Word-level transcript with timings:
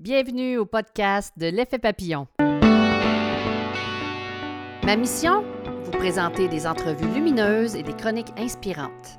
Bienvenue 0.00 0.58
au 0.58 0.64
podcast 0.64 1.32
de 1.36 1.46
l'effet 1.48 1.80
papillon. 1.80 2.28
Ma 4.84 4.94
mission? 4.94 5.42
Vous 5.82 5.90
présenter 5.90 6.46
des 6.46 6.68
entrevues 6.68 7.12
lumineuses 7.12 7.74
et 7.74 7.82
des 7.82 7.94
chroniques 7.94 8.30
inspirantes. 8.36 9.18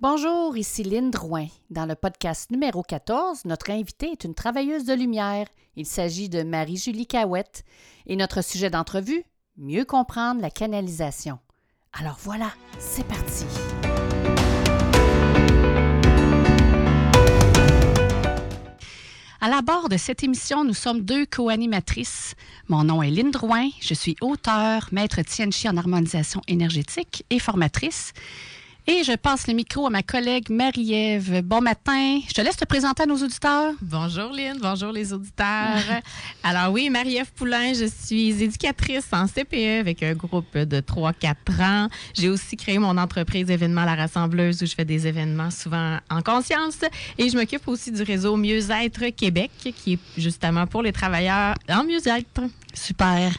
Bonjour, 0.00 0.58
ici 0.58 0.84
Lynne 0.84 1.10
Drouin. 1.10 1.46
Dans 1.70 1.86
le 1.86 1.94
podcast 1.94 2.50
numéro 2.50 2.82
14, 2.82 3.46
notre 3.46 3.70
invitée 3.70 4.10
est 4.10 4.24
une 4.24 4.34
travailleuse 4.34 4.84
de 4.84 4.92
lumière. 4.92 5.46
Il 5.76 5.86
s'agit 5.86 6.28
de 6.28 6.42
Marie-Julie 6.42 7.06
Cahouette. 7.06 7.64
Et 8.04 8.16
notre 8.16 8.44
sujet 8.44 8.68
d'entrevue, 8.68 9.24
mieux 9.56 9.86
comprendre 9.86 10.42
la 10.42 10.50
canalisation. 10.50 11.38
Alors 11.96 12.18
voilà, 12.22 12.50
c'est 12.78 13.06
parti. 13.06 13.44
À 19.40 19.48
la 19.48 19.62
barre 19.62 19.88
de 19.88 19.96
cette 19.96 20.24
émission, 20.24 20.64
nous 20.64 20.74
sommes 20.74 21.02
deux 21.02 21.24
co-animatrices. 21.26 22.34
Mon 22.68 22.82
nom 22.82 23.02
est 23.02 23.10
Lynne 23.10 23.30
Drouin, 23.30 23.68
je 23.80 23.94
suis 23.94 24.16
auteure, 24.22 24.88
maître 24.90 25.20
Tianchi 25.22 25.68
en 25.68 25.76
harmonisation 25.76 26.40
énergétique 26.48 27.24
et 27.30 27.38
formatrice. 27.38 28.12
Et 28.86 29.02
je 29.02 29.16
passe 29.16 29.46
le 29.46 29.54
micro 29.54 29.86
à 29.86 29.90
ma 29.90 30.02
collègue 30.02 30.50
Marie-Ève. 30.50 31.40
Bon 31.42 31.62
matin. 31.62 32.20
Je 32.28 32.34
te 32.34 32.42
laisse 32.42 32.58
te 32.58 32.66
présenter 32.66 33.04
à 33.04 33.06
nos 33.06 33.16
auditeurs. 33.16 33.72
Bonjour 33.80 34.30
Lynn, 34.30 34.58
bonjour 34.60 34.92
les 34.92 35.10
auditeurs. 35.10 36.02
Alors 36.42 36.70
oui, 36.70 36.90
Marie-Ève 36.90 37.32
Poulain, 37.34 37.72
je 37.72 37.86
suis 37.86 38.42
éducatrice 38.42 39.06
en 39.10 39.26
CPE 39.26 39.80
avec 39.80 40.02
un 40.02 40.12
groupe 40.12 40.58
de 40.58 40.80
3-4 40.80 41.34
ans. 41.62 41.88
J'ai 42.12 42.28
aussi 42.28 42.58
créé 42.58 42.78
mon 42.78 42.98
entreprise 42.98 43.48
événement 43.48 43.86
La 43.86 43.94
Rassembleuse 43.94 44.62
où 44.62 44.66
je 44.66 44.74
fais 44.74 44.84
des 44.84 45.06
événements 45.06 45.50
souvent 45.50 45.96
en 46.10 46.20
conscience. 46.20 46.80
Et 47.16 47.30
je 47.30 47.38
m'occupe 47.38 47.66
aussi 47.66 47.90
du 47.90 48.02
réseau 48.02 48.36
Mieux-être 48.36 49.08
Québec 49.16 49.50
qui 49.62 49.94
est 49.94 50.20
justement 50.20 50.66
pour 50.66 50.82
les 50.82 50.92
travailleurs 50.92 51.54
en 51.70 51.84
mieux-être. 51.84 52.42
Super. 52.74 53.32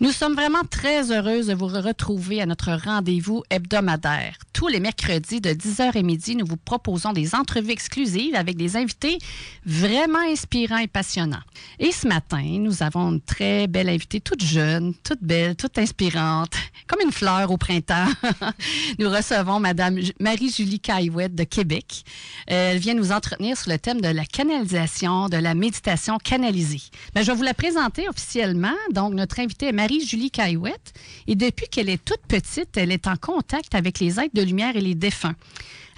Nous 0.00 0.10
sommes 0.10 0.34
vraiment 0.34 0.64
très 0.68 1.12
heureuses 1.12 1.46
de 1.46 1.54
vous 1.54 1.68
retrouver 1.68 2.42
à 2.42 2.46
notre 2.46 2.72
rendez-vous 2.72 3.44
hebdomadaire. 3.48 4.36
Tous 4.52 4.66
les 4.66 4.80
mercredis 4.80 5.40
de 5.40 5.50
10h 5.50 5.96
et 5.96 6.02
midi, 6.02 6.34
nous 6.34 6.46
vous 6.46 6.56
proposons 6.56 7.12
des 7.12 7.34
entrevues 7.34 7.70
exclusives 7.70 8.34
avec 8.34 8.56
des 8.56 8.76
invités 8.76 9.18
vraiment 9.64 10.18
inspirants 10.18 10.78
et 10.78 10.88
passionnants. 10.88 11.42
Et 11.78 11.92
ce 11.92 12.08
matin, 12.08 12.42
nous 12.58 12.82
avons 12.82 13.12
une 13.12 13.20
très 13.20 13.66
belle 13.68 13.88
invitée, 13.88 14.20
toute 14.20 14.42
jeune, 14.42 14.94
toute 15.04 15.22
belle, 15.22 15.54
toute 15.54 15.78
inspirante, 15.78 16.52
comme 16.88 17.00
une 17.00 17.12
fleur 17.12 17.50
au 17.50 17.56
printemps. 17.56 18.08
nous 18.98 19.08
recevons 19.08 19.60
Madame 19.60 19.98
Marie-Julie 20.18 20.80
Caillouette 20.80 21.34
de 21.34 21.44
Québec. 21.44 22.04
Elle 22.46 22.78
vient 22.78 22.94
nous 22.94 23.12
entretenir 23.12 23.56
sur 23.56 23.70
le 23.70 23.78
thème 23.78 24.00
de 24.00 24.08
la 24.08 24.24
canalisation, 24.24 25.28
de 25.28 25.36
la 25.36 25.54
méditation 25.54 26.18
canalisée. 26.18 26.82
Ben, 27.14 27.22
je 27.22 27.30
vais 27.30 27.36
vous 27.36 27.44
la 27.44 27.54
présenter 27.54 28.08
officiellement. 28.08 28.63
Donc, 28.92 29.14
notre 29.14 29.40
invitée 29.40 29.66
est 29.66 29.72
Marie-Julie 29.72 30.30
Caillouette. 30.30 30.92
Et 31.26 31.34
depuis 31.34 31.68
qu'elle 31.68 31.88
est 31.88 32.04
toute 32.04 32.22
petite, 32.28 32.76
elle 32.76 32.92
est 32.92 33.06
en 33.06 33.16
contact 33.16 33.74
avec 33.74 34.00
les 34.00 34.20
êtres 34.20 34.34
de 34.34 34.42
lumière 34.42 34.76
et 34.76 34.80
les 34.80 34.94
défunts. 34.94 35.34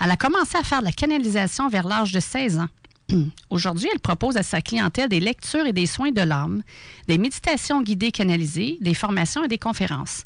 Elle 0.03 0.11
a 0.11 0.17
commencé 0.17 0.56
à 0.56 0.62
faire 0.62 0.81
de 0.81 0.87
la 0.87 0.92
canalisation 0.92 1.69
vers 1.69 1.87
l'âge 1.87 2.12
de 2.12 2.20
16 2.20 2.59
ans. 2.59 2.69
Aujourd'hui, 3.50 3.89
elle 3.92 4.00
propose 4.00 4.37
à 4.37 4.42
sa 4.42 4.61
clientèle 4.61 5.09
des 5.09 5.20
lectures 5.20 5.67
et 5.67 5.72
des 5.72 5.87
soins 5.87 6.11
de 6.11 6.22
l'âme, 6.22 6.62
des 7.09 7.19
méditations 7.19 7.83
guidées 7.83 8.12
canalisées, 8.12 8.78
des 8.81 8.94
formations 8.94 9.44
et 9.44 9.48
des 9.48 9.59
conférences. 9.59 10.25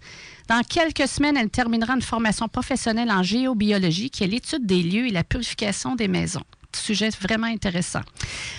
Dans 0.48 0.62
quelques 0.62 1.06
semaines, 1.06 1.36
elle 1.36 1.50
terminera 1.50 1.94
une 1.94 2.02
formation 2.02 2.48
professionnelle 2.48 3.10
en 3.10 3.22
géobiologie 3.22 4.10
qui 4.10 4.24
est 4.24 4.28
l'étude 4.28 4.66
des 4.66 4.82
lieux 4.82 5.06
et 5.06 5.12
la 5.12 5.24
purification 5.24 5.94
des 5.94 6.08
maisons 6.08 6.44
sujet 6.76 7.10
vraiment 7.20 7.46
intéressant. 7.46 8.00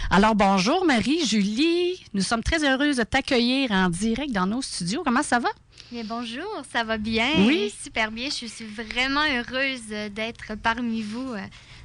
Alors, 0.10 0.36
bonjour 0.36 0.86
Marie-Julie. 0.86 2.04
Nous 2.14 2.22
sommes 2.22 2.44
très 2.44 2.64
heureuses 2.64 2.98
de 2.98 3.04
t'accueillir 3.04 3.72
en 3.72 3.90
direct 3.90 4.32
dans 4.32 4.46
nos 4.46 4.62
studios. 4.62 5.04
Comment 5.04 5.24
ça 5.24 5.40
va? 5.40 5.50
Bien, 5.92 6.04
bonjour, 6.06 6.64
ça 6.72 6.84
va 6.84 6.98
bien? 6.98 7.30
Oui. 7.40 7.74
Super 7.84 8.12
bien. 8.12 8.30
Je 8.30 8.46
suis 8.46 8.66
vraiment 8.66 9.26
heureuse 9.26 9.88
d'être 10.14 10.56
parmi 10.62 11.02
vous. 11.02 11.34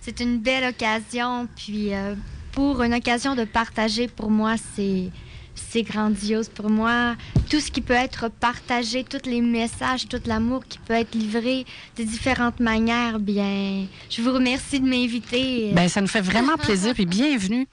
C'est 0.01 0.21
une 0.21 0.39
belle 0.39 0.69
occasion. 0.69 1.49
Puis, 1.57 1.93
euh, 1.93 2.15
pour 2.53 2.83
une 2.83 2.95
occasion 2.95 3.35
de 3.35 3.45
partager, 3.45 4.07
pour 4.07 4.31
moi, 4.31 4.55
c'est 4.75 5.11
c'est 5.57 5.83
grandiose 5.83 6.49
pour 6.49 6.71
moi. 6.71 7.17
Tout 7.51 7.61
ce 7.61 7.71
qui 7.71 7.81
peut 7.81 7.95
être 7.95 8.29
partagé, 8.29 9.05
tous 9.05 9.29
les 9.29 9.41
messages, 9.41 10.09
tout 10.09 10.21
l'amour 10.27 10.65
qui 10.69 10.79
peut 10.79 10.95
être 10.95 11.15
livré 11.15 11.65
de 11.97 12.03
différentes 12.03 12.61
manières, 12.61 13.19
bien, 13.19 13.87
je 14.11 14.23
vous 14.23 14.33
remercie 14.33 14.81
de 14.81 14.89
m'inviter. 14.89 15.73
Ben, 15.73 15.89
ça 15.89 16.01
nous 16.01 16.07
fait 16.07 16.21
vraiment 16.21 16.57
plaisir 16.57 16.99
et 16.99 17.07
bienvenue. 17.07 17.67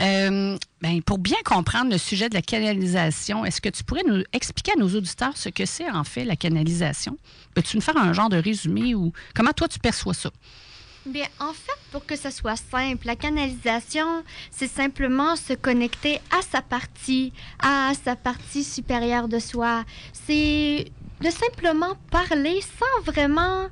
Euh, 0.00 0.56
ben, 0.82 1.02
pour 1.02 1.18
bien 1.18 1.38
comprendre 1.44 1.90
le 1.90 1.98
sujet 1.98 2.28
de 2.28 2.34
la 2.34 2.42
canalisation, 2.42 3.44
est-ce 3.44 3.60
que 3.60 3.68
tu 3.68 3.84
pourrais 3.84 4.04
nous 4.06 4.22
expliquer 4.32 4.72
à 4.72 4.76
nos 4.76 4.88
auditeurs 4.88 5.36
ce 5.36 5.48
que 5.48 5.66
c'est 5.66 5.90
en 5.90 6.04
fait 6.04 6.24
la 6.24 6.36
canalisation? 6.36 7.16
Peux-tu 7.54 7.76
nous 7.76 7.82
faire 7.82 7.96
un 7.96 8.12
genre 8.12 8.28
de 8.28 8.36
résumé 8.36 8.94
ou 8.94 9.12
comment 9.34 9.52
toi 9.52 9.68
tu 9.68 9.78
perçois 9.78 10.14
ça? 10.14 10.30
Bien, 11.06 11.26
en 11.40 11.54
fait, 11.54 11.78
pour 11.92 12.04
que 12.04 12.14
ce 12.14 12.28
soit 12.28 12.56
simple, 12.56 13.06
la 13.06 13.16
canalisation, 13.16 14.22
c'est 14.50 14.68
simplement 14.68 15.34
se 15.34 15.54
connecter 15.54 16.20
à 16.30 16.42
sa 16.42 16.60
partie, 16.60 17.32
à 17.58 17.92
sa 18.04 18.16
partie 18.16 18.62
supérieure 18.62 19.26
de 19.26 19.38
soi. 19.38 19.84
C'est 20.12 20.92
de 21.22 21.30
simplement 21.30 21.96
parler 22.10 22.60
sans 22.60 23.10
vraiment 23.10 23.68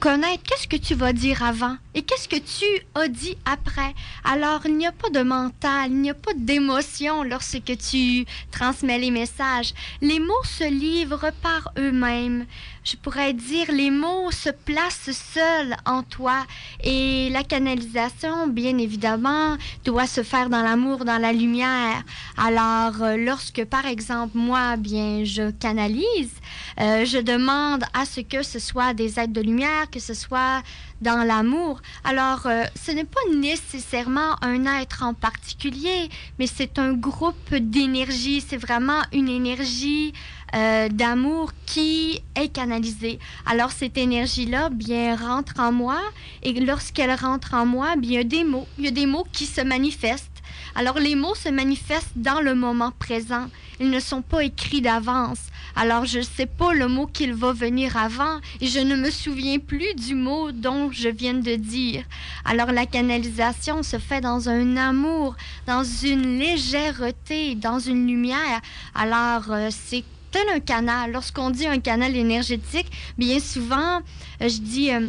connaître 0.00 0.42
qu'est-ce 0.44 0.68
que 0.68 0.76
tu 0.76 0.94
vas 0.94 1.12
dire 1.12 1.42
avant 1.42 1.76
et 1.94 2.02
qu'est-ce 2.02 2.28
que 2.28 2.36
tu 2.36 2.64
as 2.94 3.08
dit 3.08 3.36
après? 3.44 3.94
Alors, 4.24 4.60
il 4.66 4.76
n'y 4.76 4.86
a 4.86 4.92
pas 4.92 5.10
de 5.10 5.22
mental, 5.22 5.90
il 5.90 6.00
n'y 6.00 6.10
a 6.10 6.14
pas 6.14 6.32
d'émotion 6.36 7.24
lorsque 7.24 7.76
tu 7.78 8.24
transmets 8.52 8.98
les 8.98 9.10
messages. 9.10 9.74
Les 10.00 10.20
mots 10.20 10.44
se 10.44 10.64
livrent 10.64 11.32
par 11.42 11.72
eux-mêmes. 11.76 12.46
Je 12.84 12.96
pourrais 12.96 13.32
dire, 13.32 13.70
les 13.70 13.90
mots 13.90 14.30
se 14.30 14.48
placent 14.48 15.10
seuls 15.10 15.76
en 15.84 16.02
toi 16.02 16.46
et 16.82 17.28
la 17.30 17.42
canalisation, 17.42 18.46
bien 18.46 18.78
évidemment, 18.78 19.56
doit 19.84 20.06
se 20.06 20.22
faire 20.22 20.48
dans 20.48 20.62
l'amour, 20.62 21.04
dans 21.04 21.18
la 21.18 21.32
lumière. 21.32 22.02
Alors, 22.36 23.02
euh, 23.02 23.16
lorsque, 23.16 23.64
par 23.64 23.86
exemple, 23.86 24.38
moi, 24.38 24.76
bien, 24.76 25.24
je 25.24 25.50
canalise, 25.50 26.32
euh, 26.80 27.04
je 27.04 27.18
demande 27.18 27.84
à 27.92 28.04
ce 28.04 28.20
que 28.20 28.42
ce 28.42 28.58
soit 28.58 28.94
des 28.94 29.18
êtres 29.18 29.32
de 29.32 29.42
lumière, 29.42 29.87
que 29.90 30.00
ce 30.00 30.14
soit 30.14 30.62
dans 31.00 31.24
l'amour. 31.24 31.80
Alors, 32.04 32.46
euh, 32.46 32.64
ce 32.74 32.90
n'est 32.90 33.04
pas 33.04 33.20
nécessairement 33.32 34.36
un 34.42 34.64
être 34.80 35.02
en 35.02 35.14
particulier, 35.14 36.08
mais 36.38 36.46
c'est 36.46 36.78
un 36.78 36.92
groupe 36.92 37.54
d'énergie. 37.54 38.44
C'est 38.46 38.56
vraiment 38.56 39.02
une 39.12 39.28
énergie 39.28 40.12
euh, 40.54 40.88
d'amour 40.88 41.52
qui 41.66 42.22
est 42.34 42.48
canalisée. 42.48 43.18
Alors, 43.46 43.70
cette 43.70 43.98
énergie-là, 43.98 44.70
bien, 44.70 45.16
rentre 45.16 45.60
en 45.60 45.72
moi. 45.72 46.00
Et 46.42 46.52
lorsqu'elle 46.60 47.14
rentre 47.14 47.54
en 47.54 47.66
moi, 47.66 47.96
bien, 47.96 48.08
il 48.08 48.14
y 48.14 48.18
a 48.18 48.24
des 48.24 48.44
mots. 48.44 48.66
Il 48.78 48.84
y 48.84 48.88
a 48.88 48.92
des 48.92 49.06
mots 49.06 49.26
qui 49.32 49.46
se 49.46 49.60
manifestent. 49.60 50.37
Alors, 50.74 50.98
les 50.98 51.14
mots 51.14 51.34
se 51.34 51.48
manifestent 51.48 52.16
dans 52.16 52.40
le 52.40 52.54
moment 52.54 52.92
présent. 52.98 53.46
Ils 53.80 53.90
ne 53.90 54.00
sont 54.00 54.22
pas 54.22 54.44
écrits 54.44 54.80
d'avance. 54.80 55.40
Alors, 55.76 56.04
je 56.04 56.18
ne 56.18 56.24
sais 56.24 56.46
pas 56.46 56.72
le 56.72 56.88
mot 56.88 57.06
qu'il 57.06 57.34
va 57.34 57.52
venir 57.52 57.96
avant 57.96 58.38
et 58.60 58.66
je 58.66 58.80
ne 58.80 58.96
me 58.96 59.10
souviens 59.10 59.58
plus 59.58 59.94
du 59.94 60.14
mot 60.14 60.50
dont 60.50 60.90
je 60.90 61.08
viens 61.08 61.34
de 61.34 61.54
dire. 61.54 62.04
Alors, 62.44 62.72
la 62.72 62.86
canalisation 62.86 63.82
se 63.82 63.98
fait 63.98 64.20
dans 64.20 64.48
un 64.48 64.76
amour, 64.76 65.36
dans 65.66 65.84
une 65.84 66.38
légèreté, 66.38 67.54
dans 67.54 67.78
une 67.78 68.06
lumière. 68.06 68.60
Alors, 68.94 69.52
euh, 69.52 69.68
c'est 69.70 70.04
tel 70.30 70.48
un 70.54 70.60
canal. 70.60 71.12
Lorsqu'on 71.12 71.50
dit 71.50 71.66
un 71.66 71.80
canal 71.80 72.16
énergétique, 72.16 72.90
bien 73.16 73.40
souvent, 73.40 73.98
euh, 74.42 74.48
je 74.48 74.60
dis... 74.60 74.92
Euh, 74.92 75.06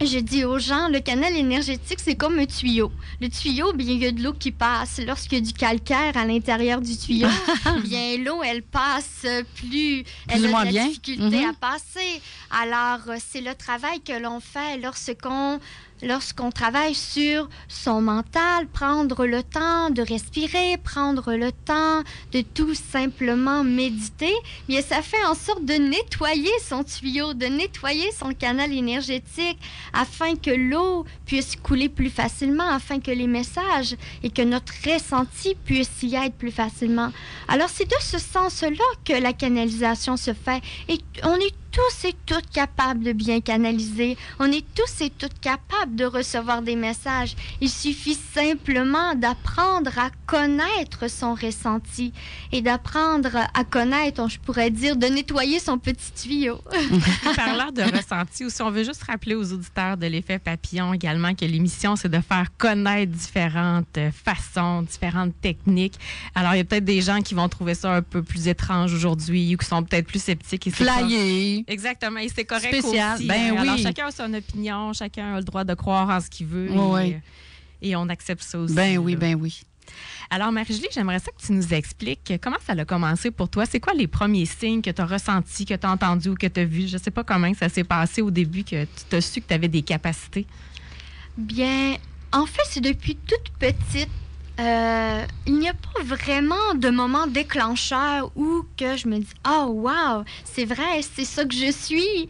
je 0.00 0.18
dis 0.18 0.44
aux 0.44 0.58
gens, 0.58 0.88
le 0.88 1.00
canal 1.00 1.34
énergétique, 1.34 2.00
c'est 2.00 2.16
comme 2.16 2.38
un 2.38 2.46
tuyau. 2.46 2.92
Le 3.20 3.28
tuyau, 3.28 3.72
bien, 3.72 3.94
il 3.94 4.02
y 4.02 4.06
a 4.06 4.12
de 4.12 4.22
l'eau 4.22 4.32
qui 4.32 4.52
passe. 4.52 5.00
Lorsqu'il 5.06 5.38
y 5.38 5.42
a 5.42 5.44
du 5.44 5.52
calcaire 5.52 6.16
à 6.16 6.24
l'intérieur 6.26 6.80
du 6.80 6.96
tuyau, 6.96 7.28
bien, 7.84 8.18
l'eau, 8.18 8.42
elle 8.42 8.62
passe 8.62 9.26
plus. 9.54 10.04
Elle 10.28 10.44
a 10.44 10.48
de 10.48 10.74
la 10.74 10.84
difficulté 10.84 11.44
à 11.44 11.48
mhm. 11.48 11.54
passer. 11.54 12.20
Alors, 12.50 13.16
c'est 13.18 13.40
le 13.40 13.54
travail 13.54 14.00
que 14.00 14.20
l'on 14.20 14.40
fait 14.40 14.78
lorsqu'on 14.78 15.60
lorsqu'on 16.02 16.50
travaille 16.50 16.94
sur 16.94 17.48
son 17.68 18.00
mental, 18.00 18.66
prendre 18.68 19.26
le 19.26 19.42
temps 19.42 19.90
de 19.90 20.02
respirer, 20.02 20.76
prendre 20.82 21.34
le 21.34 21.52
temps 21.52 22.02
de 22.32 22.40
tout 22.42 22.74
simplement 22.74 23.64
méditer, 23.64 24.32
bien 24.68 24.82
ça 24.82 25.02
fait 25.02 25.24
en 25.24 25.34
sorte 25.34 25.64
de 25.64 25.74
nettoyer 25.74 26.50
son 26.62 26.84
tuyau, 26.84 27.34
de 27.34 27.46
nettoyer 27.46 28.10
son 28.12 28.32
canal 28.32 28.72
énergétique 28.72 29.58
afin 29.92 30.36
que 30.36 30.50
l'eau 30.50 31.04
puisse 31.26 31.56
couler 31.56 31.88
plus 31.88 32.10
facilement, 32.10 32.68
afin 32.68 33.00
que 33.00 33.10
les 33.10 33.26
messages 33.26 33.96
et 34.22 34.30
que 34.30 34.42
notre 34.42 34.72
ressenti 34.86 35.54
puisse 35.64 36.02
y 36.02 36.14
être 36.14 36.34
plus 36.34 36.50
facilement. 36.50 37.12
Alors 37.48 37.68
c'est 37.68 37.88
de 37.88 37.96
ce 38.00 38.18
sens-là 38.18 38.84
que 39.04 39.12
la 39.12 39.32
canalisation 39.32 40.16
se 40.16 40.32
fait 40.34 40.62
et 40.88 40.98
on 41.24 41.34
est 41.36 41.54
tous 41.76 42.08
et 42.08 42.14
toutes 42.24 42.48
capables 42.50 43.04
de 43.04 43.12
bien 43.12 43.42
canaliser. 43.42 44.16
On 44.38 44.50
est 44.50 44.64
tous 44.74 45.04
et 45.04 45.10
toutes 45.10 45.38
capables 45.40 45.94
de 45.94 46.06
recevoir 46.06 46.62
des 46.62 46.74
messages. 46.74 47.36
Il 47.60 47.68
suffit 47.68 48.14
simplement 48.14 49.14
d'apprendre 49.14 49.90
à 49.98 50.08
connaître 50.24 51.10
son 51.10 51.34
ressenti 51.34 52.14
et 52.50 52.62
d'apprendre 52.62 53.36
à 53.52 53.64
connaître, 53.64 54.26
je 54.26 54.38
pourrais 54.38 54.70
dire, 54.70 54.96
de 54.96 55.06
nettoyer 55.06 55.58
son 55.58 55.76
petit 55.76 56.12
tuyau. 56.12 56.62
Parlant 57.36 57.70
de 57.70 57.82
ressenti, 57.82 58.46
ou 58.46 58.48
si 58.48 58.62
on 58.62 58.70
veut 58.70 58.84
juste 58.84 59.02
rappeler 59.02 59.34
aux 59.34 59.52
auditeurs 59.52 59.98
de 59.98 60.06
l'effet 60.06 60.38
papillon 60.38 60.94
également 60.94 61.34
que 61.34 61.44
l'émission, 61.44 61.94
c'est 61.94 62.08
de 62.08 62.20
faire 62.20 62.46
connaître 62.56 63.12
différentes 63.12 63.98
façons, 64.24 64.80
différentes 64.80 65.38
techniques. 65.42 65.98
Alors, 66.34 66.54
il 66.54 66.58
y 66.58 66.60
a 66.60 66.64
peut-être 66.64 66.86
des 66.86 67.02
gens 67.02 67.20
qui 67.20 67.34
vont 67.34 67.50
trouver 67.50 67.74
ça 67.74 67.96
un 67.96 68.02
peu 68.02 68.22
plus 68.22 68.48
étrange 68.48 68.94
aujourd'hui 68.94 69.54
ou 69.54 69.58
qui 69.58 69.66
sont 69.66 69.82
peut-être 69.82 70.06
plus 70.06 70.22
sceptiques. 70.22 70.66
Et 70.68 70.70
Flyer. 70.70 71.65
Exactement. 71.66 72.20
Et 72.20 72.28
c'est 72.28 72.44
correct 72.44 72.78
Spécial. 72.78 73.16
aussi. 73.16 73.26
Ben 73.26 73.34
hein. 73.34 73.50
oui. 73.52 73.58
Alors, 73.58 73.78
chacun 73.78 74.06
a 74.06 74.10
son 74.10 74.32
opinion, 74.32 74.92
chacun 74.92 75.34
a 75.34 75.38
le 75.38 75.44
droit 75.44 75.64
de 75.64 75.74
croire 75.74 76.08
en 76.08 76.20
ce 76.20 76.30
qu'il 76.30 76.46
veut. 76.46 76.68
Oui, 76.70 76.78
et, 76.78 77.14
oui. 77.14 77.16
et 77.82 77.96
on 77.96 78.08
accepte 78.08 78.42
ça 78.42 78.58
aussi. 78.58 78.74
Ben 78.74 78.98
oui, 78.98 79.12
là. 79.12 79.18
ben 79.18 79.34
oui. 79.34 79.62
Alors, 80.30 80.50
Marie-Julie, 80.50 80.88
j'aimerais 80.92 81.20
ça 81.20 81.30
que 81.30 81.44
tu 81.44 81.52
nous 81.52 81.72
expliques 81.72 82.32
comment 82.42 82.56
ça 82.64 82.72
a 82.72 82.84
commencé 82.84 83.30
pour 83.30 83.48
toi. 83.48 83.64
C'est 83.66 83.80
quoi 83.80 83.94
les 83.94 84.06
premiers 84.08 84.46
signes 84.46 84.82
que 84.82 84.90
tu 84.90 85.00
as 85.00 85.06
ressentis, 85.06 85.64
que 85.64 85.74
tu 85.74 85.86
as 85.86 85.90
entendus 85.90 86.30
ou 86.30 86.34
que 86.34 86.46
tu 86.46 86.60
as 86.60 86.64
vus? 86.64 86.88
Je 86.88 86.96
ne 86.96 87.02
sais 87.02 87.10
pas 87.10 87.24
comment 87.24 87.52
ça 87.54 87.68
s'est 87.68 87.84
passé 87.84 88.22
au 88.22 88.30
début, 88.30 88.64
que 88.64 88.84
tu 89.08 89.16
as 89.16 89.20
su 89.20 89.40
que 89.40 89.46
tu 89.46 89.54
avais 89.54 89.68
des 89.68 89.82
capacités. 89.82 90.46
Bien, 91.36 91.96
en 92.32 92.46
fait, 92.46 92.62
c'est 92.68 92.80
depuis 92.80 93.16
toute 93.16 93.50
petite. 93.58 94.10
Euh, 94.58 95.24
il 95.46 95.58
n'y 95.58 95.68
a 95.68 95.74
pas 95.74 96.02
vraiment 96.02 96.74
de 96.74 96.88
moment 96.88 97.26
déclencheur 97.26 98.30
où 98.36 98.64
que 98.76 98.96
je 98.96 99.06
me 99.08 99.18
dis 99.18 99.34
oh 99.46 99.66
wow 99.68 100.24
c'est 100.44 100.64
vrai 100.64 101.02
c'est 101.02 101.24
ça 101.26 101.44
que 101.44 101.54
je 101.54 101.70
suis 101.70 102.28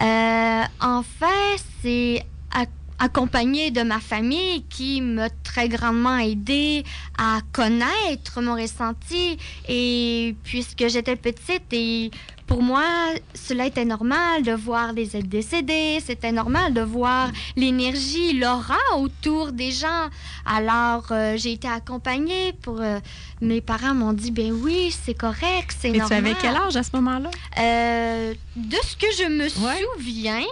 Euh, 0.00 0.62
en 0.80 1.02
fait 1.02 1.58
c'est 1.82 2.24
à- 2.52 2.66
accompagné 2.98 3.70
de 3.70 3.82
ma 3.82 4.00
famille 4.00 4.64
qui 4.70 5.00
m'a 5.00 5.28
très 5.42 5.68
grandement 5.68 6.18
aidé 6.18 6.84
à 7.18 7.40
connaître 7.52 8.40
mon 8.40 8.54
ressenti 8.54 9.36
et 9.68 10.34
puisque 10.44 10.86
j'étais 10.88 11.16
petite 11.16 11.72
et 11.72 12.10
pour 12.46 12.62
moi, 12.62 12.84
cela 13.32 13.64
était 13.66 13.86
normal 13.86 14.42
de 14.42 14.52
voir 14.52 14.92
les 14.92 15.16
êtres 15.16 15.28
décédés, 15.28 15.98
c'était 16.04 16.30
normal 16.30 16.74
de 16.74 16.82
voir 16.82 17.30
l'énergie, 17.56 18.34
l'aura 18.38 18.76
autour 18.98 19.50
des 19.52 19.70
gens. 19.70 20.10
Alors, 20.44 21.06
euh, 21.10 21.38
j'ai 21.38 21.52
été 21.52 21.66
accompagnée 21.68 22.52
pour... 22.60 22.82
euh, 22.82 22.98
mes 23.40 23.62
parents 23.62 23.94
m'ont 23.94 24.12
dit, 24.12 24.30
ben 24.30 24.52
oui, 24.52 24.94
c'est 25.04 25.14
correct, 25.14 25.74
c'est 25.78 25.88
Mais 25.88 25.94
tu 25.94 26.00
normal. 26.00 26.18
avais 26.18 26.34
quel 26.38 26.54
âge 26.54 26.76
à 26.76 26.82
ce 26.82 26.90
moment-là? 26.94 27.30
Euh, 27.58 28.34
de 28.56 28.76
ce 28.86 28.94
que 28.96 29.06
je 29.18 29.24
me 29.30 29.44
Ouais. 29.44 29.82
souviens, 29.96 30.42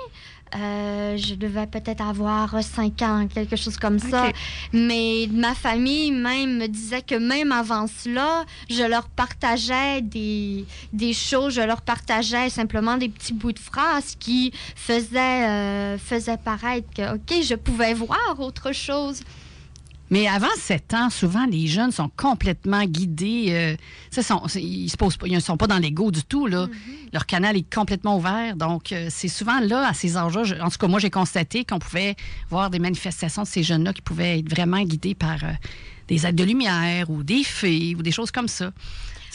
euh, 0.54 1.16
je 1.16 1.34
devais 1.34 1.66
peut-être 1.66 2.02
avoir 2.02 2.62
5 2.62 3.02
ans, 3.02 3.26
quelque 3.32 3.56
chose 3.56 3.76
comme 3.76 3.98
ça. 3.98 4.30
Mais 4.72 5.28
ma 5.32 5.54
famille 5.54 6.10
même 6.12 6.58
me 6.58 6.66
disait 6.66 7.02
que 7.02 7.14
même 7.14 7.52
avant 7.52 7.86
cela, 7.86 8.44
je 8.68 8.82
leur 8.82 9.08
partageais 9.08 10.02
des, 10.02 10.64
des 10.92 11.12
choses, 11.12 11.54
je 11.54 11.62
leur 11.62 11.82
partageais 11.82 12.50
simplement 12.50 12.96
des 12.96 13.08
petits 13.08 13.32
bouts 13.32 13.52
de 13.52 13.58
phrases 13.58 14.16
qui 14.18 14.52
faisaient, 14.76 15.48
euh, 15.48 15.98
faisaient 15.98 16.36
paraître 16.36 16.88
que, 16.94 17.14
OK, 17.14 17.42
je 17.42 17.54
pouvais 17.54 17.94
voir 17.94 18.38
autre 18.38 18.72
chose. 18.72 19.20
Mais 20.12 20.28
avant 20.28 20.46
7 20.58 20.92
ans, 20.94 21.08
souvent, 21.10 21.46
les 21.46 21.66
jeunes 21.66 21.90
sont 21.90 22.10
complètement 22.16 22.84
guidés. 22.84 23.46
euh, 23.48 23.76
ça, 24.10 24.22
sont, 24.22 24.46
c'est- 24.46 24.62
ils 24.62 24.90
se 24.90 24.96
posent 24.98 25.16
pas, 25.16 25.26
ils 25.26 25.34
ne 25.34 25.40
sont 25.40 25.56
pas 25.56 25.66
dans 25.66 25.78
l'ego 25.78 26.10
du 26.10 26.22
tout. 26.22 26.46
Là. 26.46 26.68
Leur 27.14 27.24
canal 27.24 27.56
est 27.56 27.74
complètement 27.74 28.18
ouvert. 28.18 28.54
Donc, 28.54 28.92
euh, 28.92 29.06
c'est 29.10 29.28
souvent 29.28 29.58
là, 29.60 29.88
à 29.88 29.94
ces 29.94 30.18
âges-là, 30.18 30.64
en 30.64 30.68
tout 30.68 30.76
cas, 30.78 30.86
moi, 30.86 31.00
j'ai 31.00 31.08
constaté 31.10 31.64
qu'on 31.64 31.78
pouvait 31.78 32.14
voir 32.50 32.68
des 32.68 32.78
manifestations 32.78 33.42
de 33.42 33.48
ces 33.48 33.62
jeunes-là 33.62 33.94
qui 33.94 34.02
pouvaient 34.02 34.38
être 34.40 34.50
vraiment 34.50 34.82
guidés 34.82 35.14
par 35.14 35.42
euh, 35.44 35.48
des 36.08 36.26
aides 36.26 36.36
de 36.36 36.44
lumière 36.44 37.08
ou 37.08 37.22
des 37.22 37.42
fées 37.42 37.94
ou 37.98 38.02
des 38.02 38.12
choses 38.12 38.30
comme 38.30 38.48
ça. 38.48 38.70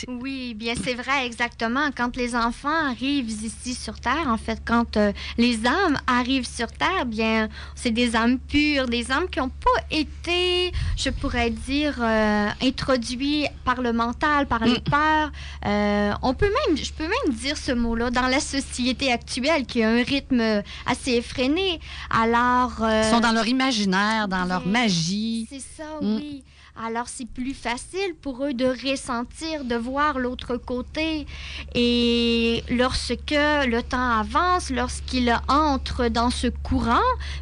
Oui, 0.07 0.53
bien 0.53 0.73
c'est 0.81 0.93
vrai, 0.93 1.25
exactement. 1.25 1.89
Quand 1.95 2.15
les 2.15 2.35
enfants 2.35 2.87
arrivent 2.89 3.29
ici 3.29 3.73
sur 3.73 3.99
Terre, 3.99 4.27
en 4.27 4.37
fait, 4.37 4.61
quand 4.65 4.97
euh, 4.97 5.11
les 5.37 5.65
âmes 5.65 5.97
arrivent 6.07 6.47
sur 6.47 6.67
Terre, 6.71 7.05
bien, 7.05 7.49
c'est 7.75 7.91
des 7.91 8.15
âmes 8.15 8.37
pures, 8.39 8.87
des 8.87 9.11
âmes 9.11 9.27
qui 9.29 9.39
n'ont 9.39 9.49
pas 9.49 9.81
été, 9.91 10.71
je 10.95 11.09
pourrais 11.09 11.49
dire, 11.49 11.95
euh, 12.01 12.47
introduites 12.61 13.47
par 13.65 13.81
le 13.81 13.93
mental, 13.93 14.45
par 14.47 14.63
les 14.65 14.79
peurs. 14.79 15.31
Euh, 15.65 16.13
on 16.21 16.33
peut 16.33 16.51
même, 16.67 16.77
je 16.77 16.91
peux 16.93 17.03
même 17.07 17.33
dire 17.35 17.57
ce 17.57 17.71
mot-là 17.71 18.09
dans 18.11 18.27
la 18.27 18.39
société 18.39 19.11
actuelle 19.11 19.65
qui 19.65 19.83
a 19.83 19.89
un 19.89 20.03
rythme 20.03 20.61
assez 20.85 21.11
effréné. 21.13 21.79
Alors, 22.09 22.83
euh, 22.83 23.01
Ils 23.05 23.11
sont 23.11 23.19
dans 23.19 23.31
leur 23.31 23.47
imaginaire, 23.47 24.27
dans 24.27 24.45
leur 24.45 24.65
magie. 24.65 25.47
c'est 25.49 25.59
ça, 25.59 25.83
Mm. 26.01 26.15
oui. 26.17 26.43
Alors, 26.85 27.07
c'est 27.07 27.27
plus 27.27 27.55
facile 27.55 28.13
pour 28.21 28.45
eux 28.45 28.53
de 28.53 28.65
ressentir, 28.65 29.65
de 29.65 29.75
voir 29.75 30.19
l'autre 30.19 30.57
côté. 30.57 31.25
Et 31.73 32.63
lorsque 32.69 33.31
le 33.31 33.81
temps 33.81 34.19
avance, 34.19 34.69
lorsqu'ils 34.69 35.35
entrent 35.47 36.07
dans 36.09 36.29
ce 36.29 36.47
courant, 36.47 36.99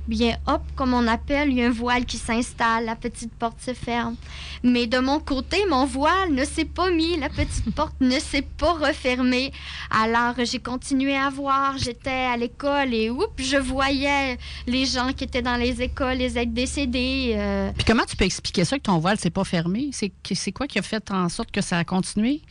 bien, 0.07 0.37
hop, 0.47 0.61
comme 0.77 0.93
on 0.93 1.05
appelle, 1.07 1.49
il 1.49 1.57
y 1.57 1.63
a 1.63 1.67
un 1.67 1.71
voile 1.71 2.05
qui 2.05 2.17
s'installe, 2.17 2.85
la 2.85 2.95
petite 2.95 3.33
porte 3.33 3.59
se 3.59 3.73
ferme. 3.73 4.15
Mais 4.63 4.87
de 4.87 4.99
mon 4.99 5.19
côté, 5.19 5.57
mon 5.69 5.85
voile 5.85 6.31
ne 6.31 6.45
s'est 6.45 6.63
pas 6.65 6.89
mis, 6.89 7.17
la 7.17 7.27
petite 7.27 7.69
porte 7.75 7.95
ne 7.99 8.17
s'est 8.19 8.41
pas 8.57 8.71
refermée. 8.71 9.51
Alors, 9.91 10.35
j'ai 10.45 10.59
continué 10.59 11.15
à 11.17 11.29
voir, 11.29 11.77
j'étais 11.77 12.09
à 12.09 12.37
l'école 12.37 12.93
et 12.93 13.09
oups, 13.09 13.27
je 13.37 13.57
voyais 13.57 14.37
les 14.65 14.85
gens 14.85 15.11
qui 15.11 15.25
étaient 15.25 15.41
dans 15.41 15.57
les 15.57 15.81
écoles, 15.81 16.17
les 16.19 16.37
êtres 16.37 16.53
décédés. 16.53 17.33
euh, 17.35 17.71
Puis 17.75 17.83
comment 17.85 18.05
tu 18.05 18.15
peux 18.15 18.23
expliquer 18.25 18.63
ça 18.63 18.77
que 18.77 18.83
ton 18.83 18.97
voile? 18.97 19.17
Pas 19.29 19.43
fermé? 19.43 19.89
C'est, 19.91 20.51
quoi 20.51 20.67
qui 20.67 20.79
a 20.79 20.81
fait 20.81 21.11
en 21.11 21.29
sorte 21.29 21.51
que 21.51 21.61
ça 21.61 21.77
a 21.77 21.83
continué? 21.83 22.41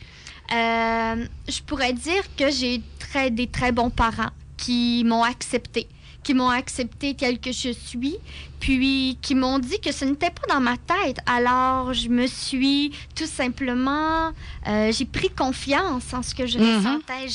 Euh, 0.51 1.25
je 1.47 1.61
pourrais 1.61 1.93
dire 1.93 2.23
que 2.37 2.51
j'ai 2.51 2.81
très, 2.99 3.31
des 3.31 3.47
très 3.47 3.71
bons 3.71 3.89
parents 3.89 4.31
qui 4.57 5.03
m'ont 5.05 5.23
accepté, 5.23 5.87
qui 6.23 6.33
m'ont 6.33 6.49
accepté 6.49 7.15
tel 7.15 7.39
que 7.39 7.51
je 7.51 7.71
suis, 7.71 8.17
puis 8.65 9.19
qui 9.21 9.35
m'ont 9.35 9.59
dit 9.59 9.79
que 9.79 9.91
ce 9.91 10.05
n'était 10.05 10.31
pas 10.31 10.47
dans 10.55 10.59
ma 10.59 10.75
tête. 10.75 11.17
Alors, 11.27 11.93
je 11.93 12.09
me 12.09 12.25
suis 12.25 12.91
tout 13.15 13.27
simplement, 13.27 14.31
euh, 14.67 14.91
j'ai 14.91 15.05
pris 15.05 15.29
confiance 15.29 16.11
en 16.15 16.23
ce 16.23 16.33
que 16.33 16.47
je 16.47 16.57
Mhm. 16.57 16.77
ressentais, 16.77 17.27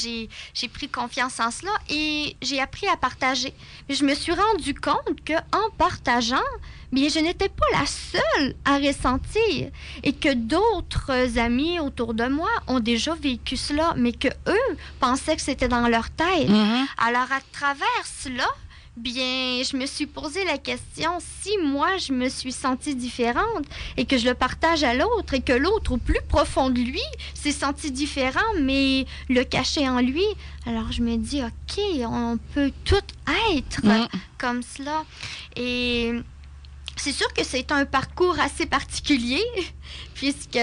j'ai, 0.55 0.69
pris 0.69 0.89
confiance 0.89 1.39
en 1.39 1.53
cela 1.53 1.71
et 1.89 2.35
j'ai 2.43 2.61
appris 2.61 2.89
à 2.89 2.97
partager. 2.97 3.55
Mais 3.89 3.95
je 3.95 4.05
me 4.05 4.15
suis 4.17 4.33
rendu 4.33 4.75
compte 4.75 5.23
que 5.25 5.35
en 5.53 5.71
partageant, 5.79 6.51
bien, 6.91 7.09
je 7.09 7.21
n'étais 7.21 7.49
pas 7.49 7.67
la 7.79 7.87
seule 7.87 8.57
à 8.65 8.79
ressentir 8.79 9.71
et 10.03 10.13
que 10.13 10.35
d'autres 10.35 11.39
amis 11.39 11.79
autour 11.79 12.13
de 12.13 12.27
moi 12.27 12.51
ont 12.67 12.81
déjà 12.81 13.15
vécu 13.15 13.57
cela, 13.57 13.95
mais 13.97 14.11
que 14.13 14.27
eux 14.49 14.77
pensaient 14.99 15.37
que 15.37 15.43
c'était 15.43 15.69
dans 15.69 15.87
leur 15.87 16.11
tête. 16.11 16.49
Mhm. 16.49 16.89
Alors, 16.99 17.31
à 17.31 17.41
travers 17.53 18.05
cela, 18.21 18.49
bien, 19.01 19.63
je 19.63 19.77
me 19.77 19.87
suis 19.87 20.07
posé 20.07 20.45
la 20.45 20.59
question 20.59 21.11
si 21.43 21.51
moi, 21.63 21.97
je 21.99 22.13
me 22.13 22.29
suis 22.29 22.53
sentie 22.53 22.95
différente 22.95 23.65
et 23.97 24.05
que 24.05 24.17
je 24.19 24.27
le 24.29 24.35
partage 24.35 24.83
à 24.85 24.95
l'autre 24.95 25.35
et 25.35 25.41
que 25.41 25.53
l'autre, 25.53 25.93
au 25.93 25.97
plus 25.97 26.21
profond 26.29 26.71
de 26.71 26.81
lui, 26.81 27.01
s'est 27.35 27.53
senti 27.53 27.91
différent, 27.91 28.41
mais 28.61 29.07
le 29.29 29.43
cachait 29.45 29.89
en 29.89 30.01
lui. 30.01 30.25
Alors, 30.67 30.93
je 30.93 31.03
me 31.03 31.17
dis, 31.17 31.43
OK, 31.43 31.81
on 32.05 32.39
peut 32.55 32.73
tout 32.85 32.97
être 33.55 33.85
Mhm. 33.85 34.09
comme 34.39 34.63
cela. 34.63 35.05
Et 35.57 36.13
c'est 36.97 37.13
sûr 37.13 37.33
que 37.33 37.45
c'est 37.45 37.73
un 37.73 37.85
parcours 37.87 38.39
assez 38.39 38.67
particulier, 38.67 39.43
puisque 40.15 40.59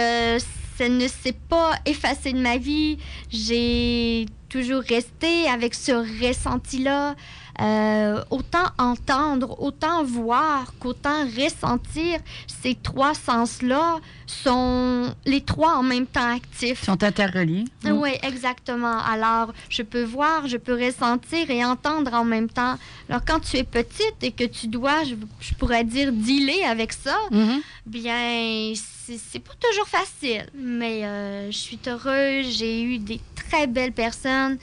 ça 0.77 0.87
ne 0.89 1.07
s'est 1.07 1.37
pas 1.49 1.73
effacé 1.85 2.33
de 2.33 2.39
ma 2.39 2.57
vie. 2.57 2.99
J'ai 3.31 4.27
toujours 4.49 4.83
resté 4.83 5.47
avec 5.49 5.73
ce 5.73 5.91
ressenti-là. 6.25 7.15
Euh, 7.59 8.23
autant 8.29 8.67
entendre, 8.77 9.59
autant 9.61 10.03
voir 10.03 10.73
qu'autant 10.79 11.25
ressentir, 11.25 12.19
ces 12.61 12.75
trois 12.75 13.15
sens-là 13.15 13.97
sont 14.27 15.11
les 15.25 15.41
trois 15.41 15.75
en 15.75 15.83
même 15.83 16.05
temps 16.05 16.29
actifs. 16.35 16.81
Ils 16.83 16.85
sont 16.85 17.03
interreliés. 17.03 17.65
Mm. 17.83 17.91
Oui, 17.93 18.11
exactement. 18.21 18.99
Alors, 18.99 19.53
je 19.69 19.81
peux 19.81 20.03
voir, 20.03 20.47
je 20.47 20.57
peux 20.57 20.75
ressentir 20.75 21.49
et 21.49 21.65
entendre 21.65 22.13
en 22.13 22.23
même 22.23 22.49
temps. 22.49 22.75
Alors, 23.09 23.21
quand 23.25 23.39
tu 23.39 23.57
es 23.57 23.63
petite 23.63 24.15
et 24.21 24.31
que 24.31 24.43
tu 24.43 24.67
dois, 24.67 25.03
je, 25.03 25.15
je 25.39 25.53
pourrais 25.55 25.83
dire, 25.83 26.11
dealer 26.11 26.63
avec 26.63 26.93
ça, 26.93 27.17
Mhm. 27.31 27.61
bien, 27.85 28.73
c'est 28.75 29.17
c'est 29.17 29.39
pas 29.39 29.53
toujours 29.59 29.87
facile. 29.87 30.45
Mais 30.53 31.05
euh, 31.05 31.49
je 31.49 31.57
suis 31.57 31.79
heureuse. 31.87 32.57
J'ai 32.57 32.83
eu 32.83 32.97
des 32.99 33.21
très 33.35 33.65
belles 33.65 33.93
personnes 33.93 34.57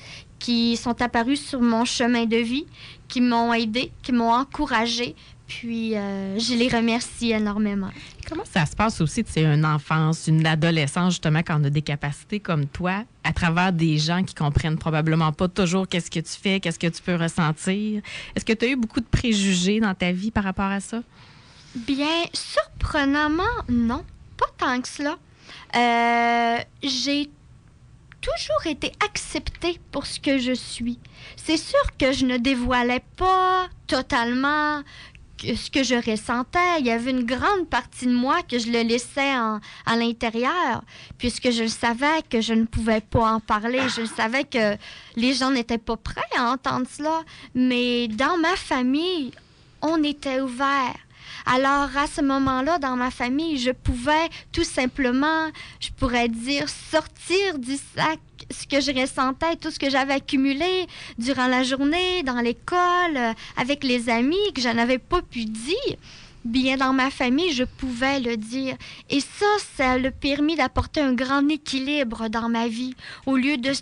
qui 0.45 0.77
sont 0.77 1.01
apparues 1.01 1.39
sur 1.39 1.63
mon 1.63 1.87
chemin 1.87 2.27
de 2.27 2.37
vie, 2.37 2.67
qui 3.09 3.23
m'ont 3.23 3.55
aidée, 3.55 3.91
qui 4.03 4.13
m'ont 4.13 4.31
encouragée. 4.31 5.15
Puis, 5.47 5.97
euh, 5.97 6.39
je 6.39 6.53
les 6.53 6.69
remercie 6.69 7.31
énormément. 7.33 7.89
Comment 8.29 8.45
ça 8.45 8.67
se 8.67 8.77
passe 8.77 9.01
aussi, 9.01 9.25
c'est 9.27 9.45
une 9.45 9.65
enfance, 9.65 10.27
une 10.27 10.47
adolescence, 10.47 11.15
justement, 11.15 11.39
quand 11.39 11.59
on 11.59 11.65
a 11.65 11.71
des 11.71 11.81
capacités 11.81 12.41
comme 12.41 12.67
toi, 12.67 13.05
à 13.25 13.33
travers 13.33 13.73
des 13.73 13.97
gens 13.97 14.23
qui 14.23 14.35
comprennent 14.35 14.77
probablement 14.77 15.33
pas 15.33 15.49
toujours 15.49 15.89
qu'est-ce 15.89 16.11
que 16.11 16.21
tu 16.21 16.39
fais, 16.39 16.61
qu'est-ce 16.61 16.79
que 16.79 16.89
tu 16.89 17.01
peux 17.01 17.17
ressentir? 17.17 18.03
Est-ce 18.37 18.45
que 18.45 18.53
tu 18.53 18.67
as 18.67 18.69
eu 18.69 18.77
beaucoup 18.77 19.01
de 19.01 19.07
préjugés 19.07 19.81
dans 19.81 19.95
ta 19.95 20.13
vie 20.13 20.31
par 20.31 20.45
rapport 20.45 20.71
à 20.71 20.81
ça? 20.81 21.03
Bien, 21.75 22.25
surprenamment, 22.35 23.43
non. 23.71 24.05
Pas 24.37 24.47
tant 24.59 24.79
que 24.83 24.89
cela. 24.89 25.17
Euh, 25.75 26.59
j'ai 26.83 27.31
toujours 28.25 28.67
été 28.67 28.91
acceptée 29.05 29.79
pour 29.93 30.07
ce 30.07 30.19
que 30.19 30.39
je 30.39 30.53
suis. 30.53 30.99
C'est 31.37 31.59
sûr 31.59 31.85
que 31.99 32.13
je 32.13 32.25
ne 32.25 32.39
dévoilais 32.39 33.05
pas 33.17 33.69
totalement 33.87 34.83
ce 35.43 35.71
que 35.71 35.83
je 35.83 35.97
ressentais. 36.11 36.81
Il 36.81 36.87
y 36.87 36.91
avait 36.91 37.11
une 37.11 37.25
grande 37.25 37.69
partie 37.69 38.07
de 38.07 38.15
moi 38.15 38.43
que 38.43 38.59
je 38.59 38.71
le 38.71 38.83
laissais 38.83 39.35
à 39.87 39.97
l'intérieur, 39.97 40.83
puisque 41.19 41.51
je 41.51 41.67
savais 41.67 42.23
que 42.31 42.41
je 42.41 42.55
ne 42.55 42.65
pouvais 42.65 43.03
pas 43.03 43.35
en 43.35 43.41
parler. 43.41 43.83
Je 43.95 44.07
savais 44.07 44.45
que 44.45 44.77
les 45.17 45.35
gens 45.35 45.51
n'étaient 45.51 45.79
pas 45.79 45.97
prêts 45.97 46.23
à 46.39 46.51
entendre 46.51 46.87
cela. 46.91 47.23
Mais 47.55 48.09
dans 48.09 48.39
ma 48.39 48.57
famille, 48.57 49.33
on 49.83 50.03
était 50.03 50.41
ouvert. 50.41 50.95
Alors, 51.47 51.91
à 51.97 52.07
ce 52.07 52.23
moment-là, 52.23 52.79
dans 52.79 52.97
ma 52.97 53.11
famille, 53.11 53.59
je 53.59 53.71
pouvais 53.71 54.29
tout 54.53 54.65
simplement, 54.65 55.51
je 55.79 55.91
pourrais 55.91 56.29
dire, 56.29 56.69
sortir 56.69 57.59
du 57.59 57.77
sac 57.95 58.19
ce 58.51 58.67
que 58.67 58.81
je 58.81 58.99
ressentais, 58.99 59.57
tout 59.57 59.71
ce 59.71 59.79
que 59.79 59.91
j'avais 59.91 60.15
accumulé 60.15 60.87
durant 61.19 61.47
la 61.47 61.63
journée, 61.63 62.23
dans 62.23 62.41
l'école, 62.41 63.17
euh, 63.17 63.33
avec 63.57 63.85
les 63.85 64.09
amis, 64.09 64.53
que 64.55 64.61
je 64.61 64.69
n'avais 64.69 64.99
pas 64.99 65.23
pu 65.23 65.45
dire. 65.45 65.97
Bien 66.45 66.77
dans 66.77 66.93
ma 66.93 67.11
famille, 67.11 67.53
je 67.53 67.65
pouvais 67.65 68.21
le 68.21 68.37
dire. 68.37 68.77
Et 69.09 69.21
ça, 69.21 69.47
ça 69.77 69.93
a 69.93 70.11
permis 70.11 70.57
d'apporter 70.57 71.01
un 71.01 71.15
grand 71.15 71.49
équilibre 71.49 72.29
dans 72.29 72.51
ma 72.51 72.69
vie. 72.69 72.95
Au 73.27 73.37
lieu 73.37 73.57
de 73.57 73.73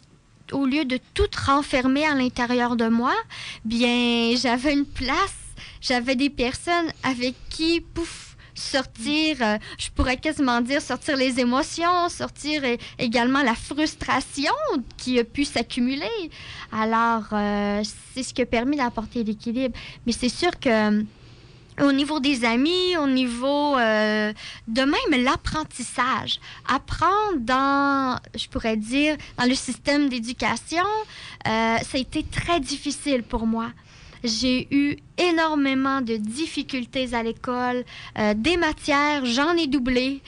au 0.52 0.66
lieu 0.66 0.84
de 0.84 0.98
tout 1.14 1.30
renfermer 1.46 2.04
à 2.04 2.14
l'intérieur 2.14 2.76
de 2.76 2.86
moi, 2.86 3.14
bien, 3.64 4.34
j'avais 4.36 4.74
une 4.74 4.84
place, 4.84 5.34
j'avais 5.80 6.16
des 6.16 6.30
personnes 6.30 6.92
avec 7.02 7.34
qui, 7.50 7.80
pouf, 7.80 8.32
sortir, 8.54 9.36
euh, 9.40 9.58
je 9.78 9.90
pourrais 9.90 10.16
quasiment 10.16 10.60
dire 10.60 10.80
sortir 10.80 11.16
les 11.16 11.40
émotions, 11.40 12.08
sortir 12.08 12.62
également 12.98 13.42
la 13.42 13.54
frustration 13.54 14.52
qui 14.96 15.18
a 15.18 15.24
pu 15.24 15.44
s'accumuler. 15.44 16.30
Alors, 16.70 17.24
euh, 17.32 17.82
c'est 18.14 18.22
ce 18.22 18.34
qui 18.34 18.42
a 18.42 18.46
permis 18.46 18.76
d'apporter 18.76 19.24
l'équilibre. 19.24 19.76
Mais 20.06 20.12
c'est 20.12 20.28
sûr 20.28 20.50
que 20.58 21.04
au 21.80 21.90
niveau 21.90 22.20
des 22.20 22.44
amis, 22.44 22.96
au 22.98 23.06
niveau 23.06 23.78
euh, 23.78 24.32
de 24.68 24.82
même 24.82 25.24
l'apprentissage. 25.24 26.38
Apprendre 26.68 27.38
dans, 27.38 28.18
je 28.34 28.46
pourrais 28.48 28.76
dire, 28.76 29.16
dans 29.38 29.46
le 29.46 29.54
système 29.54 30.10
d'éducation, 30.10 30.84
ça 31.44 31.80
a 31.80 31.98
été 31.98 32.24
très 32.24 32.60
difficile 32.60 33.22
pour 33.22 33.46
moi. 33.46 33.70
J'ai 34.24 34.68
eu 34.70 34.96
énormément 35.18 36.00
de 36.00 36.16
difficultés 36.16 37.14
à 37.14 37.22
l'école. 37.22 37.84
Euh, 38.18 38.34
des 38.34 38.56
matières, 38.56 39.24
j'en 39.24 39.52
ai 39.56 39.66
doublé 39.66 40.20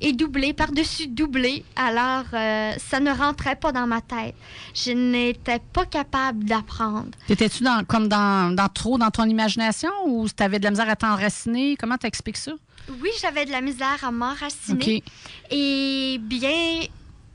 et 0.00 0.12
doublé 0.12 0.52
par-dessus 0.52 1.06
doublé. 1.06 1.64
Alors, 1.76 2.24
euh, 2.32 2.72
ça 2.78 3.00
ne 3.00 3.10
rentrait 3.10 3.56
pas 3.56 3.72
dans 3.72 3.86
ma 3.86 4.00
tête. 4.00 4.34
Je 4.74 4.92
n'étais 4.92 5.60
pas 5.72 5.86
capable 5.86 6.44
d'apprendre. 6.44 7.08
Étais-tu 7.28 7.62
dans, 7.62 7.84
comme 7.84 8.08
dans, 8.08 8.54
dans, 8.54 8.68
trop 8.68 8.98
dans 8.98 9.10
ton 9.10 9.24
imagination 9.24 9.90
ou 10.06 10.26
tu 10.28 10.42
avais 10.42 10.58
de 10.58 10.64
la 10.64 10.70
misère 10.70 10.88
à 10.88 10.96
t'enraciner? 10.96 11.76
Comment 11.76 11.96
t'expliques 11.96 12.38
ça? 12.38 12.52
Oui, 13.00 13.10
j'avais 13.20 13.44
de 13.44 13.52
la 13.52 13.60
misère 13.60 13.98
à 14.02 14.10
m'enraciner. 14.10 15.04
Et 15.50 16.18
bien, 16.20 16.80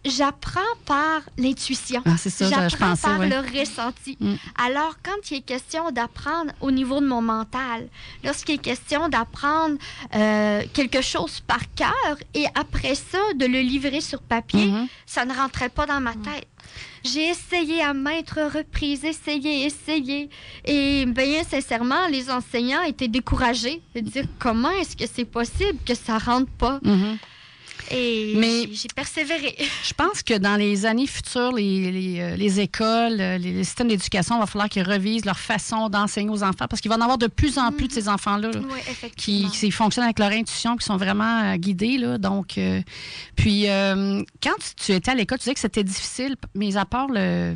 j'apprends 0.10 0.60
par 0.86 1.22
l'intuition. 1.38 2.02
Ah, 2.06 2.16
c'est 2.18 2.30
ça, 2.30 2.50
j'apprends 2.50 2.96
par 2.96 3.20
le 3.20 3.60
ressenti. 3.60 4.18
Mm. 4.20 4.36
Alors, 4.64 4.96
quand 5.04 5.32
il 5.32 5.38
est 5.38 5.42
question 5.42 5.92
d'apprendre 5.92 6.52
au 6.62 6.72
niveau 6.72 7.00
de 7.00 7.08
mon 7.08 7.22
mental, 7.22 7.88
lorsqu'il 8.24 8.56
est 8.56 8.60
question 8.60 9.10
d'apprendre 9.10 9.78
euh, 10.16 10.64
quelque 10.74 11.02
chose 11.02 11.42
par 11.42 11.60
cœur 11.76 12.18
et 12.34 12.46
après 12.56 12.96
ça, 12.96 13.20
de 13.36 13.46
le 13.46 13.60
livrer 13.60 14.02
sur 14.02 14.22
papier, 14.22 14.68
mm-hmm. 14.68 14.88
ça 15.06 15.26
ne 15.26 15.34
rentrait 15.34 15.70
pas 15.70 15.86
dans 15.86 16.00
ma 16.00 16.14
mm. 16.14 16.22
tête. 16.22 16.48
J'ai 17.04 17.30
essayé 17.30 17.82
à 17.82 17.94
maintes 17.94 18.32
reprises, 18.32 19.06
essayé, 19.06 19.66
essayé. 19.66 20.30
Et 20.66 21.06
bien 21.06 21.44
sincèrement, 21.44 22.08
les 22.08 22.30
enseignants 22.30 22.84
étaient 22.84 23.08
découragés 23.08 23.82
de 23.96 24.02
dire 24.02 24.26
comment 24.40 24.72
est-ce 24.72 24.98
que 24.98 25.06
c'est 25.12 25.26
possible 25.26 25.80
que 25.86 25.96
ça 25.96 26.18
rentre 26.18 26.52
pas. 26.52 26.80
Mm-hmm. 26.84 27.18
Et 27.92 28.34
Mais 28.36 28.70
j'ai 28.72 28.88
persévéré. 28.94 29.56
Je 29.84 29.94
pense 29.94 30.24
que 30.24 30.38
dans 30.38 30.56
les 30.56 30.86
années 30.86 31.08
futures, 31.08 31.52
les, 31.52 31.92
les, 31.92 32.20
euh, 32.20 32.36
les 32.36 32.60
écoles, 32.60 33.20
euh, 33.20 33.38
les, 33.38 33.64
systèmes 33.64 33.88
d'éducation, 33.88 34.36
il 34.36 34.40
va 34.40 34.46
falloir 34.46 34.70
qu'ils 34.70 34.84
revisent 34.84 35.26
leur 35.26 35.40
façon 35.40 35.90
d'enseigner 35.90 36.30
aux 36.30 36.44
enfants 36.44 36.68
parce 36.70 36.82
qu'il 36.82 36.90
va 36.90 36.96
y 36.96 37.00
en 37.00 37.02
avoir 37.02 37.18
de 37.18 37.28
plus 37.28 37.58
en 37.58 37.72
plus 37.72 37.88
de 37.88 37.94
ces 37.94 38.10
enfants-là 38.10 38.52
qui, 39.16 39.48
qui, 39.52 39.72
fonctionnent 39.72 40.06
avec 40.06 40.20
leur 40.20 40.32
intuition, 40.32 40.76
qui 40.76 40.86
sont 40.86 40.98
vraiment 40.98 41.44
euh, 41.44 41.56
guidés. 41.56 41.98
Là, 41.98 42.18
donc, 42.18 42.60
puis, 43.36 43.66
quand 44.44 44.56
tu, 44.76 44.92
étais 44.92 45.12
à 45.12 45.16
l'école, 45.16 45.38
tu 45.38 45.44
disais 45.44 45.54
que 45.54 45.60
c'était 45.60 45.84
difficile, 45.84 46.36
mais 46.56 46.76
à 46.78 46.86
part 46.86 47.08
le, 47.10 47.56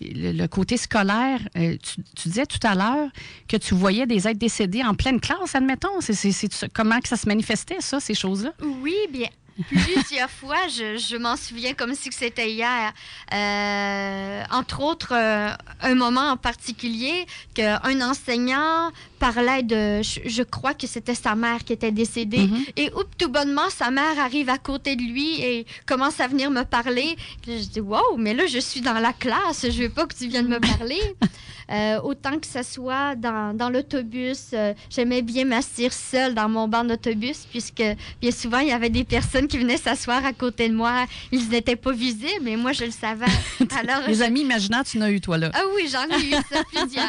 le, 0.00 0.46
côté 0.46 0.76
scolaire, 0.76 1.40
tu, 1.54 2.02
tu, 2.16 2.28
disais 2.28 2.46
tout 2.46 2.64
à 2.66 2.74
l'heure 2.74 3.08
que 3.48 3.56
tu 3.56 3.74
voyais 3.74 4.06
des 4.06 4.28
êtres 4.28 4.38
décédés 4.38 4.82
en 4.82 4.94
pleine 4.94 5.20
classe, 5.20 5.54
admettons. 5.54 6.00
C'est, 6.00 6.68
comment 6.72 7.00
que 7.00 7.08
ça 7.08 7.16
se 7.16 7.26
manifestait, 7.26 7.80
ça, 7.80 8.00
ces 8.00 8.14
choses-là? 8.14 8.52
Oui, 8.62 8.94
bien, 9.10 9.28
plusieurs 9.68 10.30
fois. 10.30 10.68
Je, 10.68 11.16
m'en 11.16 11.36
souviens 11.36 11.74
comme 11.74 11.94
si 11.94 12.10
c'était 12.12 12.50
hier. 12.50 12.92
Euh, 13.32 14.42
entre 14.50 14.80
autres, 14.80 15.14
euh, 15.14 15.50
un 15.82 15.94
moment 15.94 16.30
en 16.30 16.36
particulier 16.36 17.26
qu'un 17.54 18.00
enseignant 18.00 18.90
parlait 19.20 19.62
de, 19.62 20.00
je, 20.02 20.42
crois 20.42 20.74
que 20.74 20.86
c'était 20.86 21.14
sa 21.14 21.34
mère 21.36 21.62
qui 21.64 21.74
était 21.74 21.92
décédée. 21.92 22.46
Mm-hmm. 22.46 22.72
Et 22.78 22.92
oups, 22.94 23.16
tout 23.18 23.28
bonnement, 23.28 23.68
sa 23.68 23.90
mère 23.90 24.18
arrive 24.18 24.48
à 24.48 24.58
côté 24.58 24.96
de 24.96 25.02
lui 25.02 25.40
et 25.42 25.66
commence 25.86 26.18
à 26.20 26.26
venir 26.26 26.50
me 26.50 26.64
parler. 26.64 27.16
Je 27.46 27.68
dis, 27.68 27.80
wow, 27.80 28.16
mais 28.16 28.32
là, 28.34 28.46
je 28.46 28.58
suis 28.58 28.80
dans 28.80 28.98
la 28.98 29.12
classe, 29.12 29.66
je 29.70 29.82
veux 29.82 29.90
pas 29.90 30.06
que 30.06 30.14
tu 30.14 30.26
viennes 30.26 30.48
me 30.48 30.58
parler. 30.58 31.00
Euh, 31.70 32.00
autant 32.02 32.36
que 32.40 32.48
ce 32.48 32.64
soit 32.64 33.14
dans, 33.14 33.56
dans 33.56 33.70
l'autobus, 33.70 34.48
euh, 34.54 34.74
j'aimais 34.88 35.22
bien 35.22 35.44
m'asseoir 35.44 35.92
seule 35.92 36.34
dans 36.34 36.48
mon 36.48 36.66
banc 36.66 36.82
d'autobus, 36.82 37.46
puisque 37.48 37.84
bien 38.20 38.30
souvent, 38.32 38.58
il 38.58 38.68
y 38.68 38.72
avait 38.72 38.90
des 38.90 39.04
personnes 39.04 39.46
qui 39.46 39.58
venaient 39.58 39.76
s'asseoir 39.76 40.24
à 40.24 40.32
côté 40.32 40.68
de 40.68 40.74
moi. 40.74 41.06
Ils 41.30 41.48
n'étaient 41.48 41.76
pas 41.76 41.92
visibles, 41.92 42.42
mais 42.42 42.56
moi, 42.56 42.72
je 42.72 42.86
le 42.86 42.90
savais. 42.90 43.26
Alors, 43.78 44.08
Les 44.08 44.20
amis 44.20 44.40
imaginaires, 44.40 44.82
tu 44.82 44.98
n'as 44.98 45.10
eu, 45.12 45.20
toi, 45.20 45.38
là. 45.38 45.50
Ah 45.54 45.62
oui, 45.76 45.88
j'en 45.88 46.08
ai 46.16 46.26
eu 46.26 46.32
ça 46.50 46.64
plusieurs. 46.64 47.06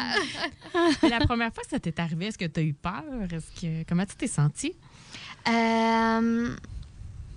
la 1.10 1.26
première 1.26 1.52
fois 1.52 1.64
que 1.64 1.70
ça 1.70 1.80
t'est 1.80 1.98
arrivé, 2.02 2.26
est-ce 2.26 2.38
que 2.38 2.44
tu 2.44 2.60
as 2.60 2.62
eu 2.62 2.74
peur? 2.74 3.02
Que... 3.60 3.84
Comment 3.84 4.06
tu 4.06 4.16
t'es 4.16 4.26
sentie? 4.26 4.74
Euh, 5.48 6.56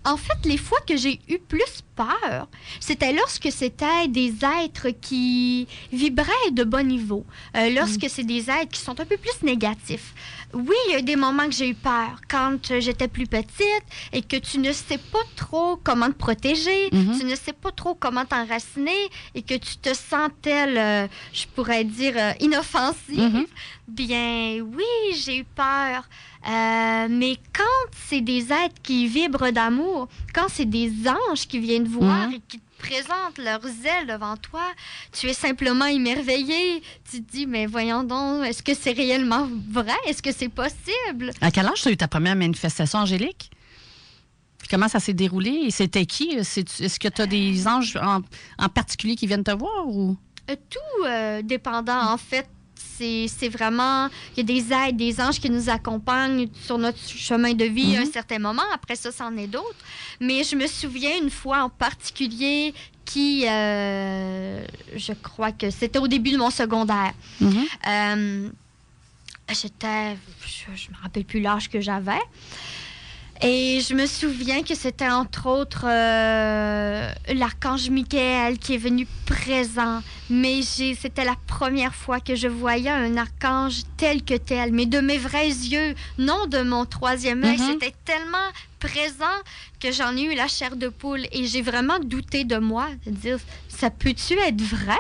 en 0.04 0.18
fait, 0.18 0.46
les 0.46 0.58
fois 0.58 0.80
que 0.88 0.98
j'ai 0.98 1.20
eu 1.28 1.40
plus 1.40 1.84
peur, 1.96 2.48
c'était 2.80 3.14
lorsque 3.14 3.52
c'était 3.52 4.08
des 4.08 4.34
êtres 4.64 4.90
qui 4.90 5.68
vibraient 5.92 6.52
de 6.52 6.64
bon 6.64 6.86
niveau, 6.86 7.26
euh, 7.56 7.70
lorsque 7.70 8.06
mm. 8.06 8.10
c'est 8.10 8.24
des 8.24 8.50
êtres 8.50 8.72
qui 8.72 8.82
sont 8.82 9.00
un 9.00 9.06
peu 9.06 9.18
plus 9.18 9.42
négatifs. 9.44 10.14
Oui, 10.54 10.76
il 10.88 10.94
y 10.94 10.96
a 10.96 11.02
des 11.02 11.16
moments 11.16 11.48
que 11.48 11.54
j'ai 11.54 11.70
eu 11.70 11.76
peur 11.76 12.22
quand 12.30 12.58
j'étais 12.80 13.08
plus 13.08 13.28
petite 13.28 13.86
et 14.14 14.22
que 14.22 14.38
tu 14.38 14.60
ne 14.60 14.72
sais 14.72 14.98
pas 14.98 15.20
trop 15.36 15.78
comment 15.84 16.08
te 16.08 16.14
protéger, 16.14 16.90
mm-hmm. 16.90 17.20
tu 17.20 17.26
ne 17.26 17.36
sais 17.36 17.54
pas 17.54 17.72
trop 17.72 17.94
comment 17.96 18.24
t'enraciner 18.24 19.10
et 19.34 19.42
que 19.42 19.56
tu 19.56 19.78
te 19.78 19.94
sens 19.94 20.30
euh, 20.48 21.08
je 21.34 21.46
pourrais 21.56 21.84
dire, 21.84 22.14
euh, 22.16 22.32
inoffensif. 22.40 23.18
Mm-hmm. 23.18 23.46
Bien, 23.88 24.60
oui, 24.62 25.16
j'ai 25.16 25.40
eu 25.40 25.44
peur. 25.44 26.08
Euh, 26.48 27.08
mais 27.10 27.38
quand 27.54 27.64
c'est 28.08 28.22
des 28.22 28.52
êtres 28.52 28.82
qui 28.84 29.08
vibrent 29.08 29.52
d'amour, 29.52 30.08
quand 30.34 30.48
c'est 30.48 30.66
des 30.66 30.92
anges 31.08 31.48
qui 31.48 31.60
viennent 31.60 31.85
voir 31.88 32.28
mhm. 32.28 32.36
et 32.36 32.42
qui 32.48 32.60
te 32.60 32.78
présentent 32.80 33.38
leurs 33.38 33.66
ailes 33.66 34.08
devant 34.08 34.38
toi, 34.38 34.64
tu 35.12 35.28
es 35.28 35.34
simplement 35.34 35.86
émerveillé. 35.86 36.82
Tu 37.10 37.24
te 37.24 37.32
dis, 37.32 37.46
mais 37.46 37.66
voyons 37.66 38.04
donc, 38.04 38.46
est-ce 38.46 38.64
que 38.64 38.74
c'est 38.74 38.92
réellement 38.92 39.50
vrai? 39.70 39.96
Est-ce 40.08 40.22
que 40.22 40.32
c'est 40.32 40.50
possible? 40.50 41.32
À 41.42 41.52
quel 41.52 41.66
âge 41.66 41.82
tu 41.82 41.88
as 41.88 41.92
eu 41.92 41.98
ta 41.98 42.08
première 42.08 42.36
manifestation 42.36 43.00
angélique? 43.00 43.52
comment 44.70 44.88
ça 44.88 45.00
s'est 45.00 45.14
déroulé? 45.14 45.70
C'était 45.70 46.06
qui? 46.06 46.30
Est-ce 46.32 47.00
que 47.00 47.08
tu 47.08 47.22
as 47.22 47.28
des 47.28 47.68
anges 47.68 47.98
en, 47.98 48.70
particulier 48.70 49.16
qui 49.16 49.28
viennent 49.28 49.44
te 49.44 49.52
voir? 49.52 49.88
ou? 49.88 50.18
Euh, 50.50 50.56
Tout 50.70 51.06
euh, 51.06 51.42
dépendant, 51.42 52.12
en 52.12 52.18
fait, 52.18 52.48
c'est 52.98 53.50
vraiment, 53.50 54.10
il 54.36 54.38
y 54.38 54.40
a 54.42 54.44
des 54.44 54.74
aides, 54.74 54.98
des 54.98 55.20
anges 55.20 55.40
qui 55.40 55.50
nous 55.50 55.70
accompagnent 55.70 56.48
sur 56.62 56.78
notre 56.78 57.00
chemin 57.00 57.54
de 57.54 57.66
vie 57.66 57.96
à 57.96 58.02
un 58.02 58.06
mhm. 58.06 58.12
certain 58.12 58.40
moment. 58.40 58.64
Après 58.74 58.96
ça, 58.96 59.12
c'en 59.12 59.36
est 59.38 59.48
d'autres. 59.48 59.76
Mais 60.20 60.44
je 60.44 60.56
me 60.56 60.68
souviens 60.68 61.18
une 61.22 61.30
fois 61.30 61.64
en 61.64 61.70
particulier 61.70 62.74
qui, 63.04 63.48
euh, 63.48 64.66
je 64.96 65.14
crois 65.14 65.52
que 65.52 65.70
c'était 65.70 66.00
au 66.00 66.08
début 66.08 66.32
de 66.32 66.38
mon 66.38 66.50
secondaire. 66.50 67.14
Mhm. 67.40 67.66
Euh, 67.88 68.50
j'étais, 69.50 70.18
je, 70.46 70.90
ne 70.92 70.98
me 70.98 71.04
rappelle 71.04 71.26
plus 71.26 71.40
l'âge 71.40 71.70
que 71.70 71.82
j'avais. 71.82 72.22
Et 73.42 73.82
je 73.82 73.94
me 73.94 74.06
souviens 74.06 74.64
que 74.64 74.76
c'était 74.76 75.10
entre 75.10 75.48
autres 75.48 75.86
euh, 75.86 77.12
l'archange 77.34 77.90
Michael 77.90 78.58
qui 78.58 78.76
est 78.76 78.78
venu 78.78 79.08
présent. 79.26 80.02
Mais 80.30 80.62
c'était 80.62 81.26
la 81.26 81.36
première 81.46 81.94
fois 81.94 82.20
que 82.20 82.36
je 82.36 82.48
voyais 82.48 82.90
un 82.90 83.18
archange 83.18 83.82
tel 83.98 84.24
que 84.24 84.36
tel, 84.36 84.72
mais 84.72 84.86
de 84.86 85.00
mes 85.00 85.18
vrais 85.18 85.48
yeux, 85.48 85.94
non 86.18 86.48
de 86.48 86.62
mon 86.62 86.86
troisième 86.86 87.44
œil. 87.44 87.58
Mm-hmm. 87.58 87.74
C'était 87.74 87.96
tellement 88.06 88.38
présent 88.80 89.26
que 89.80 89.92
j'en 89.92 90.16
ai 90.16 90.24
eu 90.24 90.36
la 90.36 90.48
chair 90.48 90.76
de 90.76 90.88
poule 90.88 91.26
et 91.32 91.46
j'ai 91.46 91.62
vraiment 91.62 92.00
douté 92.00 92.46
de 92.46 92.58
moi, 92.58 92.88
de 93.06 93.12
dire 93.12 93.38
ça 93.68 93.90
peut-tu 93.90 94.34
être 94.40 94.62
vrai? 94.62 94.98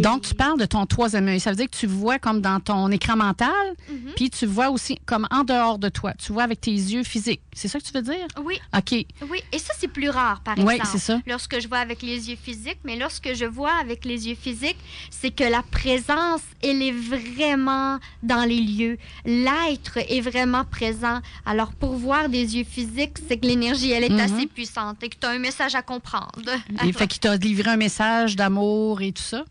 Donc, 0.00 0.22
tu 0.22 0.34
parles 0.34 0.58
de 0.58 0.66
ton 0.66 0.86
troisième 0.86 1.28
œil. 1.28 1.40
Ça 1.40 1.50
veut 1.50 1.56
dire 1.56 1.70
que 1.70 1.76
tu 1.76 1.86
vois 1.86 2.18
comme 2.18 2.40
dans 2.40 2.60
ton 2.60 2.90
écran 2.90 3.16
mental, 3.16 3.50
mhm. 3.88 4.12
puis 4.16 4.30
tu 4.30 4.46
vois 4.46 4.70
aussi 4.70 4.98
comme 5.06 5.26
en 5.30 5.44
dehors 5.44 5.78
de 5.78 5.88
toi. 5.88 6.12
Tu 6.14 6.32
vois 6.32 6.42
avec 6.42 6.60
tes 6.60 6.70
yeux 6.70 7.02
physiques. 7.02 7.42
C'est 7.52 7.68
ça 7.68 7.78
que 7.78 7.84
tu 7.84 7.92
veux 7.92 8.02
dire? 8.02 8.26
Oui. 8.42 8.60
OK. 8.76 8.92
Oui, 9.30 9.40
et 9.52 9.58
ça, 9.58 9.74
c'est 9.78 9.88
plus 9.88 10.10
rare, 10.10 10.40
par 10.40 10.54
exemple. 10.54 10.74
Oui, 10.74 10.80
c'est 10.90 10.98
ça. 10.98 11.20
Lorsque 11.26 11.60
je 11.60 11.68
vois 11.68 11.78
avec 11.78 12.02
les 12.02 12.30
yeux 12.30 12.38
physiques, 12.40 12.78
mais 12.84 12.96
lorsque 12.96 13.34
je 13.34 13.44
vois 13.44 13.72
avec 13.80 14.04
les 14.04 14.28
yeux 14.28 14.36
physiques, 14.40 14.78
c'est 15.10 15.30
que 15.30 15.44
la 15.44 15.62
présence, 15.62 16.42
elle 16.62 16.82
est 16.82 16.92
vraiment 16.92 17.98
dans 18.22 18.44
les 18.44 18.60
lieux. 18.60 18.98
L'être 19.24 19.98
est 19.98 20.20
vraiment 20.20 20.64
présent. 20.64 21.20
Alors, 21.46 21.72
pour 21.72 21.94
voir 21.94 22.28
des 22.28 22.56
yeux 22.56 22.64
physiques, 22.64 23.18
c'est 23.28 23.38
que 23.38 23.46
l'énergie, 23.46 23.90
elle 23.90 24.04
est 24.04 24.10
mhm. 24.10 24.20
assez 24.20 24.46
puissante 24.46 25.02
et 25.02 25.08
que 25.08 25.16
tu 25.20 25.26
as 25.26 25.30
un 25.30 25.38
message 25.38 25.74
à 25.74 25.82
comprendre. 25.82 26.50
Et 26.84 26.92
fait 26.92 27.06
qu'il 27.06 27.20
t'a 27.20 27.36
livré 27.36 27.70
un 27.70 27.76
message 27.76 28.36
d'amour 28.36 29.02
et 29.02 29.12
tout 29.12 29.22
ça? 29.22 29.44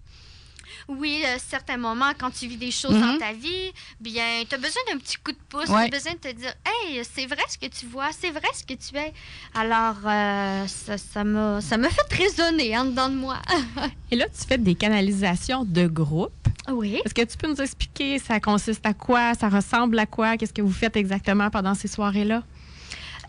Oui, 0.87 1.23
à 1.25 1.39
certains 1.39 1.77
moments, 1.77 2.11
quand 2.17 2.31
tu 2.31 2.47
vis 2.47 2.57
des 2.57 2.71
choses 2.71 2.93
dans 2.93 3.13
mhm. 3.13 3.19
ta 3.19 3.33
vie, 3.33 3.71
bien, 3.99 4.43
tu 4.47 4.55
as 4.55 4.57
besoin 4.57 4.81
d'un 4.91 4.97
petit 4.97 5.17
coup 5.17 5.31
de 5.31 5.37
pouce, 5.49 5.65
tu 5.65 5.71
as 5.71 5.87
besoin 5.87 6.13
de 6.13 6.17
te 6.17 6.31
dire 6.31 6.53
Hey, 6.65 7.01
c'est 7.03 7.25
vrai 7.25 7.43
ce 7.49 7.57
que 7.57 7.67
tu 7.67 7.85
vois, 7.85 8.09
c'est 8.11 8.31
vrai 8.31 8.47
ce 8.53 8.63
que 8.63 8.73
tu 8.73 8.95
es. 8.97 9.13
Alors, 9.53 9.97
euh, 10.05 10.67
ça 10.67 11.23
m'a 11.23 11.61
ça 11.61 11.77
fait 11.77 12.15
résonner 12.15 12.77
en 12.77 12.85
dedans 12.85 13.09
de 13.09 13.15
moi. 13.15 13.37
Et 14.11 14.15
là, 14.15 14.25
tu 14.27 14.47
fais 14.47 14.57
des 14.57 14.75
canalisations 14.75 15.63
de 15.63 15.87
groupe. 15.87 16.31
Oui. 16.71 17.01
Est-ce 17.03 17.13
que 17.13 17.23
tu 17.23 17.37
peux 17.37 17.47
nous 17.47 17.61
expliquer 17.61 18.19
ça 18.19 18.39
consiste 18.39 18.85
à 18.85 18.93
quoi, 18.93 19.33
ça 19.33 19.49
ressemble 19.49 19.99
à 19.99 20.05
quoi, 20.05 20.37
qu'est-ce 20.37 20.53
que 20.53 20.61
vous 20.61 20.71
faites 20.71 20.95
exactement 20.95 21.49
pendant 21.49 21.75
ces 21.75 21.87
soirées-là? 21.87 22.43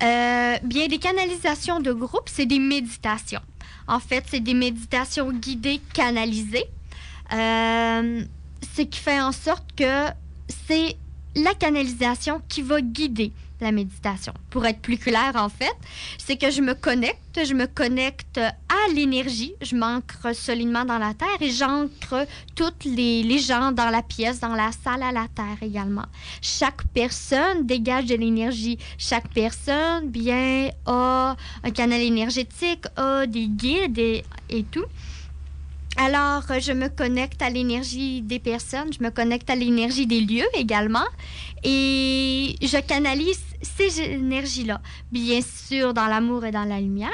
Euh, 0.02 0.56
bien, 0.62 0.86
des 0.88 0.98
canalisations 0.98 1.80
de 1.80 1.92
groupe, 1.92 2.26
c'est 2.26 2.46
des 2.46 2.58
méditations. 2.58 3.40
En 3.86 4.00
fait, 4.00 4.24
c'est 4.28 4.40
des 4.40 4.54
méditations 4.54 5.30
guidées, 5.32 5.80
canalisées. 5.92 6.66
Euh, 7.32 8.24
ce 8.76 8.82
qui 8.82 9.00
fait 9.00 9.20
en 9.20 9.32
sorte 9.32 9.64
que 9.76 10.08
c'est 10.66 10.96
la 11.36 11.54
canalisation 11.54 12.40
qui 12.48 12.62
va 12.62 12.80
guider 12.80 13.32
la 13.60 13.72
méditation. 13.72 14.34
Pour 14.50 14.66
être 14.66 14.80
plus 14.80 14.98
clair, 14.98 15.32
en 15.36 15.48
fait, 15.48 15.74
c'est 16.18 16.36
que 16.36 16.50
je 16.50 16.60
me 16.60 16.74
connecte, 16.74 17.44
je 17.44 17.54
me 17.54 17.66
connecte 17.66 18.38
à 18.38 18.92
l'énergie, 18.94 19.54
je 19.62 19.76
m'ancre 19.76 20.34
solidement 20.34 20.84
dans 20.84 20.98
la 20.98 21.14
terre 21.14 21.40
et 21.40 21.50
j'ancre 21.50 22.26
toutes 22.54 22.84
les, 22.84 23.38
gens 23.38 23.72
dans 23.72 23.90
la 23.90 24.02
pièce, 24.02 24.40
dans 24.40 24.54
la 24.54 24.70
salle 24.72 25.02
à 25.02 25.12
la 25.12 25.26
terre 25.34 25.58
également. 25.62 26.04
Chaque 26.42 26.84
personne 26.92 27.66
dégage 27.66 28.06
de 28.06 28.16
l'énergie. 28.16 28.78
Chaque 28.98 29.28
personne, 29.32 30.08
bien, 30.08 30.70
a 30.86 31.36
un 31.62 31.70
canal 31.70 32.00
énergétique, 32.00 32.84
a 32.96 33.26
des 33.26 33.48
guides 33.48 33.98
et 33.98 34.64
tout. 34.70 34.86
Alors, 35.96 36.42
euh, 36.50 36.58
je 36.58 36.72
me 36.72 36.88
connecte 36.88 37.40
à 37.40 37.50
l'énergie 37.50 38.20
des 38.20 38.40
personnes, 38.40 38.92
je 38.92 39.02
me 39.02 39.10
connecte 39.10 39.48
à 39.48 39.54
l'énergie 39.54 40.06
des 40.06 40.20
lieux 40.20 40.48
également 40.54 41.06
et 41.62 42.56
je 42.60 42.80
canalise 42.80 43.40
ces 43.62 44.00
énergies-là, 44.00 44.80
bien 45.12 45.40
sûr 45.40 45.94
dans 45.94 46.06
l'amour 46.06 46.44
et 46.44 46.50
dans 46.50 46.64
la 46.64 46.80
lumière. 46.80 47.10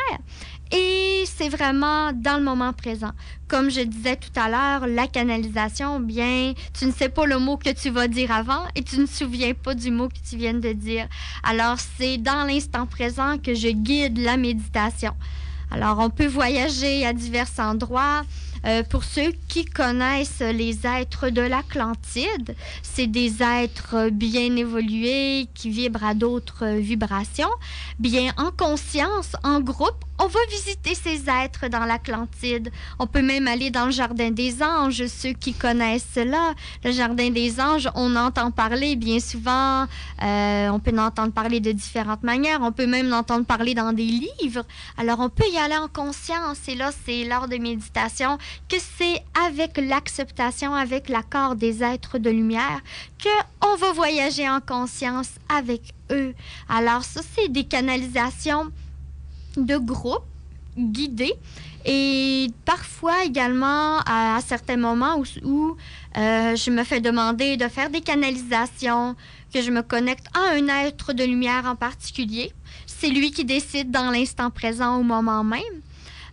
Et 0.73 1.25
c'est 1.27 1.51
vraiment 1.51 2.13
dans 2.13 2.39
le 2.39 2.45
moment 2.45 2.73
présent. 2.73 3.11
Comme 3.49 3.71
je 3.71 3.83
disais 3.83 4.17
tout 4.17 4.41
à 4.41 4.49
l'heure, 4.49 4.87
la 4.87 5.09
canalisation, 5.09 6.01
bien, 6.01 6.55
tu 6.79 6.87
ne 6.87 6.93
sais 6.93 7.09
pas 7.11 7.27
le 7.27 7.39
mot 7.39 7.59
que 7.59 7.71
tu 7.71 7.91
vas 7.91 8.09
dire 8.09 8.33
avant 8.33 8.65
et 8.75 8.83
tu 8.83 8.99
ne 8.99 9.07
souviens 9.07 9.53
pas 9.53 9.75
du 9.75 9.91
mot 9.91 10.09
que 10.09 10.29
tu 10.29 10.37
viens 10.37 10.55
de 10.55 10.73
dire. 10.73 11.07
Alors, 11.43 11.77
c'est 11.99 12.17
dans 12.17 12.45
l'instant 12.47 12.87
présent 12.87 13.37
que 13.37 13.53
je 13.53 13.69
guide 13.69 14.19
la 14.19 14.37
méditation. 14.37 15.13
Alors, 15.73 15.99
on 15.99 16.09
peut 16.09 16.27
voyager 16.27 17.05
à 17.05 17.13
divers 17.13 17.51
endroits. 17.59 18.23
Euh, 18.67 18.83
pour 18.83 19.05
ceux 19.05 19.33
qui 19.49 19.65
connaissent 19.65 20.41
les 20.41 20.87
êtres 20.87 21.31
de 21.31 21.43
l'Atlantide, 21.43 22.55
c'est 22.83 23.07
des 23.07 23.43
êtres 23.43 24.11
bien 24.11 24.57
évolués 24.57 25.49
qui 25.55 25.71
vibrent 25.71 26.05
à 26.05 26.15
d'autres 26.15 26.67
vibrations. 26.67 27.51
Bien, 27.99 28.33
en 28.37 28.51
conscience, 28.51 29.37
en 29.43 29.61
groupe, 29.61 30.05
on 30.21 30.27
va 30.27 30.41
visiter 30.51 30.95
ces 30.95 31.31
êtres 31.31 31.69
dans 31.69 31.87
l'Atlantide. 31.87 32.71
On 32.99 33.07
peut 33.07 33.23
même 33.23 33.49
aller 33.49 33.71
dans 33.71 33.87
le 33.87 33.91
Jardin 33.91 34.31
des 34.31 34.63
Anges, 34.63 35.07
ceux 35.07 35.33
qui 35.33 35.55
connaissent 35.55 36.07
cela. 36.15 36.53
Le 36.85 36.93
Jardin 36.93 37.31
des 37.31 37.59
Anges, 37.59 37.89
on 37.95 38.15
entend 38.17 38.51
parler 38.51 38.97
bien 38.97 39.19
souvent, 39.19 39.87
euh, 40.23 40.69
on 40.69 40.79
peut 40.79 40.93
en 40.95 41.07
entendre 41.07 41.33
parler 41.33 41.61
de 41.61 41.73
différentes 41.73 42.23
manières, 42.23 42.61
on 42.61 42.71
peut 42.71 42.87
même 42.87 43.11
en 43.11 43.21
entendre 43.21 43.47
parler 43.47 43.75
dans 43.75 43.95
des 43.95 44.05
livres. 44.05 44.65
Alors 44.99 45.21
on 45.21 45.31
peut 45.31 45.49
y 45.51 45.57
aller 45.57 45.79
en 45.79 45.89
conscience 45.89 46.69
et 46.69 46.75
là, 46.75 46.91
c'est 47.07 47.25
lors 47.25 47.49
de 47.49 47.57
méditation 47.57 48.37
que 48.69 48.77
c'est 48.79 49.23
avec 49.47 49.79
l'acceptation, 49.79 50.75
avec 50.75 51.09
l'accord 51.09 51.57
des 51.57 51.83
êtres 51.83 52.19
de 52.19 52.29
lumière 52.29 52.81
que 53.19 53.29
on 53.65 53.75
va 53.77 53.93
voyager 53.93 54.49
en 54.51 54.61
conscience 54.61 55.31
avec 55.49 55.95
eux. 56.11 56.35
Alors 56.69 57.05
ça, 57.05 57.23
c'est 57.35 57.49
des 57.49 57.65
canalisations 57.65 58.71
de 59.57 59.77
groupe 59.77 60.25
guidés 60.77 61.35
et 61.85 62.49
parfois 62.65 63.25
également 63.25 63.99
à, 64.07 64.39
certains 64.47 64.77
moments 64.77 65.23
où, 65.43 65.77
euh, 66.17 66.57
je 66.57 66.71
me 66.71 66.85
fais 66.85 67.01
demander 67.01 67.57
de 67.57 67.69
faire 67.69 67.91
des 67.91 68.01
canalisations, 68.01 69.17
que 69.53 69.63
je 69.63 69.71
me 69.71 69.83
connecte 69.83 70.27
à 70.35 70.55
un 70.55 70.69
être 70.85 71.13
de 71.13 71.25
lumière 71.25 71.65
en 71.67 71.77
particulier. 71.77 72.53
C'est 72.87 73.09
lui 73.09 73.31
qui 73.31 73.45
décide 73.45 73.91
dans 73.91 74.11
l'instant 74.11 74.51
présent 74.51 74.99
au 74.99 75.03
moment 75.03 75.43
même. 75.43 75.61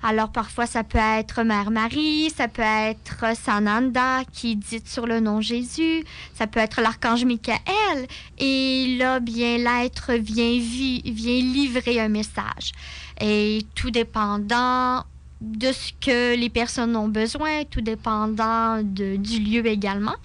Alors 0.03 0.31
parfois 0.31 0.67
ça 0.67 0.83
peut 0.83 0.99
être 0.99 1.43
Mère 1.43 1.71
Marie, 1.71 2.31
ça 2.35 2.47
peut 2.47 2.61
être 2.61 3.35
Sananda 3.35 4.23
qui 4.31 4.55
dit 4.55 4.81
sur 4.85 5.07
le 5.07 5.19
nom 5.19 5.41
Jésus, 5.41 6.03
ça 6.35 6.45
peut 6.45 6.59
être 6.59 6.81
l'archange 6.81 7.25
Michael 7.25 7.57
et 8.37 8.95
là 8.99 9.19
bien 9.19 9.57
l'être 9.57 10.13
vient 10.13 10.59
vient 10.59 11.41
livrer 11.41 11.99
un 11.99 12.09
message 12.09 12.73
et 13.19 13.65
tout 13.75 13.91
dépendant 13.91 15.03
de 15.39 15.71
ce 15.71 15.91
que 16.01 16.35
les 16.35 16.49
personnes 16.49 16.95
ont 16.95 17.07
besoin, 17.07 17.63
tout 17.65 17.81
dépendant 17.81 18.81
du 18.81 19.39
lieu 19.39 19.65
également. 19.67 20.15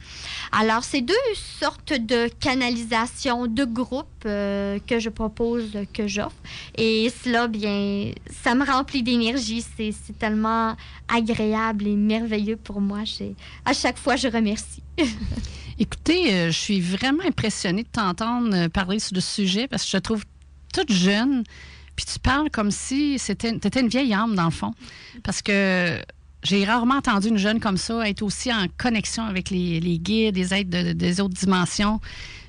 Alors, 0.52 0.84
c'est 0.84 1.02
deux 1.02 1.14
sortes 1.34 1.92
de 1.92 2.28
canalisation 2.40 3.46
de 3.46 3.64
groupe 3.64 4.06
euh, 4.24 4.78
que 4.86 4.98
je 4.98 5.10
propose, 5.10 5.70
que 5.92 6.06
j'offre. 6.06 6.36
Et 6.76 7.12
cela, 7.22 7.46
bien, 7.46 8.12
ça 8.42 8.54
me 8.54 8.64
remplit 8.64 9.02
d'énergie. 9.02 9.64
C'est 9.76 10.18
tellement 10.18 10.76
agréable 11.08 11.86
et 11.86 11.96
merveilleux 11.96 12.56
pour 12.56 12.80
moi. 12.80 13.00
À 13.64 13.72
chaque 13.74 13.98
fois, 13.98 14.16
je 14.16 14.28
remercie. 14.28 14.82
Écoutez, 15.78 16.32
euh, 16.32 16.46
je 16.50 16.58
suis 16.58 16.80
vraiment 16.80 17.24
impressionnée 17.24 17.82
de 17.82 17.88
t'entendre 17.88 18.68
parler 18.68 18.98
sur 18.98 19.16
ce 19.16 19.20
sujet 19.20 19.68
parce 19.68 19.84
que 19.84 19.90
je 19.90 19.96
te 19.96 20.02
trouve 20.02 20.24
toute 20.72 20.92
jeune. 20.92 21.44
Puis 21.96 22.06
tu 22.06 22.18
parles 22.18 22.50
comme 22.50 22.70
si 22.70 23.18
c'était 23.18 23.50
étais 23.50 23.80
une 23.80 23.88
vieille 23.88 24.14
âme, 24.14 24.34
dans 24.34 24.46
le 24.46 24.50
fond. 24.50 24.72
Parce 25.22 25.42
que 25.42 25.98
j'ai 26.42 26.64
rarement 26.64 26.96
entendu 26.96 27.28
une 27.28 27.38
jeune 27.38 27.60
comme 27.60 27.76
ça 27.76 28.08
être 28.08 28.22
aussi 28.22 28.52
en 28.52 28.66
connexion 28.76 29.24
avec 29.24 29.50
les, 29.50 29.98
guides, 29.98 30.36
les 30.36 30.54
êtres 30.54 30.92
des 30.92 31.20
autres 31.20 31.34
dimensions. 31.34 32.00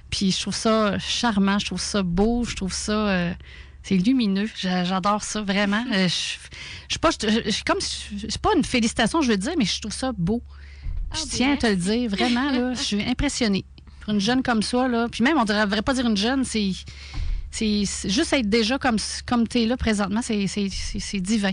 Puis 0.09 0.31
je 0.31 0.41
trouve 0.41 0.55
ça 0.55 0.97
charmant, 0.99 1.59
je 1.59 1.65
trouve 1.65 1.81
ça 1.81 2.03
beau, 2.03 2.43
je 2.43 2.55
trouve 2.55 2.73
ça. 2.73 2.91
Euh, 2.91 3.33
c'est 3.83 3.97
lumineux. 3.97 4.49
J'adore 4.55 5.23
ça, 5.23 5.41
vraiment. 5.41 5.83
Euh, 5.93 6.07
je, 6.07 6.37
je, 6.87 6.97
pas, 6.97 7.09
je, 7.11 7.63
comme, 7.63 7.79
c'est 7.81 8.41
pas 8.41 8.51
une 8.55 8.63
félicitation, 8.63 9.21
je 9.21 9.31
veux 9.31 9.37
dire, 9.37 9.53
mais 9.57 9.65
je 9.65 9.81
trouve 9.81 9.93
ça 9.93 10.11
beau. 10.17 10.41
Ah, 11.11 11.15
je 11.19 11.29
tiens 11.29 11.53
à 11.53 11.57
te 11.57 11.67
le 11.67 11.75
dire, 11.75 12.09
vraiment, 12.09 12.49
là. 12.51 12.73
Je 12.73 12.81
suis 12.81 13.03
impressionnée. 13.07 13.65
Pour 14.01 14.13
une 14.13 14.19
jeune 14.19 14.41
comme 14.41 14.63
ça, 14.63 14.87
là. 14.87 15.07
Puis 15.11 15.23
même, 15.23 15.37
on 15.37 15.45
ne 15.45 15.47
devrait 15.47 15.81
pas 15.81 15.93
dire 15.93 16.07
une 16.07 16.17
jeune, 16.17 16.43
c'est 16.45 16.71
c'est 17.53 17.83
juste 18.09 18.33
être 18.33 18.49
déjà 18.49 18.79
comme, 18.79 18.97
comme 19.27 19.47
tu 19.47 19.61
es 19.61 19.65
là 19.67 19.77
présentement, 19.77 20.21
c'est 20.23 21.19
divin. 21.21 21.51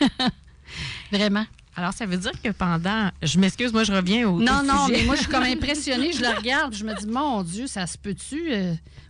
Vraiment. 1.12 1.46
Alors, 1.76 1.92
ça 1.92 2.04
veut 2.04 2.16
dire 2.16 2.32
que 2.42 2.50
pendant. 2.50 3.10
Je 3.22 3.38
m'excuse, 3.38 3.72
moi, 3.72 3.84
je 3.84 3.92
reviens 3.92 4.28
au. 4.28 4.40
Non, 4.40 4.62
non, 4.64 4.88
mais 4.88 5.04
moi, 5.04 5.14
je 5.14 5.20
suis 5.20 5.30
comme 5.30 5.42
impressionnée. 5.44 6.12
Je 6.12 6.20
le 6.20 6.36
regarde, 6.36 6.74
je 6.74 6.84
me 6.84 6.98
dis, 6.98 7.06
mon 7.06 7.42
Dieu, 7.42 7.66
ça 7.66 7.86
se 7.86 7.96
peut-tu? 7.96 8.52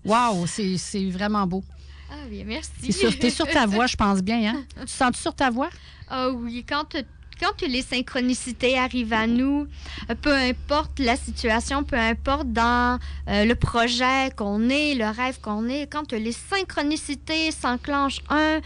Waouh, 0.05 0.46
c'est 0.46 1.09
vraiment 1.11 1.46
beau. 1.46 1.64
Ah 2.11 2.14
oui, 2.31 2.44
merci. 2.44 2.70
Tu 2.81 3.27
es, 3.27 3.31
sur 3.31 3.49
ta 3.49 3.66
voix, 3.66 3.87
je 3.87 3.96
pense 3.96 4.20
bien. 4.20 4.55
Hein? 4.55 4.64
Tu 4.83 4.92
sens-tu 4.92 5.20
sur 5.20 5.35
ta 5.35 5.51
voix? 5.51 5.70
Ah 6.09 6.31
oui, 6.31 6.64
quand 6.68 6.94
quand 7.40 7.62
les 7.62 7.83
synchronicités 7.83 8.79
arrivent 8.79 9.12
à 9.12 9.27
nous, 9.27 9.66
euh, 10.11 10.14
peu 10.20 10.35
importe 10.35 10.99
la 10.99 11.16
situation, 11.16 11.85
peu 11.85 11.96
importe 11.96 12.53
dans 12.53 12.99
euh, 13.29 13.44
le 13.44 13.55
projet 13.55 14.31
qu'on 14.37 14.68
est, 14.68 14.94
le 14.94 15.07
rêve 15.07 15.40
qu'on 15.40 15.68
est, 15.68 15.87
quand 15.90 16.12
les 16.12 16.33
synchronicités 16.33 17.51
s'enclenchent 17.51 18.22
un, 18.31 18.61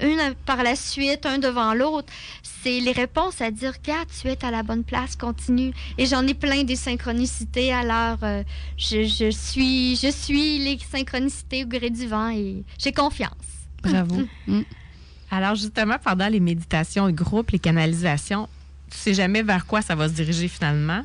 une 0.00 0.34
par 0.46 0.62
la 0.62 0.74
suite, 0.74 1.26
un 1.26 1.38
devant 1.38 1.74
l'autre, 1.74 2.12
c'est 2.42 2.80
les 2.80 2.92
réponses 2.92 3.40
à 3.40 3.50
dire, 3.50 3.80
que 3.80 3.92
tu 4.20 4.28
es 4.28 4.44
à 4.44 4.50
la 4.50 4.62
bonne 4.62 4.84
place, 4.84 5.16
continue. 5.16 5.72
Et 5.96 6.06
j'en 6.06 6.26
ai 6.26 6.34
plein 6.34 6.64
des 6.64 6.76
synchronicités, 6.76 7.72
alors 7.72 8.18
euh, 8.22 8.42
je, 8.76 9.04
je, 9.04 9.30
suis, 9.30 9.96
je 9.96 10.10
suis 10.10 10.58
les 10.58 10.78
synchronicités 10.78 11.64
au 11.64 11.68
gré 11.68 11.90
du 11.90 12.06
vent 12.06 12.30
et 12.30 12.64
j'ai 12.78 12.92
confiance. 12.92 13.32
Bravo. 13.82 14.22
Mm. 14.46 14.62
Alors 15.30 15.54
justement, 15.54 15.96
pendant 16.02 16.28
les 16.28 16.40
méditations 16.40 17.06
de 17.06 17.12
groupe, 17.12 17.50
les 17.50 17.58
canalisations, 17.58 18.48
tu 18.90 18.96
sais 18.96 19.14
jamais 19.14 19.42
vers 19.42 19.66
quoi 19.66 19.82
ça 19.82 19.94
va 19.94 20.08
se 20.08 20.14
diriger 20.14 20.48
finalement? 20.48 21.02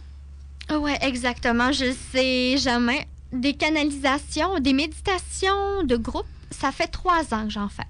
Oui, 0.72 0.92
exactement. 1.02 1.72
Je 1.72 1.94
sais 2.12 2.58
jamais. 2.58 3.08
Des 3.32 3.54
canalisations, 3.54 4.60
des 4.60 4.74
méditations 4.74 5.84
de 5.84 5.98
groupe, 5.98 6.28
ça 6.52 6.72
fait 6.72 6.88
trois 6.88 7.34
ans 7.34 7.46
que 7.46 7.52
j'en 7.52 7.68
fais. 7.68 7.84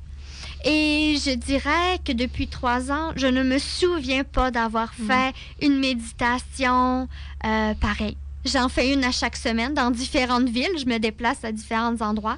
Et 0.66 1.18
je 1.24 1.32
dirais 1.36 2.00
que 2.06 2.14
depuis 2.14 2.48
trois 2.48 2.92
ans, 2.92 3.12
je 3.18 3.28
ne 3.28 3.44
me 3.44 3.60
souviens 3.60 4.24
pas 4.24 4.50
d'avoir 4.50 4.94
mm. 4.98 5.08
fait 5.08 5.34
une 5.62 5.78
méditation 5.80 7.10
euh, 7.46 7.74
pareille. 7.76 8.18
J'en 8.46 8.70
fais 8.70 8.94
une 8.94 9.04
à 9.04 9.12
chaque 9.12 9.36
semaine 9.36 9.74
dans 9.74 9.92
différentes 9.92 10.50
villes. 10.50 10.78
Je 10.78 10.86
me 10.86 10.98
déplace 11.00 11.44
à 11.44 11.52
différents 11.52 12.00
endroits. 12.02 12.38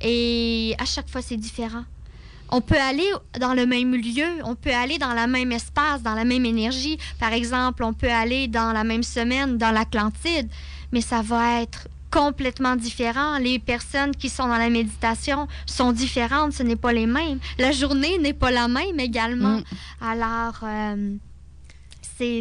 Et 0.00 0.74
à 0.78 0.84
chaque 0.84 1.08
fois, 1.08 1.22
c'est 1.22 1.36
différent. 1.36 1.84
On 2.54 2.60
peut 2.60 2.78
aller 2.78 3.10
dans 3.40 3.54
le 3.54 3.64
même 3.64 3.94
lieu, 3.94 4.28
on 4.44 4.54
peut 4.54 4.74
aller 4.74 4.98
dans 4.98 5.14
le 5.14 5.26
même 5.26 5.52
espace, 5.52 6.02
dans 6.02 6.14
la 6.14 6.24
même 6.24 6.44
énergie. 6.44 6.98
Par 7.18 7.32
exemple, 7.32 7.82
on 7.82 7.94
peut 7.94 8.10
aller 8.10 8.46
dans 8.46 8.72
la 8.72 8.84
même 8.84 9.02
semaine 9.02 9.56
dans 9.56 9.70
l'Atlantide, 9.70 10.50
mais 10.92 11.00
ça 11.00 11.22
va 11.22 11.62
être 11.62 11.88
complètement 12.10 12.76
différent. 12.76 13.38
Les 13.38 13.58
personnes 13.58 14.14
qui 14.14 14.28
sont 14.28 14.46
dans 14.46 14.58
la 14.58 14.68
méditation 14.68 15.48
sont 15.64 15.92
différentes, 15.92 16.52
ce 16.52 16.62
n'est 16.62 16.76
pas 16.76 16.92
les 16.92 17.06
mêmes. 17.06 17.38
La 17.58 17.72
journée 17.72 18.18
n'est 18.18 18.34
pas 18.34 18.50
la 18.50 18.68
même 18.68 19.00
également. 19.00 19.58
Mm. 19.58 19.64
Alors, 20.02 20.60
euh, 20.62 21.16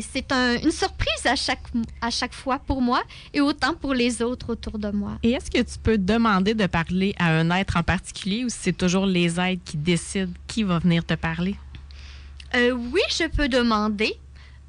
c'est 0.02 0.32
une 0.32 0.72
surprise 0.72 1.26
à 1.26 1.36
chaque, 1.36 1.64
à 2.02 2.10
chaque 2.10 2.34
fois 2.34 2.60
pour 2.60 2.82
moi 2.82 3.02
et 3.34 3.42
autant 3.42 3.74
pour 3.74 3.94
les 3.94 4.22
autres 4.22 4.52
autour 4.54 4.78
de 4.80 4.92
moi. 4.92 5.18
Et 5.24 5.32
est-ce 5.32 5.50
que 5.50 5.62
tu 5.62 5.80
peux 5.82 5.98
demander 5.98 6.54
de 6.54 6.68
parler 6.68 7.14
à 7.18 7.32
un 7.38 7.50
être 7.52 7.78
en 7.78 7.84
particulier 7.84 8.46
ou 8.46 8.50
c'est 8.50 8.74
toujours 8.74 9.06
les 9.06 9.40
êtres 9.40 9.64
qui 9.64 9.78
décident 9.78 10.34
qui 10.48 10.64
va 10.64 10.80
venir 10.80 11.06
te 11.06 11.14
parler? 11.16 11.56
Euh, 12.56 12.72
oui, 12.72 13.02
je 13.10 13.28
peux 13.28 13.48
demander. 13.48 14.18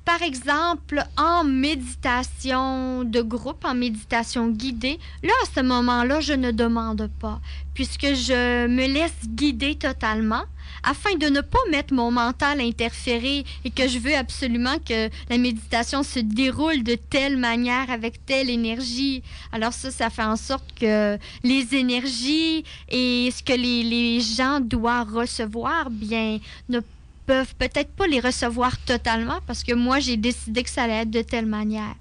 Par 0.04 0.20
exemple, 0.22 1.04
en 1.16 1.44
méditation 1.44 3.04
de 3.04 3.22
groupe, 3.22 3.64
en 3.64 3.74
méditation 3.74 4.48
guidée, 4.48 4.98
là, 5.22 5.32
à 5.44 5.46
ce 5.54 5.60
moment-là, 5.60 6.20
je 6.20 6.32
ne 6.32 6.50
demande 6.50 7.08
pas, 7.20 7.40
puisque 7.72 8.06
je 8.14 8.66
me 8.66 8.86
laisse 8.88 9.28
guider 9.28 9.76
totalement 9.76 10.42
afin 10.82 11.14
de 11.14 11.26
ne 11.26 11.40
pas 11.40 11.60
mettre 11.70 11.94
mon 11.94 12.10
mental 12.10 12.60
à 12.60 12.64
interférer 12.64 13.44
et 13.64 13.70
que 13.70 13.86
je 13.86 13.98
veux 13.98 14.16
absolument 14.16 14.76
que 14.84 15.08
la 15.30 15.38
méditation 15.38 16.02
se 16.02 16.18
déroule 16.18 16.82
de 16.82 16.96
telle 16.96 17.36
manière, 17.36 17.88
avec 17.88 18.26
telle 18.26 18.50
énergie. 18.50 19.22
Alors 19.52 19.72
ça, 19.72 19.92
ça 19.92 20.10
fait 20.10 20.24
en 20.24 20.36
sorte 20.36 20.66
que 20.78 21.16
les 21.44 21.74
énergies 21.76 22.64
et 22.88 23.30
ce 23.30 23.42
que 23.42 23.52
les 23.52 24.20
gens 24.20 24.58
doivent 24.58 25.14
recevoir, 25.14 25.90
bien, 25.90 26.40
ne 26.68 26.80
peuvent 27.26 27.54
peut-être 27.56 27.92
pas 27.94 28.06
les 28.06 28.20
recevoir 28.20 28.78
totalement 28.84 29.40
parce 29.46 29.62
que 29.64 29.72
moi, 29.72 30.00
j'ai 30.00 30.16
décidé 30.16 30.62
que 30.62 30.70
ça 30.70 30.84
allait 30.84 31.02
être 31.02 31.10
de 31.10 31.22
telle 31.22 31.46
manière. 31.46 31.94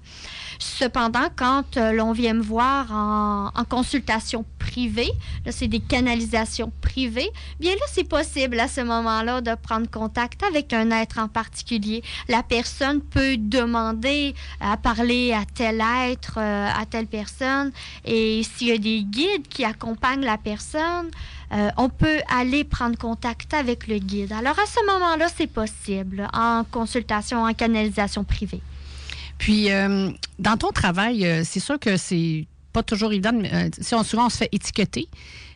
Cependant, 0.62 1.26
quand 1.34 1.76
euh, 1.76 1.90
l'on 1.90 2.12
vient 2.12 2.34
me 2.34 2.42
voir 2.42 2.92
en, 2.92 3.50
consultation 3.68 4.44
privée, 4.60 5.10
là, 5.44 5.50
c'est 5.50 5.66
des 5.66 5.80
canalisations 5.80 6.70
privées, 6.80 7.30
bien 7.58 7.72
là, 7.72 7.80
c'est 7.88 8.08
possible 8.08 8.60
à 8.60 8.68
ce 8.68 8.80
moment-là 8.80 9.40
de 9.40 9.54
prendre 9.56 9.90
contact 9.90 10.42
avec 10.44 10.72
un 10.72 10.90
être 10.92 11.18
en 11.18 11.26
particulier. 11.26 12.02
La 12.28 12.44
personne 12.44 13.00
peut 13.00 13.36
demander 13.38 14.34
à 14.60 14.76
parler 14.76 15.32
à 15.32 15.44
tel 15.52 15.82
être, 16.06 16.38
euh, 16.38 16.68
à 16.68 16.86
telle 16.86 17.06
personne, 17.06 17.72
et 18.04 18.42
s'il 18.44 18.68
y 18.68 18.72
a 18.72 18.78
des 18.78 19.02
guides 19.02 19.48
qui 19.48 19.64
accompagnent 19.64 20.24
la 20.24 20.38
personne, 20.38 21.10
euh, 21.52 21.70
on 21.76 21.88
peut 21.88 22.20
aller 22.28 22.62
prendre 22.62 22.96
contact 22.96 23.52
avec 23.52 23.88
le 23.88 23.98
guide. 23.98 24.32
Alors 24.32 24.58
à 24.60 24.66
ce 24.66 24.84
moment-là, 24.86 25.26
c'est 25.34 25.48
possible 25.48 26.28
en 26.32 26.62
consultation, 26.70 27.42
en 27.42 27.52
canalisation 27.52 28.22
privée. 28.22 28.62
Puis, 29.42 29.72
euh, 29.72 30.08
dans 30.38 30.56
ton 30.56 30.70
travail, 30.70 31.26
euh, 31.26 31.42
c'est 31.44 31.58
sûr 31.58 31.76
que 31.80 31.96
c'est 31.96 32.46
pas 32.72 32.84
toujours 32.84 33.10
évident. 33.10 33.42
si 33.80 33.92
on, 33.92 34.04
souvent, 34.04 34.26
on 34.26 34.28
se 34.28 34.36
fait 34.36 34.48
étiqueter. 34.52 35.08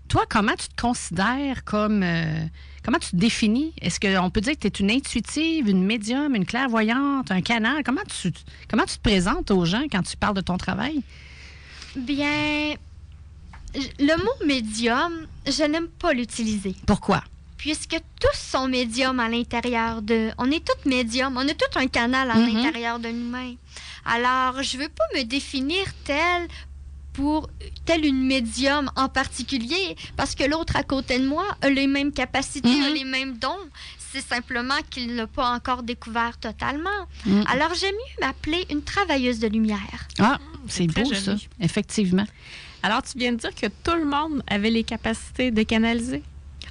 Toi, 0.08 0.24
comment 0.28 0.54
tu 0.58 0.66
te 0.66 0.80
considères 0.80 1.62
comme. 1.62 2.04
comment 2.84 2.98
tu 2.98 3.10
te 3.10 3.16
définis? 3.16 3.72
Est-ce 3.80 4.00
qu'on 4.00 4.28
peut 4.30 4.40
dire 4.40 4.54
que 4.58 4.66
tu 4.66 4.82
es 4.82 4.86
une 4.86 4.90
intuitive, 4.90 5.68
une 5.68 5.84
médium, 5.84 6.34
une 6.34 6.44
clairvoyante, 6.44 7.30
un 7.30 7.42
canal? 7.42 7.84
Comment 7.84 8.02
tu, 8.20 8.32
comment 8.68 8.84
tu 8.86 8.96
te 8.96 9.02
présentes 9.02 9.52
aux 9.52 9.64
gens 9.64 9.84
quand 9.90 10.02
tu 10.02 10.16
parles 10.16 10.34
de 10.34 10.40
ton 10.40 10.58
travail? 10.58 11.00
Bien, 11.94 12.74
le 14.00 14.16
mot 14.16 14.46
médium, 14.46 15.12
je 15.46 15.62
n'aime 15.62 15.88
pas 15.88 16.12
l'utiliser. 16.12 16.74
Pourquoi? 16.86 17.22
Puisque 17.56 17.96
tous 18.20 18.38
sont 18.38 18.68
médiums 18.68 19.18
à 19.18 19.28
l'intérieur 19.28 20.02
de. 20.02 20.30
On 20.38 20.50
est 20.50 20.64
tous 20.64 20.88
médiums, 20.88 21.36
on 21.36 21.48
a 21.48 21.54
tout 21.54 21.78
un 21.78 21.86
canal 21.86 22.30
à 22.30 22.34
mm-hmm. 22.34 22.54
l'intérieur 22.54 22.98
de 22.98 23.08
nous-mêmes. 23.08 23.56
Alors, 24.04 24.62
je 24.62 24.76
ne 24.76 24.82
veux 24.82 24.88
pas 24.88 25.04
me 25.14 25.22
définir 25.24 25.84
tel 26.04 26.48
pour 27.12 27.48
tel 27.86 28.04
une 28.04 28.26
médium 28.26 28.90
en 28.94 29.08
particulier, 29.08 29.96
parce 30.16 30.34
que 30.34 30.44
l'autre 30.44 30.76
à 30.76 30.82
côté 30.82 31.18
de 31.18 31.26
moi 31.26 31.46
a 31.62 31.70
les 31.70 31.86
mêmes 31.86 32.12
capacités, 32.12 32.68
a 32.68 32.72
mm-hmm. 32.72 32.92
les 32.92 33.04
mêmes 33.04 33.38
dons. 33.38 33.56
C'est 34.12 34.20
simplement 34.20 34.78
qu'il 34.90 35.14
n'a 35.14 35.26
pas 35.26 35.50
encore 35.50 35.82
découvert 35.82 36.38
totalement. 36.38 36.90
Mm. 37.24 37.42
Alors, 37.48 37.74
j'aime 37.74 37.94
mieux 37.94 38.26
m'appeler 38.26 38.66
une 38.70 38.82
travailleuse 38.82 39.40
de 39.40 39.48
lumière. 39.48 40.08
Ah, 40.18 40.38
c'est 40.68 40.86
beau 40.86 41.12
ça, 41.12 41.34
effectivement. 41.60 42.24
Alors, 42.82 43.02
tu 43.02 43.18
viens 43.18 43.32
de 43.32 43.38
dire 43.38 43.54
que 43.54 43.66
tout 43.66 43.96
le 43.96 44.04
monde 44.04 44.42
avait 44.46 44.70
les 44.70 44.84
capacités 44.84 45.50
de 45.50 45.62
canaliser? 45.62 46.22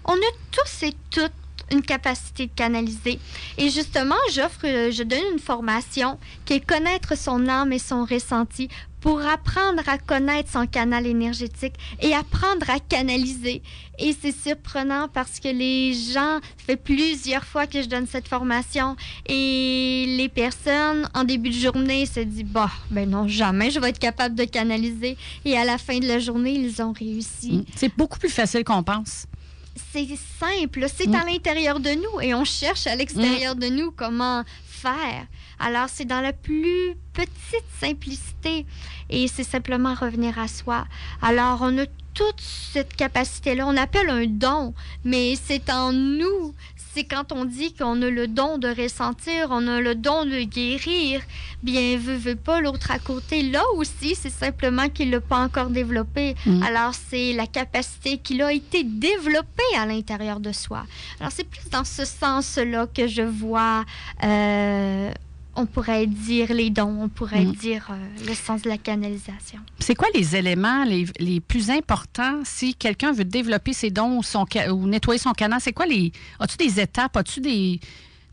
On 0.06 0.14
a 0.14 0.32
tous 0.52 0.84
et 0.84 0.94
toutes 1.10 1.32
une 1.72 1.82
capacité 1.82 2.48
de 2.48 2.52
canaliser. 2.56 3.20
Et 3.58 3.70
justement, 3.70 4.16
j'offre, 4.32 4.62
je 4.64 5.04
donne 5.04 5.34
une 5.34 5.40
formation 5.40 6.20
qui 6.46 6.54
est 6.54 6.60
connaître 6.66 7.18
son 7.18 7.48
âme 7.48 7.74
et 7.74 7.80
son 7.80 8.06
ressenti 8.06 8.70
pour 9.02 9.22
apprendre 9.22 9.88
à 9.88 10.00
connaître 10.00 10.52
son 10.52 10.66
canal 10.66 11.06
énergétique 11.06 11.76
et 12.02 12.16
apprendre 12.16 12.68
à 12.72 12.80
canaliser. 12.80 13.62
Et 14.00 14.16
c'est 14.20 14.36
surprenant 14.36 15.08
parce 15.14 15.40
que 15.40 15.48
les 15.48 15.94
gens, 15.94 16.40
ça 16.40 16.66
fait 16.66 16.76
plusieurs 16.76 17.44
fois 17.44 17.68
que 17.68 17.84
je 17.84 17.88
donne 17.88 18.08
cette 18.08 18.28
formation 18.28 18.96
et 19.28 20.06
les 20.18 20.28
personnes, 20.28 21.08
en 21.14 21.24
début 21.24 21.50
de 21.50 21.56
journée, 21.56 22.08
se 22.08 22.20
disent, 22.22 22.46
bah, 22.46 22.72
ben 22.90 23.08
non, 23.08 23.28
jamais 23.28 23.70
je 23.70 23.80
vais 23.80 23.90
être 23.90 24.00
capable 24.00 24.34
de 24.34 24.46
canaliser. 24.46 25.18
Et 25.46 25.56
à 25.56 25.66
la 25.66 25.78
fin 25.78 26.00
de 26.00 26.08
la 26.08 26.18
journée, 26.18 26.54
ils 26.54 26.82
ont 26.82 26.92
réussi. 26.92 27.58
Mm. 27.58 27.66
C'est 27.76 27.96
beaucoup 27.96 28.18
plus 28.18 28.30
facile 28.30 28.64
qu'on 28.64 28.82
pense 28.82 29.28
c'est 29.76 30.08
simple, 30.40 30.86
c'est 30.94 31.14
à 31.14 31.24
mm. 31.24 31.28
l'intérieur 31.28 31.80
de 31.80 31.90
nous 31.92 32.22
et 32.22 32.34
on 32.34 32.46
cherche 32.46 32.88
à 32.88 32.96
l'extérieur 32.96 33.56
mm. 33.56 33.60
de 33.60 33.68
nous 33.68 33.92
comment 33.92 34.44
faire. 34.66 35.28
Alors, 35.60 35.88
c'est 35.90 36.06
dans 36.06 36.22
la 36.22 36.34
plus 36.34 36.96
petite 37.14 37.66
simplicité 37.80 38.66
et 39.10 39.28
c'est 39.28 39.44
simplement 39.44 39.94
revenir 39.94 40.38
à 40.40 40.48
soi. 40.48 40.86
Alors, 41.22 41.60
on 41.62 41.78
a 41.78 41.86
toute 42.14 42.42
cette 42.42 42.96
capacité-là. 42.96 43.68
On 43.68 43.78
appelle 43.78 44.10
un 44.10 44.26
don, 44.26 44.74
mais 45.04 45.36
c'est 45.36 45.70
en 45.70 45.92
nous. 45.92 46.54
C'est 46.96 47.04
quand 47.04 47.34
on 47.34 47.44
dit 47.44 47.74
qu'on 47.74 48.02
a 48.02 48.10
le 48.10 48.26
don 48.26 48.58
de 48.58 48.70
ressentir, 48.70 49.48
on 49.50 49.68
a 49.68 49.82
le 49.82 49.96
don 49.96 50.24
de 50.24 50.44
guérir. 50.44 51.20
Bien, 51.62 51.98
veut, 51.98 52.16
veut 52.16 52.38
pas 52.38 52.62
l'autre 52.62 52.90
à 52.90 53.00
côté. 53.00 53.42
Là 53.42 53.64
aussi, 53.76 54.16
c'est 54.16 54.30
simplement 54.30 54.88
qu'il 54.88 55.12
l'a 55.12 55.20
pas 55.20 55.40
encore 55.40 55.72
développé. 55.72 56.36
Mm. 56.46 56.64
Alors, 56.64 56.94
c'est 56.94 57.34
la 57.34 57.48
capacité 57.48 58.18
qui 58.18 58.42
a 58.42 58.54
été 58.54 58.86
développée 58.86 59.76
à 59.78 59.86
l'intérieur 59.86 60.40
de 60.40 60.54
soi. 60.54 60.86
Alors, 61.20 61.34
c'est 61.34 61.44
plus 61.44 61.70
dans 61.70 61.84
ce 61.84 62.06
sens-là 62.06 62.88
que 62.88 63.08
je 63.08 63.24
vois 63.24 63.84
euh, 64.24 65.12
on 65.56 65.66
pourrait 65.66 66.08
dire 66.08 66.54
les 66.54 66.70
dons, 66.70 66.98
on 67.02 67.10
pourrait 67.10 67.46
mm. 67.46 67.52
dire 67.54 67.88
euh, 67.90 68.28
le 68.28 68.34
sens 68.34 68.62
de 68.62 68.70
la 68.70 68.78
canalisation. 68.78 69.60
C'est 69.80 69.96
quoi 69.96 70.08
les 70.14 70.36
éléments 70.36 70.84
les, 70.84 71.40
plus 71.40 71.70
importants 71.70 72.42
si 72.44 72.76
quelqu'un 72.76 73.14
veut 73.14 73.26
développer 73.26 73.74
ses 73.74 73.90
dons 73.90 74.20
ou, 74.20 74.88
nettoyer 74.88 75.20
son 75.20 75.34
canal? 75.34 75.60
C'est 75.62 75.74
quoi 75.74 75.86
les. 75.86 76.12
As-tu 76.40 76.58
des 76.58 76.80
étapes? 76.80 77.16
As-tu 77.18 77.40
des. 77.40 77.80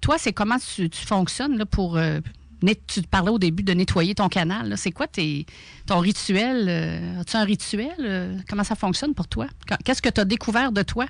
Toi, 0.01 0.17
c'est 0.19 0.33
comment 0.33 0.57
tu, 0.59 0.89
fonctionnes 0.93 1.57
là, 1.57 1.67
pour. 1.67 1.97
Euh, 1.97 2.21
tu 2.87 3.03
parlais 3.03 3.31
au 3.31 3.39
début 3.39 3.63
de 3.63 3.73
nettoyer 3.73 4.15
ton 4.15 4.29
canal. 4.29 4.75
C'est 4.77 4.93
quoi 4.93 5.07
tes, 5.07 5.47
ton 5.87 5.99
rituel? 5.99 6.67
Euh, 6.69 7.21
as-tu 7.21 7.37
un 7.37 7.45
rituel? 7.45 8.45
comment 8.49 8.65
ça 8.65 8.77
fonctionne 8.77 9.15
pour 9.15 9.29
toi? 9.29 9.47
Qu'est-ce 9.85 10.03
que 10.03 10.09
tu 10.09 10.21
as 10.21 10.25
découvert 10.25 10.73
de 10.73 10.83
toi? 10.83 11.07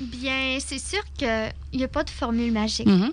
Bien, 0.00 0.58
c'est 0.60 0.78
sûr 0.78 1.02
qu'il 1.16 1.52
n'y 1.72 1.84
a 1.84 1.88
pas 1.88 2.04
de 2.04 2.10
formule 2.10 2.52
magique. 2.52 2.86
Mm-hmm. 2.86 3.12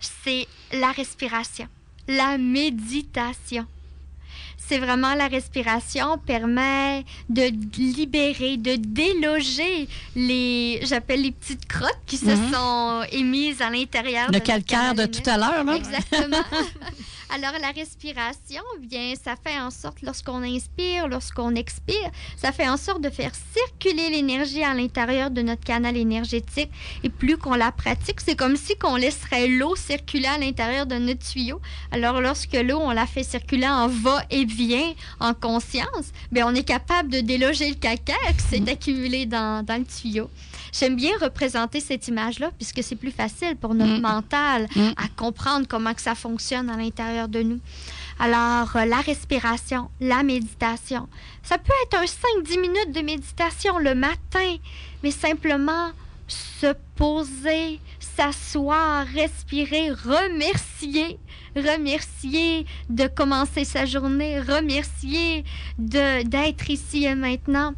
c'est 0.00 0.46
la 0.72 0.92
respiration, 0.92 1.66
la 2.10 2.38
méditation. 2.38 3.66
C'est 4.56 4.78
vraiment 4.78 5.14
la 5.14 5.26
respiration 5.26 6.16
permet 6.18 7.04
de 7.28 7.50
libérer, 7.76 8.56
de 8.56 8.76
déloger 8.76 9.88
les, 10.14 10.80
j'appelle 10.84 11.22
les 11.22 11.32
petites 11.32 11.66
crottes 11.66 11.98
qui 12.06 12.16
se 12.16 12.26
Mhm. 12.26 12.52
sont 12.52 13.02
émises 13.10 13.60
à 13.62 13.70
l'intérieur. 13.70 14.26
Le 14.28 14.34
de 14.34 14.38
calcaire 14.38 14.94
de 14.94 15.06
tout 15.06 15.28
à 15.28 15.36
l'heure, 15.38 15.64
là. 15.64 15.74
Exactement. 15.74 16.44
Alors, 17.32 17.52
la 17.60 17.70
respiration, 17.70 18.62
bien, 18.80 19.14
ça 19.14 19.36
fait 19.36 19.56
en 19.56 19.70
sorte, 19.70 20.02
lorsqu'on 20.02 20.42
inspire, 20.42 21.06
lorsqu'on 21.06 21.54
expire, 21.54 22.10
ça 22.36 22.50
fait 22.50 22.68
en 22.68 22.76
sorte 22.76 23.02
de 23.02 23.08
faire 23.08 23.30
circuler 23.54 24.10
l'énergie 24.10 24.64
à 24.64 24.74
l'intérieur 24.74 25.30
de 25.30 25.40
notre 25.40 25.62
canal 25.62 25.96
énergétique. 25.96 26.70
Et 27.04 27.08
plus 27.08 27.38
qu'on 27.38 27.54
la 27.54 27.70
pratique, 27.70 28.20
c'est 28.20 28.34
comme 28.34 28.56
si 28.56 28.76
qu'on 28.76 28.96
laisserait 28.96 29.46
l'eau 29.46 29.76
circuler 29.76 30.26
à 30.26 30.38
l'intérieur 30.38 30.86
de 30.86 30.96
notre 30.96 31.24
tuyau. 31.24 31.60
Alors, 31.92 32.20
lorsque 32.20 32.54
l'eau, 32.54 32.80
on 32.80 32.90
la 32.90 33.06
fait 33.06 33.22
circuler 33.22 33.68
en 33.68 33.86
va-et-vient, 33.86 34.92
en 35.20 35.32
conscience, 35.32 36.10
bien, 36.32 36.48
on 36.48 36.54
est 36.56 36.64
capable 36.64 37.10
de 37.10 37.20
déloger 37.20 37.68
le 37.68 37.76
calcaire 37.76 38.16
qui 38.36 38.58
s'est 38.58 38.68
accumulé 38.68 39.26
dans, 39.26 39.64
dans 39.64 39.78
le 39.78 39.84
tuyau. 39.84 40.28
J'aime 40.72 40.96
bien 40.96 41.12
représenter 41.20 41.80
cette 41.80 42.06
image-là 42.08 42.50
puisque 42.56 42.82
c'est 42.82 42.96
plus 42.96 43.10
facile 43.10 43.56
pour 43.56 43.74
notre 43.74 43.98
Mm. 43.98 44.00
mental 44.02 44.68
Mm. 44.76 44.88
à 44.96 45.08
comprendre 45.16 45.66
comment 45.68 45.94
que 45.94 46.02
ça 46.02 46.14
fonctionne 46.14 46.70
à 46.70 46.76
l'intérieur 46.76 47.28
de 47.28 47.42
nous. 47.42 47.60
Alors, 48.18 48.76
euh, 48.76 48.84
la 48.84 49.00
respiration, 49.00 49.90
la 50.00 50.22
méditation, 50.22 51.08
ça 51.42 51.56
peut 51.58 51.72
être 51.84 51.94
un 51.98 52.04
5-10 52.06 52.60
minutes 52.60 52.92
de 52.94 53.00
méditation 53.00 53.78
le 53.78 53.94
matin, 53.94 54.56
mais 55.02 55.10
simplement 55.10 55.90
se 56.28 56.72
poser, 56.96 57.80
s'asseoir, 57.98 59.06
respirer, 59.06 59.90
remercier, 59.90 61.18
remercier 61.56 62.66
de 62.88 63.06
commencer 63.08 63.64
sa 63.64 63.84
journée, 63.86 64.38
remercier 64.40 65.44
d'être 65.78 66.70
ici 66.70 67.04
et 67.04 67.14
maintenant. 67.14 67.74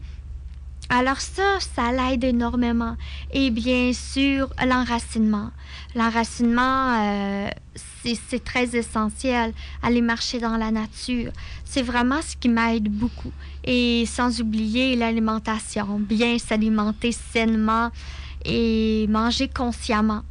Alors 0.95 1.23
ça, 1.23 1.59
ça 1.75 1.91
l'aide 1.91 2.23
énormément. 2.23 2.97
Et 3.33 3.51
bien 3.51 3.95
sûr, 3.95 4.51
l'enracinement. 4.63 5.51
L'enracinement, 5.95 7.01
euh, 7.01 7.49
c'est- 7.75 8.45
très 8.45 8.77
essentiel. 8.77 9.55
Aller 9.83 10.03
marcher 10.03 10.39
dans 10.39 10.59
la 10.59 10.71
nature, 10.71 11.33
c'est 11.65 11.81
vraiment 11.81 12.21
ce 12.21 12.37
qui 12.37 12.51
m'aide 12.51 12.91
beaucoup. 12.91 13.33
Et 13.65 14.05
sans 14.05 14.39
oublier 14.43 14.95
l'alimentation, 14.95 15.99
bien 15.99 16.37
s'alimenter 16.39 17.13
sainement 17.13 17.89
et 18.45 19.07
manger 19.09 19.49
consciemment. 19.49 20.23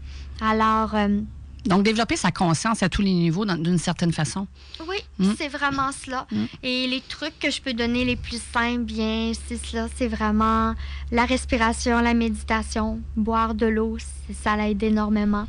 Alors, 0.41 0.93
euh, 0.93 1.21
Donc, 1.65 1.83
développer 1.83 2.15
sa 2.17 2.31
conscience 2.31 2.81
à 2.81 2.89
tous 2.89 3.01
les 3.03 3.13
niveaux 3.13 3.45
d'une 3.45 3.77
certaine 3.77 4.11
façon. 4.11 4.47
oui, 4.87 4.97
Mm. 5.19 5.33
c'est 5.37 5.47
vraiment 5.49 5.91
cela. 5.91 6.25
Mm. 6.31 6.45
Et 6.63 6.87
les 6.87 7.01
trucs 7.01 7.37
que 7.39 7.51
je 7.51 7.61
peux 7.61 7.73
donner 7.73 8.03
les 8.05 8.15
plus 8.15 8.41
simples, 8.53 8.83
bien, 8.83 9.31
c'est 9.47 9.63
cela. 9.63 9.87
C'est 9.95 10.07
vraiment 10.07 10.73
la 11.11 11.25
respiration, 11.25 11.99
la 12.01 12.13
méditation, 12.13 12.99
boire 13.15 13.53
de 13.53 13.67
l'eau, 13.67 13.97
ça 14.43 14.55
l'aide 14.57 14.81
énormément. 14.81 15.47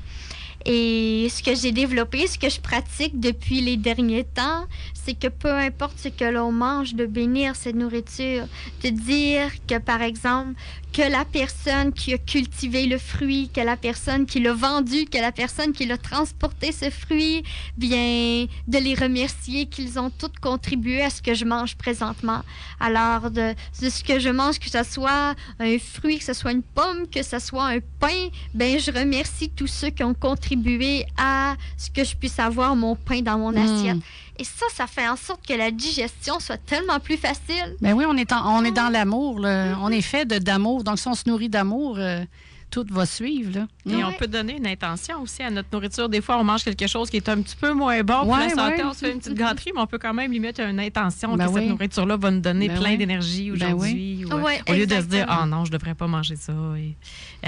Et 0.64 1.28
ce 1.34 1.42
que 1.42 1.56
j'ai 1.56 1.72
développé, 1.72 2.26
ce 2.28 2.38
que 2.38 2.48
je 2.48 2.60
pratique 2.60 3.18
depuis 3.18 3.60
les 3.60 3.76
derniers 3.76 4.22
temps, 4.24 4.66
c'est 4.94 5.18
que 5.18 5.26
peu 5.26 5.50
importe 5.52 5.98
ce 5.98 6.08
que 6.08 6.24
l'on 6.24 6.52
mange, 6.52 6.94
de 6.94 7.04
bénir 7.06 7.56
cette 7.56 7.74
nourriture, 7.74 8.44
de 8.84 8.90
dire 8.90 9.50
que, 9.66 9.78
par 9.78 10.02
exemple, 10.02 10.54
que 10.92 11.02
la 11.10 11.24
personne 11.24 11.92
qui 11.92 12.12
a 12.12 12.18
cultivé 12.18 12.86
le 12.86 12.98
fruit, 12.98 13.48
que 13.54 13.60
la 13.60 13.76
personne 13.76 14.26
qui 14.26 14.40
l'a 14.40 14.52
vendu, 14.52 15.06
que 15.06 15.18
la 15.18 15.32
personne 15.32 15.72
qui 15.72 15.86
l'a 15.86 15.96
transporté 15.96 16.70
ce 16.72 16.90
fruit, 16.90 17.42
bien, 17.76 18.46
de 18.68 18.78
les 18.78 18.94
remercier 18.94 19.66
qu'ils 19.66 19.98
ont 19.98 20.10
toutes 20.10 20.38
contribué 20.38 21.02
à 21.02 21.10
ce 21.10 21.22
que 21.22 21.34
je 21.34 21.44
mange 21.44 21.76
présentement. 21.76 22.42
Alors, 22.78 23.30
de, 23.30 23.54
de 23.80 23.88
ce 23.90 24.04
que 24.04 24.18
je 24.18 24.28
mange, 24.28 24.58
que 24.58 24.68
ce 24.70 24.82
soit 24.84 25.34
un 25.58 25.78
fruit, 25.78 26.18
que 26.18 26.24
ce 26.24 26.34
soit 26.34 26.52
une 26.52 26.62
pomme, 26.62 27.06
que 27.10 27.22
ce 27.22 27.38
soit 27.38 27.66
un 27.68 27.78
pain, 27.98 28.28
ben 28.52 28.78
je 28.78 28.90
remercie 28.90 29.50
tous 29.50 29.66
ceux 29.68 29.90
qui 29.90 30.04
ont 30.04 30.14
contribué 30.14 31.06
à 31.16 31.56
ce 31.76 31.90
que 31.90 32.04
je 32.04 32.14
puisse 32.16 32.38
avoir 32.38 32.76
mon 32.76 32.96
pain 32.96 33.22
dans 33.22 33.38
mon 33.38 33.52
Mm. 33.52 33.56
assiette. 33.58 33.96
Et 34.38 34.44
ça, 34.44 34.66
ça 34.74 34.86
fait 34.86 35.06
en 35.08 35.16
sorte 35.16 35.46
que 35.46 35.52
la 35.52 35.70
digestion 35.70 36.40
soit 36.40 36.56
tellement 36.56 36.98
plus 37.00 37.16
facile. 37.18 37.76
Ben 37.80 37.92
oui, 37.92 38.04
on 38.08 38.16
est, 38.16 38.32
en- 38.32 38.58
on 38.58 38.64
est 38.64 38.70
dans 38.72 38.88
l'amour. 38.88 39.40
On 39.44 39.88
est 39.90 40.00
fait 40.02 40.26
d'amour. 40.26 40.84
Donc, 40.84 40.98
si 40.98 41.06
on 41.08 41.14
se 41.14 41.28
nourrit 41.28 41.48
d'amour, 41.50 41.96
euh, 41.98 42.24
tout 42.72 42.84
va 42.90 43.06
suivre. 43.06 43.52
Là. 43.60 43.66
Et 43.88 43.94
Ouais. 43.96 44.02
on 44.04 44.12
peut 44.14 44.26
donner 44.26 44.56
une 44.56 44.66
intention 44.66 45.20
aussi 45.22 45.42
à 45.42 45.50
notre 45.50 45.68
nourriture. 45.72 46.08
Des 46.08 46.20
fois, 46.20 46.38
on 46.38 46.44
mange 46.44 46.64
quelque 46.64 46.86
chose 46.88 47.08
qui 47.10 47.18
est 47.18 47.28
un 47.28 47.40
petit 47.42 47.54
peu 47.54 47.72
moins 47.72 48.02
bon 48.02 48.20
pour 48.22 48.30
Ouais, 48.30 48.48
la 48.48 48.48
santé. 48.48 48.76
ouais. 48.78 48.84
On 48.84 48.92
se 48.92 48.98
fait 49.00 49.12
une 49.12 49.18
petite 49.18 49.34
gâterie, 49.34 49.70
mais 49.74 49.80
on 49.82 49.86
peut 49.86 49.98
quand 49.98 50.14
même 50.14 50.30
lui 50.32 50.40
mettre 50.40 50.60
une 50.62 50.80
intention 50.80 51.36
Ben 51.36 51.46
que 51.46 51.52
cette 51.52 51.68
nourriture-là 51.68 52.16
va 52.16 52.30
nous 52.30 52.40
donner 52.40 52.68
Ben 52.68 52.78
plein 52.80 52.90
oui. 52.92 52.96
d'énergie 52.98 53.50
Ben 53.50 53.74
aujourd'hui. 53.74 54.24
ou, 54.24 54.32
euh, 54.32 54.40
Ouais, 54.42 54.60
au 54.68 54.72
lieu 54.72 54.86
de 54.86 54.94
se 54.96 55.02
dire, 55.06 55.26
ah 55.28 55.44
non, 55.46 55.64
je 55.64 55.70
devrais 55.70 55.94
pas 55.94 56.06
manger 56.08 56.34
ça 56.36 56.52
et 56.78 56.94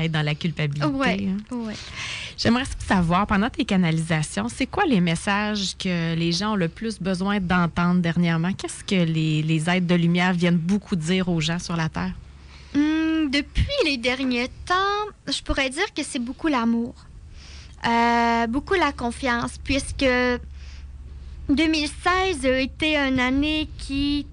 être 0.04 0.12
dans 0.12 0.22
la 0.22 0.34
culpabilité. 0.34 0.86
Ouais, 0.86 1.26
hein. 1.28 1.56
ouais. 1.56 1.74
J'aimerais 2.36 2.64
savoir, 2.86 3.26
pendant 3.26 3.48
tes 3.48 3.64
canalisations, 3.64 4.48
c'est 4.48 4.66
quoi 4.66 4.84
les 4.84 5.00
messages 5.00 5.76
que 5.78 6.14
les 6.14 6.32
gens 6.32 6.52
ont 6.52 6.56
le 6.56 6.68
plus 6.68 7.00
besoin 7.00 7.40
d'entendre 7.40 8.00
dernièrement? 8.00 8.52
Qu'est-ce 8.52 8.84
que 8.84 9.04
les, 9.10 9.42
les 9.42 9.70
êtres 9.70 9.86
de 9.86 9.94
lumière 9.94 10.32
viennent 10.34 10.56
beaucoup 10.58 10.96
dire 10.96 11.28
aux 11.28 11.40
gens 11.40 11.58
sur 11.58 11.76
la 11.76 11.88
Terre? 11.88 12.12
Depuis 13.30 13.66
les 13.84 13.96
derniers 13.96 14.48
temps, 14.66 15.04
je 15.26 15.42
pourrais 15.42 15.70
dire 15.70 15.92
que 15.94 16.02
c'est 16.02 16.18
beaucoup 16.18 16.48
l'amour, 16.48 16.94
Euh, 17.86 18.46
beaucoup 18.46 18.74
la 18.74 18.92
confiance, 18.92 19.58
puisque 19.62 20.06
2016 21.48 22.46
a 22.46 22.58
été 22.60 22.96
une 22.96 23.20
année 23.20 23.68
qui, 23.76 24.26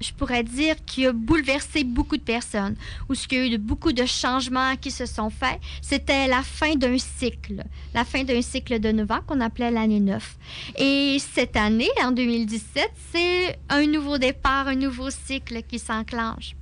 je 0.00 0.10
pourrais 0.12 0.42
dire, 0.42 0.76
qui 0.86 1.06
a 1.06 1.12
bouleversé 1.12 1.84
beaucoup 1.84 2.16
de 2.16 2.22
personnes, 2.22 2.76
où 3.08 3.14
ce 3.14 3.28
qu'il 3.28 3.38
y 3.38 3.40
a 3.42 3.46
eu 3.46 3.50
de- 3.50 3.56
beaucoup 3.58 3.92
de 3.92 4.06
changements 4.06 4.74
qui 4.80 4.90
se 4.90 5.04
sont 5.04 5.28
faits. 5.28 5.60
C'était 5.82 6.26
la 6.26 6.42
fin 6.42 6.74
d'un 6.76 6.96
cycle, 6.96 7.62
la 7.92 8.04
fin 8.06 8.24
d'un 8.24 8.40
cycle 8.40 8.80
de 8.80 8.90
9 8.92 9.10
ans 9.10 9.20
qu'on 9.26 9.40
appelait 9.42 9.70
l'année 9.70 10.00
9. 10.00 10.36
Et 10.78 11.18
cette 11.18 11.56
année, 11.56 11.90
en 12.02 12.10
2017, 12.12 12.90
c'est 13.12 13.58
un 13.68 13.86
nouveau 13.86 14.16
départ, 14.16 14.68
un 14.68 14.76
nouveau 14.76 15.10
cycle 15.10 15.62
qui 15.62 15.78
s'enclenche. 15.78 16.56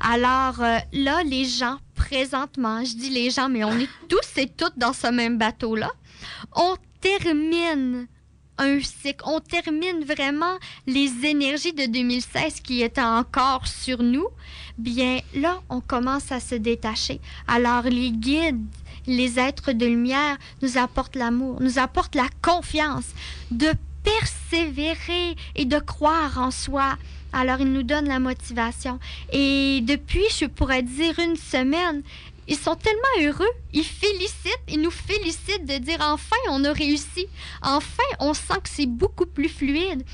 Alors 0.00 0.60
euh, 0.60 0.78
là, 0.92 1.22
les 1.24 1.44
gens, 1.44 1.78
présentement, 1.94 2.84
je 2.84 2.94
dis 2.96 3.10
les 3.10 3.30
gens, 3.30 3.48
mais 3.48 3.64
on 3.64 3.78
est 3.78 3.88
tous 4.08 4.40
et 4.40 4.48
toutes 4.48 4.78
dans 4.78 4.92
ce 4.92 5.08
même 5.08 5.38
bateau-là, 5.38 5.90
on 6.54 6.76
termine 7.00 8.06
un 8.58 8.80
cycle, 8.80 9.24
on 9.26 9.40
termine 9.40 10.04
vraiment 10.04 10.56
les 10.86 11.10
énergies 11.24 11.72
de 11.72 11.86
2016 11.86 12.60
qui 12.60 12.82
étaient 12.82 13.00
encore 13.00 13.66
sur 13.66 14.02
nous. 14.02 14.28
Bien 14.78 15.20
là, 15.34 15.60
on 15.68 15.80
commence 15.80 16.30
à 16.30 16.40
se 16.40 16.54
détacher. 16.54 17.20
Alors 17.48 17.82
les 17.84 18.12
guides, 18.12 18.62
les 19.06 19.38
êtres 19.38 19.72
de 19.72 19.86
lumière 19.86 20.36
nous 20.62 20.78
apportent 20.78 21.16
l'amour, 21.16 21.60
nous 21.60 21.78
apportent 21.78 22.14
la 22.14 22.28
confiance 22.42 23.06
de 23.50 23.72
persévérer 24.02 25.36
et 25.56 25.64
de 25.64 25.78
croire 25.78 26.38
en 26.38 26.50
soi. 26.50 26.96
Alors, 27.34 27.60
ils 27.60 27.72
nous 27.72 27.82
donnent 27.82 28.08
la 28.08 28.20
motivation. 28.20 29.00
Et 29.32 29.80
depuis, 29.82 30.24
je 30.38 30.46
pourrais 30.46 30.82
dire 30.82 31.18
une 31.18 31.36
semaine, 31.36 32.02
ils 32.46 32.56
sont 32.56 32.76
tellement 32.76 33.16
heureux. 33.20 33.50
Ils 33.72 33.84
félicitent, 33.84 34.64
ils 34.68 34.80
nous 34.80 34.92
félicitent 34.92 35.66
de 35.66 35.78
dire 35.78 35.98
enfin, 36.00 36.36
on 36.48 36.64
a 36.64 36.72
réussi. 36.72 37.26
Enfin, 37.60 38.04
on 38.20 38.34
sent 38.34 38.60
que 38.62 38.68
c'est 38.68 38.86
beaucoup 38.86 39.26
plus 39.26 39.48
fluide. 39.48 40.04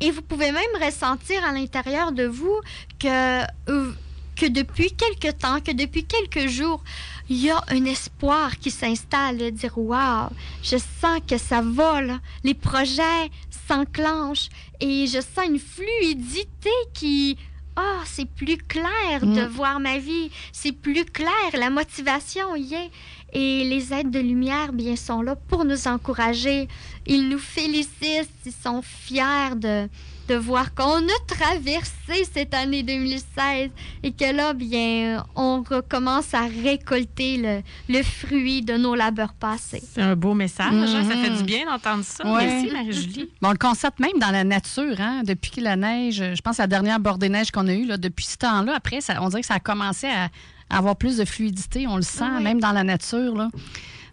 Et 0.00 0.10
vous 0.10 0.22
pouvez 0.22 0.52
même 0.52 0.84
ressentir 0.84 1.42
à 1.44 1.52
l'intérieur 1.52 2.12
de 2.12 2.24
vous 2.24 2.60
que, 3.00 3.42
euh, 3.70 3.92
que 4.36 4.46
depuis 4.46 4.92
quelque 4.92 5.32
temps, 5.32 5.60
que 5.60 5.72
depuis 5.72 6.04
quelques 6.04 6.48
jours, 6.48 6.84
il 7.28 7.38
y 7.44 7.50
a 7.50 7.60
un 7.68 7.84
espoir 7.84 8.58
qui 8.58 8.70
s'installe, 8.70 9.38
de 9.38 9.50
dire 9.50 9.76
Waouh, 9.76 10.30
je 10.62 10.76
sens 10.76 11.20
que 11.26 11.36
ça 11.36 11.62
va, 11.62 12.00
là. 12.00 12.20
les 12.44 12.54
projets 12.54 13.30
s'enclenchent 13.68 14.48
et 14.80 15.06
je 15.06 15.20
sens 15.20 15.46
une 15.46 15.58
fluidité 15.58 16.70
qui. 16.94 17.36
Ah, 17.80 18.02
c'est 18.06 18.28
plus 18.28 18.56
clair 18.56 19.20
de 19.22 19.42
Mm. 19.42 19.46
voir 19.46 19.78
ma 19.78 19.98
vie, 19.98 20.30
c'est 20.52 20.72
plus 20.72 21.04
clair, 21.04 21.48
la 21.54 21.70
motivation 21.70 22.56
y 22.56 22.74
est. 22.74 22.90
Et 23.32 23.62
les 23.64 23.92
aides 23.92 24.10
de 24.10 24.18
lumière, 24.18 24.72
bien, 24.72 24.96
sont 24.96 25.22
là 25.22 25.36
pour 25.36 25.64
nous 25.64 25.86
encourager. 25.86 26.66
Ils 27.06 27.28
nous 27.28 27.38
félicitent, 27.38 28.32
ils 28.46 28.52
sont 28.52 28.82
fiers 28.82 29.54
de, 29.54 29.88
de 30.28 30.34
voir 30.36 30.74
qu'on 30.74 30.98
a 30.98 31.18
traversé 31.26 32.24
cette 32.32 32.52
année 32.54 32.82
2016 32.82 33.70
et 34.02 34.12
que 34.12 34.34
là, 34.34 34.52
bien, 34.52 35.24
on 35.34 35.62
recommence 35.62 36.34
à 36.34 36.42
récolter 36.42 37.38
le, 37.38 37.62
le 37.88 38.02
fruit 38.02 38.62
de 38.62 38.74
nos 38.76 38.94
labeurs 38.94 39.32
passés. 39.32 39.82
C'est 39.92 40.02
un 40.02 40.14
beau 40.16 40.34
message. 40.34 40.72
hein? 40.72 41.04
Ça 41.08 41.16
fait 41.16 41.30
Mhm. 41.30 41.36
du 41.38 41.42
bien 41.44 41.64
d'entendre 41.66 42.04
ça. 42.04 42.24
Ouais. 42.30 42.46
Merci, 42.46 42.70
Marie-Julie. 42.72 43.30
Bon, 43.40 43.48
on 43.48 43.52
le 43.52 43.58
constate 43.58 43.98
même 44.00 44.18
dans 44.20 44.30
la 44.30 44.44
nature, 44.44 45.00
hein, 45.00 45.22
depuis 45.24 45.50
que 45.50 45.60
la 45.60 45.76
neige, 45.76 46.22
je 46.34 46.40
pense 46.42 46.60
à 46.60 46.64
la 46.64 46.66
dernière 46.68 47.00
bordée 47.00 47.28
neige 47.28 47.50
qu'on 47.50 47.66
a 47.66 47.72
eue, 47.74 47.86
là, 47.86 47.96
depuis 47.96 48.26
ce 48.26 48.36
temps-là, 48.36 48.74
après, 48.76 49.00
ça, 49.00 49.22
on 49.22 49.28
dirait 49.28 49.40
que 49.40 49.46
ça 49.46 49.54
a 49.54 49.60
commencé 49.60 50.06
à, 50.08 50.28
à 50.70 50.78
avoir 50.78 50.96
plus 50.96 51.16
de 51.16 51.24
fluidité, 51.24 51.86
on 51.86 51.96
le 51.96 52.02
sent, 52.02 52.24
Oui. 52.36 52.42
même 52.42 52.60
dans 52.60 52.72
la 52.72 52.84
nature. 52.84 53.34
Là. 53.34 53.48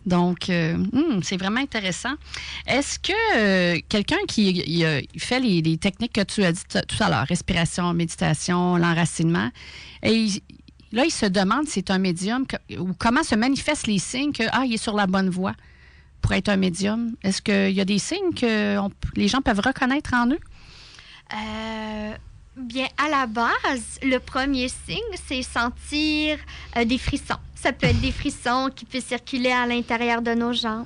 Donc, 0.06 0.50
euh, 0.50 0.78
hmm, 0.78 1.22
c'est 1.24 1.38
vraiment 1.38 1.62
intéressant. 1.62 2.14
Est-ce 2.68 3.00
que 3.00 3.38
euh, 3.38 3.80
quelqu'un 3.90 4.20
qui 4.28 4.86
fait 5.18 5.40
les, 5.40 5.78
techniques 5.78 6.14
que 6.14 6.22
tu 6.22 6.44
as 6.44 6.52
dit 6.52 6.62
tout 6.88 7.04
à 7.04 7.10
l'heure, 7.10 7.26
respiration, 7.28 7.94
méditation, 7.94 8.78
l'enracinement, 8.78 9.50
et 10.04 10.28
là, 10.92 11.06
il 11.06 11.12
se 11.12 11.26
demande 11.26 11.66
si 11.66 11.74
c'est 11.74 11.92
un 11.92 11.98
médium 11.98 12.46
ou 12.78 12.94
comment 12.98 13.24
se 13.24 13.36
manifestent 13.36 13.88
les 13.88 14.00
signes 14.00 14.32
que, 14.32 14.44
ah, 14.52 14.64
il 14.66 14.76
est 14.76 14.78
sur 14.78 14.96
la 14.96 15.08
bonne 15.08 15.30
voie 15.30 15.54
pour 16.22 16.34
être 16.34 16.50
un 16.50 16.58
médium? 16.58 17.16
Est-ce 17.24 17.42
qu'il 17.42 17.76
y 17.76 17.82
a 17.82 17.86
des 17.86 18.00
signes 18.00 18.34
que 18.36 18.78
les 19.16 19.28
gens 19.28 19.42
peuvent 19.42 19.62
reconnaître 19.64 20.14
en 20.14 20.28
eux? 20.32 20.40
Euh, 21.34 22.14
bien, 22.56 22.88
à 22.98 23.10
la 23.10 23.28
base, 23.28 24.00
le 24.02 24.18
premier 24.18 24.68
signe, 24.70 24.98
c'est 25.28 25.42
sentir 25.42 26.38
euh, 26.78 26.86
des 26.86 26.98
frissons. 26.98 27.40
Ça 27.56 27.74
peut 27.74 27.88
être 27.88 28.02
des 28.02 28.12
frissons 28.12 28.70
qui 28.76 28.86
peuvent 28.86 29.04
circuler 29.04 29.52
à 29.52 29.66
l'intérieur 29.66 30.22
de 30.22 30.34
nos 30.34 30.54
jambes, 30.54 30.86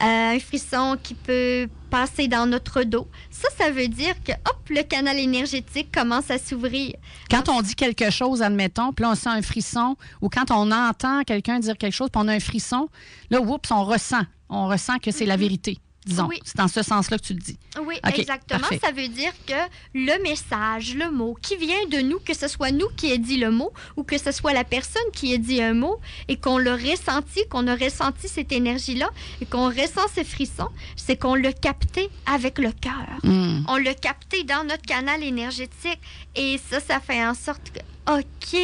euh, 0.00 0.34
un 0.34 0.38
frisson 0.38 0.96
qui 1.02 1.14
peut 1.14 1.68
passer 1.90 2.28
dans 2.28 2.46
notre 2.46 2.82
dos. 2.82 3.06
Ça, 3.30 3.48
ça 3.56 3.70
veut 3.70 3.88
dire 3.88 4.14
que, 4.24 4.32
hop, 4.32 4.68
le 4.70 4.82
canal 4.82 5.18
énergétique 5.18 5.92
commence 5.92 6.30
à 6.30 6.38
s'ouvrir. 6.38 6.94
Quand 7.30 7.48
on 7.48 7.62
dit 7.62 7.74
quelque 7.74 8.10
chose, 8.10 8.42
admettons, 8.42 8.92
puis 8.92 9.04
là, 9.04 9.10
on 9.12 9.14
sent 9.14 9.28
un 9.28 9.42
frisson, 9.42 9.96
ou 10.20 10.28
quand 10.28 10.50
on 10.50 10.72
entend 10.72 11.22
quelqu'un 11.24 11.60
dire 11.60 11.76
quelque 11.76 11.94
chose, 11.94 12.08
puis 12.10 12.22
on 12.24 12.28
a 12.28 12.32
un 12.32 12.40
frisson, 12.40 12.88
là, 13.30 13.40
oups, 13.40 13.70
on 13.70 13.84
ressent. 13.84 14.22
On 14.48 14.66
ressent 14.66 14.98
que 14.98 15.10
c'est 15.10 15.26
la 15.26 15.36
vérité, 15.36 15.78
disons. 16.04 16.26
Oui. 16.26 16.40
C'est 16.44 16.56
dans 16.56 16.68
ce 16.68 16.82
sens-là 16.82 17.18
que 17.18 17.24
tu 17.24 17.34
le 17.34 17.40
dis. 17.40 17.58
Oui, 17.80 17.96
exactement. 18.06 18.60
parfait. 18.60 18.80
Ça 18.82 18.92
veut 18.92 19.08
dire 19.08 19.32
que 19.46 19.54
le 19.94 20.22
message, 20.22 20.94
le 20.94 21.10
mot 21.10 21.36
qui 21.40 21.56
vient 21.56 21.86
de 21.90 21.98
nous, 21.98 22.18
que 22.18 22.34
ce 22.34 22.48
soit 22.48 22.70
nous 22.70 22.88
qui 22.96 23.12
ait 23.12 23.18
dit 23.18 23.36
le 23.36 23.50
mot 23.50 23.72
ou 23.96 24.04
que 24.04 24.18
ce 24.18 24.32
soit 24.32 24.52
la 24.52 24.64
personne 24.64 25.02
qui 25.12 25.32
ait 25.32 25.38
dit 25.38 25.62
un 25.62 25.74
mot 25.74 26.00
et 26.28 26.36
qu'on 26.36 26.58
l'a 26.58 26.76
ressenti, 26.76 27.46
qu'on 27.48 27.66
a 27.66 27.74
ressenti 27.74 28.28
cette 28.28 28.52
énergie-là 28.52 29.10
et 29.40 29.46
qu'on 29.46 29.68
ressent 29.68 30.06
ce 30.14 30.22
frisson, 30.24 30.68
c'est 30.96 31.16
qu'on 31.16 31.34
l'a 31.34 31.52
capté 31.52 32.08
avec 32.26 32.58
le 32.58 32.72
cœur. 32.72 32.92
Hmm. 33.22 33.64
On 33.68 33.76
l'a 33.76 33.94
capté 33.94 34.44
dans 34.44 34.64
notre 34.64 34.82
canal 34.82 35.22
énergétique 35.22 36.00
et 36.36 36.58
ça, 36.70 36.80
ça 36.80 37.00
fait 37.00 37.24
en 37.24 37.34
sorte 37.34 37.70
que, 37.72 37.80
OK, 38.06 38.58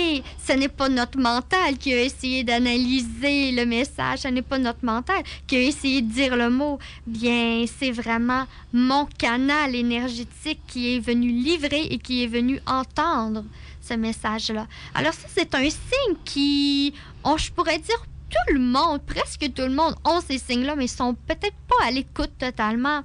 ce 0.47 0.53
n'est 0.53 0.69
pas 0.69 0.91
notre 0.91 1.19
mental 1.19 1.79
qui 1.79 1.95
a 1.95 2.03
essayé 2.03 2.45
d'analyser 2.45 3.53
le 3.53 3.65
message, 3.65 4.21
ce 4.21 4.29
n'est 4.29 4.43
pas 4.43 4.59
notre 4.59 4.85
mental 4.85 5.23
qui 5.47 5.57
a 5.57 5.63
essayé 5.63 6.03
de 6.03 6.13
dire 6.13 6.37
le 6.37 6.51
mot. 6.51 6.79
Bien, 7.07 7.65
c'est 7.79 7.91
vraiment 7.91 8.45
mon 8.75 9.07
canal 9.07 9.75
énergétique 9.75 10.61
qui 10.67 10.95
est 10.95 10.99
venu 10.99 11.31
livrer 11.31 11.85
et 11.91 11.97
qui 11.97 12.23
est 12.23 12.27
venu 12.27 12.61
entendre 12.67 13.45
ce 13.81 13.95
message-là. 13.95 14.67
Alors 14.95 15.15
ça, 15.15 15.27
c'est 15.35 15.55
un 15.55 15.71
signe 15.71 16.17
qui, 16.27 16.93
on, 17.25 17.39
je 17.39 17.51
pourrais 17.51 17.79
dire, 17.79 18.05
tout 18.29 18.55
le 18.55 18.61
monde, 18.61 19.01
presque 19.07 19.53
tout 19.55 19.63
le 19.63 19.75
monde 19.75 19.95
ont 20.05 20.21
ces 20.21 20.39
signes-là, 20.39 20.77
mais 20.77 20.85
ils 20.85 20.89
sont 20.89 21.15
peut-être 21.15 21.57
pas 21.67 21.87
à 21.87 21.91
l'écoute 21.91 22.33
totalement. 22.39 23.03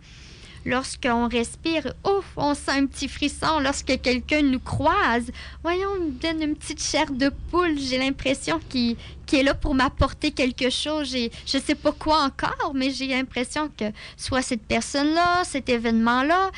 Lorsqu'on 0.65 1.27
respire, 1.27 1.93
ouf, 2.03 2.25
on 2.35 2.55
sent 2.55 2.71
un 2.71 2.85
petit 2.87 3.07
frisson. 3.07 3.59
Lorsque 3.59 4.01
quelqu'un 4.01 4.41
nous 4.41 4.59
croise, 4.59 5.29
voyons, 5.61 5.89
il 5.99 6.05
me 6.07 6.11
donne 6.11 6.41
une 6.41 6.55
petite 6.55 6.81
chair 6.81 7.11
de 7.11 7.29
poule. 7.51 7.77
J'ai 7.77 7.99
l'impression 7.99 8.59
qu'il 8.67 8.97
est 9.31 9.43
là 9.43 9.53
pour 9.53 9.75
m'apporter 9.75 10.31
quelque 10.31 10.71
chose. 10.71 11.15
Je 11.45 11.57
sais 11.59 11.75
pas 11.75 11.91
quoi 11.91 12.23
encore, 12.23 12.71
mais 12.73 12.89
j'ai 12.89 13.07
l'impression 13.07 13.69
que 13.77 13.85
soit 14.17 14.41
cette 14.41 14.63
personne-là, 14.63 15.43
cet 15.43 15.69
événement-là, 15.69 16.49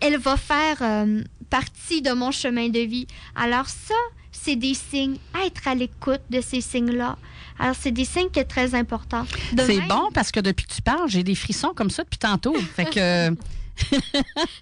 elle 0.00 0.18
va 0.18 0.36
faire 0.36 0.78
euh, 0.82 1.22
partie 1.48 2.02
de 2.02 2.12
mon 2.12 2.32
chemin 2.32 2.68
de 2.68 2.80
vie. 2.80 3.06
Alors 3.34 3.68
ça, 3.68 3.94
c'est 4.30 4.56
des 4.56 4.74
signes. 4.74 5.16
Être 5.46 5.68
à 5.68 5.74
l'écoute 5.74 6.22
de 6.28 6.40
ces 6.40 6.60
signes-là. 6.60 7.16
Alors, 7.58 7.74
c'est 7.78 7.90
des 7.92 8.04
signes 8.04 8.30
qui 8.30 8.40
sont 8.40 8.46
très 8.46 8.74
importants. 8.74 9.26
De 9.52 9.62
C'est 9.62 9.76
même- 9.78 9.88
bon 9.88 10.08
parce 10.14 10.30
que 10.32 10.40
depuis 10.40 10.66
que 10.66 10.72
tu 10.74 10.82
parles, 10.82 11.08
j'ai 11.08 11.22
des 11.22 11.34
frissons 11.34 11.72
comme 11.74 11.90
ça 11.90 12.02
depuis 12.04 12.18
tantôt. 12.18 12.54
Fait 12.54 12.84
que. 12.86 13.30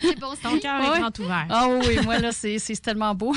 C'est 0.00 0.18
bon, 0.20 0.34
Ton 0.40 0.58
cœur 0.60 0.80
est 0.84 0.90
Ouais. 0.90 1.00
grand 1.00 1.18
ouvert. 1.18 1.46
Ah 1.50 1.66
oui, 1.68 1.84
oui, 1.88 1.98
moi, 2.04 2.18
là, 2.20 2.30
c'est 2.32 2.58
c'est 2.60 2.76
tellement 2.80 3.12
beau. 3.14 3.34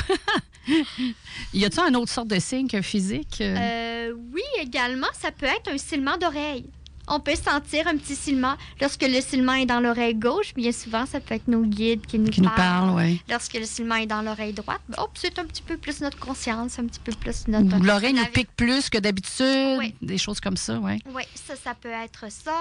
y 1.53 1.65
a-t-il 1.65 1.79
un 1.79 1.93
autre 1.95 2.11
sorte 2.11 2.27
de 2.27 2.39
signe 2.39 2.67
que 2.67 2.81
physique? 2.81 3.37
euh? 3.41 3.55
Euh, 3.57 4.13
oui, 4.33 4.41
également, 4.61 5.07
ça 5.19 5.31
peut 5.31 5.45
être 5.47 5.71
un 5.73 5.77
silement 5.77 6.15
d'oreille. 6.17 6.65
On 7.07 7.19
peut 7.19 7.35
sentir 7.35 7.87
un 7.87 7.97
petit 7.97 8.15
silement. 8.15 8.53
Lorsque 8.79 9.01
le 9.01 9.19
silement 9.21 9.53
est 9.53 9.65
dans 9.65 9.79
l'oreille 9.81 10.15
gauche, 10.15 10.53
bien 10.55 10.71
souvent, 10.71 11.05
ça 11.05 11.19
peut 11.19 11.35
être 11.35 11.47
nos 11.47 11.63
guides 11.63 12.05
qui 12.05 12.17
nous 12.17 12.29
qui 12.29 12.41
nous 12.41 12.47
parlent. 12.49 12.87
parle, 12.95 12.95
oui. 12.95 13.21
Lorsque 13.29 13.53
le 13.55 13.65
silement 13.65 13.95
est 13.95 14.05
dans 14.05 14.21
l'oreille 14.21 14.53
droite, 14.53 14.79
ben, 14.87 14.97
c'est 15.15 15.37
un 15.37 15.43
petit 15.45 15.61
peu 15.61 15.75
plus 15.77 15.99
notre 16.01 16.17
conscience, 16.17 16.79
un 16.79 16.85
petit 16.85 17.01
peu 17.01 17.11
plus 17.11 17.47
notre... 17.49 17.83
L'oreille 17.83 18.13
nous 18.13 18.25
pique 18.27 18.49
plus 18.55 18.89
que 18.89 18.97
d'habitude, 18.97 19.77
Oui. 19.79 19.93
des 20.01 20.17
choses 20.17 20.39
comme 20.39 20.55
ça, 20.57 20.79
oui. 20.81 21.01
Oui, 21.13 21.23
ça, 21.35 21.55
ça 21.55 21.73
peut 21.75 21.89
être 21.89 22.31
ça. 22.31 22.51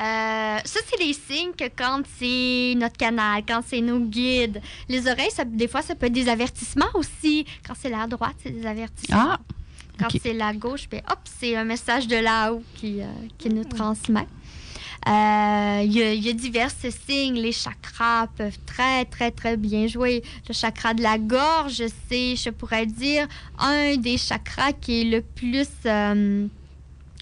Euh, 0.00 0.58
ça, 0.64 0.80
c'est 0.88 0.98
les 1.04 1.12
signes 1.12 1.52
que 1.56 1.64
quand 1.76 2.02
c'est 2.18 2.74
notre 2.76 2.96
canal, 2.96 3.42
quand 3.46 3.62
c'est 3.66 3.80
nos 3.80 4.00
guides. 4.00 4.60
Les 4.88 5.06
oreilles, 5.06 5.30
ça, 5.30 5.44
des 5.44 5.68
fois, 5.68 5.82
ça 5.82 5.94
peut 5.94 6.06
être 6.06 6.12
des 6.12 6.28
avertissements 6.28 6.90
aussi. 6.94 7.46
Quand 7.66 7.74
c'est 7.80 7.90
la 7.90 8.06
droite, 8.06 8.34
c'est 8.42 8.50
des 8.50 8.66
avertissements. 8.66 9.34
Ah, 9.34 9.38
Quand 9.98 10.08
c'est 10.22 10.32
la 10.34 10.52
gauche, 10.52 10.88
ben, 10.90 11.00
hop, 11.10 11.18
c'est 11.24 11.54
un 11.56 11.64
message 11.64 12.08
de 12.08 12.16
là-haut 12.16 12.62
qui, 12.74 13.00
euh, 13.00 13.06
qui 13.38 13.48
nous 13.48 13.64
transmet. 13.64 14.26
Euh, 15.06 15.82
Il 15.84 15.92
y, 15.92 16.02
a- 16.02 16.12
il 16.14 16.24
y 16.24 16.30
a 16.30 16.32
divers 16.32 16.70
signes. 16.70 17.34
Les 17.34 17.52
chakras 17.52 18.26
peuvent 18.36 18.58
très, 18.64 19.04
très, 19.04 19.30
très 19.30 19.56
bien 19.56 19.86
jouer. 19.86 20.22
Le 20.48 20.54
chakra 20.54 20.94
de 20.94 21.02
la 21.02 21.18
gorge, 21.18 21.82
c'est, 22.08 22.36
je 22.36 22.50
pourrais 22.50 22.86
dire, 22.86 23.26
un 23.58 23.96
des 23.96 24.16
chakras 24.18 24.72
qui 24.72 25.02
est 25.02 25.04
le 25.04 25.20
plus... 25.20 25.68
euh, 25.86 26.46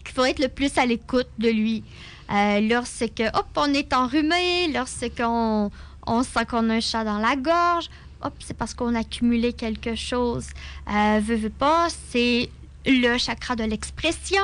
qu'il 0.04 0.14
faut 0.14 0.24
être 0.24 0.38
le 0.40 0.48
plus 0.48 0.76
à 0.78 0.86
l'écoute 0.86 1.28
de 1.38 1.48
lui. 1.48 1.82
Euh, 2.30 2.60
lorsque, 2.60 3.22
hop, 3.34 3.46
on 3.56 3.72
est 3.74 3.92
enrhumé, 3.92 4.68
lorsqu'on 4.72 5.70
on 6.06 6.22
sent 6.22 6.44
qu'on 6.48 6.70
a 6.70 6.74
un 6.74 6.80
chat 6.80 7.04
dans 7.04 7.18
la 7.18 7.36
gorge, 7.36 7.88
hop, 8.22 8.32
c'est 8.40 8.56
parce 8.56 8.74
qu'on 8.74 8.94
a 8.94 9.00
accumulé 9.00 9.52
quelque 9.52 9.94
chose. 9.94 10.46
Euh, 10.92 11.20
veux, 11.22 11.36
veux 11.36 11.50
pas, 11.50 11.88
c'est 12.10 12.48
le 12.86 13.18
chakra 13.18 13.56
de 13.56 13.64
l'expression. 13.64 14.40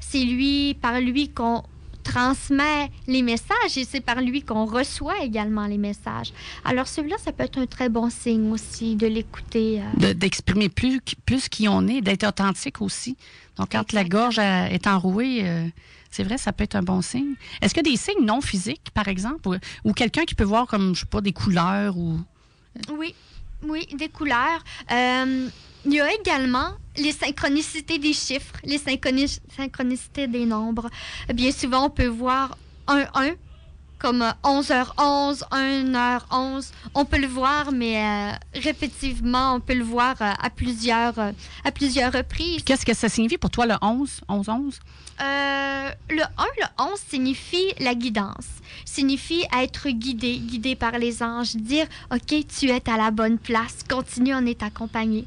C'est 0.00 0.24
lui, 0.24 0.74
par 0.74 1.00
lui 1.00 1.28
qu'on 1.30 1.62
transmet 2.02 2.90
les 3.06 3.22
messages 3.22 3.76
et 3.78 3.84
c'est 3.84 4.02
par 4.02 4.20
lui 4.20 4.42
qu'on 4.42 4.66
reçoit 4.66 5.20
également 5.22 5.66
les 5.66 5.78
messages. 5.78 6.32
Alors 6.64 6.86
celui-là, 6.86 7.16
ça 7.18 7.32
peut 7.32 7.44
être 7.44 7.58
un 7.58 7.64
très 7.66 7.88
bon 7.88 8.10
signe 8.10 8.50
aussi 8.52 8.94
de 8.94 9.06
l'écouter. 9.06 9.80
euh. 9.80 10.08
De- 10.08 10.12
D'exprimer 10.12 10.68
plus, 10.68 11.00
plus 11.24 11.48
qui 11.48 11.66
on 11.66 11.86
est, 11.88 12.02
d'être 12.02 12.26
authentique 12.26 12.82
aussi. 12.82 13.16
Donc, 13.56 13.70
quand 13.72 13.92
la 13.92 14.04
gorge 14.04 14.38
euh, 14.38 14.66
est 14.66 14.86
enrouée, 14.86 15.40
euh, 15.44 15.66
c'est 16.10 16.24
vrai, 16.24 16.36
ça 16.38 16.52
peut 16.52 16.64
être 16.64 16.74
un 16.76 16.82
bon 16.82 17.00
signe. 17.00 17.34
Est-ce 17.62 17.72
qu'il 17.72 17.86
y 17.86 17.88
a 17.88 17.92
des 17.92 17.96
signes 17.96 18.24
non 18.26 18.40
physiques, 18.42 18.90
par 18.92 19.08
exemple, 19.08 19.48
ou, 19.48 19.54
ou 19.84 19.92
quelqu'un 19.94 20.24
qui 20.24 20.34
peut 20.34 20.44
voir 20.44 20.66
comme, 20.66 20.94
je 20.94 21.00
sais 21.00 21.06
pas, 21.06 21.20
des 21.22 21.32
couleurs 21.32 21.96
ou... 21.96 22.20
Oui, 22.98 23.14
oui, 23.62 23.86
des 23.96 24.08
couleurs. 24.08 24.62
Euh, 24.92 25.48
il 25.84 25.94
y 25.94 26.00
a 26.00 26.12
également 26.12 26.70
les 26.96 27.12
synchronicités 27.12 27.98
des 27.98 28.12
chiffres, 28.12 28.54
les 28.64 28.78
synchroni- 28.78 29.38
synchronicités 29.56 30.26
des 30.26 30.44
nombres. 30.46 30.88
Bien 31.34 31.50
souvent, 31.52 31.86
on 31.86 31.90
peut 31.90 32.06
voir 32.06 32.56
un 32.86 33.04
1 33.14 33.30
comme 33.98 34.22
euh, 34.22 34.30
11h11, 34.42 35.42
1h11. 35.50 36.70
On 36.94 37.04
peut 37.04 37.18
le 37.18 37.26
voir, 37.26 37.72
mais 37.72 37.96
euh, 38.04 38.32
répétitivement, 38.60 39.54
on 39.54 39.60
peut 39.60 39.74
le 39.74 39.84
voir 39.84 40.14
euh, 40.20 40.30
à, 40.38 40.50
plusieurs, 40.50 41.18
euh, 41.18 41.32
à 41.64 41.70
plusieurs 41.72 42.12
reprises. 42.12 42.62
Qu'est-ce 42.64 42.84
que 42.84 42.94
ça 42.94 43.08
signifie 43.08 43.38
pour 43.38 43.50
toi, 43.50 43.66
le 43.66 43.74
11, 43.80 44.20
11, 44.28 44.48
11? 44.48 44.80
Euh, 45.20 45.90
le 46.10 46.22
1, 46.22 46.24
le 46.58 46.66
11 46.78 46.98
signifie 47.08 47.72
la 47.78 47.94
guidance, 47.94 48.48
signifie 48.84 49.44
être 49.56 49.88
guidé, 49.88 50.38
guidé 50.38 50.74
par 50.74 50.98
les 50.98 51.22
anges, 51.22 51.54
dire 51.54 51.86
OK, 52.12 52.34
tu 52.58 52.70
es 52.70 52.88
à 52.88 52.96
la 52.96 53.10
bonne 53.10 53.38
place, 53.38 53.84
continue, 53.88 54.34
on 54.34 54.44
est 54.44 54.62
accompagné. 54.62 55.24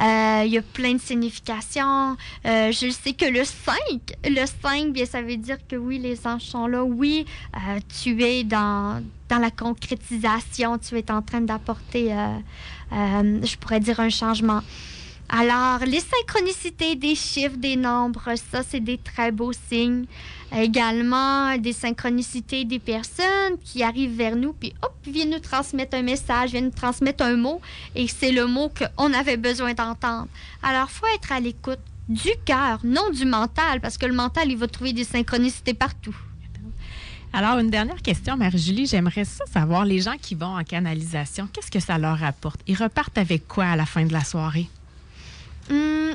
Euh, 0.00 0.42
Il 0.44 0.52
y 0.52 0.58
a 0.58 0.62
plein 0.62 0.94
de 0.94 1.00
significations. 1.00 2.16
Euh, 2.44 2.70
je 2.70 2.90
sais 2.90 3.14
que 3.14 3.24
le 3.24 3.44
5, 3.44 3.76
le 4.24 4.44
5, 4.62 4.92
bien, 4.92 5.06
ça 5.06 5.22
veut 5.22 5.38
dire 5.38 5.58
que 5.66 5.76
oui, 5.76 5.98
les 5.98 6.26
anges 6.26 6.42
sont 6.42 6.66
là, 6.66 6.84
oui, 6.84 7.24
tu 8.02 8.22
es 8.22 8.44
dans, 8.44 9.02
dans 9.28 9.38
la 9.38 9.50
concrétisation, 9.50 10.76
tu 10.78 10.98
es 10.98 11.10
en 11.10 11.22
train 11.22 11.40
d'apporter, 11.40 12.14
je 12.92 13.56
pourrais 13.56 13.80
dire, 13.80 14.00
un 14.00 14.10
changement. 14.10 14.60
Alors, 15.32 15.78
les 15.86 16.00
synchronicités 16.00 16.96
des 16.96 17.14
chiffres, 17.14 17.56
des 17.56 17.76
nombres, 17.76 18.34
ça, 18.50 18.62
c'est 18.68 18.80
des 18.80 18.98
très 18.98 19.30
beaux 19.30 19.52
signes. 19.52 20.06
Également, 20.52 21.56
des 21.56 21.72
synchronicités 21.72 22.64
des 22.64 22.80
personnes 22.80 23.56
qui 23.64 23.84
arrivent 23.84 24.16
vers 24.16 24.34
nous, 24.34 24.52
puis 24.52 24.72
hop, 24.82 24.92
viennent 25.06 25.30
nous 25.30 25.38
transmettre 25.38 25.96
un 25.96 26.02
message, 26.02 26.50
viennent 26.50 26.64
nous 26.64 26.70
transmettre 26.72 27.22
un 27.22 27.36
mot, 27.36 27.60
et 27.94 28.08
c'est 28.08 28.32
le 28.32 28.46
mot 28.46 28.72
qu'on 28.96 29.12
avait 29.12 29.36
besoin 29.36 29.72
d'entendre. 29.72 30.26
Alors, 30.64 30.90
faut 30.90 31.06
être 31.14 31.30
à 31.30 31.38
l'écoute 31.38 31.78
du 32.08 32.30
cœur, 32.44 32.80
non 32.82 33.10
du 33.10 33.24
mental, 33.24 33.80
parce 33.80 33.98
que 33.98 34.06
le 34.06 34.14
mental, 34.14 34.50
il 34.50 34.56
va 34.56 34.66
trouver 34.66 34.92
des 34.92 35.04
synchronicités 35.04 35.74
partout. 35.74 36.16
Alors, 37.32 37.58
une 37.58 37.70
dernière 37.70 38.02
question, 38.02 38.36
Marie-Julie. 38.36 38.86
J'aimerais 38.86 39.24
ça 39.24 39.44
savoir, 39.46 39.84
les 39.84 40.00
gens 40.00 40.16
qui 40.20 40.34
vont 40.34 40.58
en 40.58 40.64
canalisation, 40.64 41.48
qu'est-ce 41.52 41.70
que 41.70 41.78
ça 41.78 41.98
leur 41.98 42.24
apporte? 42.24 42.60
Ils 42.66 42.74
repartent 42.74 43.18
avec 43.18 43.46
quoi 43.46 43.66
à 43.66 43.76
la 43.76 43.86
fin 43.86 44.04
de 44.04 44.12
la 44.12 44.24
soirée? 44.24 44.68
Hum, 45.70 46.14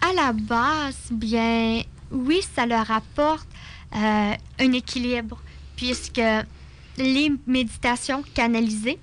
à 0.00 0.12
la 0.12 0.32
base, 0.32 0.96
bien, 1.12 1.82
oui, 2.10 2.40
ça 2.54 2.66
leur 2.66 2.90
apporte 2.90 3.46
euh, 3.94 4.32
un 4.58 4.72
équilibre, 4.72 5.40
puisque 5.76 6.20
les 6.98 7.32
méditations 7.46 8.24
canalisées, 8.34 8.98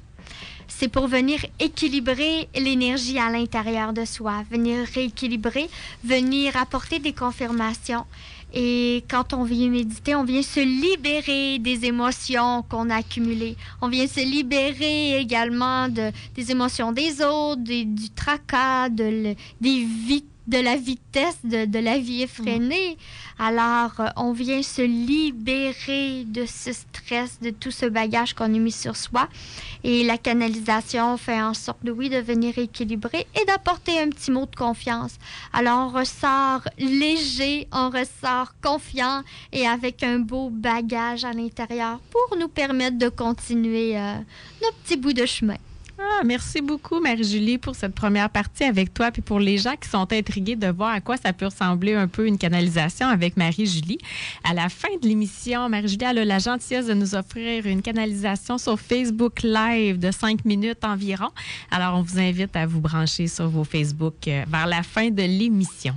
c'est 0.68 0.90
pour 0.90 1.08
venir 1.08 1.46
équilibrer 1.60 2.48
l'énergie 2.56 3.20
à 3.20 3.30
l'intérieur 3.30 3.94
de 3.94 4.06
soi, 4.06 4.44
venir 4.52 4.86
rééquilibrer, 4.94 5.70
venir 6.04 6.58
apporter 6.58 7.00
des 7.00 7.14
confirmations. 7.14 8.06
Et 8.54 9.04
quand 9.10 9.34
on 9.34 9.44
vient 9.44 9.70
méditer, 9.70 10.16
on 10.16 10.24
vient 10.24 10.42
se 10.42 10.60
libérer 10.60 11.60
des 11.60 11.86
émotions 11.86 12.64
qu'on 12.68 12.90
a 12.90 12.96
accumulées. 12.96 13.56
On 13.82 13.90
vient 13.90 14.08
se 14.08 14.22
libérer 14.22 15.20
également 15.20 15.88
de, 15.88 16.12
des 16.36 16.52
émotions 16.52 16.92
des 16.92 17.22
autres, 17.22 17.62
du 17.62 18.10
tracas, 18.10 18.90
de, 18.90 19.36
des 19.62 19.86
vies 19.86 20.26
de 20.50 20.58
la 20.58 20.76
vitesse 20.76 21.38
de, 21.44 21.80
la 21.80 22.00
vie 22.00 22.24
effrénée. 22.24 22.98
Alors, 23.38 23.94
euh, 24.00 24.08
on 24.18 24.34
vient 24.34 24.64
se 24.64 24.82
libérer 24.82 26.26
de 26.26 26.46
ce 26.46 26.74
stress, 26.74 27.40
de 27.40 27.52
tout 27.52 27.72
ce 27.72 27.86
bagage 27.86 28.34
qu'on 28.34 28.46
a 28.46 28.48
mis 28.48 28.72
sur 28.72 28.96
soi. 28.96 29.30
Et 29.84 30.04
la 30.04 30.18
canalisation 30.18 31.18
fait 31.18 31.40
en 31.42 31.54
sorte, 31.54 31.86
de, 31.86 31.92
oui, 31.92 32.10
de 32.10 32.18
venir 32.18 32.58
équilibrer 32.58 33.28
et 33.40 33.46
d'apporter 33.46 34.00
un 34.00 34.10
petit 34.10 34.32
mot 34.32 34.46
de 34.46 34.56
confiance. 34.56 35.16
Alors, 35.54 35.92
on 35.94 36.00
ressort 36.00 36.68
léger, 36.80 37.68
on 37.72 37.90
ressort 37.92 38.54
confiant 38.62 39.22
et 39.54 39.68
avec 39.68 40.04
un 40.04 40.20
beau 40.20 40.50
bagage 40.50 41.26
à 41.26 41.32
l'intérieur 41.32 42.00
pour 42.10 42.38
nous 42.38 42.50
permettre 42.50 42.98
de 42.98 43.10
continuer 43.10 43.98
euh, 43.98 44.16
nos 44.64 44.72
petits 44.84 44.98
bouts 44.98 45.14
de 45.14 45.26
chemin. 45.26 45.58
Ah, 46.02 46.24
merci 46.24 46.62
beaucoup, 46.62 47.02
Marie-Julie, 47.02 47.58
pour 47.58 47.76
cette 47.76 47.94
première 47.94 48.30
partie 48.30 48.64
avec 48.64 48.94
toi. 48.94 49.12
Puis 49.12 49.22
pour 49.22 49.38
les 49.38 49.58
gens 49.58 49.76
qui 49.76 49.90
sont 49.90 50.12
intrigués 50.14 50.56
de 50.56 50.68
voir 50.68 50.92
à 50.92 51.02
quoi 51.02 51.18
ça 51.18 51.34
peut 51.34 51.48
ressembler 51.48 51.94
un 51.94 52.08
peu 52.08 52.26
une 52.26 52.38
canalisation 52.38 53.08
avec 53.08 53.36
Marie-Julie. 53.36 53.98
À 54.50 54.54
la 54.54 54.70
fin 54.70 54.88
de 55.02 55.08
l'émission, 55.08 55.68
Marie-Julie 55.68 56.06
a 56.06 56.14
la 56.14 56.40
gentillesse 56.40 56.86
de 56.86 56.94
nous 56.94 57.16
offrir 57.16 57.66
une 57.66 57.82
canalisation 57.82 58.58
sur 58.58 58.80
Facebook 58.80 59.42
Live 59.44 60.00
de 60.00 60.12
cinq 60.12 60.46
minutes 60.46 60.86
environ. 60.86 61.30
Alors, 61.70 61.98
on 61.98 62.02
vous 62.02 62.18
invite 62.18 62.56
à 62.56 62.66
vous 62.66 62.80
brancher 62.80 63.28
sur 63.28 63.50
vos 63.50 63.66
Facebook 63.66 64.26
euh, 64.30 64.46
vers 64.48 64.68
la 64.68 64.84
fin 64.84 65.10
de 65.10 65.24
l'émission. 65.24 65.96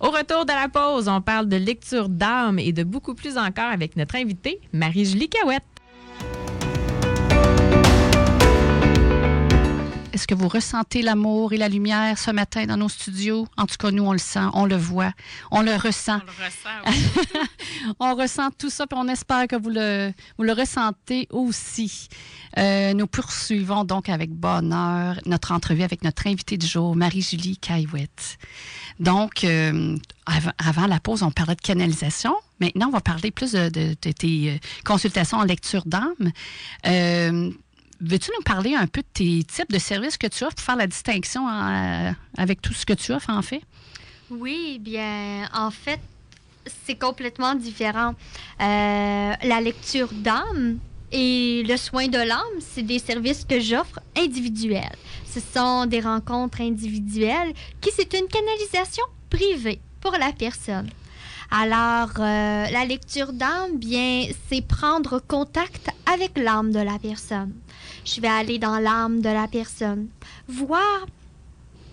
Au 0.00 0.10
retour 0.10 0.44
de 0.44 0.52
la 0.52 0.68
pause, 0.68 1.06
on 1.06 1.20
parle 1.20 1.48
de 1.48 1.56
lecture 1.56 2.08
d'âme 2.08 2.58
et 2.58 2.72
de 2.72 2.82
beaucoup 2.82 3.14
plus 3.14 3.38
encore 3.38 3.70
avec 3.70 3.94
notre 3.94 4.16
invitée, 4.16 4.60
Marie-Julie 4.72 5.28
Cahouette. 5.28 5.62
Est-ce 10.16 10.26
que 10.26 10.34
vous 10.34 10.48
ressentez 10.48 11.02
l'amour 11.02 11.52
et 11.52 11.58
la 11.58 11.68
lumière 11.68 12.16
ce 12.16 12.30
matin 12.30 12.64
dans 12.64 12.78
nos 12.78 12.88
studios? 12.88 13.46
En 13.58 13.66
tout 13.66 13.76
cas, 13.78 13.90
nous, 13.90 14.02
on 14.02 14.12
le 14.12 14.18
sent, 14.18 14.46
on 14.54 14.64
le 14.64 14.74
voit, 14.74 15.12
on 15.50 15.60
le 15.60 15.74
ressent. 15.76 16.20
On 16.22 16.24
le 16.24 16.46
ressent, 16.46 17.34
oui. 17.34 17.94
on 18.00 18.14
ressent 18.14 18.48
tout 18.56 18.70
ça, 18.70 18.86
puis 18.86 18.98
on 18.98 19.08
espère 19.08 19.46
que 19.46 19.56
vous 19.56 19.68
le, 19.68 20.14
vous 20.38 20.44
le 20.44 20.54
ressentez 20.54 21.28
aussi. 21.30 22.08
Euh, 22.56 22.94
nous 22.94 23.06
poursuivons 23.06 23.84
donc 23.84 24.08
avec 24.08 24.30
bonheur 24.30 25.20
notre 25.26 25.52
entrevue 25.52 25.82
avec 25.82 26.02
notre 26.02 26.26
invitée 26.26 26.56
du 26.56 26.66
jour, 26.66 26.96
Marie-Julie 26.96 27.58
Caillouette. 27.58 28.38
Donc, 28.98 29.44
euh, 29.44 29.98
avant, 30.24 30.86
la 30.86 30.98
pause, 30.98 31.24
on 31.24 31.30
parlait 31.30 31.56
de 31.56 31.60
canalisation. 31.60 32.34
Maintenant, 32.58 32.88
on 32.88 32.92
va 32.92 33.02
parler 33.02 33.30
plus 33.30 33.52
de, 33.52 33.92
tes 33.92 34.50
euh, 34.50 34.56
consultations 34.82 35.36
en 35.36 35.44
lecture 35.44 35.82
d'âme. 35.84 36.32
Veux-tu 38.00 38.30
nous 38.36 38.42
parler 38.42 38.74
un 38.74 38.86
peu 38.86 39.00
de 39.00 39.06
tes 39.12 39.44
types 39.44 39.70
de 39.70 39.78
services 39.78 40.18
que 40.18 40.26
tu 40.26 40.44
offres 40.44 40.54
pour 40.54 40.64
faire 40.64 40.76
la 40.76 40.86
distinction 40.86 41.48
euh, 41.48 42.12
avec 42.36 42.60
tout 42.60 42.72
ce 42.72 42.84
que 42.84 42.92
tu 42.92 43.12
offres, 43.12 43.30
en 43.30 43.42
fait? 43.42 43.62
Oui, 44.30 44.78
bien, 44.80 45.48
en 45.54 45.70
fait, 45.70 46.00
c'est 46.84 46.96
complètement 46.96 47.54
différent. 47.54 48.14
Euh, 48.60 49.32
la 49.42 49.60
lecture 49.60 50.12
d'âme 50.12 50.78
et 51.12 51.62
le 51.66 51.76
soin 51.76 52.08
de 52.08 52.18
l'âme, 52.18 52.60
c'est 52.60 52.82
des 52.82 52.98
services 52.98 53.44
que 53.44 53.60
j'offre 53.60 54.00
individuels. 54.16 54.96
Ce 55.26 55.40
sont 55.40 55.86
des 55.86 56.00
rencontres 56.00 56.60
individuelles 56.60 57.52
qui, 57.80 57.90
c'est 57.94 58.12
une 58.14 58.26
canalisation 58.26 59.04
privée 59.30 59.80
pour 60.00 60.12
la 60.12 60.32
personne. 60.32 60.90
Alors, 61.50 62.10
euh, 62.18 62.66
la 62.70 62.84
lecture 62.84 63.32
d'âme, 63.32 63.78
bien, 63.78 64.26
c'est 64.48 64.66
prendre 64.66 65.20
contact 65.20 65.90
avec 66.12 66.36
l'âme 66.36 66.72
de 66.72 66.80
la 66.80 66.98
personne. 66.98 67.52
Je 68.06 68.20
vais 68.20 68.28
aller 68.28 68.60
dans 68.60 68.78
l'âme 68.78 69.20
de 69.20 69.28
la 69.28 69.48
personne, 69.48 70.06
voir 70.46 71.06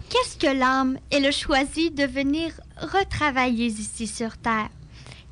qu'est-ce 0.09 0.37
que 0.37 0.45
l'âme, 0.45 0.99
elle 1.09 1.25
a 1.25 1.31
choisi 1.31 1.89
de 1.89 2.05
venir 2.05 2.51
retravailler 2.77 3.65
ici 3.65 4.05
sur 4.05 4.37
Terre. 4.37 4.69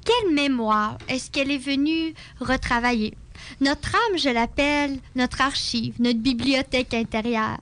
Quelle 0.04 0.34
mémoire 0.34 0.98
est-ce 1.08 1.30
qu'elle 1.30 1.52
est 1.52 1.60
venue 1.60 2.16
retravailler? 2.40 3.14
Notre 3.60 3.94
âme, 3.94 4.18
je 4.18 4.30
l'appelle 4.30 4.98
notre 5.16 5.42
archive, 5.42 5.94
notre 6.00 6.20
bibliothèque 6.20 6.96
intérieure 6.96 7.60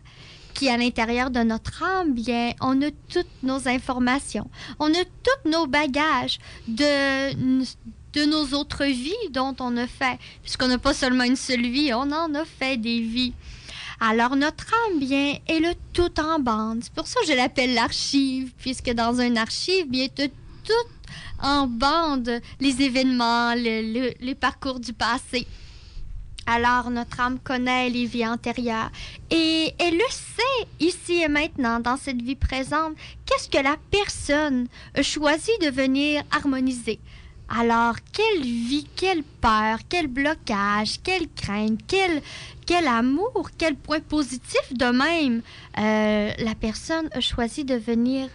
qui, 0.54 0.70
à 0.70 0.78
l'intérieur 0.78 1.30
de 1.30 1.42
notre 1.42 1.84
âme, 1.84 2.14
bien, 2.14 2.54
on 2.62 2.82
a 2.82 2.90
toutes 3.10 3.44
nos 3.44 3.68
informations, 3.68 4.50
on 4.80 4.94
a 4.94 5.04
tous 5.24 5.50
nos 5.50 5.68
bagages 5.68 6.40
de, 6.70 7.64
de 8.14 8.26
nos 8.26 8.58
autres 8.58 8.86
vies 8.86 9.14
dont 9.32 9.56
on 9.60 9.78
a 9.78 9.88
fait, 9.88 10.18
puisqu'on 10.42 10.68
n'a 10.68 10.78
pas 10.78 10.94
seulement 10.94 11.24
une 11.24 11.36
seule 11.36 11.68
vie, 11.68 11.94
on 11.94 12.12
en 12.12 12.34
a 12.36 12.46
fait 12.46 12.78
des 12.78 13.00
vies. 13.02 13.34
Alors, 14.02 14.36
notre 14.36 14.74
âme, 14.88 15.00
bien, 15.00 15.38
est 15.48 15.60
le 15.60 15.74
tout 15.94 16.20
en 16.20 16.40
bande. 16.40 16.80
C'est 16.84 16.94
pour 16.94 17.08
ça 17.08 17.20
que 17.22 17.28
je 17.28 17.34
l'appelle 17.34 17.74
l'archive, 17.74 18.52
puisque 18.58 18.92
dans 18.92 19.20
un 19.20 19.36
archive, 19.36 19.88
bien, 19.88 20.08
tu 20.08 20.30
tout 20.64 20.90
en 21.42 21.68
bande 21.68 22.42
les 22.60 22.82
événements, 22.82 23.54
les 23.54 24.36
parcours 24.40 24.80
du 24.80 24.94
passé. 24.94 25.48
Alors, 26.46 26.90
notre 26.90 27.20
âme 27.20 27.40
connaît 27.40 27.90
les 27.90 28.06
vies 28.06 28.26
antérieures 28.26 28.90
et 29.30 29.72
elle 29.78 29.94
le 29.94 30.10
sait 30.10 30.68
ici 30.80 31.22
et 31.22 31.28
maintenant, 31.28 31.80
dans 31.80 31.96
cette 31.96 32.22
vie 32.22 32.36
présente, 32.36 32.96
qu'est-ce 33.26 33.50
que 33.50 33.64
la 33.64 33.76
personne 33.92 34.68
a 34.96 35.04
choisi 35.04 35.52
de 35.62 35.70
venir 35.70 36.24
harmoniser. 36.32 37.00
Alors, 37.58 37.96
quelle 38.14 38.44
vie, 38.44 38.88
quelle 38.96 39.24
peur, 39.24 39.80
quel 39.90 40.08
blocage, 40.08 41.00
quelle 41.04 41.28
crainte, 41.36 41.80
quel, 41.88 42.88
amour, 42.88 43.50
quel 43.58 43.76
point 43.76 44.02
positif 44.02 44.62
de 44.72 44.86
même 44.86 45.42
euh, 45.80 46.32
la 46.38 46.56
personne 46.56 47.10
a 47.12 47.20
choisi 47.20 47.64
de 47.66 47.76
venir 47.76 48.30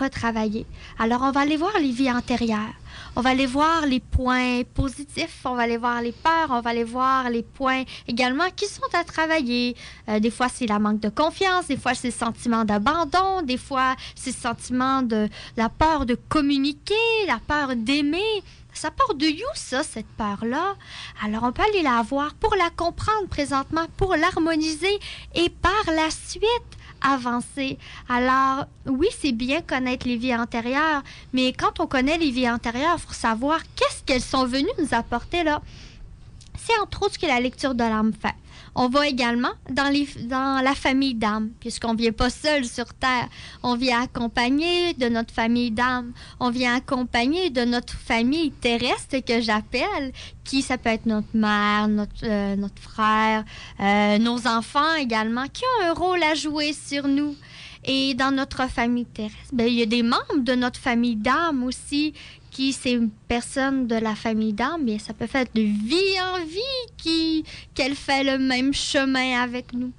retravailler. 0.00 0.66
Alors, 0.98 1.22
on 1.22 1.30
va 1.30 1.40
aller 1.40 1.56
voir 1.56 1.78
les 1.78 1.92
vies 1.92 2.10
antérieures. 2.10 2.74
On 3.18 3.22
va 3.22 3.30
aller 3.30 3.46
voir 3.46 3.86
les 3.86 4.00
points 4.00 4.62
positifs, 4.74 5.40
on 5.46 5.54
va 5.54 5.62
aller 5.62 5.78
voir 5.78 6.02
les 6.02 6.12
peurs, 6.12 6.50
on 6.50 6.60
va 6.60 6.68
aller 6.68 6.84
voir 6.84 7.30
les 7.30 7.42
points 7.42 7.84
également 8.06 8.50
qui 8.54 8.66
sont 8.66 8.82
à 8.92 9.04
travailler. 9.04 9.74
Euh, 10.10 10.20
des 10.20 10.30
fois, 10.30 10.48
c'est 10.50 10.66
la 10.66 10.78
manque 10.78 11.00
de 11.00 11.08
confiance, 11.08 11.68
des 11.68 11.78
fois, 11.78 11.94
c'est 11.94 12.08
le 12.08 12.12
sentiment 12.12 12.66
d'abandon, 12.66 13.40
des 13.42 13.56
fois, 13.56 13.96
c'est 14.14 14.32
le 14.32 14.36
sentiment 14.36 15.00
de 15.00 15.30
la 15.56 15.70
peur 15.70 16.04
de 16.04 16.14
communiquer, 16.14 16.94
la 17.26 17.38
peur 17.38 17.74
d'aimer. 17.74 18.42
Ça 18.74 18.90
part 18.90 19.14
de 19.14 19.26
où, 19.28 19.54
ça, 19.54 19.82
cette 19.82 20.08
peur-là? 20.18 20.74
Alors, 21.24 21.44
on 21.44 21.52
peut 21.52 21.62
aller 21.62 21.80
la 21.80 22.02
voir 22.02 22.34
pour 22.34 22.54
la 22.54 22.68
comprendre 22.68 23.28
présentement, 23.30 23.86
pour 23.96 24.14
l'harmoniser 24.14 24.98
et 25.34 25.48
par 25.48 25.94
la 25.94 26.10
suite, 26.10 26.76
avancer. 27.00 27.78
Alors, 28.08 28.66
oui, 28.86 29.08
c'est 29.18 29.32
bien 29.32 29.60
connaître 29.62 30.06
les 30.06 30.16
vies 30.16 30.34
antérieures, 30.34 31.02
mais 31.32 31.52
quand 31.52 31.80
on 31.80 31.86
connaît 31.86 32.18
les 32.18 32.30
vies 32.30 32.50
antérieures, 32.50 32.96
il 32.98 33.02
faut 33.02 33.12
savoir 33.12 33.60
qu'est-ce 33.74 34.02
qu'elles 34.04 34.22
sont 34.22 34.46
venues 34.46 34.68
nous 34.78 34.92
apporter 34.92 35.44
là. 35.44 35.62
C'est 36.56 36.78
entre 36.80 37.02
autres 37.02 37.14
ce 37.14 37.18
que 37.18 37.26
la 37.26 37.40
lecture 37.40 37.74
de 37.74 37.84
l'âme 37.84 38.12
fait. 38.12 38.34
On 38.78 38.90
va 38.90 39.08
également 39.08 39.52
dans, 39.70 39.90
la 40.62 40.74
famille 40.74 41.14
d'âme, 41.14 41.50
puisqu'on 41.60 41.94
ne 41.94 41.98
vient 41.98 42.12
pas 42.12 42.28
seul 42.28 42.66
sur 42.66 42.92
Terre. 42.92 43.26
On 43.62 43.74
vient 43.74 44.02
accompagner 44.02 44.92
de 44.92 45.08
notre 45.08 45.32
famille 45.32 45.70
d'âme. 45.70 46.12
On 46.40 46.50
vient 46.50 46.76
accompagner 46.76 47.48
de 47.48 47.64
notre 47.64 47.94
famille 47.94 48.50
terrestre 48.50 49.16
que 49.26 49.40
j'appelle, 49.40 50.12
qui 50.44 50.60
ça 50.60 50.76
peut 50.76 50.90
être 50.90 51.06
notre 51.06 51.34
mère, 51.34 51.88
notre, 51.88 52.12
euh, 52.24 52.68
frère, 52.78 53.44
euh, 53.80 54.18
nos 54.18 54.46
enfants 54.46 54.94
également, 54.96 55.46
qui 55.50 55.62
ont 55.64 55.86
un 55.86 55.94
rôle 55.94 56.22
à 56.22 56.34
jouer 56.34 56.74
sur 56.74 57.08
nous. 57.08 57.34
Et 57.88 58.12
dans 58.12 58.34
notre 58.34 58.68
famille 58.68 59.06
terrestre, 59.06 59.54
ben, 59.54 59.66
il 59.66 59.74
y 59.74 59.82
a 59.82 59.86
des 59.86 60.02
membres 60.02 60.40
de 60.40 60.54
notre 60.54 60.78
famille 60.78 61.16
d'âme 61.16 61.62
aussi 61.62 62.12
c'est 62.56 62.92
une 62.92 63.10
personne 63.28 63.86
de 63.86 63.96
la 63.96 64.14
famille 64.14 64.52
d'âme, 64.52 64.82
mais 64.84 64.98
ça 64.98 65.12
peut 65.12 65.26
faire 65.26 65.44
de 65.54 65.60
vie 65.60 66.20
en 66.20 66.44
vie 66.44 67.44
qu'elle 67.74 67.94
fait 67.94 68.24
le 68.24 68.38
même 68.38 68.72
chemin 68.72 69.40
avec 69.42 69.72
nous. 69.72 69.92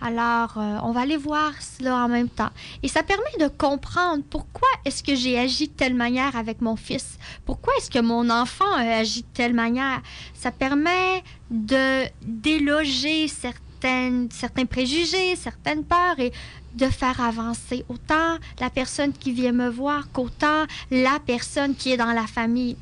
Alors, 0.00 0.58
euh, 0.58 0.78
on 0.82 0.92
va 0.92 1.00
aller 1.00 1.16
voir 1.16 1.52
cela 1.62 2.04
en 2.04 2.08
même 2.08 2.28
temps. 2.28 2.50
Et 2.82 2.88
ça 2.88 3.02
permet 3.02 3.24
de 3.40 3.48
comprendre 3.48 4.22
pourquoi 4.28 4.68
est-ce 4.84 5.02
que 5.02 5.14
j'ai 5.14 5.38
agi 5.38 5.68
de 5.68 5.72
telle 5.72 5.94
manière 5.94 6.36
avec 6.36 6.60
mon 6.60 6.76
fils. 6.76 7.18
Pourquoi 7.46 7.72
est-ce 7.78 7.90
que 7.90 8.00
mon 8.00 8.28
enfant 8.28 8.70
a 8.74 8.98
agi 8.98 9.22
de 9.22 9.26
telle 9.32 9.54
manière? 9.54 10.02
Ça 10.34 10.50
permet 10.50 11.22
de 11.50 12.04
déloger 12.22 13.28
certains 13.28 13.63
certaines, 13.84 14.28
certains 14.30 14.64
préjugés, 14.64 15.36
certaines 15.36 15.84
peurs 15.84 16.18
et 16.18 16.32
de 16.74 16.86
faire 16.86 17.20
avancer 17.20 17.84
autant 17.88 18.38
la 18.60 18.70
personne 18.70 19.12
qui 19.12 19.30
vient 19.32 19.52
me 19.52 19.68
voir 19.68 20.10
qu'autant 20.12 20.64
la 20.90 21.18
personne 21.24 21.74
qui 21.74 21.92
est 21.92 21.96
dans 21.96 22.12
la 22.12 22.26
famille. 22.26 22.76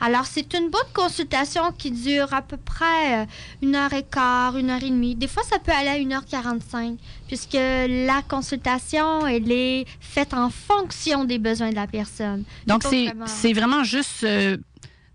Alors, 0.00 0.26
c'est 0.26 0.52
une 0.54 0.68
bonne 0.68 0.92
consultation 0.92 1.72
qui 1.78 1.90
dure 1.90 2.34
à 2.34 2.42
peu 2.42 2.56
près 2.56 3.22
euh, 3.22 3.24
une 3.62 3.74
heure 3.74 3.92
et 3.92 4.02
quart, 4.02 4.56
une 4.56 4.70
heure 4.70 4.82
et 4.82 4.90
demie. 4.90 5.14
Des 5.14 5.28
fois, 5.28 5.42
ça 5.44 5.58
peut 5.58 5.72
aller 5.72 5.88
à 5.88 5.96
une 5.96 6.12
heure 6.12 6.26
quarante-cinq, 6.26 6.98
puisque 7.26 7.54
la 7.54 8.22
consultation, 8.28 9.26
elle 9.26 9.50
est 9.50 9.86
faite 10.00 10.34
en 10.34 10.50
fonction 10.50 11.24
des 11.24 11.38
besoins 11.38 11.70
de 11.70 11.76
la 11.76 11.86
personne. 11.86 12.44
Donc, 12.66 12.82
c'est 12.82 13.52
vraiment... 13.52 13.84
juste... 13.84 14.24
Euh, 14.24 14.56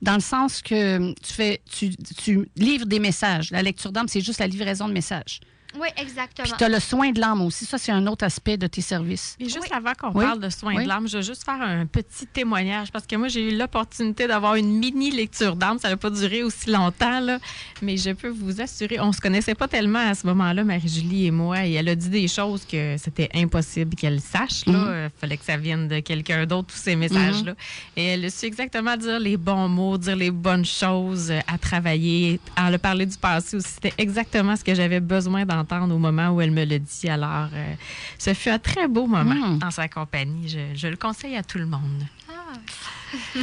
dans 0.04 0.16
le 0.16 0.20
sens 0.20 0.62
que 0.62 1.14
tu 1.14 1.34
fais, 1.34 1.62
tu, 1.72 2.50
livres 2.58 2.86
des 2.86 3.00
messages. 3.00 3.52
La 3.52 3.62
lecture 3.62 3.94
d'âme, 3.94 4.10
c'est 4.10 4.20
juste 4.20 4.40
la 4.40 4.48
livraison 4.48 4.90
de 4.90 4.94
messages. 4.94 5.40
Oui, 5.80 5.88
exactement. 5.98 6.48
Puis 6.48 6.54
tu 6.58 6.64
as 6.64 6.70
le 6.70 6.80
soin 6.80 7.12
de 7.12 7.20
l'âme 7.20 7.42
aussi. 7.42 7.66
Ça, 7.66 7.78
c'est 7.78 7.92
un 7.92 8.06
autre 8.08 8.26
aspect 8.26 8.58
de 8.58 8.68
tes 8.68 8.82
services. 8.82 9.36
Et 9.40 9.46
juste 9.50 9.72
avant 9.72 9.94
qu'on 9.94 10.12
parle 10.12 10.40
de 10.40 10.50
soin 10.50 10.82
de 10.82 10.88
l'âme, 10.88 11.08
je 11.08 11.18
veux 11.18 11.24
juste 11.24 11.44
faire 11.44 11.62
un 11.62 11.86
petit 11.86 12.28
témoignage 12.28 12.92
parce 12.92 13.08
que 13.08 13.16
moi, 13.16 13.28
j'ai 13.28 13.52
eu 13.52 13.58
l'opportunité 13.58 14.28
d'avoir 14.28 14.56
une 14.56 14.78
mini 14.78 15.12
lecture 15.12 15.56
d'âme. 15.56 15.80
Ça 15.80 15.90
n'a 15.90 15.98
pas 15.98 16.10
duré 16.10 16.44
aussi 16.44 16.70
longtemps, 16.70 17.20
là, 17.20 17.40
mais 17.82 17.98
je 17.98 18.12
peux 18.12 18.30
vous 18.30 18.62
assurer, 18.62 19.00
on 19.00 19.08
ne 19.08 19.12
se 19.12 19.22
connaissait 19.22 19.56
pas 19.56 19.68
tellement 19.68 20.00
à 20.00 20.14
ce 20.16 20.28
moment-là, 20.28 20.64
Marie-Julie 20.64 21.28
et 21.28 21.32
moi, 21.32 21.66
et 21.66 21.74
elle 21.74 21.90
a 21.90 21.96
dit 21.96 22.10
des 22.10 22.28
choses 22.28 22.66
que 22.66 22.96
c'était 22.98 23.30
impossible 23.34 23.96
qu'elle 23.96 24.22
sache. 24.22 24.64
Il 24.68 24.74
mhm. 24.74 24.86
euh, 24.88 25.10
fallait 25.20 25.38
que 25.38 25.46
ça 25.46 25.58
vienne 25.58 25.88
de 25.88 26.00
quelqu'un 26.00 26.46
d'autre, 26.46 26.68
tous 26.68 26.82
ces 26.82 26.96
messages-là. 26.96 27.52
Mhm. 27.52 27.58
Et 27.98 28.06
elle 28.06 28.26
a 28.26 28.30
su 28.30 28.46
exactement 28.46 28.96
dire 28.98 29.20
les 29.20 29.38
bons 29.38 29.68
mots, 29.68 29.98
dire 29.98 30.16
les 30.16 30.32
bonnes 30.32 30.66
choses 30.66 31.32
euh, 31.32 31.40
à 31.48 31.58
travailler. 31.58 32.40
Elle 32.58 32.76
a 32.76 32.80
parlé 32.80 33.06
du 33.06 33.18
passé 33.18 33.58
aussi. 33.58 33.70
C'était 33.74 33.94
exactement 33.98 34.56
ce 34.56 34.64
que 34.64 34.76
j'avais 34.76 35.00
besoin 35.00 35.46
d'entendre 35.46 35.63
au 35.72 35.98
moment 35.98 36.30
où 36.30 36.42
elle 36.42 36.52
me 36.52 36.66
le 36.66 36.80
dit. 36.80 37.10
Alors, 37.10 37.50
euh, 37.54 37.74
ce 38.18 38.34
fut 38.34 38.50
un 38.50 38.60
très 38.60 38.88
beau 38.88 39.08
moment 39.08 39.36
hmm. 39.36 39.60
en 39.64 39.72
sa 39.72 39.88
compagnie. 39.88 40.48
Je, 40.76 40.88
le 40.88 40.96
conseille 40.96 41.36
à 41.36 41.44
tout 41.44 41.58
le 41.58 41.66
monde. 41.66 42.04
Ah. 42.30 43.14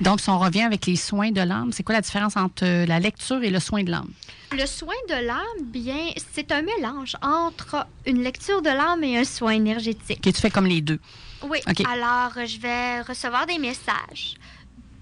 Donc, 0.00 0.20
si 0.20 0.30
on 0.30 0.38
revient 0.38 0.62
avec 0.62 0.86
les 0.86 0.96
soins 0.96 1.30
de 1.30 1.40
l'âme, 1.40 1.72
c'est 1.72 1.82
quoi 1.82 1.94
la 1.94 2.00
différence 2.00 2.36
entre 2.36 2.64
euh, 2.64 2.86
la 2.86 3.00
lecture 3.00 3.42
et 3.42 3.50
le 3.50 3.60
soin 3.60 3.82
de 3.82 3.90
l'âme? 3.90 4.10
Le 4.52 4.66
soin 4.66 4.94
de 5.08 5.26
l'âme, 5.26 5.64
bien, 5.64 6.10
c'est 6.32 6.52
un 6.52 6.62
mélange 6.62 7.16
entre 7.22 7.86
une 8.06 8.22
lecture 8.22 8.62
de 8.62 8.70
l'âme 8.70 9.04
et 9.04 9.18
un 9.18 9.24
soin 9.24 9.52
énergétique. 9.52 10.26
Et 10.26 10.32
tu 10.32 10.40
fais 10.40 10.50
comme 10.50 10.66
les 10.66 10.80
deux. 10.80 11.00
Oui. 11.42 11.58
Alors, 11.86 12.46
je 12.46 12.58
vais 12.58 13.02
recevoir 13.02 13.46
des 13.46 13.58
messages 13.58 14.36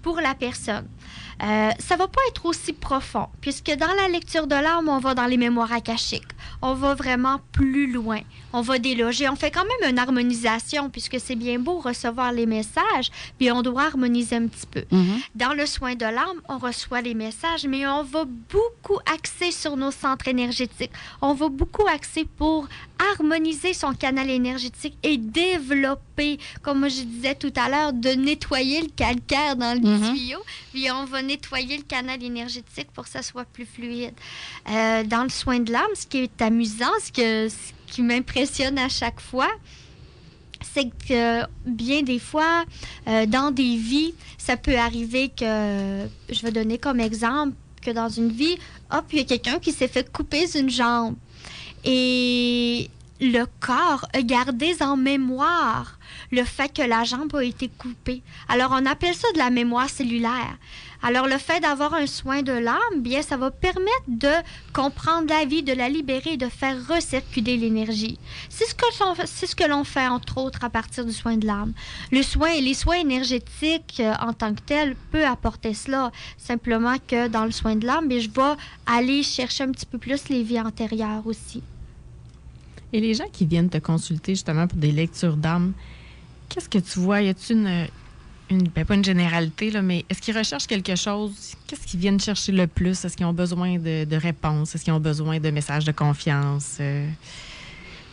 pour 0.01 0.19
la 0.19 0.35
personne. 0.35 0.87
Euh, 1.43 1.69
ça 1.79 1.95
va 1.95 2.07
pas 2.07 2.21
être 2.29 2.45
aussi 2.45 2.73
profond, 2.73 3.27
puisque 3.41 3.71
dans 3.71 3.93
la 3.93 4.07
lecture 4.07 4.47
de 4.47 4.55
l'âme, 4.55 4.89
on 4.89 4.99
va 4.99 5.13
dans 5.13 5.25
les 5.25 5.37
mémoires 5.37 5.71
akashiques. 5.71 6.23
On 6.61 6.73
va 6.73 6.95
vraiment 6.95 7.39
plus 7.51 7.91
loin. 7.91 8.21
On 8.57 8.61
va 8.61 8.79
déloger. 8.79 9.29
On 9.29 9.35
fait 9.35 9.51
quand 9.51 9.65
même 9.65 9.91
une 9.91 9.99
harmonisation, 9.99 10.89
puisque 10.89 11.19
c'est 11.19 11.35
bien 11.35 11.59
beau 11.59 11.77
recevoir 11.77 12.31
les 12.31 12.47
messages, 12.47 13.11
puis 13.37 13.51
on 13.51 13.61
doit 13.61 13.83
harmoniser 13.83 14.37
un 14.37 14.47
petit 14.47 14.65
peu. 14.65 14.83
Mhm. 14.91 15.19
Dans 15.35 15.53
le 15.53 15.67
soin 15.67 15.93
de 15.93 16.05
l'âme, 16.05 16.41
on 16.49 16.57
reçoit 16.57 17.01
les 17.01 17.13
messages, 17.13 17.67
mais 17.67 17.85
on 17.85 18.01
va 18.01 18.25
beaucoup 18.25 18.97
axer 19.05 19.51
sur 19.51 19.77
nos 19.77 19.91
centres 19.91 20.27
énergétiques. 20.27 20.89
On 21.21 21.35
va 21.35 21.49
beaucoup 21.49 21.85
axer 21.87 22.25
pour 22.25 22.67
harmoniser 23.11 23.73
son 23.75 23.93
canal 23.93 24.27
énergétique 24.27 24.97
et 25.03 25.17
développer, 25.17 26.39
comme 26.63 26.89
je 26.89 27.03
disais 27.03 27.35
tout 27.35 27.53
à 27.55 27.69
l'heure, 27.69 27.93
de 27.93 28.09
nettoyer 28.09 28.81
le 28.81 28.89
calcaire 28.89 29.55
dans 29.55 29.79
le 29.79 29.87
mhm. 29.87 30.15
tuyau, 30.15 30.39
puis 30.73 30.89
on 30.89 31.05
va 31.05 31.21
nettoyer 31.21 31.77
le 31.77 31.83
canal 31.83 32.23
énergétique 32.23 32.87
pour 32.91 33.03
que 33.03 33.11
ça 33.11 33.21
soit 33.21 33.45
plus 33.45 33.67
fluide. 33.67 34.15
Euh, 34.67 35.03
dans 35.03 35.21
le 35.21 35.29
soin 35.29 35.59
de 35.59 35.71
l'âme, 35.71 35.93
ce 35.93 36.07
qui 36.07 36.17
est 36.23 36.41
amusant, 36.41 36.85
ce, 37.05 37.11
que, 37.11 37.49
ce 37.49 37.76
qui 37.87 38.01
m'impressionne 38.01 38.77
à 38.77 38.89
chaque 38.89 39.19
fois, 39.19 39.49
c'est 40.61 40.89
que 41.07 41.43
bien 41.65 42.03
des 42.03 42.19
fois, 42.19 42.65
euh, 43.07 43.25
dans 43.25 43.51
des 43.51 43.75
vies, 43.77 44.13
ça 44.37 44.57
peut 44.57 44.77
arriver 44.77 45.29
que, 45.29 46.07
je 46.29 46.41
vais 46.41 46.51
donner 46.51 46.77
comme 46.77 46.99
exemple, 46.99 47.55
que 47.81 47.91
dans 47.91 48.09
une 48.09 48.29
vie, 48.29 48.57
hop, 48.91 49.05
il 49.11 49.19
y 49.19 49.21
a 49.21 49.25
quelqu'un 49.25 49.59
qui 49.59 49.71
s'est 49.71 49.87
fait 49.87 50.11
couper 50.11 50.45
une 50.57 50.69
jambe. 50.69 51.15
Et 51.83 52.89
le 53.19 53.45
corps 53.59 54.05
a 54.13 54.21
gardé 54.21 54.75
en 54.81 54.97
mémoire 54.97 55.97
le 56.31 56.43
fait 56.43 56.73
que 56.73 56.81
la 56.81 57.03
jambe 57.03 57.35
a 57.35 57.43
été 57.43 57.69
coupée. 57.69 58.21
Alors, 58.49 58.71
on 58.73 58.85
appelle 58.85 59.15
ça 59.15 59.27
de 59.33 59.37
la 59.37 59.49
mémoire 59.49 59.89
cellulaire. 59.89 60.57
Alors, 61.03 61.27
le 61.27 61.37
fait 61.37 61.59
d'avoir 61.59 61.93
un 61.93 62.07
soin 62.07 62.41
de 62.41 62.51
l'âme, 62.51 63.01
bien, 63.01 63.21
ça 63.21 63.37
va 63.37 63.51
permettre 63.51 64.07
de 64.07 64.31
comprendre 64.73 65.27
la 65.29 65.45
vie, 65.45 65.63
de 65.63 65.73
la 65.73 65.89
libérer 65.89 66.37
de 66.37 66.47
faire 66.47 66.75
recirculer 66.87 67.57
l'énergie. 67.57 68.17
C'est 68.49 68.65
ce 68.65 68.75
que 68.75 68.85
c'est 69.25 69.45
ce 69.45 69.55
que 69.55 69.67
l'on 69.67 69.83
fait, 69.83 70.07
entre 70.07 70.37
autres, 70.37 70.63
à 70.63 70.69
partir 70.69 71.05
du 71.05 71.13
soin 71.13 71.37
de 71.37 71.45
l'âme. 71.45 71.73
Le 72.11 72.23
soin, 72.23 72.59
les 72.59 72.73
soins 72.73 72.97
énergétiques 72.97 73.99
euh, 73.99 74.13
en 74.19 74.33
tant 74.33 74.53
que 74.53 74.61
tels 74.61 74.95
peut 75.11 75.25
apporter 75.25 75.73
cela. 75.73 76.11
Simplement 76.37 76.95
que 77.07 77.27
dans 77.27 77.45
le 77.45 77.51
soin 77.51 77.75
de 77.75 77.85
l'âme, 77.85 78.09
je 78.09 78.29
vais 78.29 78.55
aller 78.85 79.23
chercher 79.23 79.63
un 79.63 79.71
petit 79.71 79.85
peu 79.85 79.97
plus 79.97 80.29
les 80.29 80.43
vies 80.43 80.59
antérieures 80.59 81.25
aussi. 81.25 81.61
Et 82.93 83.01
les 83.01 83.13
gens 83.13 83.27
qui 83.31 83.45
viennent 83.45 83.69
te 83.69 83.77
consulter 83.77 84.33
justement 84.33 84.67
pour 84.67 84.77
des 84.77 84.91
lectures 84.91 85.35
d'âme, 85.35 85.73
qu'est-ce 86.49 86.69
que 86.69 86.79
tu 86.79 86.99
vois? 86.99 87.21
Y 87.21 87.29
a-t-il 87.29 87.57
une, 87.57 87.87
une 88.49 88.63
ben, 88.69 88.85
pas 88.85 88.95
une 88.95 89.03
généralité, 89.03 89.71
là, 89.71 89.81
mais 89.81 90.05
est-ce 90.09 90.21
qu'ils 90.21 90.37
recherchent 90.37 90.67
quelque 90.67 90.95
chose? 90.95 91.55
Qu'est-ce 91.67 91.85
qu'ils 91.85 91.99
viennent 91.99 92.19
chercher 92.19 92.51
le 92.51 92.67
plus? 92.67 93.03
Est-ce 93.03 93.17
qu'ils 93.17 93.25
ont 93.25 93.33
besoin 93.33 93.77
de, 93.77 94.15
réponses? 94.15 94.73
Est-ce 94.73 94.83
qu'ils 94.83 94.93
ont 94.93 94.99
besoin 94.99 95.39
de 95.39 95.49
messages 95.49 95.85
de 95.85 95.91
confiance? 95.91 96.77
Euh, 96.79 97.07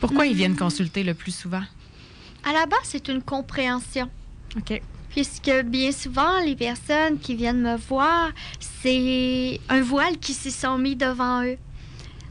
pourquoi 0.00 0.26
ils 0.26 0.34
viennent 0.34 0.56
consulter 0.56 1.02
le 1.02 1.14
plus 1.14 1.34
souvent? 1.34 1.62
À 2.44 2.52
la 2.52 2.66
base, 2.66 2.80
c'est 2.84 3.08
une 3.08 3.22
compréhension. 3.22 4.10
OK. 4.56 4.80
Puisque 5.10 5.52
bien 5.64 5.92
souvent, 5.92 6.40
les 6.40 6.56
personnes 6.56 7.18
qui 7.20 7.36
viennent 7.36 7.62
me 7.62 7.76
voir, 7.76 8.30
c'est 8.58 9.60
un 9.68 9.80
voile 9.80 10.18
qui 10.18 10.34
s'y 10.34 10.50
sont 10.50 10.76
mis 10.76 10.96
devant 10.96 11.44
eux. 11.44 11.56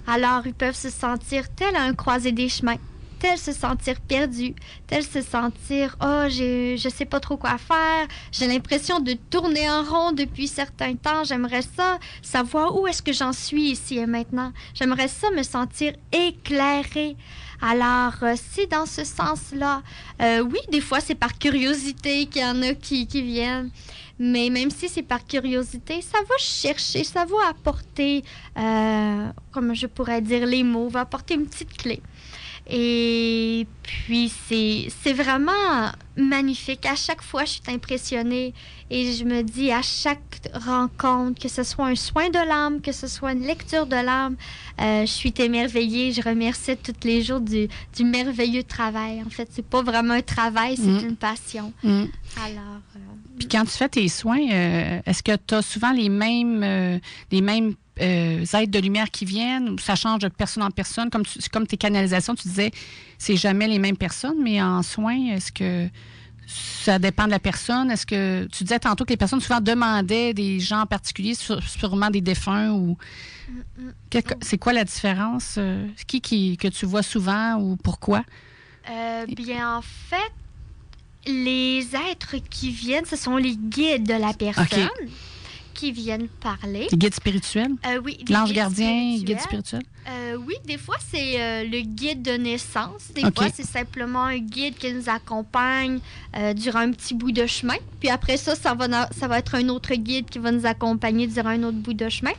Alors, 0.06 0.46
ils 0.46 0.54
peuvent 0.54 0.76
se 0.76 0.90
sentir 0.90 1.46
tel 1.56 1.76
un 1.78 1.94
croisé 1.94 2.34
des 2.34 2.50
chemins 2.50 2.76
tel 3.24 3.38
se 3.38 3.54
sentir 3.54 4.02
perdu, 4.02 4.54
tel 4.86 5.02
se 5.02 5.22
sentir 5.22 5.96
oh 6.02 6.26
je 6.28 6.76
je 6.78 6.90
sais 6.90 7.06
pas 7.06 7.22
trop 7.22 7.38
quoi 7.38 7.58
faire, 7.58 8.06
j'ai 8.34 8.48
l'impression 8.48 9.00
de 9.00 9.14
tourner 9.30 9.70
en 9.70 9.82
rond 9.82 10.12
depuis 10.12 10.50
certains 10.50 10.96
temps, 10.96 11.24
j'aimerais 11.24 11.62
ça 11.62 12.00
savoir 12.22 12.78
où 12.78 12.86
est-ce 12.86 13.02
que 13.02 13.14
j'en 13.14 13.32
suis 13.32 13.72
ici 13.76 13.98
et 13.98 14.08
maintenant, 14.08 14.52
j'aimerais 14.74 15.08
ça 15.08 15.32
me 15.32 15.44
sentir 15.44 15.94
éclairé. 16.12 17.16
Alors, 17.62 18.16
euh, 18.24 18.34
si 18.36 18.68
dans 18.68 18.86
ce 18.86 19.06
sens-là, 19.06 19.84
euh, 20.22 20.42
oui, 20.42 20.60
des 20.70 20.82
fois 20.82 21.00
c'est 21.00 21.16
par 21.16 21.40
curiosité 21.40 22.26
qu'il 22.26 22.42
y 22.42 22.46
en 22.46 22.62
a 22.62 22.74
qui, 22.74 23.08
qui 23.08 23.22
viennent. 23.22 23.72
Mais 24.20 24.50
même 24.50 24.70
si 24.70 24.90
c'est 24.90 25.02
par 25.02 25.26
curiosité, 25.26 26.02
ça 26.02 26.20
va 26.20 26.36
chercher, 26.38 27.06
ça 27.06 27.24
va 27.26 27.50
apporter, 27.50 28.24
euh, 28.58 29.30
comme 29.52 29.74
je 29.74 29.88
pourrais 29.88 30.22
dire 30.22 30.46
les 30.46 30.64
mots, 30.64 30.90
va 30.90 31.02
apporter 31.02 31.36
une 31.36 31.48
petite 31.48 31.76
clé. 31.78 32.02
Et 32.70 33.68
puis, 33.82 34.30
c'est 34.30 35.14
vraiment 35.14 35.92
magnifique. 36.16 36.86
À 36.86 36.96
chaque 36.96 37.22
fois, 37.22 37.44
je 37.44 37.54
suis 37.54 37.62
impressionnée 37.68 38.54
et 38.90 39.12
je 39.12 39.26
me 39.26 39.42
dis 39.42 39.72
à 39.72 39.82
chaque 39.82 40.48
rencontre, 40.54 41.42
que 41.42 41.50
ce 41.50 41.64
soit 41.64 41.88
un 41.88 41.96
soin 41.96 42.30
de 42.30 42.38
l'âme, 42.38 42.80
que 42.80 42.92
ce 42.92 43.08
soit 43.08 43.34
une 43.34 43.46
lecture 43.46 43.86
de 43.86 43.96
l'âme, 43.96 44.36
euh, 44.80 45.02
je 45.02 45.12
suis 45.12 45.34
émerveillée. 45.40 46.14
Je 46.14 46.22
remercie 46.22 46.78
tous 46.78 46.94
les 47.04 47.22
jours 47.22 47.42
du, 47.42 47.68
du 47.96 48.04
merveilleux 48.06 48.64
travail. 48.64 49.22
En 49.26 49.30
fait, 49.30 49.50
c'est 49.52 49.66
pas 49.66 49.82
vraiment 49.82 50.14
un 50.14 50.22
travail, 50.22 50.78
c'est 50.78 50.84
mm. 50.84 51.10
une 51.10 51.16
passion. 51.16 51.74
Mm. 51.84 52.06
Alors. 52.46 52.82
Euh, 52.96 53.00
puis 53.38 53.48
quand 53.48 53.64
tu 53.64 53.72
fais 53.72 53.90
tes 53.90 54.08
soins, 54.08 54.48
euh, 54.52 55.02
est-ce 55.06 55.24
que 55.24 55.36
tu 55.36 55.56
as 55.56 55.62
souvent 55.64 55.92
les 55.92 56.10
mêmes, 56.10 57.00
les 57.32 57.42
mêmes 57.42 57.74
euh, 58.02 58.46
aides 58.54 58.72
de 58.72 58.80
lumière 58.80 59.12
qui 59.12 59.26
viennent, 59.26 59.78
ça 59.80 59.96
change 59.96 60.20
de 60.20 60.28
personne 60.28 60.64
en 60.64 60.72
personne. 60.72 61.10
Comme, 61.10 61.24
comme 61.52 61.68
tes 61.68 61.78
canalisations, 61.78 62.36
tu 62.36 62.48
disais, 62.48 62.72
c'est 63.18 63.36
jamais 63.36 63.68
les 63.68 63.80
mêmes 63.80 63.98
personnes, 63.98 64.42
mais 64.42 64.62
en 64.62 64.82
soins, 64.82 65.34
est-ce 65.34 65.52
que 65.52 65.88
ça 66.48 67.00
dépend 67.00 67.26
de 67.26 67.32
la 67.32 67.40
personne? 67.40 67.92
Est-ce 67.92 68.06
que 68.06 68.48
tu 68.52 68.64
disais 68.64 68.80
tantôt 68.80 69.06
que 69.06 69.12
les 69.12 69.18
personnes 69.18 69.40
souvent 69.40 69.62
demandaient 69.62 70.34
des 70.34 70.60
gens 70.60 70.82
en 70.82 70.86
particulier, 70.86 71.36
sûrement 71.36 72.10
des 72.10 72.22
défunts 72.22 72.72
ou. 72.72 72.98
C'est 74.42 74.58
quoi 74.58 74.74
la 74.74 74.84
différence? 74.84 75.56
Euh, 75.58 75.88
qui, 76.08 76.22
qui 76.22 76.58
que 76.58 76.68
tu 76.68 76.86
vois 76.86 77.04
souvent 77.04 77.56
ou 77.56 77.76
pourquoi? 77.76 78.24
Euh, 78.90 79.26
bien, 79.28 79.78
en 79.78 79.82
fait, 79.82 80.32
les 81.26 81.88
êtres 82.12 82.38
qui 82.50 82.72
viennent, 82.72 83.06
ce 83.06 83.16
sont 83.16 83.38
les 83.38 83.56
guides 83.56 84.08
de 84.08 84.14
la 84.14 84.34
personne 84.34 84.90
qui 85.74 85.92
viennent 85.92 86.28
parler. 86.28 86.88
Les 86.92 86.98
guides 86.98 87.14
spirituels? 87.14 87.74
Euh, 87.86 88.00
oui. 88.04 88.18
L'ange 88.30 88.54
gardien, 88.54 89.18
guide 89.18 89.40
spirituel? 89.40 89.84
Euh, 90.08 90.36
oui, 90.36 90.56
des 90.66 90.78
fois, 90.78 90.98
c'est 91.10 91.42
euh, 91.42 91.64
le 91.64 91.82
guide 91.82 92.22
de 92.22 92.34
naissance. 92.34 93.12
Des 93.16 93.22
fois, 93.22 93.48
c'est 93.54 93.66
simplement 93.66 94.24
un 94.24 94.38
guide 94.38 94.76
qui 94.76 94.92
nous 94.94 95.10
accompagne 95.10 96.00
durant 96.56 96.80
un 96.80 96.92
petit 96.92 97.14
bout 97.14 97.32
de 97.32 97.46
chemin. 97.46 97.76
Puis 98.00 98.10
après 98.10 98.38
ça, 98.38 98.56
ça 98.56 98.74
va, 98.74 99.10
ça 99.12 99.28
va 99.28 99.40
être 99.40 99.56
un 99.56 99.70
autre 99.70 99.94
guide 99.96 100.30
qui 100.30 100.40
va 100.40 100.52
nous 100.52 100.66
accompagner 100.66 101.28
durant 101.28 101.50
un 101.50 101.64
autre 101.64 101.78
bout 101.78 101.94
de 101.94 102.10
chemin. 102.10 102.34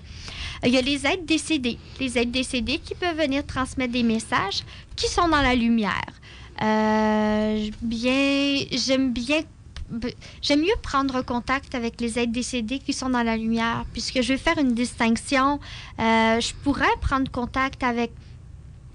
Il 0.64 0.72
y 0.72 0.78
a 0.78 0.80
les 0.80 1.06
êtres 1.06 1.24
décédés. 1.24 1.78
Les 2.00 2.18
êtres 2.18 2.32
décédés 2.32 2.78
qui 2.78 2.94
peuvent 2.94 3.16
venir 3.18 3.44
transmettre 3.46 3.92
des 3.92 4.02
messages 4.02 4.64
qui 4.96 5.08
sont 5.08 5.28
dans 5.28 5.42
la 5.42 5.54
lumière. 5.54 6.12
Euh, 6.62 7.70
bien, 7.82 8.64
j'aime 8.70 9.12
bien 9.12 9.40
j'aime 10.42 10.60
mieux 10.60 10.76
prendre 10.82 11.22
contact 11.22 11.74
avec 11.74 12.00
les 12.00 12.18
êtres 12.18 12.32
décédés 12.32 12.78
qui 12.78 12.92
sont 12.92 13.10
dans 13.10 13.22
la 13.22 13.36
lumière, 13.36 13.84
puisque 13.92 14.20
je 14.20 14.32
vais 14.32 14.38
faire 14.38 14.58
une 14.58 14.74
distinction. 14.74 15.60
Euh, 15.98 16.40
je 16.40 16.54
pourrais 16.62 16.96
prendre 17.00 17.30
contact 17.30 17.82
avec 17.82 18.10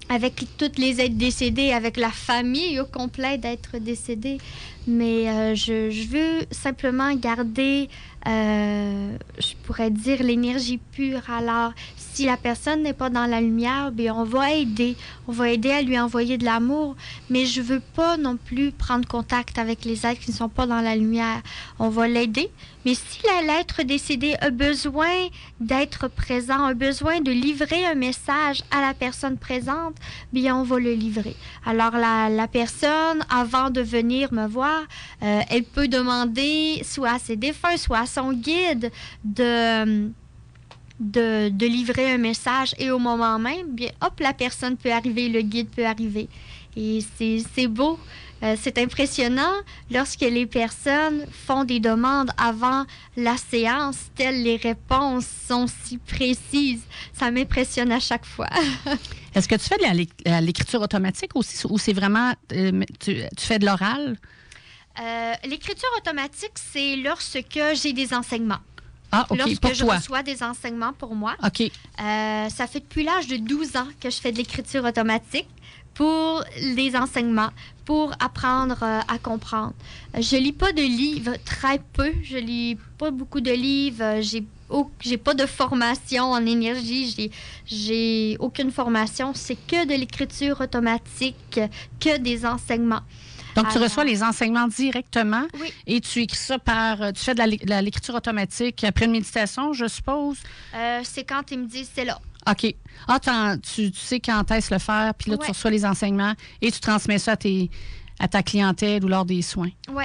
avec 0.08 0.44
toutes 0.58 0.76
les 0.76 1.00
êtres 1.00 1.14
décédés, 1.14 1.70
avec 1.70 1.96
la 1.96 2.10
famille 2.10 2.80
au 2.80 2.84
complet 2.84 3.38
d'êtres 3.38 3.78
décédés. 3.78 4.38
Mais 4.88 5.28
euh, 5.28 5.54
je, 5.54 5.88
je, 5.90 6.08
veux 6.08 6.46
simplement 6.50 7.14
garder 7.14 7.88
euh, 8.28 9.16
je 9.38 9.54
pourrais 9.62 9.90
dire 9.90 10.22
l'énergie 10.22 10.78
pure. 10.78 11.22
Alors, 11.30 11.72
si 12.20 12.26
la 12.26 12.36
personne 12.36 12.82
n'est 12.82 12.92
pas 12.92 13.08
dans 13.08 13.24
la 13.24 13.40
lumière, 13.40 13.92
bien, 13.92 14.14
on 14.14 14.24
va 14.24 14.52
aider. 14.52 14.94
On 15.26 15.32
va 15.32 15.48
aider 15.48 15.70
à 15.70 15.80
lui 15.80 15.98
envoyer 15.98 16.36
de 16.36 16.44
l'amour. 16.44 16.94
Mais 17.30 17.46
je 17.46 17.62
veux 17.62 17.80
pas 17.80 18.18
non 18.18 18.36
plus 18.36 18.72
prendre 18.72 19.08
contact 19.08 19.58
avec 19.58 19.86
les 19.86 20.04
êtres 20.06 20.20
qui 20.20 20.30
ne 20.30 20.36
sont 20.36 20.50
pas 20.50 20.66
dans 20.66 20.82
la 20.82 20.96
lumière. 20.96 21.40
On 21.78 21.88
va 21.88 22.06
l'aider. 22.08 22.50
Mais 22.84 22.92
si 22.92 23.22
l'être 23.46 23.84
décédé 23.84 24.34
a 24.42 24.50
besoin 24.50 25.28
d'être 25.60 26.08
présent, 26.08 26.62
a 26.62 26.74
besoin 26.74 27.22
de 27.22 27.30
livrer 27.30 27.86
un 27.86 27.94
message 27.94 28.62
à 28.70 28.82
la 28.82 28.92
personne 28.92 29.38
présente, 29.38 29.96
bien, 30.30 30.56
on 30.56 30.62
va 30.62 30.78
le 30.78 30.92
livrer. 30.92 31.36
Alors, 31.64 31.92
la, 31.92 32.28
la 32.28 32.48
personne, 32.48 33.24
avant 33.30 33.70
de 33.70 33.80
venir 33.80 34.30
me 34.34 34.46
voir, 34.46 34.82
euh, 35.22 35.40
elle 35.48 35.64
peut 35.64 35.88
demander 35.88 36.82
soit 36.84 37.12
à 37.12 37.18
ses 37.18 37.36
défunts, 37.36 37.78
soit 37.78 38.00
à 38.00 38.06
son 38.06 38.34
guide 38.34 38.90
de, 39.24 40.10
de, 41.00 41.66
livrer 41.66 42.12
un 42.12 42.18
message 42.18 42.74
et 42.78 42.90
au 42.90 42.98
moment 42.98 43.38
même, 43.38 43.74
bien, 43.74 43.90
hop, 44.02 44.20
la 44.20 44.34
personne 44.34 44.76
peut 44.76 44.92
arriver, 44.92 45.28
le 45.28 45.40
guide 45.40 45.68
peut 45.68 45.86
arriver. 45.86 46.28
Et 46.76 47.00
c'est 47.18 47.66
beau. 47.66 47.98
Euh, 48.42 48.56
c'est 48.58 48.78
impressionnant 48.78 49.52
lorsque 49.90 50.22
les 50.22 50.46
personnes 50.46 51.26
font 51.30 51.64
des 51.64 51.78
demandes 51.78 52.30
avant 52.38 52.86
la 53.16 53.36
séance, 53.36 53.96
telles 54.14 54.42
les 54.42 54.56
réponses 54.56 55.26
sont 55.48 55.66
si 55.66 55.98
précises. 55.98 56.82
Ça 57.12 57.30
m'impressionne 57.30 57.92
à 57.92 58.00
chaque 58.00 58.24
fois. 58.24 58.48
Est-ce 59.34 59.46
que 59.46 59.56
tu 59.56 59.64
fais 59.64 59.76
de 59.76 60.40
l'écriture 60.44 60.80
automatique 60.80 61.36
aussi? 61.36 61.66
Ou 61.68 61.78
c'est 61.78 61.92
vraiment, 61.92 62.32
euh, 62.52 62.82
tu, 62.98 63.26
fais 63.36 63.58
de 63.58 63.66
l'oral? 63.66 64.16
Euh, 65.00 65.32
l'écriture 65.44 65.90
automatique, 65.98 66.52
c'est 66.54 66.96
lorsque 66.96 67.60
j'ai 67.74 67.92
des 67.92 68.14
enseignements. 68.14 68.58
Ah, 69.12 69.26
OK. 69.30 69.38
Lorsque 69.38 69.74
je 69.74 69.84
reçois 69.84 70.22
des 70.22 70.42
enseignements 70.42 70.92
pour 70.92 71.14
moi. 71.14 71.34
OK. 71.44 71.62
Euh, 71.62 72.48
ça 72.48 72.66
fait 72.66 72.80
depuis 72.80 73.04
l'âge 73.04 73.26
de 73.26 73.36
12 73.36 73.76
ans 73.76 73.88
que 74.00 74.10
je 74.10 74.16
fais 74.16 74.32
de 74.32 74.36
l'écriture 74.36 74.84
automatique 74.84 75.48
pour 75.94 76.44
les 76.60 76.96
enseignements, 76.96 77.50
pour 77.84 78.12
apprendre 78.20 78.78
euh, 78.82 79.00
à 79.08 79.18
comprendre. 79.18 79.74
Je 80.14 80.36
lis 80.36 80.52
pas 80.52 80.72
de 80.72 80.82
livres, 80.82 81.34
très 81.44 81.78
peu. 81.92 82.12
Je 82.22 82.38
lis 82.38 82.78
pas 82.98 83.10
beaucoup 83.10 83.40
de 83.40 83.50
livres. 83.50 84.20
J'ai 84.20 84.44
j'ai 85.00 85.16
pas 85.16 85.34
de 85.34 85.46
formation 85.46 86.30
en 86.30 86.46
énergie, 86.46 87.12
j'ai, 87.16 87.30
j'ai 87.66 88.36
aucune 88.38 88.70
formation. 88.70 89.32
C'est 89.34 89.56
que 89.56 89.84
de 89.84 89.94
l'écriture 89.94 90.60
automatique, 90.60 91.60
que 91.98 92.18
des 92.18 92.46
enseignements. 92.46 93.02
Donc, 93.56 93.68
tu 93.70 93.78
reçois 93.78 94.04
les 94.04 94.22
enseignements 94.22 94.68
directement 94.68 95.46
et 95.86 96.00
tu 96.00 96.20
écris 96.20 96.36
ça 96.36 96.58
par. 96.58 97.02
Euh, 97.02 97.12
tu 97.12 97.22
fais 97.22 97.34
de 97.34 97.80
l'écriture 97.82 98.14
automatique 98.14 98.84
après 98.84 99.06
une 99.06 99.12
méditation, 99.12 99.72
je 99.72 99.86
suppose? 99.86 100.38
Euh, 100.74 101.00
c'est 101.04 101.24
quand 101.24 101.50
ils 101.50 101.58
me 101.58 101.66
disent 101.66 101.90
c'est 101.94 102.04
là. 102.04 102.18
OK. 102.50 102.74
Ah, 103.06 103.18
tu, 103.62 103.92
sais 103.94 104.20
quand 104.20 104.50
est-ce 104.50 104.72
le 104.72 104.80
faire, 104.80 105.12
puis 105.14 105.30
là, 105.30 105.36
tu 105.38 105.50
reçois 105.50 105.70
les 105.70 105.84
enseignements 105.84 106.34
et 106.62 106.72
tu 106.72 106.80
transmets 106.80 107.18
ça 107.18 107.32
à, 107.32 107.36
tes, 107.36 107.70
à 108.18 108.28
ta 108.28 108.42
clientèle 108.42 109.04
ou 109.04 109.08
lors 109.08 109.24
des 109.24 109.42
soins. 109.42 109.70
Oui. 109.92 110.04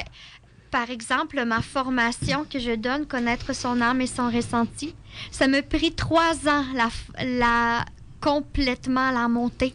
Par 0.70 0.90
exemple, 0.90 1.44
ma 1.46 1.62
formation 1.62 2.46
que 2.50 2.60
je 2.60 2.76
donne, 2.76 3.06
Connaître 3.06 3.56
son 3.56 3.80
âme 3.80 4.02
et 4.02 4.08
son 4.08 4.30
ressenti, 4.30 4.94
ça 5.32 5.48
me 5.48 5.62
pris 5.62 5.94
trois 5.94 6.36
ans 6.50 6.66
la, 6.74 6.90
la 7.24 7.86
complètement 8.20 9.12
la 9.12 9.28
montée 9.28 9.74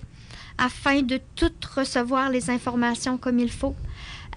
afin 0.60 1.02
de 1.02 1.18
tout 1.34 1.50
recevoir 1.74 2.30
les 2.30 2.50
informations 2.50 3.16
comme 3.16 3.38
il 3.38 3.50
faut. 3.50 3.74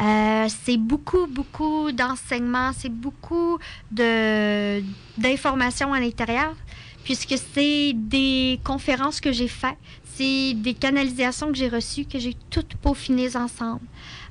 Euh, 0.01 0.47
c'est 0.63 0.77
beaucoup, 0.77 1.27
beaucoup 1.27 1.91
d'enseignements, 1.91 2.71
c'est 2.75 2.89
beaucoup 2.89 3.59
d'informations 3.91 5.93
à 5.93 5.99
l'intérieur, 5.99 6.55
puisque 7.03 7.35
c'est 7.53 7.91
des 7.93 8.59
conférences 8.63 9.19
que 9.19 9.31
j'ai 9.31 9.49
faites, 9.49 9.77
c'est 10.15 10.53
des 10.53 10.73
canalisations 10.73 11.47
que 11.47 11.57
j'ai 11.57 11.69
reçues, 11.69 12.05
que 12.05 12.19
j'ai 12.19 12.35
toutes 12.49 12.75
peaufinées 12.75 13.35
ensemble. 13.35 13.81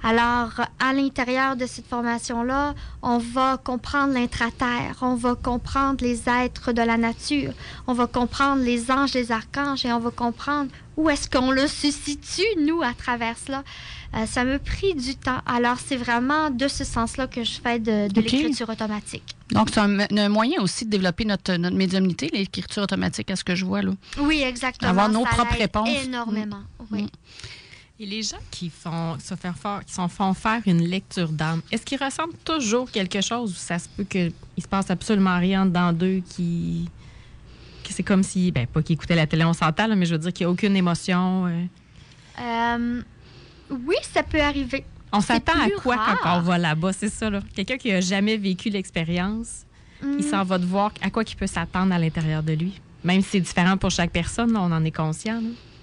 Alors, 0.05 0.51
à 0.81 0.93
l'intérieur 0.93 1.57
de 1.57 1.67
cette 1.67 1.87
formation-là, 1.87 2.75
on 3.03 3.19
va 3.19 3.57
comprendre 3.63 4.15
l'intraterre, 4.15 4.97
on 5.01 5.15
va 5.15 5.37
comprendre 5.37 6.05
les 6.05 6.29
êtres 6.29 6.73
de 6.73 6.83
la 6.83 6.97
nature, 6.97 7.53
on 7.87 7.93
va 7.93 8.07
comprendre 8.09 8.63
les 8.63 8.91
anges, 8.91 9.15
les 9.15 9.31
archanges, 9.31 9.85
et 9.85 9.93
on 9.93 10.01
va 10.01 10.11
comprendre 10.11 10.71
où 10.97 11.09
est-ce 11.09 11.31
qu'on 11.31 11.51
le 11.51 11.67
se 11.67 11.91
situe, 11.91 12.43
nous, 12.61 12.83
à 12.83 12.93
travers 12.95 13.37
cela. 13.39 13.63
Euh, 14.15 14.27
ça 14.27 14.45
me 14.45 14.59
pris 14.59 14.95
du 14.95 15.15
temps. 15.17 15.39
Alors, 15.47 15.79
c'est 15.79 15.97
vraiment 15.97 16.51
de 16.51 16.69
ce 16.69 16.85
sens-là 16.85 17.27
que 17.29 17.45
je 17.45 17.61
fais 17.63 17.79
de, 17.79 18.09
l'écriture 18.15 18.69
automatique. 18.69 19.37
Donc, 19.51 19.69
c'est 19.73 19.81
un, 19.81 20.29
moyen 20.29 20.61
aussi 20.61 20.85
de 20.85 20.91
développer 20.91 21.25
notre, 21.25 21.55
notre 21.55 21.77
médiumnité, 21.77 22.29
l'écriture 22.33 22.83
automatique, 22.83 23.31
à 23.31 23.37
ce 23.37 23.45
que 23.45 23.55
je 23.55 23.65
vois 23.65 23.81
là. 23.81 23.93
Oui, 24.19 24.43
exactement. 24.43 24.91
Avoir 24.91 25.09
nos 25.09 25.25
propres 25.25 25.57
réponses. 25.57 25.72
Énormément, 26.05 26.63
mm. 26.81 26.85
oui. 26.91 27.03
Mm. 27.05 27.09
Et 28.01 28.07
les 28.07 28.23
gens 28.23 28.39
qui 28.51 28.69
font 28.69 29.17
se 29.21 29.37
faire 29.37 29.57
faire, 29.57 29.85
qui 29.85 29.93
sont, 29.93 30.09
font 30.09 30.35
faire 30.35 30.61
une 30.67 30.83
lecture 30.83 31.29
d'âme, 31.29 31.63
est-ce 31.71 31.85
qu'ils 31.85 32.03
ressentent 32.03 32.43
toujours 32.45 32.91
quelque 32.91 33.21
chose 33.21 33.53
ou 33.53 33.55
ça 33.55 33.79
se 33.79 33.89
peut 33.89 34.03
qu'il 34.03 34.33
se 34.59 34.67
passe 34.67 34.91
absolument 34.91 35.39
rien 35.39 35.67
dans 35.67 35.93
d'eux 35.97 36.21
qui. 36.29 36.89
c'est 37.89 38.03
comme 38.03 38.25
si, 38.25 38.51
ben, 38.51 38.67
pas 38.67 38.83
qu'ils 38.83 38.95
écoutaient 38.95 39.15
la 39.15 39.27
télé, 39.27 39.45
on 39.45 39.53
s'entend, 39.53 39.95
mais 39.95 40.07
je 40.07 40.15
veux 40.15 40.19
dire 40.19 40.33
qu'il 40.33 40.47
n'y 40.47 40.51
a 40.51 40.53
aucune 40.53 40.75
émotion. 40.75 41.47
Euh? 41.47 41.65
Euh, 42.41 43.03
oui, 43.71 43.97
ça 44.13 44.25
peut 44.25 44.41
arriver. 44.41 44.85
On 45.13 45.21
s'attend 45.21 45.61
à 45.61 45.69
quoi 45.81 45.97
quand 46.23 46.39
on 46.39 46.41
va 46.41 46.59
là-bas, 46.59 46.93
c'est 46.93 47.11
ça, 47.11 47.31
là? 47.31 47.41
Quelqu'un 47.55 47.77
qui 47.77 47.93
n'a 47.93 48.01
jamais 48.01 48.37
vécu 48.37 48.71
l'expérience, 48.71 49.65
il 50.03 50.09
mm. 50.09 50.23
s'en 50.23 50.43
va 50.43 50.59
de 50.59 50.65
voir 50.65 50.93
à 51.03 51.11
quoi 51.11 51.23
il 51.23 51.37
peut 51.37 51.47
s'attendre 51.47 51.95
à 51.95 51.99
l'intérieur 51.99 52.43
de 52.43 52.55
lui. 52.55 52.81
Même 53.05 53.23
si 53.23 53.31
c'est 53.31 53.41
différent 53.41 53.77
pour 53.77 53.91
chaque 53.91 54.11
personne, 54.11 54.57
on 54.57 54.73
en 54.73 54.85
est 54.85 54.91
conscient. 54.95 55.41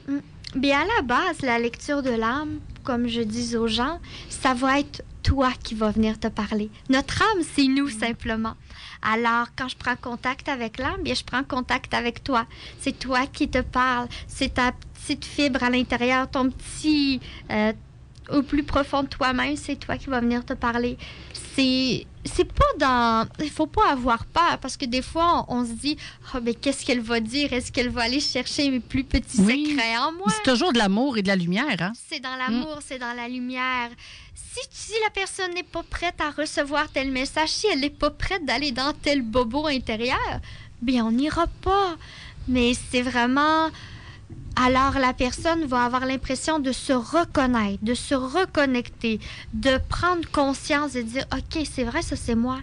Mm. 0.07 0.19
Bien, 0.55 0.79
à 0.79 0.85
la 0.85 1.01
base, 1.03 1.41
la 1.43 1.59
lecture 1.59 2.01
de 2.01 2.09
l'âme, 2.09 2.59
comme 2.83 3.07
je 3.07 3.21
dis 3.21 3.55
aux 3.55 3.67
gens, 3.67 3.99
ça 4.29 4.55
va 4.55 4.79
être 4.79 5.03
toi 5.21 5.51
qui 5.63 5.75
va 5.75 5.91
venir 5.91 6.19
te 6.19 6.27
parler. 6.27 6.71
Notre 6.89 7.21
âme, 7.21 7.43
c'est 7.53 7.67
nous 7.67 7.87
simplement. 7.87 8.55
Alors, 9.03 9.47
quand 9.55 9.67
je 9.67 9.77
prends 9.77 9.95
contact 9.95 10.49
avec 10.49 10.79
l'âme, 10.79 11.03
bien, 11.03 11.13
je 11.13 11.23
prends 11.23 11.43
contact 11.43 11.93
avec 11.93 12.23
toi. 12.23 12.47
C'est 12.79 12.97
toi 12.97 13.27
qui 13.27 13.47
te 13.47 13.61
parle. 13.61 14.07
C'est 14.27 14.55
ta 14.55 14.71
petite 14.71 15.25
fibre 15.25 15.61
à 15.63 15.69
l'intérieur, 15.69 16.29
ton 16.31 16.49
petit, 16.49 17.19
euh, 17.51 17.73
au 18.31 18.41
plus 18.41 18.63
profond 18.63 19.03
de 19.03 19.07
toi-même, 19.07 19.55
c'est 19.55 19.75
toi 19.75 19.97
qui 19.97 20.07
va 20.07 20.19
venir 20.19 20.45
te 20.45 20.53
parler. 20.53 20.97
C'est 21.59 22.07
c'est 22.25 22.51
pas 22.51 22.71
dans 22.77 23.27
il 23.39 23.49
faut 23.49 23.65
pas 23.65 23.91
avoir 23.91 24.25
peur 24.25 24.57
parce 24.61 24.77
que 24.77 24.85
des 24.85 25.01
fois 25.01 25.45
on, 25.47 25.65
se 25.65 25.71
dit 25.71 25.97
oh, 26.33 26.39
mais 26.43 26.53
qu'est-ce 26.53 26.85
qu'elle 26.85 27.01
va 27.01 27.19
dire? 27.19 27.51
Est-ce 27.53 27.71
qu'elle 27.71 27.89
va 27.89 28.03
aller 28.03 28.19
chercher 28.19 28.69
mes 28.69 28.79
plus 28.79 29.03
petits 29.03 29.37
secrets 29.37 29.97
en 29.97 30.11
moi? 30.11 30.27
C'est 30.29 30.49
toujours 30.49 30.73
de 30.73 30.77
l'amour 30.77 31.17
et 31.17 31.21
de 31.21 31.27
la 31.27 31.35
lumière 31.35 31.77
hein? 31.79 31.91
c'est 32.09 32.19
dans 32.19 32.35
l'amour 32.35 32.77
mm. 32.77 32.83
c'est 32.85 32.99
dans 32.99 33.13
la 33.13 33.27
lumière. 33.27 33.89
Si, 34.35 34.61
si 34.71 34.93
la 35.03 35.09
personne 35.09 35.53
n'est 35.53 35.63
pas 35.63 35.83
prête 35.83 36.19
à 36.19 36.31
recevoir 36.31 36.89
tel 36.91 37.11
message 37.11 37.49
si 37.49 37.67
elle 37.67 37.81
n'est 37.81 37.89
pas 37.89 38.09
prête 38.11 38.45
d'aller 38.45 38.71
dans 38.71 38.93
tel 38.93 39.21
bobo 39.21 39.67
intérieur 39.67 40.39
bien 40.81 41.05
on 41.05 41.11
n'ira 41.11 41.47
pas. 41.61 41.97
Mais 42.47 42.73
c'est 42.91 43.01
vraiment 43.01 43.69
alors 44.55 44.99
la 44.99 45.13
personne 45.13 45.65
va 45.65 45.85
avoir 45.85 46.05
l'impression 46.05 46.59
de 46.59 46.71
se 46.71 46.91
reconnaître, 46.91 47.83
de 47.83 47.93
se 47.93 48.13
reconnecter, 48.13 49.19
de 49.53 49.79
prendre 49.87 50.29
conscience 50.31 50.95
et 50.95 51.03
de 51.03 51.09
dire 51.09 51.25
OK, 51.33 51.63
c'est 51.71 51.85
vrai, 51.85 52.01
ça 52.01 52.15
c'est 52.15 52.35
moi. 52.35 52.59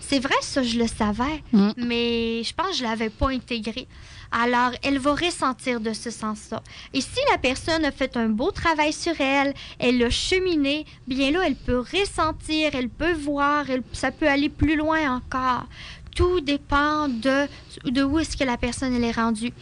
C'est 0.00 0.18
vrai, 0.20 0.34
ça 0.40 0.62
je 0.62 0.78
le 0.78 0.86
savais, 0.86 1.42
mm. 1.52 1.70
mais 1.78 2.42
je 2.44 2.54
pense 2.54 2.70
que 2.70 2.76
je 2.76 2.82
l'avais 2.84 3.10
pas 3.10 3.30
intégré. 3.30 3.88
Alors, 4.30 4.72
elle 4.82 4.98
va 4.98 5.14
ressentir 5.14 5.80
de 5.80 5.92
ce 5.92 6.10
sens-là. 6.10 6.62
Et 6.92 7.00
si 7.00 7.18
la 7.30 7.38
personne 7.38 7.84
a 7.84 7.92
fait 7.92 8.16
un 8.16 8.28
beau 8.28 8.50
travail 8.50 8.92
sur 8.92 9.20
elle, 9.20 9.54
elle 9.78 10.02
a 10.02 10.10
cheminé, 10.10 10.84
bien 11.06 11.30
là, 11.30 11.42
elle 11.46 11.56
peut 11.56 11.78
ressentir, 11.78 12.70
elle 12.74 12.88
peut 12.88 13.12
voir, 13.12 13.64
ça 13.92 14.10
peut 14.10 14.28
aller 14.28 14.48
plus 14.48 14.76
loin 14.76 15.16
encore. 15.16 15.66
Tout 16.14 16.40
dépend 16.40 17.08
de, 17.08 17.46
de 17.84 18.02
où 18.02 18.18
est-ce 18.18 18.36
que 18.36 18.44
la 18.44 18.56
personne 18.56 18.94
elle 18.94 19.04
est 19.04 19.12
rendue. 19.12 19.52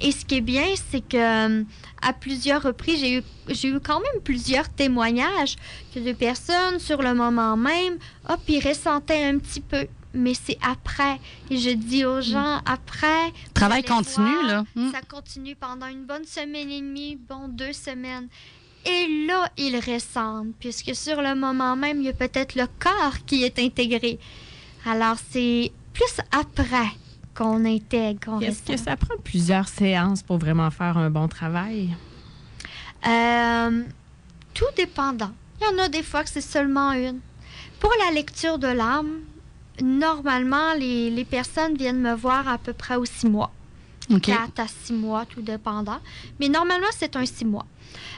Et 0.00 0.12
ce 0.12 0.24
qui 0.24 0.36
est 0.36 0.40
bien, 0.40 0.66
c'est 0.90 1.00
que 1.00 1.16
euh, 1.16 1.64
à 2.02 2.12
plusieurs 2.12 2.62
reprises, 2.62 3.00
j'ai 3.00 3.18
eu, 3.18 3.22
j'ai 3.48 3.68
eu 3.68 3.80
quand 3.80 4.00
même 4.00 4.22
plusieurs 4.22 4.68
témoignages 4.68 5.56
que 5.94 6.00
de 6.00 6.12
personnes, 6.12 6.78
sur 6.78 7.00
le 7.00 7.14
moment 7.14 7.56
même, 7.56 7.98
hop, 8.28 8.40
ils 8.48 8.66
ressentaient 8.66 9.24
un 9.24 9.38
petit 9.38 9.60
peu. 9.60 9.86
mais 10.12 10.34
c'est 10.34 10.58
après. 10.62 11.18
Et 11.50 11.58
je 11.58 11.70
dis 11.70 12.04
aux 12.04 12.20
gens, 12.20 12.60
après... 12.66 13.26
vous 13.28 13.52
Travail 13.54 13.80
allez 13.80 13.88
continu, 13.88 14.32
voir, 14.32 14.46
là. 14.46 14.64
Hmm. 14.74 14.92
Ça 14.92 15.00
continue 15.02 15.56
pendant 15.56 15.86
une 15.86 16.04
bonne 16.04 16.24
semaine 16.24 16.70
et 16.70 16.80
demie, 16.80 17.16
bon, 17.16 17.48
deux 17.48 17.72
semaines. 17.72 18.28
Et 18.86 19.26
là, 19.26 19.50
ils 19.56 19.76
ressentent, 19.78 20.54
puisque 20.60 20.94
sur 20.94 21.22
le 21.22 21.34
moment 21.34 21.74
même, 21.74 22.00
il 22.00 22.04
y 22.04 22.08
a 22.10 22.12
peut-être 22.12 22.54
le 22.54 22.66
corps 22.78 23.24
qui 23.26 23.44
est 23.44 23.58
intégré. 23.58 24.18
Alors, 24.84 25.16
c'est 25.30 25.72
plus 25.94 26.20
après 26.32 26.90
qu'on 27.34 27.64
intègre, 27.64 28.20
qu'on 28.24 28.40
Est-ce 28.40 28.62
que 28.62 28.76
ça 28.76 28.96
prend 28.96 29.14
plusieurs 29.22 29.68
séances 29.68 30.22
pour 30.22 30.38
vraiment 30.38 30.70
faire 30.70 30.96
un 30.96 31.10
bon 31.10 31.28
travail? 31.28 31.94
Euh, 33.06 33.82
tout 34.54 34.64
dépendant. 34.76 35.32
Il 35.60 35.64
y 35.64 35.80
en 35.80 35.84
a 35.84 35.88
des 35.88 36.02
fois 36.02 36.24
que 36.24 36.30
c'est 36.30 36.40
seulement 36.40 36.92
une. 36.92 37.20
Pour 37.80 37.92
la 38.06 38.12
lecture 38.12 38.58
de 38.58 38.68
l'âme, 38.68 39.20
normalement, 39.82 40.74
les, 40.78 41.10
les 41.10 41.24
personnes 41.24 41.76
viennent 41.76 42.00
me 42.00 42.14
voir 42.14 42.48
à 42.48 42.58
peu 42.58 42.72
près 42.72 42.96
aux 42.96 43.04
six 43.04 43.28
mois. 43.28 43.52
OK. 44.10 44.22
4 44.22 44.60
à 44.60 44.66
6 44.68 44.92
mois, 44.92 45.24
tout 45.24 45.40
dépendant. 45.40 45.98
Mais 46.38 46.48
normalement, 46.48 46.86
c'est 46.96 47.16
un 47.16 47.24
6 47.24 47.46
mois. 47.46 47.66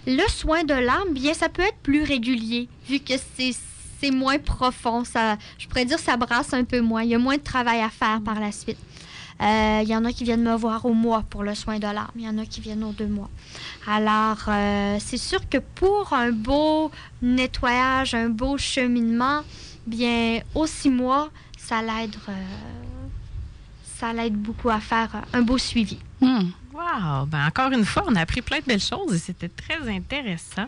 Le 0.06 0.26
soin 0.28 0.64
de 0.64 0.74
l'âme, 0.74 1.12
bien, 1.12 1.32
ça 1.34 1.48
peut 1.48 1.62
être 1.62 1.78
plus 1.78 2.02
régulier, 2.02 2.68
vu 2.88 2.98
que 2.98 3.14
c'est 3.36 3.52
c'est 3.98 4.10
moins 4.10 4.38
profond. 4.38 5.04
Ça, 5.04 5.38
je 5.58 5.66
pourrais 5.66 5.86
dire 5.86 5.98
ça 5.98 6.16
brasse 6.16 6.52
un 6.52 6.64
peu 6.64 6.80
moins. 6.80 7.02
Il 7.02 7.10
y 7.10 7.14
a 7.14 7.18
moins 7.18 7.36
de 7.36 7.42
travail 7.42 7.80
à 7.80 7.88
faire 7.88 8.20
par 8.22 8.40
la 8.40 8.52
suite. 8.52 8.78
Euh, 9.42 9.80
Il 9.82 9.88
y 9.88 9.94
en 9.96 10.04
a 10.04 10.12
qui 10.12 10.24
viennent 10.24 10.42
me 10.42 10.54
voir 10.56 10.84
au 10.86 10.94
mois 10.94 11.22
pour 11.28 11.42
le 11.42 11.54
soin 11.54 11.78
de 11.78 11.86
l'âme. 11.86 12.10
Il 12.16 12.22
y 12.22 12.28
en 12.28 12.38
a 12.38 12.46
qui 12.46 12.60
viennent 12.60 12.84
aux 12.84 12.92
deux 12.92 13.06
mois. 13.06 13.30
Alors, 13.86 14.38
euh, 14.48 14.96
c'est 14.98 15.18
sûr 15.18 15.46
que 15.48 15.58
pour 15.58 16.12
un 16.12 16.32
beau 16.32 16.90
nettoyage, 17.22 18.14
un 18.14 18.28
beau 18.30 18.56
cheminement, 18.56 19.42
bien, 19.86 20.40
aux 20.54 20.66
six 20.66 20.90
mois, 20.90 21.30
ça 21.58 21.82
l'aide, 21.82 22.16
euh, 22.28 22.32
ça 23.98 24.12
l'aide 24.12 24.34
beaucoup 24.34 24.70
à 24.70 24.80
faire 24.80 25.22
un 25.32 25.42
beau 25.42 25.58
suivi. 25.58 25.98
Hmm. 26.20 26.50
Wow! 26.72 27.26
Ben 27.26 27.46
encore 27.46 27.72
une 27.72 27.84
fois, 27.84 28.04
on 28.06 28.14
a 28.16 28.20
appris 28.20 28.42
plein 28.42 28.58
de 28.58 28.64
belles 28.64 28.80
choses 28.80 29.14
et 29.14 29.18
c'était 29.18 29.48
très 29.48 29.88
intéressant. 29.88 30.66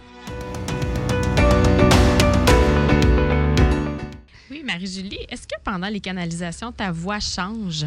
Oui, 4.51 4.63
Marie-Julie, 4.65 5.19
est-ce 5.29 5.47
que 5.47 5.55
pendant 5.63 5.89
les 5.89 6.01
canalisations, 6.01 6.73
ta 6.73 6.91
voix 6.91 7.21
change? 7.21 7.85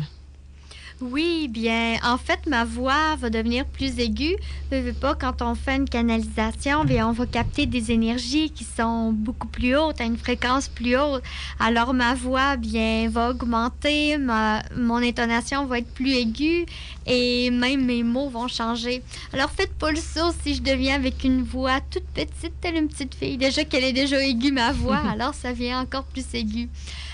Oui, 1.01 1.47
bien, 1.47 1.97
en 2.03 2.17
fait, 2.17 2.45
ma 2.45 2.63
voix 2.63 3.15
va 3.15 3.31
devenir 3.31 3.65
plus 3.65 3.97
aiguë. 3.97 4.35
Je 4.71 4.77
veux 4.77 4.93
pas, 4.93 5.15
quand 5.15 5.41
on 5.41 5.55
fait 5.55 5.75
une 5.75 5.89
canalisation, 5.89 6.85
bien, 6.85 7.07
on 7.07 7.11
va 7.11 7.25
capter 7.25 7.65
des 7.65 7.91
énergies 7.91 8.51
qui 8.51 8.63
sont 8.63 9.11
beaucoup 9.11 9.47
plus 9.47 9.75
hautes, 9.75 9.99
à 9.99 10.03
une 10.03 10.17
fréquence 10.17 10.67
plus 10.67 10.95
haute. 10.95 11.23
Alors, 11.59 11.95
ma 11.95 12.13
voix, 12.13 12.55
bien, 12.55 13.09
va 13.09 13.31
augmenter, 13.31 14.17
ma, 14.19 14.61
mon 14.75 14.97
intonation 14.97 15.65
va 15.65 15.79
être 15.79 15.91
plus 15.91 16.13
aiguë 16.13 16.67
et 17.07 17.49
même 17.49 17.83
mes 17.83 18.03
mots 18.03 18.29
vont 18.29 18.47
changer. 18.47 19.01
Alors, 19.33 19.49
faites 19.49 19.73
pas 19.73 19.89
le 19.89 19.97
saut 19.97 20.31
si 20.43 20.53
je 20.53 20.61
deviens 20.61 20.95
avec 20.95 21.23
une 21.23 21.41
voix 21.41 21.79
toute 21.89 22.05
petite, 22.13 22.53
telle 22.61 22.75
une 22.75 22.87
petite 22.87 23.15
fille. 23.15 23.37
Déjà 23.37 23.63
qu'elle 23.63 23.85
est 23.85 23.93
déjà 23.93 24.23
aiguë, 24.23 24.51
ma 24.51 24.71
voix, 24.71 25.01
alors 25.11 25.33
ça 25.33 25.51
vient 25.51 25.81
encore 25.81 26.03
plus 26.03 26.25
aigu. 26.35 26.69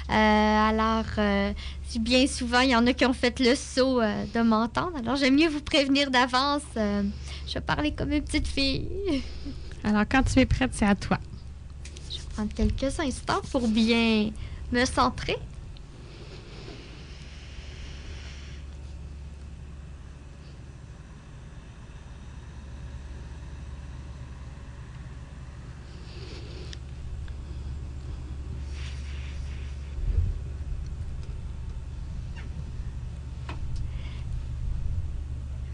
Euh, 0.10 0.14
alors, 0.70 1.06
euh, 1.18 1.52
bien 1.96 2.28
souvent, 2.28 2.60
il 2.60 2.70
y 2.70 2.76
en 2.76 2.86
a 2.86 2.94
qui 2.94 3.06
ont 3.06 3.14
fait 3.14 3.40
le 3.40 3.56
saut 3.56 4.02
euh, 4.02 4.26
de 4.34 4.42
m'entendre. 4.42 4.98
Alors, 4.98 5.16
j'aime 5.16 5.36
mieux 5.36 5.48
vous 5.48 5.62
prévenir 5.62 6.12
d'avance. 6.12 6.62
euh, 6.76 7.04
je 7.48 7.54
vais 7.54 7.62
parler 7.62 7.92
comme 7.92 8.12
une 8.12 8.22
petite 8.22 8.48
fille. 8.48 8.88
Alors, 9.84 10.04
quand 10.10 10.24
tu 10.24 10.40
es 10.40 10.46
prête, 10.46 10.72
c'est 10.74 10.86
à 10.86 10.96
toi. 10.96 11.18
Je 12.12 12.18
vais 12.18 12.24
prendre 12.36 12.54
quelques 12.54 13.00
instants 13.00 13.42
pour 13.52 13.68
bien 13.68 14.32
me 14.72 14.86
centrer. 14.86 15.38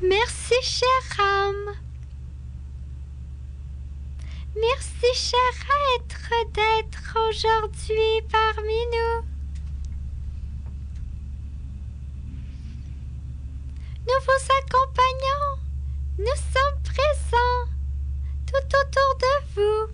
Merci, 0.06 0.56
chère 0.62 1.20
âme. 1.26 1.76
Merci, 4.54 5.08
cher 5.14 5.40
être, 5.96 6.52
d'être 6.52 7.18
aujourd'hui 7.30 8.22
parmi 8.30 8.80
nous. 8.92 9.26
Nous 14.06 14.22
vous 14.26 14.44
accompagnons. 14.60 15.48
Nous 16.18 16.38
sommes 16.52 16.84
présents 16.84 17.70
tout 18.46 18.76
autour 18.76 19.18
de 19.20 19.34
vous. 19.56 19.94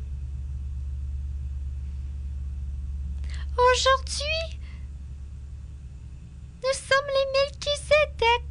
Aujourd'hui, 3.55 4.60
nous 6.64 6.74
sommes 6.74 7.10
les 7.14 7.28
Melchizedek, 7.34 8.49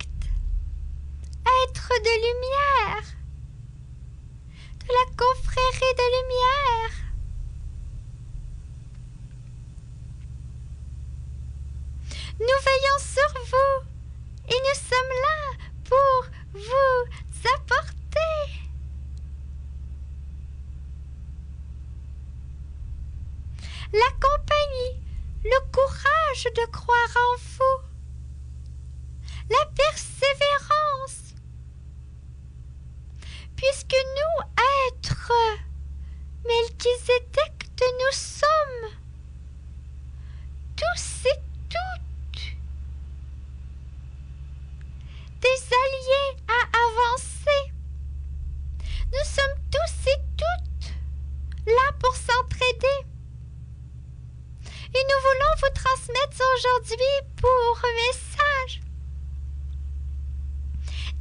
de 1.99 2.14
lumière 2.26 3.03
de 4.80 4.86
la 4.86 5.07
confrérie 5.16 5.94
de 5.96 6.07
lumière. 6.16 6.94
Nous 12.38 12.61
veillons 12.64 13.01
sur 13.01 13.30
vous 13.51 13.74
et 14.49 14.59
nous 14.66 14.78
sommes 14.78 15.14
là 15.26 15.40
pour 15.84 16.18
vous 16.53 17.01
apporter. 17.57 18.38
La 23.92 24.11
compagnie, 24.20 25.03
le 25.44 25.61
courage 25.72 26.44
de 26.44 26.70
croire 26.70 27.16
en 27.16 27.36
vous, 27.38 27.80
la 29.51 29.66
persévérance, 29.74 31.28
puisque 33.59 33.96
nous, 34.16 34.46
êtres 34.86 35.32
Melchizedek, 36.44 37.70
nous 37.80 38.12
sommes 38.12 38.90
tous 40.76 41.26
et 41.26 41.40
toutes 41.68 42.42
des 45.40 45.61
alliés 45.82 46.36
à 46.46 46.61
avancer. 46.86 47.72
Nous 49.12 49.24
sommes 49.24 49.59
tous 49.72 50.11
et 50.11 50.20
toutes 50.36 50.92
là 51.66 51.92
pour 51.98 52.14
s'entraider. 52.14 53.00
Et 54.94 55.02
nous 55.11 55.20
voulons 55.26 55.54
vous 55.62 55.74
transmettre 55.74 56.40
aujourd'hui 56.56 57.16
pour 57.36 57.82
message 58.06 58.80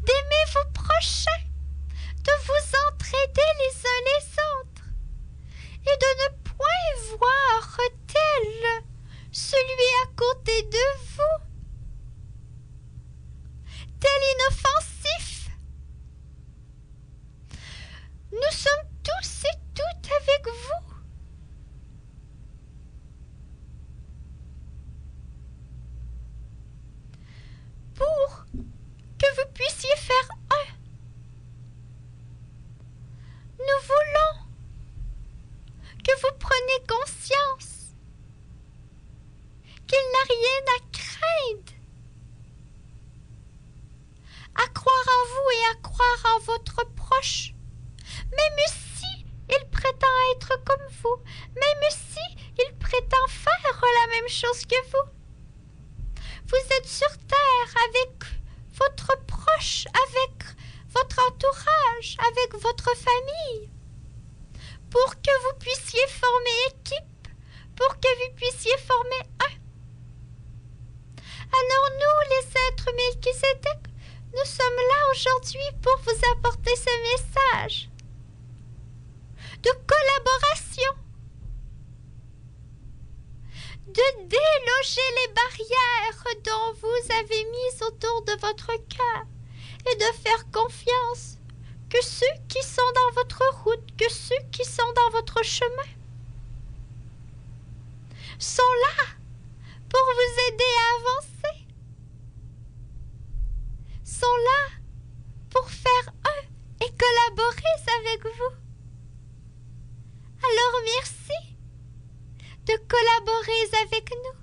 d'aimer 0.05 0.45
vos 0.53 0.71
prochains 0.71 1.46
de 2.27 2.33
vous 2.45 2.65
entraider 2.87 3.49
les 3.61 3.75
uns 3.93 4.03
les 4.11 4.25
autres 4.53 4.87
et 5.83 5.97
de 6.03 6.11
ne 6.21 6.29
point 6.43 7.17
voir 7.17 7.77
tel 8.07 8.83
celui 9.31 9.89
à 10.03 10.07
côté 10.15 10.63
de 10.63 10.85
vous, 11.15 11.37
tel 13.99 14.21
inoffensif. 14.35 15.51
Nous 18.31 18.51
sommes 18.51 18.89
tous 19.03 19.45
et 19.45 19.59
toutes 19.73 20.11
avec 20.21 20.47
vous. 20.47 20.85
Pour 27.95 28.45
que 29.17 29.35
vous 29.35 29.51
puissiez 29.53 29.95
faire 29.95 30.29
un 30.51 30.77
nous 33.67 33.81
voulons 33.83 34.47
que 36.03 36.11
vous 36.21 36.37
preniez 36.39 36.81
conscience 36.87 37.95
qu'il 39.87 39.97
n'a 40.13 40.23
rien 40.29 40.46
à 40.57 40.79
craindre. 40.91 41.73
À 44.55 44.67
croire 44.69 45.07
en 45.07 45.25
vous 45.27 45.49
et 45.51 45.71
à 45.71 45.81
croire 45.81 46.35
en 46.35 46.39
votre 46.39 46.83
proche, 46.95 47.53
même 48.31 48.65
si 48.67 49.25
il 49.49 49.69
prétend 49.69 50.07
être 50.35 50.63
comme 50.63 50.87
vous, 51.03 51.17
même 51.55 51.91
si 51.91 52.19
il 52.57 52.77
prétend 52.77 53.27
faire 53.27 53.81
la 54.01 54.07
même 54.15 54.29
chose 54.29 54.65
que 54.65 54.81
vous. 54.91 55.11
Vous 56.47 56.75
êtes 56.77 56.87
sur 56.87 57.11
terre 57.27 57.83
avec 57.89 58.23
votre 58.73 59.25
proche, 59.25 59.85
avec 60.07 60.43
votre 60.89 61.19
entourage, 61.27 62.17
avec 62.27 62.53
votre 62.61 62.95
famille, 62.95 63.69
pour 64.89 65.21
que 65.21 65.31
vous 65.43 65.59
puissiez 65.59 66.07
former 66.07 66.49
équipe, 66.67 67.27
pour 67.75 67.99
que 67.99 68.07
vous 68.19 68.35
puissiez 68.35 68.77
former 68.77 69.29
un. 69.41 69.66
Alors 71.51 71.89
nous, 71.99 72.19
les 72.29 72.47
êtres 72.67 72.91
Melchizedek, 72.95 73.81
nous 74.33 74.45
sommes 74.45 74.81
là 74.89 75.11
aujourd'hui 75.11 75.69
pour 75.81 75.97
vous 76.03 76.19
apporter 76.33 76.75
ce 76.75 76.91
message 77.11 77.89
de 79.63 79.71
collaboration, 79.87 80.93
de 83.87 84.27
déloger 84.27 85.07
les 85.19 85.33
barrières 85.33 86.23
dont 86.43 86.73
vous 86.81 87.13
avez 87.13 87.43
mises 87.45 87.81
autour 87.81 88.21
de 88.23 88.33
votre 88.41 88.67
cœur 88.67 89.23
et 89.91 89.95
de 89.95 90.17
faire 90.21 90.51
confiance 90.51 91.37
que 91.89 92.03
ceux 92.03 92.25
qui 92.49 92.61
sont 92.61 92.91
dans 92.95 93.21
votre 93.21 93.43
route, 93.63 93.97
que 93.97 94.11
ceux 94.11 94.41
qui 94.51 94.65
sont 94.65 94.91
dans 94.93 95.09
votre 95.11 95.43
chemin 95.43 95.91
sont 98.39 98.61
là 98.61 99.03
pour 99.89 100.01
vous 100.03 100.53
aider 100.53 100.73
à 100.77 100.95
avancer, 100.99 101.67
sont 104.03 104.25
là 104.27 104.75
pour 105.49 105.69
faire 105.69 106.13
un 106.25 106.85
et 106.85 106.91
collaborer 106.97 107.75
avec 107.99 108.23
vous. 108.23 108.55
Alors 110.43 110.81
merci 110.85 111.55
de 112.65 112.73
collaborer 112.87 113.63
avec 113.85 114.11
nous 114.11 114.39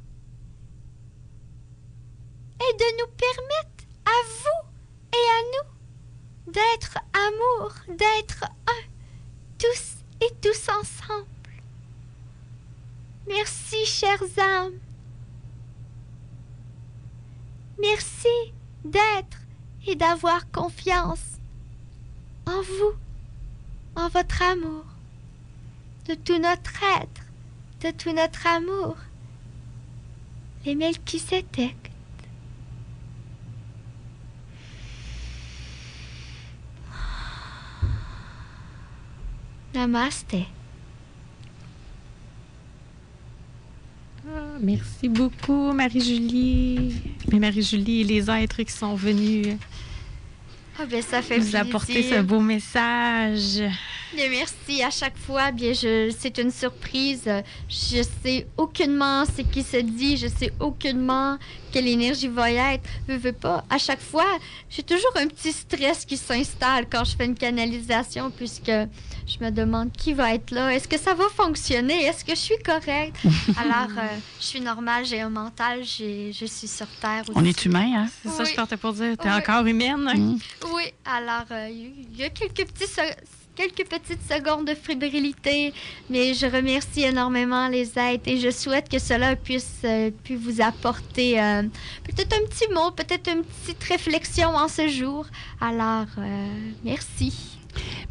et 2.67 2.73
de 2.73 2.99
nous 2.99 3.11
permettre 3.17 3.85
à 4.07 4.19
vous 4.27 4.71
et 5.13 5.27
à 5.29 5.43
nous 5.53 5.75
d'être 6.53 6.99
amour, 7.13 7.73
d'être 7.89 8.45
un, 8.45 8.83
tous 9.59 9.97
et 10.21 10.33
tous 10.41 10.69
ensemble. 10.69 11.27
Merci, 13.27 13.87
chères 13.87 14.23
âmes. 14.39 14.79
Merci 17.81 18.53
d'être 18.85 19.39
et 19.95 19.97
d'avoir 19.97 20.51
confiance 20.51 21.39
en 22.47 22.61
vous, 22.63 22.95
en 23.95 24.09
votre 24.09 24.43
amour, 24.43 24.85
de 26.09 26.15
tout 26.15 26.39
notre 26.39 26.83
être, 27.01 27.23
de 27.81 27.91
tout 27.97 28.13
notre 28.13 28.45
amour. 28.49 28.97
Les 30.65 30.75
Melchisedec. 30.75 31.77
Namaste. 39.75 40.37
Ah, 44.27 44.57
merci 44.61 45.09
beaucoup, 45.09 45.73
Marie-Julie. 45.73 47.01
Mais 47.31 47.39
Marie-Julie, 47.39 48.03
les 48.03 48.29
êtres 48.29 48.63
qui 48.65 48.73
sont 48.73 48.97
venus 48.97 49.57
Ah 50.79 50.87
ben 50.87 51.03
ça 51.03 51.23
fait 51.23 51.37
nous 51.39 51.43
plaisir. 51.43 51.61
apporter 51.61 52.03
ce 52.03 52.21
beau 52.21 52.41
message. 52.41 53.63
Bien, 54.15 54.29
merci 54.31 54.83
à 54.83 54.91
chaque 54.91 55.17
fois. 55.17 55.51
Bien, 55.51 55.73
je, 55.73 56.15
c'est 56.17 56.39
une 56.39 56.51
surprise. 56.53 57.29
Je 57.69 58.03
sais 58.23 58.47
aucunement 58.57 59.25
ce 59.25 59.43
qui 59.43 59.63
se 59.65 59.79
dit. 59.79 60.17
Je 60.17 60.29
sais 60.29 60.53
aucunement 60.61 61.37
quelle 61.73 61.89
énergie 61.89 62.29
va 62.29 62.51
y 62.51 62.55
être. 62.57 62.89
Je 63.09 63.15
veux 63.15 63.33
pas. 63.33 63.65
À 63.69 63.79
chaque 63.79 64.01
fois, 64.01 64.39
j'ai 64.71 64.85
toujours 64.85 65.11
un 65.17 65.27
petit 65.27 65.51
stress 65.53 66.05
qui 66.05 66.17
s'installe 66.17 66.87
quand 66.89 67.03
je 67.05 67.17
fais 67.17 67.25
une 67.27 67.35
canalisation 67.35 68.31
puisque 68.31 68.71
je 68.71 69.39
me 69.45 69.51
demande 69.51 69.91
qui 69.91 70.13
va 70.13 70.33
être 70.35 70.53
là. 70.53 70.73
Est-ce 70.73 70.87
que 70.87 70.99
ça 70.99 71.15
va 71.15 71.25
fonctionner? 71.35 72.05
Est-ce 72.05 72.25
que 72.25 72.35
je 72.37 72.41
suis 72.41 72.59
correcte? 72.65 73.17
Alors, 73.57 73.91
euh, 73.99 74.17
je 74.39 74.45
suis 74.45 74.61
normale, 74.61 75.05
j'ai 75.05 75.21
un 75.23 75.31
mental, 75.31 75.83
j'ai, 75.83 76.33
je 76.33 76.47
suis 76.47 76.69
sur 76.69 76.87
Terre. 77.01 77.25
On 77.35 77.45
est 77.45 77.65
humain, 77.65 77.91
hein? 78.05 78.09
C'est 78.23 78.29
ça 78.29 78.37
que 78.39 78.43
Oui. 78.45 78.51
je 78.51 78.55
partais 78.57 78.77
pour 78.77 78.93
dire. 78.93 79.17
T'es 79.17 79.29
Oui. 79.29 79.35
encore 79.35 79.67
humaine? 79.67 80.05
Mm. 80.15 80.39
Oui, 80.73 80.85
alors 81.05 81.47
euh, 81.51 81.69
il 81.69 82.17
y 82.17 82.23
a 82.23 82.31
quelques 82.31 82.65
petits 82.71 82.87
quelques 83.55 83.89
petites 83.89 84.23
secondes 84.29 84.67
de 84.67 84.75
fébrilité, 84.75 85.73
mais 86.11 86.35
je 86.35 86.47
remercie 86.47 87.03
énormément 87.03 87.69
les 87.69 87.99
êtres 87.99 88.27
et 88.27 88.39
je 88.39 88.51
souhaite 88.51 88.89
que 88.89 88.99
cela 88.99 89.37
puisse, 89.37 89.81
euh, 89.85 90.11
vous 90.31 90.61
apporter 90.61 91.41
euh, 91.41 91.63
peut-être 92.05 92.35
un 92.35 92.47
petit 92.47 92.73
mot, 92.73 92.91
peut-être 92.91 93.31
une 93.31 93.45
petite 93.45 93.83
réflexion 93.85 94.49
en 94.49 94.69
ce 94.69 94.89
jour. 94.89 95.27
Alors, 95.61 96.07
euh, 96.19 96.49
merci. 96.85 97.59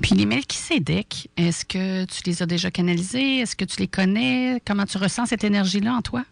Puis 0.02 0.16
les 0.16 0.26
Melchisedec, 0.26 1.30
est-ce 1.38 1.66
que 1.66 2.06
tu 2.06 2.22
les 2.26 2.42
as 2.42 2.46
déjà 2.46 2.72
canalisés? 2.72 3.40
Est-ce 3.40 3.56
que 3.56 3.66
tu 3.66 3.80
les 3.80 3.88
connais? 3.88 4.62
Comment 4.66 4.86
tu 4.86 4.98
ressens 4.98 5.28
cette 5.28 5.44
énergie-là 5.44 5.94
en 5.94 6.02
toi? 6.02 6.24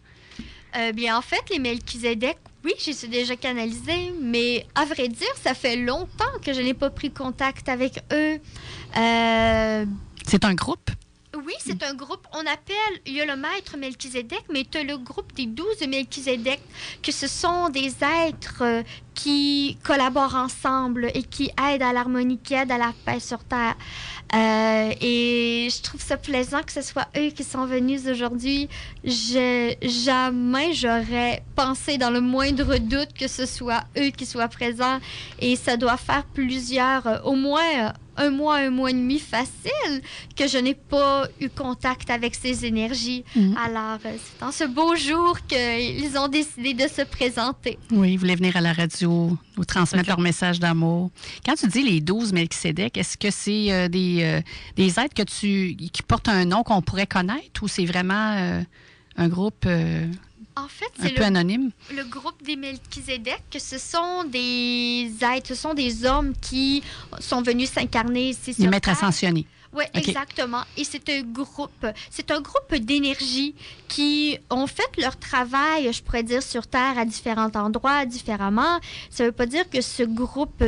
Euh, 0.76 0.92
bien, 0.92 1.16
en 1.16 1.22
fait, 1.22 1.42
les 1.50 1.58
Melchizedek, 1.58 2.38
oui, 2.64 2.72
je 2.78 2.92
suis 2.92 3.08
déjà 3.08 3.36
canalisée, 3.36 4.12
mais 4.20 4.66
à 4.74 4.84
vrai 4.84 5.08
dire, 5.08 5.34
ça 5.42 5.54
fait 5.54 5.76
longtemps 5.76 6.38
que 6.44 6.52
je 6.52 6.60
n'ai 6.60 6.74
pas 6.74 6.90
pris 6.90 7.10
contact 7.10 7.68
avec 7.68 8.02
eux. 8.12 8.38
Euh, 8.96 9.86
C'est 10.26 10.44
un 10.44 10.54
groupe? 10.54 10.90
Oui, 11.34 11.54
c'est 11.58 11.82
un 11.82 11.94
groupe. 11.94 12.26
On 12.34 12.40
appelle, 12.40 13.00
il 13.06 13.14
y 13.14 13.20
a 13.22 13.24
le 13.24 13.36
maître 13.36 13.76
Melchizedek, 13.78 14.44
mais 14.52 14.64
tu 14.70 14.76
as 14.78 14.84
le 14.84 14.98
groupe 14.98 15.32
des 15.34 15.46
douze 15.46 15.80
Melchizedek, 15.88 16.60
que 17.02 17.10
ce 17.10 17.26
sont 17.26 17.70
des 17.70 17.94
êtres 18.26 18.62
euh, 18.62 18.82
qui 19.14 19.78
collaborent 19.82 20.34
ensemble 20.34 21.10
et 21.14 21.22
qui 21.22 21.50
aident 21.70 21.82
à 21.82 21.92
l'harmonie, 21.94 22.38
qui 22.38 22.52
aident 22.52 22.72
à 22.72 22.78
la 22.78 22.92
paix 23.06 23.18
sur 23.18 23.42
Terre. 23.44 23.76
Euh, 24.34 24.92
et 25.00 25.68
je 25.70 25.82
trouve 25.82 26.00
ça 26.00 26.16
plaisant 26.16 26.62
que 26.62 26.72
ce 26.72 26.80
soit 26.80 27.06
eux 27.16 27.30
qui 27.30 27.44
sont 27.44 27.66
venus 27.66 28.06
aujourd'hui. 28.06 28.68
Jamais 29.04 30.72
j'aurais 30.72 31.42
pensé 31.54 31.98
dans 31.98 32.10
le 32.10 32.20
moindre 32.22 32.78
doute 32.78 33.12
que 33.18 33.28
ce 33.28 33.44
soit 33.44 33.84
eux 33.98 34.10
qui 34.10 34.24
soient 34.24 34.48
présents. 34.48 35.00
Et 35.38 35.56
ça 35.56 35.76
doit 35.76 35.98
faire 35.98 36.24
plusieurs, 36.24 37.06
euh, 37.06 37.18
au 37.24 37.34
moins 37.34 37.92
un 38.16 38.30
mois, 38.30 38.56
un 38.56 38.70
mois 38.70 38.90
et 38.90 38.94
demi 38.94 39.18
facile 39.18 40.02
que 40.36 40.46
je 40.46 40.58
n'ai 40.58 40.74
pas 40.74 41.26
eu 41.40 41.48
contact 41.48 42.10
avec 42.10 42.34
ces 42.34 42.64
énergies. 42.64 43.24
Mhm. 43.36 43.56
Alors, 43.56 43.98
euh, 44.04 44.16
c'est 44.16 44.44
en 44.44 44.52
ce 44.52 44.64
beau 44.64 44.94
jour 44.96 45.38
qu'ils 45.46 46.18
ont 46.18 46.28
décidé 46.28 46.74
de 46.74 46.88
se 46.88 47.02
présenter. 47.02 47.78
Oui, 47.90 48.12
ils 48.12 48.18
voulaient 48.18 48.36
venir 48.36 48.56
à 48.56 48.60
la 48.60 48.72
radio, 48.72 49.36
nous 49.56 49.64
transmettre 49.64 50.08
leur 50.08 50.20
message 50.20 50.60
d'amour. 50.60 51.10
Quand 51.44 51.54
tu 51.54 51.66
dis 51.68 51.82
les 51.82 52.00
12 52.00 52.32
Melchisedec, 52.32 52.96
est-ce 52.96 53.16
que 53.16 53.30
c'est 53.30 53.72
euh, 53.72 53.88
des, 53.88 54.18
euh, 54.22 54.40
des 54.76 54.98
êtres 54.98 55.14
que 55.14 55.22
tu, 55.22 55.76
qui 55.76 56.02
portent 56.02 56.28
un 56.28 56.44
nom 56.44 56.62
qu'on 56.62 56.82
pourrait 56.82 57.06
connaître 57.06 57.62
ou 57.62 57.68
c'est 57.68 57.84
vraiment 57.84 58.34
euh, 58.36 58.62
un 59.16 59.28
groupe 59.28 59.66
En 60.56 60.68
fait, 60.68 60.90
c'est 61.00 61.16
le, 61.16 61.22
anonyme? 61.22 61.70
le 61.94 62.04
groupe 62.04 62.42
des 62.42 62.56
Melchizedek, 62.56 63.42
que 63.50 63.58
ce 63.58 63.78
sont 63.78 64.24
des 64.24 65.10
êtres, 65.22 65.48
ce 65.48 65.54
sont 65.54 65.72
des 65.72 66.04
hommes 66.04 66.34
qui 66.40 66.82
sont 67.20 67.40
venus 67.42 67.70
s'incarner 67.70 68.30
ici 68.30 68.52
sur 68.52 68.64
Les 68.64 68.68
maîtres 68.68 68.90
ascensionnés. 68.90 69.46
Oui, 69.74 69.84
exactement. 69.94 70.62
Et 70.76 70.84
c'est 70.84 71.08
un 71.08 71.22
groupe, 71.22 71.86
c'est 72.10 72.30
un 72.30 72.42
groupe 72.42 72.74
d'énergie 72.74 73.54
qui 73.88 74.38
ont 74.50 74.66
fait 74.66 74.90
leur 74.98 75.18
travail, 75.18 75.90
je 75.90 76.02
pourrais 76.02 76.22
dire, 76.22 76.42
sur 76.42 76.66
Terre 76.66 76.98
à 76.98 77.06
différents 77.06 77.50
endroits, 77.54 78.04
différemment. 78.04 78.80
Ça 79.08 79.24
ne 79.24 79.28
veut 79.28 79.34
pas 79.34 79.46
dire 79.46 79.68
que 79.70 79.80
ce 79.80 80.02
groupe, 80.02 80.62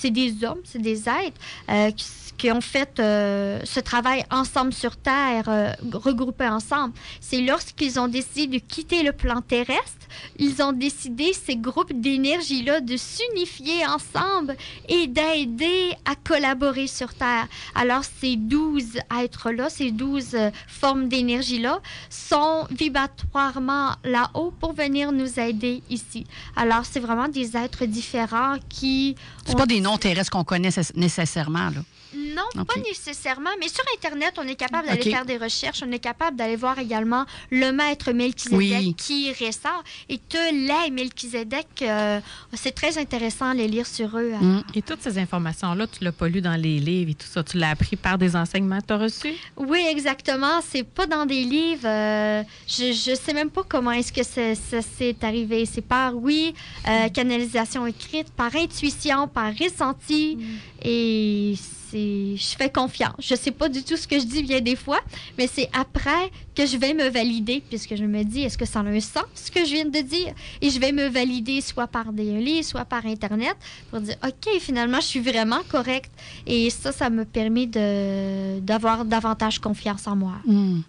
c'est 0.00 0.10
des 0.10 0.44
hommes, 0.44 0.60
c'est 0.64 0.82
des 0.82 1.00
êtres 1.08 1.40
euh, 1.70 1.90
qui, 1.92 2.04
qui 2.36 2.50
ont 2.50 2.60
fait 2.60 2.98
euh, 2.98 3.60
ce 3.64 3.80
travail 3.80 4.24
ensemble 4.30 4.72
sur 4.72 4.96
Terre, 4.96 5.44
euh, 5.48 5.72
regroupés 5.92 6.48
ensemble. 6.48 6.92
C'est 7.20 7.40
lorsqu'ils 7.40 7.98
ont 8.00 8.08
décidé 8.08 8.58
de 8.58 8.64
quitter 8.72 9.02
le 9.04 9.12
plan 9.12 9.40
terrestre, 9.40 10.04
ils 10.38 10.60
ont 10.62 10.72
décidé, 10.72 11.32
ces 11.32 11.56
groupes 11.56 11.92
d'énergie-là, 11.92 12.80
de 12.80 12.96
s'unifier 12.96 13.86
ensemble 13.86 14.56
et 14.88 15.06
d'aider 15.06 15.92
à 16.04 16.14
collaborer 16.16 16.88
sur 16.88 17.14
Terre. 17.14 17.46
Alors, 17.74 18.02
ces 18.20 18.34
douze 18.36 18.98
êtres-là, 19.22 19.70
ces 19.70 19.90
douze 19.92 20.34
euh, 20.34 20.50
formes 20.66 21.08
d'énergie-là, 21.08 21.80
sont 22.10 22.66
vibratoirement 22.70 23.92
là-haut 24.04 24.52
pour 24.60 24.72
venir 24.72 25.12
nous 25.12 25.38
aider 25.38 25.82
ici. 25.88 26.26
Alors, 26.56 26.84
c'est 26.84 27.00
vraiment 27.00 27.28
des 27.28 27.56
êtres 27.56 27.84
différents 27.86 28.56
qui... 28.68 29.16
C'est 29.46 29.54
ont- 29.54 29.58
pas 29.58 29.66
des 29.66 29.80
noms 29.84 29.98
terrestres 29.98 30.30
qu'on 30.32 30.44
connaît 30.44 30.70
cess- 30.70 30.92
nécessairement, 30.96 31.70
là. 31.70 31.82
Non, 32.16 32.64
pas 32.64 32.76
nécessairement, 32.80 33.50
mais 33.60 33.68
sur 33.68 33.84
Internet, 33.96 34.34
on 34.38 34.46
est 34.46 34.54
capable 34.54 34.88
d'aller 34.88 35.02
faire 35.02 35.24
des 35.24 35.36
recherches, 35.36 35.82
on 35.86 35.90
est 35.92 35.98
capable 35.98 36.36
d'aller 36.36 36.56
voir 36.56 36.78
également 36.78 37.24
le 37.50 37.72
maître 37.72 38.12
Melchizedek 38.12 38.56
Oui. 38.58 38.94
qui 38.96 39.32
ressort 39.32 39.82
et 40.08 40.18
te 40.18 40.36
les 40.52 40.90
Melchizedek. 40.90 41.66
euh, 41.82 42.20
c'est 42.52 42.74
très 42.74 42.98
intéressant 42.98 43.52
de 43.52 43.58
les 43.58 43.68
lire 43.68 43.86
sur 43.86 44.16
eux. 44.16 44.32
Mm. 44.40 44.62
Et 44.74 44.82
toutes 44.82 45.02
ces 45.02 45.18
informations-là, 45.18 45.86
tu 45.86 46.04
l'as 46.04 46.12
pas 46.12 46.28
lu 46.28 46.40
dans 46.40 46.54
les 46.60 46.78
livres 46.78 47.10
et 47.10 47.14
tout 47.14 47.26
ça? 47.26 47.42
Tu 47.42 47.58
l'as 47.58 47.70
appris 47.70 47.96
par 47.96 48.18
des 48.18 48.36
enseignements 48.36 48.80
que 48.80 48.86
tu 48.86 48.92
as 48.92 48.98
reçus? 48.98 49.34
Oui, 49.56 49.84
exactement. 49.88 50.60
C'est 50.68 50.84
pas 50.84 51.06
dans 51.06 51.26
des 51.26 51.44
livres. 51.44 51.86
euh, 51.86 52.42
je, 52.66 52.92
je 52.92 53.14
sais 53.14 53.32
même 53.32 53.50
pas 53.50 53.62
comment 53.68 53.90
est-ce 53.92 54.12
que 54.12 54.22
ça, 54.22 54.54
s'est 54.82 55.16
arrivé. 55.22 55.66
C'est 55.66 55.80
par, 55.82 56.14
oui, 56.16 56.54
euh, 56.88 57.08
canalisation 57.08 57.86
écrite, 57.86 58.30
par 58.32 58.54
intuition, 58.54 59.28
par 59.28 59.52
ressenti. 59.56 60.38
Et 60.82 61.54
je 61.98 62.56
fais 62.56 62.70
confiance. 62.70 63.14
Je 63.18 63.34
sais 63.34 63.50
pas 63.50 63.68
du 63.68 63.82
tout 63.82 63.96
ce 63.96 64.06
que 64.06 64.18
je 64.18 64.24
dis 64.24 64.42
bien 64.42 64.60
des 64.60 64.76
fois, 64.76 65.00
mais 65.38 65.46
c'est 65.46 65.68
après 65.72 66.30
que 66.54 66.66
je 66.66 66.76
vais 66.76 66.94
me 66.94 67.08
valider, 67.08 67.62
puisque 67.68 67.96
je 67.96 68.04
me 68.04 68.22
dis, 68.22 68.42
est-ce 68.42 68.56
que 68.56 68.64
ça 68.64 68.80
a 68.80 68.82
un 68.82 69.00
sens 69.00 69.24
ce 69.34 69.50
que 69.50 69.64
je 69.64 69.72
viens 69.72 69.84
de 69.84 70.00
dire? 70.00 70.34
Et 70.60 70.70
je 70.70 70.78
vais 70.78 70.92
me 70.92 71.08
valider 71.08 71.60
soit 71.60 71.86
par 71.86 72.12
des 72.12 72.38
livres, 72.38 72.64
soit 72.64 72.84
par 72.84 73.06
Internet, 73.06 73.56
pour 73.90 74.00
dire, 74.00 74.16
OK, 74.24 74.60
finalement, 74.60 75.00
je 75.00 75.06
suis 75.06 75.20
vraiment 75.20 75.60
correcte. 75.68 76.12
Et 76.46 76.70
ça, 76.70 76.92
ça 76.92 77.10
me 77.10 77.24
permet 77.24 77.66
de, 77.66 78.60
d'avoir 78.60 79.04
davantage 79.04 79.58
confiance 79.58 80.06
en 80.06 80.16
moi. 80.16 80.34
Hmm. 80.46 80.80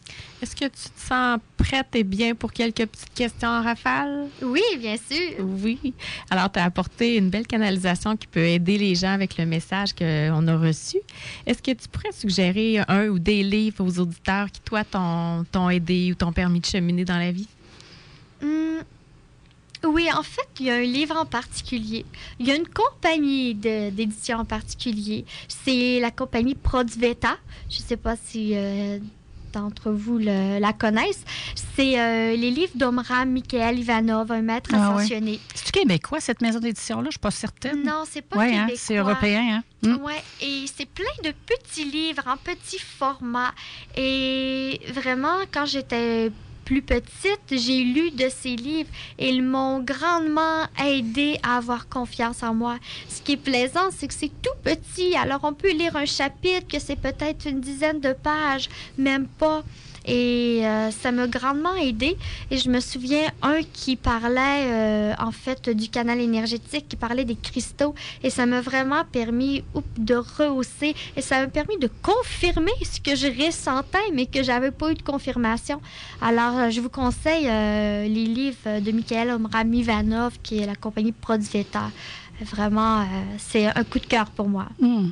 Est-ce 0.42 0.56
que 0.56 0.66
tu 0.66 0.90
te 0.90 1.08
sens 1.08 1.40
prête 1.58 1.96
et 1.96 2.04
bien 2.04 2.36
pour 2.36 2.52
quelques 2.54 2.86
petites 2.86 3.14
questions 3.14 3.48
en 3.50 3.62
rafale? 3.64 4.28
Oui, 4.42 4.62
bien 4.80 4.96
sûr. 4.98 5.44
Oui. 5.64 5.94
Alors, 6.30 6.52
tu 6.52 6.60
as 6.60 6.64
apporté 6.66 7.18
une 7.18 7.30
belle 7.30 7.48
canalisation 7.48 8.16
qui 8.18 8.28
peut 8.28 8.46
aider 8.46 8.78
les 8.78 8.96
gens 8.96 9.14
avec 9.14 9.38
le 9.38 9.46
message 9.46 9.94
qu'on 9.94 10.48
a 10.48 10.58
reçu. 10.58 10.98
Est-ce 11.46 11.62
que 11.62 11.72
tu 11.72 11.88
pourrais 11.88 12.12
suggérer 12.12 12.80
un 12.88 13.08
ou 13.08 13.20
des 13.20 13.44
livres 13.44 13.84
aux 13.86 14.00
auditeurs 14.00 14.52
qui, 14.52 14.62
toi, 14.62 14.84
t'ont 14.84 15.70
aidé 15.70 16.12
ou 16.12 16.16
t'ont 16.16 16.34
permis 16.34 16.60
de 16.60 16.66
cheminer 16.66 17.06
dans 17.06 17.18
la 17.18 17.32
vie? 17.32 17.48
Hmm, 18.42 18.82
Oui, 19.86 20.08
en 20.12 20.24
fait, 20.24 20.48
il 20.60 20.66
y 20.66 20.70
a 20.72 20.76
un 20.76 20.82
livre 20.82 21.16
en 21.16 21.26
particulier. 21.26 22.06
Il 22.40 22.48
y 22.48 22.52
a 22.52 22.56
une 22.56 22.68
compagnie 22.68 23.54
d'édition 23.56 24.40
en 24.40 24.46
particulier. 24.46 25.26
C'est 25.48 26.00
la 26.00 26.12
compagnie 26.12 26.56
Prodveta. 26.56 27.38
Je 27.70 27.80
ne 27.80 27.84
sais 27.84 27.98
pas 27.98 28.16
si 28.16 28.52
euh, 28.56 28.98
d'entre 29.56 29.92
vous 29.92 30.18
le- 30.18 30.60
la 30.60 30.74
connaissent. 30.74 31.24
C'est 31.76 32.00
euh, 32.00 32.36
les 32.36 32.52
livres 32.52 32.74
d'Omram 32.76 33.30
Michael 33.32 33.80
Ivanov, 33.80 34.32
un 34.32 34.42
maître 34.42 34.70
Ah 34.74 34.90
ouais. 34.92 34.96
ascensionné. 34.98 35.40
C'est-tu 35.54 35.72
québécois, 35.72 36.20
cette 36.20 36.42
maison 36.42 36.60
d'édition-là? 36.60 37.06
Je 37.06 37.12
suis 37.12 37.20
pas 37.20 37.32
certaine. 37.32 37.84
Non, 37.84 38.04
c'est 38.10 38.22
pas 38.22 38.38
Oui, 38.40 38.52
québécois. 38.52 38.76
c'est 38.78 38.96
européen. 38.98 39.62
Hein? 39.62 39.64
Hmm. 39.88 40.04
Ouais, 40.04 40.22
et 40.42 40.66
c'est 40.76 40.88
plein 40.88 41.06
de 41.24 41.32
petits 41.46 41.86
livres 41.86 42.24
en 42.28 42.38
petit 42.38 42.80
format. 42.80 43.54
Et 43.98 44.80
vraiment, 44.94 45.38
quand 45.54 45.66
j'étais 45.66 46.32
plus 46.66 46.82
petite, 46.82 47.40
j'ai 47.52 47.84
lu 47.84 48.12
de 48.12 48.28
ces 48.28 48.56
livres 48.56 48.90
et 49.20 49.30
ils 49.30 49.44
m'ont 49.44 49.80
grandement 49.82 50.64
aidé 50.84 51.38
à 51.44 51.58
avoir 51.58 51.88
confiance 51.88 52.44
en 52.44 52.54
moi. 52.54 52.78
Ce 53.08 53.22
qui 53.22 53.34
est 53.34 53.38
plaisant, 53.38 53.92
c'est 53.92 54.08
que 54.08 54.14
c'est 54.14 54.32
tout 54.42 54.58
petit. 54.64 55.16
Alors, 55.16 55.42
on 55.44 55.54
peut 55.54 55.72
lire 55.72 55.96
un 55.96 56.06
chapitre 56.06 56.68
que 56.68 56.80
c'est 56.80 57.00
peut-être 57.00 57.46
une 57.48 57.62
dizaine 57.62 58.00
de 58.00 58.14
pages, 58.14 58.70
même 58.98 59.28
pas. 59.28 59.64
Et 60.06 60.62
euh, 60.64 60.92
ça 60.92 61.12
m'a 61.12 61.28
grandement 61.28 61.76
aidé. 61.76 62.18
Et 62.52 62.58
je 62.58 62.70
me 62.70 62.80
souviens 62.80 63.32
un 63.42 63.62
qui 63.74 63.96
parlait, 63.96 64.66
euh, 64.66 65.14
en 65.20 65.32
fait, 65.32 65.70
du 65.70 65.90
canal 65.90 66.20
énergétique, 66.20 66.88
qui 66.88 66.96
parlait 66.96 67.26
des 67.26 67.36
cristaux. 67.36 67.96
Et 68.24 68.30
ça 68.30 68.46
m'a 68.46 68.62
vraiment 68.62 69.04
permis 69.12 69.64
de 69.98 70.16
rehausser. 70.16 70.96
Et 71.16 71.22
ça 71.22 71.42
m'a 71.42 71.48
permis 71.48 71.78
de 71.78 71.90
confirmer 72.02 72.72
ce 72.84 73.00
que 73.00 73.16
je 73.16 73.28
ressentais, 73.46 74.12
mais 74.14 74.26
que 74.26 74.44
j'avais 74.44 74.72
pas 74.72 74.92
eu 74.92 74.96
de 74.96 75.02
confirmation. 75.02 75.82
Alors, 76.22 76.58
euh, 76.58 76.70
je 76.70 76.82
vous 76.82 76.90
conseille 76.90 77.46
les 77.46 78.26
livres 78.26 78.80
de 78.80 78.92
Michael 78.92 79.32
Omram 79.32 79.74
Ivanov, 79.74 80.34
qui 80.44 80.60
est 80.60 80.66
la 80.66 80.76
compagnie 80.76 81.12
Prodveta. 81.12 81.90
Vraiment, 82.42 83.06
c'est 83.38 83.68
un 83.68 83.84
coup 83.86 84.00
de 84.00 84.06
cœur 84.06 84.30
pour 84.30 84.50
moi. 84.50 84.68
Hmm. 84.80 85.10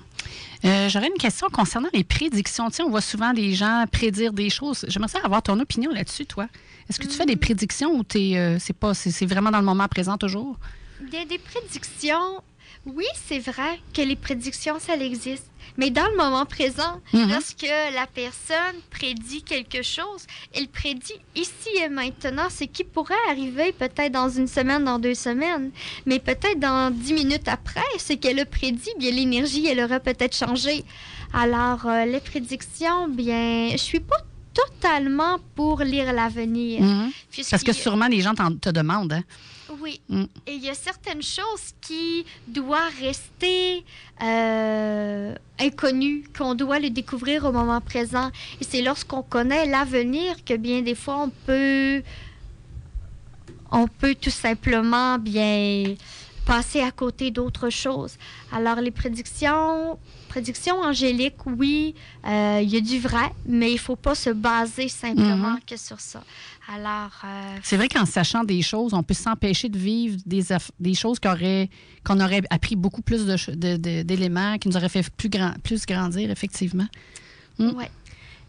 Euh, 0.66 0.88
J'aurais 0.90 1.08
une 1.08 1.18
question 1.20 1.48
concernant 1.50 1.90
les 1.94 2.04
prédictions. 2.04 2.70
Tu 2.70 2.78
sais, 2.78 2.84
on 2.84 2.90
voit 2.90 3.02
souvent 3.02 3.34
des 3.34 3.54
gens 3.54 3.86
prédire 3.92 4.32
des 4.32 4.50
choses. 4.50 4.86
J'aimerais 4.88 5.10
ça 5.10 5.20
avoir 5.24 5.42
ton 5.44 5.60
opinion 5.60 5.92
là-dessus, 5.92 6.26
toi. 6.26 6.48
Est-ce 6.90 7.00
que 7.00 7.08
tu 7.08 7.14
fais 7.14 7.26
des 7.26 7.36
prédictions 7.36 7.92
ou 7.92 8.04
euh, 8.16 8.58
c'est 8.60 8.74
pas, 8.74 8.94
c'est 8.94 9.26
vraiment 9.26 9.52
dans 9.52 9.60
le 9.60 9.66
moment 9.66 9.88
présent 9.88 10.18
toujours? 10.18 10.58
Des, 11.12 11.26
des 11.26 11.38
prédictions, 11.38 12.42
oui, 12.86 13.06
c'est 13.28 13.40
vrai 13.40 13.80
que 13.94 14.02
les 14.02 14.16
prédictions, 14.16 14.80
ça 14.80 14.96
existe. 14.96 15.48
Mais 15.78 15.90
dans 15.90 16.06
le 16.08 16.16
moment 16.18 16.46
présent, 16.46 17.02
Mhm. 17.14 17.30
lorsque 17.32 17.66
la 17.94 18.06
personne 18.08 18.76
prédit 18.92 19.42
quelque 19.44 19.82
chose, 19.82 20.28
elle 20.54 20.68
prédit 20.68 21.14
ici 21.36 21.70
et 21.84 21.90
maintenant 21.90 22.48
ce 22.50 22.66
qui 22.66 22.84
pourrait 22.84 23.16
arriver 23.30 23.72
peut-être 23.72 24.12
dans 24.12 24.30
une 24.30 24.48
semaine, 24.48 24.84
dans 24.84 25.00
deux 25.00 25.16
semaines, 25.16 25.72
mais 26.06 26.20
peut-être 26.20 26.60
dans 26.60 26.92
dix 26.92 27.14
minutes 27.14 27.48
après, 27.48 27.82
ce 27.98 28.14
qu'elle 28.14 28.40
a 28.40 28.46
prédit, 28.46 28.92
bien 29.00 29.12
l'énergie, 29.12 29.66
elle 29.68 29.80
aura 29.80 30.00
peut-être 30.00 30.36
changé. 30.36 30.84
Alors, 31.34 31.86
euh, 31.88 32.06
les 32.06 32.20
prédictions, 32.20 33.08
bien, 33.08 33.70
je 33.72 33.78
suis 33.78 34.00
pas 34.00 34.18
totalement 34.54 35.40
pour 35.56 35.80
lire 35.82 36.14
l'avenir. 36.14 36.82
Mhm. 36.82 37.12
puisqu'il 37.32 37.50
Parce 37.52 37.64
que 37.64 37.74
sûrement 37.74 38.08
les 38.08 38.22
gens 38.22 38.36
te 38.36 38.70
demandent. 38.70 39.14
hein. 39.14 39.24
Oui. 39.84 40.02
Mm. 40.10 40.24
Et 40.48 40.54
il 40.56 40.64
y 40.64 40.70
a 40.70 40.74
certaines 40.90 41.22
choses 41.22 41.68
qui 41.82 42.26
doivent 42.48 42.98
rester 43.02 43.84
euh, 44.22 45.36
inconnues, 45.60 46.24
qu'on 46.36 46.56
doit 46.56 46.80
les 46.80 46.90
découvrir 46.90 47.46
au 47.46 47.52
moment 47.52 47.82
présent. 47.82 48.30
Et 48.60 48.64
c'est 48.64 48.82
lorsqu'on 48.82 49.22
connaît 49.22 49.66
l'avenir 49.66 50.44
que 50.46 50.56
bien 50.56 50.82
des 50.82 50.96
fois 50.96 51.18
on 51.28 51.30
peut, 51.48 52.02
on 53.72 53.88
peut 53.88 54.16
tout 54.16 54.30
simplement 54.30 55.18
bien 55.20 55.96
passer 56.46 56.82
à 56.82 56.92
côté 56.92 57.32
d'autres 57.32 57.70
choses. 57.70 58.16
Alors 58.52 58.76
les 58.82 58.92
prédictions, 58.92 59.98
prédictions 60.28 60.80
angéliques, 60.82 61.46
oui, 61.46 61.96
euh, 62.26 62.60
il 62.62 62.70
y 62.70 62.78
a 62.78 62.82
du 62.82 63.00
vrai, 63.00 63.30
mais 63.46 63.72
il 63.72 63.80
faut 63.80 63.96
pas 63.96 64.14
se 64.16 64.30
baser 64.30 64.90
simplement 64.90 65.54
Mhm. 65.54 65.60
que 65.66 65.78
sur 65.78 66.00
ça. 66.02 66.22
Alors, 66.72 67.12
euh, 67.26 67.58
C'est 67.62 67.76
vrai 67.78 67.90
qu'en 67.90 68.06
sachant 68.06 68.44
des 68.44 68.62
choses, 68.62 68.94
on 68.94 69.04
peut 69.04 69.14
s'empêcher 69.14 69.68
de 69.70 69.78
vivre 69.78 70.18
des, 70.26 70.44
aff- 70.52 70.72
des 70.80 70.94
choses 70.94 71.20
qu'on 71.20 71.32
aurait, 72.20 72.42
appris 72.50 72.76
beaucoup 72.76 73.02
plus 73.02 73.26
de 73.26 73.36
ch- 73.38 73.50
de- 73.50 73.76
de- 73.78 74.04
d'éléments, 74.04 74.58
qui 74.58 74.70
nous 74.70 74.78
auraient 74.78 74.90
fait 74.90 75.10
plus, 75.10 75.30
grand, 75.30 75.54
plus 75.62 75.86
grandir, 75.86 76.32
effectivement. 76.32 76.88
Mm. 77.60 77.70
ouais. 77.72 77.92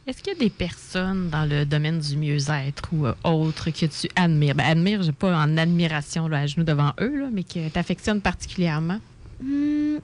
Est-ce 0.06 0.18
qu'il 0.22 0.34
y 0.34 0.36
a 0.36 0.38
des 0.38 0.50
personnes 0.50 1.30
dans 1.30 1.44
le 1.48 1.64
domaine 1.64 1.98
du 1.98 2.16
mieux-être 2.16 2.82
ou 2.92 3.06
euh, 3.06 3.14
autres 3.24 3.70
que 3.70 3.86
tu 3.86 4.06
admires? 4.14 4.54
Ben, 4.54 4.64
admire, 4.66 5.02
je 5.02 5.10
pas 5.10 5.34
en 5.36 5.56
admiration 5.56 6.28
là, 6.28 6.40
à 6.40 6.46
genoux 6.46 6.64
devant 6.64 6.92
eux, 7.00 7.20
là, 7.20 7.28
mais 7.32 7.42
que 7.42 7.68
tu 7.68 7.78
affectionnes 7.78 8.20
particulièrement? 8.20 9.00
Hmm, 9.42 9.96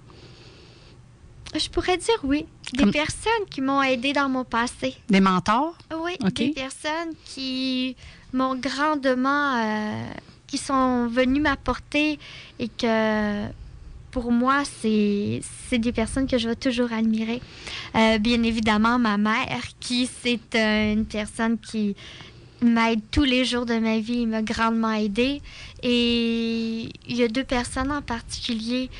je 1.54 1.68
pourrais 1.68 1.96
dire 1.96 2.18
oui. 2.24 2.46
Des 2.72 2.84
Comme- 2.84 2.92
personnes 2.92 3.46
qui 3.50 3.60
m'ont 3.60 3.82
aidé 3.82 4.12
dans 4.12 4.28
mon 4.28 4.44
passé. 4.44 4.94
Des 5.08 5.20
mentors? 5.20 5.74
Oui, 6.02 6.12
des 6.34 6.50
personnes 6.50 7.14
qui 7.24 7.96
m'ont 8.32 8.54
grandement, 8.54 9.56
euh, 9.56 10.02
qui 10.46 10.58
sont 10.58 11.08
venues 11.08 11.40
m'apporter 11.40 12.18
et 12.58 12.68
que 12.68 13.46
pour 14.12 14.30
moi, 14.32 14.62
c'est 14.80 15.40
c'est 15.68 15.78
des 15.78 15.92
personnes 15.92 16.26
que 16.26 16.38
je 16.38 16.48
vais 16.48 16.56
toujours 16.56 16.92
admirer. 16.92 17.40
Euh, 17.96 18.18
bien 18.18 18.42
évidemment, 18.42 18.98
ma 18.98 19.16
mère, 19.16 19.62
qui 19.80 20.08
c'est 20.22 20.40
euh, 20.56 20.92
une 20.92 21.06
personne 21.06 21.58
qui 21.58 21.94
m'aide 22.62 23.00
tous 23.10 23.22
les 23.24 23.44
jours 23.44 23.66
de 23.66 23.78
ma 23.78 23.98
vie, 24.00 24.26
m'a 24.26 24.42
grandement 24.42 24.92
aidée. 24.92 25.40
Et 25.82 26.88
il 27.08 27.16
y 27.16 27.22
a 27.22 27.28
deux 27.28 27.44
personnes 27.44 27.90
en 27.90 28.02
particulier 28.02 28.90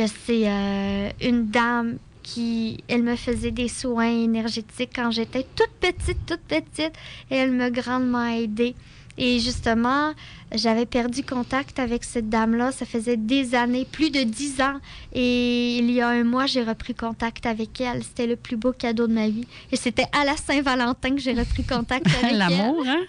que 0.00 0.06
c'est 0.26 0.48
euh, 0.48 1.10
une 1.20 1.48
dame 1.48 1.98
qui, 2.22 2.82
elle 2.88 3.02
me 3.02 3.16
faisait 3.16 3.50
des 3.50 3.68
soins 3.68 4.08
énergétiques 4.08 4.92
quand 4.94 5.10
j'étais 5.10 5.46
toute 5.54 5.72
petite, 5.80 6.18
toute 6.26 6.40
petite, 6.40 6.92
et 7.30 7.36
elle 7.36 7.52
m'a 7.52 7.70
grandement 7.70 8.26
aidée. 8.26 8.74
Et 9.18 9.38
justement, 9.40 10.14
j'avais 10.54 10.86
perdu 10.86 11.22
contact 11.22 11.78
avec 11.78 12.04
cette 12.04 12.30
dame-là. 12.30 12.72
Ça 12.72 12.86
faisait 12.86 13.18
des 13.18 13.54
années, 13.54 13.86
plus 13.90 14.10
de 14.10 14.22
dix 14.22 14.62
ans. 14.62 14.78
Et 15.12 15.76
il 15.76 15.90
y 15.90 16.00
a 16.00 16.08
un 16.08 16.24
mois, 16.24 16.46
j'ai 16.46 16.62
repris 16.62 16.94
contact 16.94 17.44
avec 17.44 17.78
elle. 17.80 18.02
C'était 18.02 18.26
le 18.26 18.36
plus 18.36 18.56
beau 18.56 18.72
cadeau 18.72 19.06
de 19.06 19.12
ma 19.12 19.28
vie. 19.28 19.46
Et 19.72 19.76
c'était 19.76 20.06
à 20.18 20.24
la 20.24 20.36
Saint-Valentin 20.36 21.16
que 21.16 21.20
j'ai 21.20 21.34
repris 21.34 21.64
contact 21.64 22.06
avec 22.22 22.32
elle. 22.32 22.38
L'amour, 22.38 22.82
hein? 22.86 23.02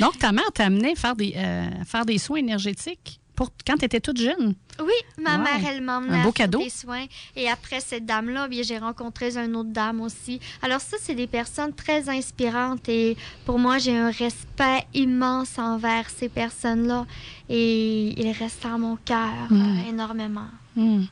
Donc, 0.00 0.18
ta 0.18 0.32
mère 0.32 0.50
t'a 0.54 0.66
amené 0.66 0.92
à 0.92 0.94
faire 0.94 1.16
des, 1.16 1.34
euh, 1.36 1.66
faire 1.84 2.06
des 2.06 2.16
soins 2.16 2.38
énergétiques? 2.38 3.20
Pour, 3.44 3.52
quand 3.66 3.76
tu 3.76 3.84
étais 3.84 4.00
toute 4.00 4.18
jeune. 4.20 4.54
Oui, 4.80 4.92
ma 5.20 5.36
Wow. 5.36 5.42
mère, 5.44 5.60
elle 5.70 5.80
m'a 5.82 5.98
emmenée 5.98 6.18
Un 6.18 6.22
beau 6.22 6.32
cadeau. 6.32 6.62
des 6.62 6.70
soins. 6.70 7.04
Et 7.36 7.48
après 7.48 7.80
cette 7.80 8.06
dame-là, 8.06 8.48
bien, 8.48 8.62
j'ai 8.62 8.78
rencontré 8.78 9.36
une 9.36 9.56
autre 9.56 9.70
dame 9.70 10.00
aussi. 10.00 10.40
Alors 10.62 10.80
ça, 10.80 10.96
c'est 11.00 11.14
des 11.14 11.26
personnes 11.26 11.72
très 11.74 12.08
inspirantes 12.08 12.88
et 12.88 13.16
pour 13.44 13.58
moi, 13.58 13.78
j'ai 13.78 13.96
un 13.96 14.10
respect 14.10 14.86
immense 14.94 15.58
envers 15.58 16.08
ces 16.10 16.28
personnes-là 16.28 17.06
et 17.48 18.14
ils 18.20 18.32
restent 18.32 18.62
dans 18.62 18.78
mon 18.78 18.96
cœur 18.96 19.28
Mm. 19.50 19.60
euh, 19.86 19.90
énormément. 19.90 20.46
Hmm. 20.74 21.02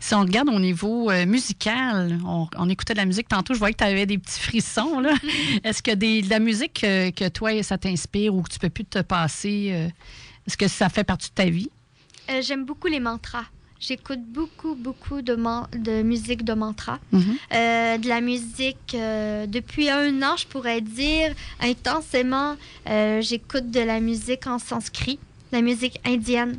Si 0.00 0.14
on 0.14 0.20
regarde 0.20 0.50
au 0.50 0.58
niveau 0.58 1.10
euh, 1.10 1.24
musical, 1.24 2.18
on, 2.26 2.46
on 2.58 2.68
écoutait 2.68 2.92
de 2.92 2.98
la 2.98 3.06
musique 3.06 3.26
tantôt, 3.28 3.54
je 3.54 3.58
voyais 3.58 3.72
que 3.72 3.78
tu 3.78 3.84
avais 3.90 4.04
des 4.04 4.18
petits 4.18 4.40
frissons. 4.40 5.00
là. 5.00 5.14
Est-ce 5.64 5.82
que 5.82 5.92
des, 5.92 6.20
de 6.20 6.28
la 6.28 6.40
musique 6.40 6.84
euh, 6.84 7.10
que 7.10 7.28
toi, 7.28 7.62
ça 7.62 7.78
t'inspire 7.78 8.34
ou 8.34 8.42
que 8.42 8.50
tu 8.50 8.58
peux 8.58 8.68
plus 8.68 8.84
te 8.84 8.98
passer, 9.00 9.88
est-ce 10.46 10.56
que 10.56 10.68
ça 10.68 10.88
fait 10.88 11.04
partie 11.04 11.28
de 11.30 11.34
ta 11.34 11.44
vie? 11.46 11.70
Euh, 12.30 12.40
J'aime 12.42 12.64
beaucoup 12.64 12.88
les 12.88 13.00
mantras. 13.00 13.44
J'écoute 13.80 14.20
beaucoup, 14.28 14.76
beaucoup 14.76 15.22
de, 15.22 16.02
musique 16.02 16.44
de 16.44 16.52
mantras. 16.54 17.00
Mhm. 17.10 17.36
Euh, 17.52 17.98
de 17.98 18.08
la 18.08 18.20
musique 18.20 18.94
euh, 18.94 19.46
depuis 19.46 19.90
un 19.90 20.22
an, 20.22 20.36
je 20.36 20.46
pourrais 20.46 20.80
dire 20.80 21.34
intensément. 21.60 22.56
euh, 22.88 23.20
J'écoute 23.20 23.70
de 23.72 23.80
la 23.80 23.98
musique 23.98 24.46
en 24.46 24.58
sanskrit, 24.60 25.18
de 25.50 25.56
la 25.56 25.62
musique 25.62 25.98
indienne. 26.06 26.58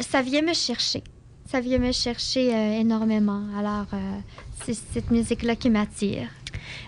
Ça 0.00 0.20
vient 0.20 0.42
me 0.42 0.52
chercher. 0.52 1.02
ça 1.50 1.60
vient 1.60 1.78
me 1.78 1.92
chercher 1.92 2.52
euh, 2.54 2.80
énormément. 2.80 3.42
Alors, 3.56 3.86
euh, 3.94 4.18
c'est 4.64 4.74
cette 4.92 5.10
musique-là 5.12 5.54
qui 5.56 5.70
m'attire. 5.70 6.28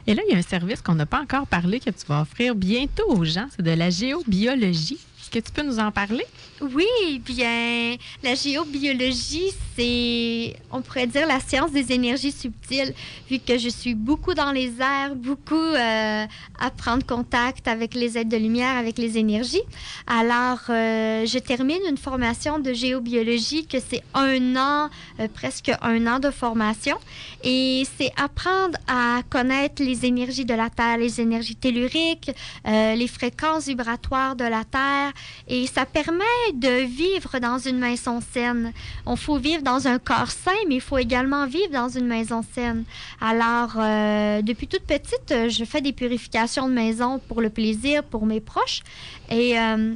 Et 0.09 0.15
là, 0.15 0.23
il 0.29 0.33
y 0.33 0.35
a 0.35 0.39
un 0.39 0.43
service 0.43 0.83
qu'on 0.83 0.97
n'a 0.97 1.07
pas 1.07 1.21
encore 1.23 1.47
parlé 1.47 1.79
que 1.81 1.91
tu 1.91 2.05
vas 2.09 2.23
offrir 2.23 2.55
bientôt 2.57 3.07
aux 3.09 3.25
gens. 3.25 3.47
C'est 3.55 3.63
de 3.63 3.71
la 3.71 3.89
géobiologie. 3.91 4.99
Est-ce 5.33 5.39
que 5.39 5.47
tu 5.47 5.53
peux 5.53 5.63
nous 5.63 5.79
en 5.79 5.93
parler? 5.93 6.25
Oui, 6.61 7.21
bien, 7.25 7.97
la 8.23 8.35
géobiologie, 8.35 9.51
c'est, 9.77 10.57
on 10.71 10.83
pourrait 10.83 11.07
dire, 11.07 11.27
la 11.27 11.41
science 11.41 11.71
des 11.73 11.93
énergies 11.93 12.33
subtiles, 12.33 12.93
vu 13.31 13.39
que 13.39 13.57
je 13.57 13.69
suis 13.69 13.95
beaucoup 13.95 14.35
dans 14.35 14.53
les 14.53 14.73
airs, 14.79 15.15
beaucoup 15.15 15.55
euh, 15.55 16.27
à 16.59 16.71
prendre 16.77 17.07
contact 17.07 17.67
avec 17.67 17.95
les 17.95 18.19
aides 18.19 18.29
de 18.29 18.37
lumière, 18.37 18.77
avec 18.77 18.99
les 18.99 19.17
énergies. 19.17 19.63
Alors, 20.07 20.59
euh, 20.69 21.25
je 21.25 21.39
termine 21.39 21.81
une 21.89 21.97
formation 21.97 22.59
de 22.59 22.75
géobiologie 22.75 23.67
que 23.67 23.79
c'est 23.81 24.03
un 24.13 24.57
an, 24.57 24.91
euh, 25.19 25.29
presque 25.33 25.71
un 25.81 26.07
an 26.09 26.19
de 26.19 26.31
formation, 26.31 26.99
et 27.43 27.85
c'est 27.97 28.13
apprendre 28.21 28.77
à 28.87 29.23
connaître 29.31 29.83
les 29.83 30.05
énergies 30.05 30.45
de 30.45 30.55
la 30.55 30.69
Terre, 30.69 30.99
les 30.99 31.23
énergies 31.23 31.57
telluriques, 31.57 32.33
les 32.67 33.09
fréquences 33.09 33.67
vibratoires 33.67 34.37
de 34.37 34.45
la 34.45 34.65
Terre, 34.65 35.13
et 35.49 35.67
ça 35.67 35.87
permet 35.87 36.25
de 36.55 36.85
vivre 36.85 37.39
dans 37.41 37.59
une 37.59 37.79
maison 37.79 38.21
saine. 38.21 38.73
On 39.07 39.17
faut 39.17 39.39
vivre 39.39 39.63
dans 39.63 39.89
un 39.89 39.99
corps 39.99 40.31
sain, 40.31 40.51
mais 40.69 40.77
il 40.77 40.81
faut 40.81 40.99
également 40.99 41.47
vivre 41.47 41.73
dans 41.73 41.89
une 41.89 42.07
maison 42.07 42.43
saine. 42.55 42.85
Alors, 43.21 43.73
euh, 43.77 44.43
depuis 44.43 44.69
toute 44.69 44.83
petite, 44.85 45.35
je 45.49 45.65
fais 45.65 45.81
des 45.81 45.93
purifications 45.93 46.69
de 46.69 46.73
maison 46.73 47.21
pour 47.29 47.41
le 47.41 47.51
plaisir, 47.51 48.05
pour 48.05 48.27
mes 48.27 48.41
proches. 48.41 48.81
Et 49.29 49.59
euh, 49.59 49.95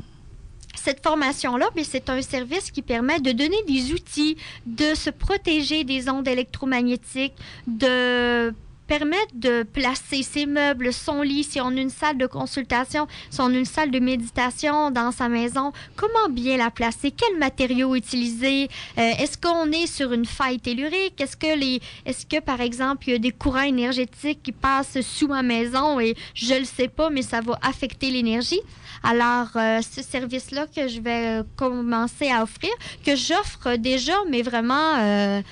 cette 0.74 1.02
formation-là, 1.02 1.70
c'est 1.82 2.10
un 2.10 2.20
service 2.20 2.70
qui 2.70 2.82
permet 2.82 3.20
de 3.20 3.32
donner 3.32 3.62
des 3.66 3.92
outils, 3.92 4.36
de 4.66 4.94
se 4.94 5.10
protéger 5.10 5.84
des 5.84 6.08
ondes 6.08 6.28
électromagnétiques, 6.28 7.34
de 7.66 8.52
permettre 8.86 9.34
de 9.34 9.62
placer 9.62 10.22
ses 10.22 10.46
meubles, 10.46 10.92
son 10.92 11.22
lit, 11.22 11.44
si 11.44 11.60
on 11.60 11.68
a 11.68 11.80
une 11.80 11.90
salle 11.90 12.18
de 12.18 12.26
consultation, 12.26 13.06
si 13.30 13.40
on 13.40 13.46
a 13.46 13.54
une 13.54 13.64
salle 13.64 13.90
de 13.90 13.98
méditation 13.98 14.90
dans 14.90 15.10
sa 15.10 15.28
maison, 15.28 15.72
comment 15.96 16.28
bien 16.30 16.56
la 16.56 16.70
placer, 16.70 17.10
quels 17.10 17.38
matériaux 17.38 17.94
utiliser, 17.94 18.68
euh, 18.98 19.12
est-ce 19.18 19.38
qu'on 19.38 19.70
est 19.72 19.86
sur 19.86 20.12
une 20.12 20.26
faille 20.26 20.60
tellurique, 20.60 21.20
est-ce 21.20 21.36
que 21.36 21.58
les, 21.58 21.80
est-ce 22.04 22.26
que 22.26 22.40
par 22.40 22.60
exemple 22.60 23.04
il 23.08 23.12
y 23.12 23.16
a 23.16 23.18
des 23.18 23.32
courants 23.32 23.62
énergétiques 23.62 24.42
qui 24.42 24.52
passent 24.52 25.00
sous 25.00 25.28
ma 25.28 25.42
maison 25.42 25.98
et 26.00 26.14
je 26.34 26.54
le 26.54 26.64
sais 26.64 26.88
pas, 26.88 27.10
mais 27.10 27.22
ça 27.22 27.40
va 27.40 27.58
affecter 27.62 28.10
l'énergie? 28.10 28.60
Alors 29.02 29.48
euh, 29.56 29.80
ce 29.82 30.02
service-là 30.02 30.66
que 30.66 30.88
je 30.88 31.00
vais 31.00 31.40
euh, 31.40 31.42
commencer 31.56 32.30
à 32.30 32.42
offrir, 32.42 32.70
que 33.04 33.16
j'offre 33.16 33.76
déjà, 33.76 34.14
mais 34.30 34.42
vraiment 34.42 35.42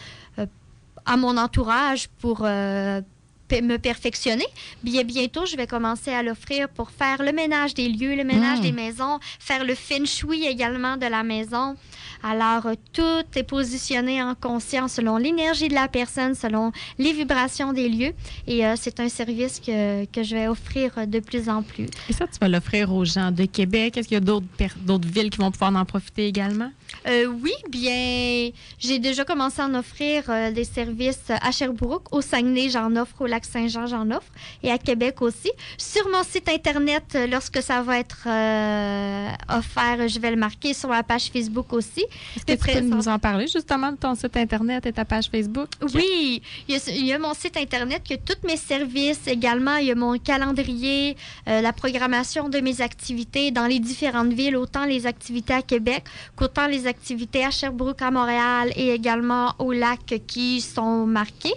à 1.05 1.17
mon 1.17 1.37
entourage 1.37 2.09
pour 2.21 2.47
me 3.61 3.79
perfectionner. 3.79 4.47
Bien 4.83 5.05
bientôt, 5.05 5.47
je 5.47 5.57
vais 5.57 5.67
commencer 5.67 6.11
à 6.11 6.23
l'offrir 6.23 6.69
pour 6.69 6.91
faire 6.91 7.23
le 7.23 7.33
ménage 7.33 7.75
des 7.75 7.89
lieux, 7.89 8.15
le 8.15 8.25
ménage 8.25 8.59
hmm. 8.59 8.63
des 8.63 8.73
maisons, 8.73 9.19
faire 9.39 9.65
le 9.65 9.75
feng 9.75 10.07
shui 10.07 10.47
également 10.47 10.97
de 10.97 11.07
la 11.07 11.23
maison. 11.23 11.77
Alors, 12.23 12.67
euh, 12.67 12.75
tout 12.93 13.25
est 13.35 13.43
positionné 13.43 14.23
en 14.23 14.35
conscience 14.35 14.93
selon 14.95 15.17
l'énergie 15.17 15.69
de 15.69 15.75
la 15.75 15.89
personne, 15.89 16.35
selon 16.35 16.71
les 16.99 17.13
vibrations 17.13 17.73
des 17.73 17.89
lieux. 17.89 18.13
Et 18.47 18.65
euh, 18.65 18.75
c'est 18.77 19.01
un 19.01 19.09
service 19.09 19.59
que, 19.59 20.05
que, 20.07 20.23
je 20.23 20.37
vais 20.37 20.47
offrir 20.47 21.07
de 21.07 21.19
plus 21.19 21.49
en 21.49 21.63
plus. 21.63 21.87
Et 22.09 22.13
ça, 22.13 22.27
tu 22.27 22.39
vas 22.41 22.49
l'offrir 22.49 22.93
aux 22.93 23.05
gens 23.05 23.33
de 23.33 23.45
Québec. 23.45 23.97
Est-ce 23.97 24.07
qu'il 24.07 24.15
y 24.15 24.19
a 24.19 24.21
d'autres, 24.21 24.47
d'autres 24.83 25.09
villes 25.09 25.31
qui 25.31 25.39
vont 25.39 25.51
pouvoir 25.51 25.75
en 25.75 25.85
profiter 25.85 26.29
également? 26.29 26.71
Euh, 27.09 27.27
oui, 27.27 27.53
bien, 27.71 28.51
j'ai 28.79 28.99
déjà 29.01 29.25
commencé 29.25 29.61
à 29.61 29.67
en 29.67 29.75
offrir 29.75 30.25
des 30.53 30.65
services 30.65 31.31
à 31.31 31.51
Sherbrooke, 31.51 32.15
au 32.15 32.21
Saguenay, 32.21 32.69
j'en 32.69 32.95
offre, 32.97 33.21
au 33.21 33.27
Lac-Saint-Jean, 33.43 33.87
j'en 33.87 34.11
offre, 34.11 34.31
et 34.63 34.71
à 34.71 34.79
Québec 34.79 35.21
aussi. 35.23 35.51
Sur 35.77 36.09
mon 36.09 36.23
site 36.23 36.49
Internet, 36.49 37.19
lorsque 37.31 37.63
ça 37.63 37.83
va 37.83 37.99
être 37.99 38.27
offert, 39.49 40.09
je 40.09 40.19
vais 40.21 40.31
le 40.31 40.37
marquer 40.37 40.75
sur 40.75 40.89
ma 40.89 41.03
page 41.03 41.31
Facebook 41.33 41.73
aussi. 41.73 42.05
Est-ce 42.37 42.57
que 42.57 42.71
tu 42.71 42.79
peux 42.79 42.81
nous 42.81 43.09
en 43.09 43.19
parler 43.19 43.47
justement 43.47 43.93
de 43.93 43.97
ton 43.97 44.15
site 44.15 44.37
Internet 44.37 44.87
et 44.87 44.93
ta 44.93 45.05
page 45.05 45.29
Facebook? 45.31 45.69
Oui, 45.95 46.43
il 46.69 47.07
y, 47.07 47.13
a, 47.13 47.19
mon 47.19 47.35
site 47.35 47.57
Internet, 47.57 48.03
il 48.09 48.13
y 48.13 48.15
a 48.15 48.19
tous 48.19 48.47
mes 48.47 48.57
services 48.57 49.27
également. 49.27 49.77
Il 49.77 49.87
y 49.87 49.91
a 49.91 49.95
mon 49.95 50.19
calendrier, 50.19 51.17
euh, 51.49 51.61
la 51.61 51.73
programmation 51.73 52.49
de 52.49 52.61
mes 52.61 52.81
activités 52.81 53.51
dans 53.51 53.67
les 53.67 53.81
différentes 53.81 54.33
villes, 54.33 54.57
autant 54.57 54.85
les 54.85 55.07
activités 55.07 55.55
à 55.55 55.63
Québec 55.63 56.05
qu'autant 56.37 56.67
les 56.67 56.87
activités 56.87 57.45
à 57.45 57.51
Sherbrooke, 57.51 58.03
à 58.03 58.11
Montréal 58.11 58.73
et 58.77 58.91
également 58.91 59.55
au 59.59 59.73
lac 59.73 60.15
qui 60.27 60.61
sont 60.61 61.07
marquées. 61.07 61.55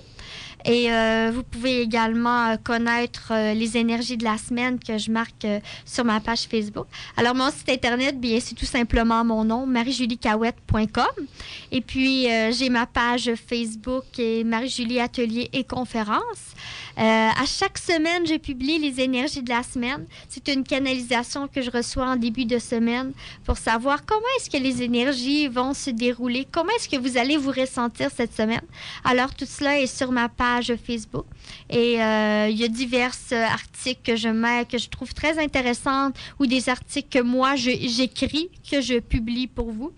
Et 0.66 0.92
euh, 0.92 1.32
vous 1.34 1.44
pouvez 1.44 1.82
également 1.82 2.48
euh, 2.48 2.56
connaître 2.62 3.32
euh, 3.32 3.54
les 3.54 3.78
énergies 3.78 4.18
de 4.18 4.24
la 4.24 4.38
semaine 4.38 4.80
que 4.80 4.98
je 4.98 5.12
marque 5.12 5.46
sur 5.86 6.04
ma 6.04 6.20
page 6.20 6.48
Facebook. 6.50 6.88
Alors, 7.16 7.36
mon 7.36 7.52
site 7.52 7.70
Internet, 7.70 8.20
bien, 8.20 8.40
c'est 8.40 8.56
tout 8.56 8.66
simplement 8.66 9.24
mon 9.24 9.44
nom, 9.44 9.68
marijuliecawette.com. 9.68 11.26
Et 11.72 11.82
puis, 11.82 12.28
j'ai 12.52 12.70
ma 12.70 12.86
page 12.88 13.32
Facebook 13.36 14.06
et 14.18 14.44
Marie-Julie 14.44 15.00
Atelier 15.00 15.50
et 15.54 15.64
Conférences. 15.64 16.56
Euh, 16.98 17.02
à 17.02 17.46
chaque 17.46 17.78
semaine, 17.78 18.26
je 18.26 18.36
publie 18.36 18.80
les 18.80 19.02
énergies 19.02 19.42
de 19.42 19.50
la 19.50 19.64
semaine. 19.64 20.06
C'est 20.30 20.48
une 20.48 20.64
canalisation 20.64 21.48
que 21.48 21.62
je 21.62 21.70
reçois 21.70 22.06
en 22.06 22.16
début 22.16 22.46
de 22.46 22.58
semaine 22.58 23.12
pour 23.44 23.58
savoir 23.58 24.06
comment 24.06 24.22
est-ce 24.38 24.50
que 24.50 24.58
les 24.58 24.82
énergies 24.82 25.48
vont 25.48 25.74
se 25.74 25.90
dérouler, 25.90 26.48
comment 26.50 26.72
est-ce 26.78 26.88
que 26.88 26.98
vous 26.98 27.18
allez 27.18 27.38
vous 27.38 27.52
ressentir 27.52 28.10
cette 28.16 28.36
semaine? 28.36 28.62
Alors, 29.04 29.34
tout 29.34 29.46
cela 29.46 29.80
est 29.80 29.88
sur 29.88 30.12
ma 30.12 30.30
page 30.30 30.74
Facebook. 30.76 31.26
Et 31.70 32.02
euh, 32.02 32.48
il 32.50 32.58
y 32.58 32.64
a 32.64 32.68
divers 32.68 33.16
articles 33.32 34.02
que 34.04 34.16
je 34.16 34.30
mets, 34.30 34.66
que 34.66 34.78
je 34.78 34.90
trouve 34.90 35.14
très 35.14 35.38
intéressants 35.38 36.12
ou 36.40 36.46
des 36.46 36.70
articles 36.70 37.10
que 37.10 37.24
moi, 37.24 37.56
j'écris, 37.56 38.50
que 38.70 38.82
je 38.82 39.00
publie 39.00 39.48
pour 39.48 39.72
vous. 39.72 39.92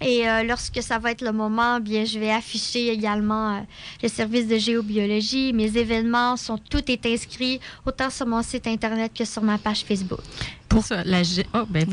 Et 0.00 0.26
euh, 0.28 0.42
lorsque 0.44 0.82
ça 0.82 0.98
va 0.98 1.10
être 1.10 1.20
le 1.20 1.32
moment, 1.32 1.78
bien, 1.78 2.04
je 2.04 2.18
vais 2.18 2.30
afficher 2.30 2.88
également 2.88 3.56
euh, 3.56 3.60
le 4.02 4.08
service 4.08 4.46
de 4.46 4.56
géobiologie. 4.56 5.52
Mes 5.52 5.76
événements 5.76 6.36
sont 6.36 6.56
tout 6.56 6.90
est 6.90 7.04
inscrit 7.04 7.60
autant 7.84 8.08
sur 8.08 8.26
mon 8.26 8.42
site 8.42 8.66
internet 8.66 9.12
que 9.14 9.26
sur 9.26 9.42
ma 9.42 9.58
page 9.58 9.84
Facebook. 9.84 10.20
Pour 10.68 10.84
la 11.04 11.22
oh, 11.54 11.64
ben, 11.68 11.86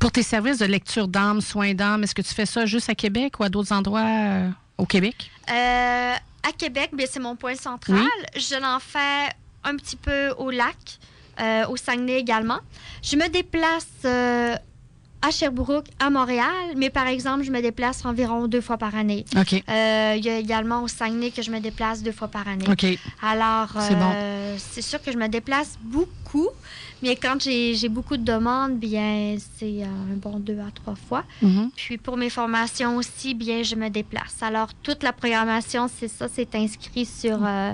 pour 0.00 0.10
tes 0.12 0.22
services 0.22 0.58
de 0.58 0.66
lecture 0.66 1.08
d'âme, 1.08 1.40
soins 1.40 1.74
d'âme, 1.74 2.02
est-ce 2.02 2.14
que 2.14 2.22
tu 2.22 2.34
fais 2.34 2.46
ça 2.46 2.66
juste 2.66 2.90
à 2.90 2.94
Québec 2.94 3.38
ou 3.38 3.44
à 3.44 3.48
d'autres 3.48 3.72
endroits 3.72 4.00
euh, 4.00 4.50
au 4.76 4.84
Québec? 4.84 5.30
À 5.46 6.52
Québec, 6.58 6.90
bien, 6.92 7.06
c'est 7.08 7.20
mon 7.20 7.36
point 7.36 7.54
central. 7.54 8.06
Je 8.36 8.60
l'en 8.60 8.78
fais 8.78 9.32
un 9.62 9.76
petit 9.76 9.96
peu 9.96 10.30
au 10.36 10.50
lac, 10.50 10.98
au 11.70 11.76
Saguenay 11.76 12.18
également. 12.18 12.58
Je 13.02 13.16
me 13.16 13.28
déplace 13.28 13.86
à 15.24 15.30
Sherbrooke, 15.30 15.86
à 15.98 16.10
Montréal, 16.10 16.74
mais 16.76 16.90
par 16.90 17.06
exemple, 17.06 17.44
je 17.44 17.50
me 17.50 17.62
déplace 17.62 18.04
environ 18.04 18.46
deux 18.46 18.60
fois 18.60 18.76
par 18.76 18.94
année. 18.94 19.24
OK. 19.36 19.54
Euh, 19.54 20.14
il 20.18 20.24
y 20.24 20.28
a 20.28 20.38
également 20.38 20.82
au 20.82 20.88
Saguenay 20.88 21.30
que 21.30 21.40
je 21.40 21.50
me 21.50 21.60
déplace 21.60 22.02
deux 22.02 22.12
fois 22.12 22.28
par 22.28 22.46
année. 22.46 22.66
OK. 22.68 22.86
Alors, 23.22 23.72
euh, 23.76 24.56
c'est 24.58 24.82
sûr 24.82 25.00
que 25.00 25.10
je 25.10 25.16
me 25.16 25.28
déplace 25.28 25.78
beaucoup, 25.82 26.48
mais 27.02 27.16
quand 27.16 27.40
j'ai 27.40 27.88
beaucoup 27.88 28.18
de 28.18 28.24
demandes, 28.24 28.78
bien, 28.78 29.36
c'est 29.56 29.82
un 29.82 30.16
bon 30.16 30.38
deux 30.38 30.58
à 30.58 30.70
trois 30.74 30.96
fois. 30.96 31.24
Mm-hmm. 31.42 31.70
Puis 31.74 31.96
pour 31.96 32.18
mes 32.18 32.30
formations 32.30 32.96
aussi, 32.96 33.34
bien, 33.34 33.62
je 33.62 33.76
me 33.76 33.88
déplace. 33.88 34.42
Alors, 34.42 34.74
toute 34.82 35.02
la 35.02 35.14
programmation, 35.14 35.88
c'est 35.88 36.08
ça, 36.08 36.28
c'est 36.28 36.54
inscrit 36.54 37.06
sur... 37.06 37.38
Euh, 37.42 37.72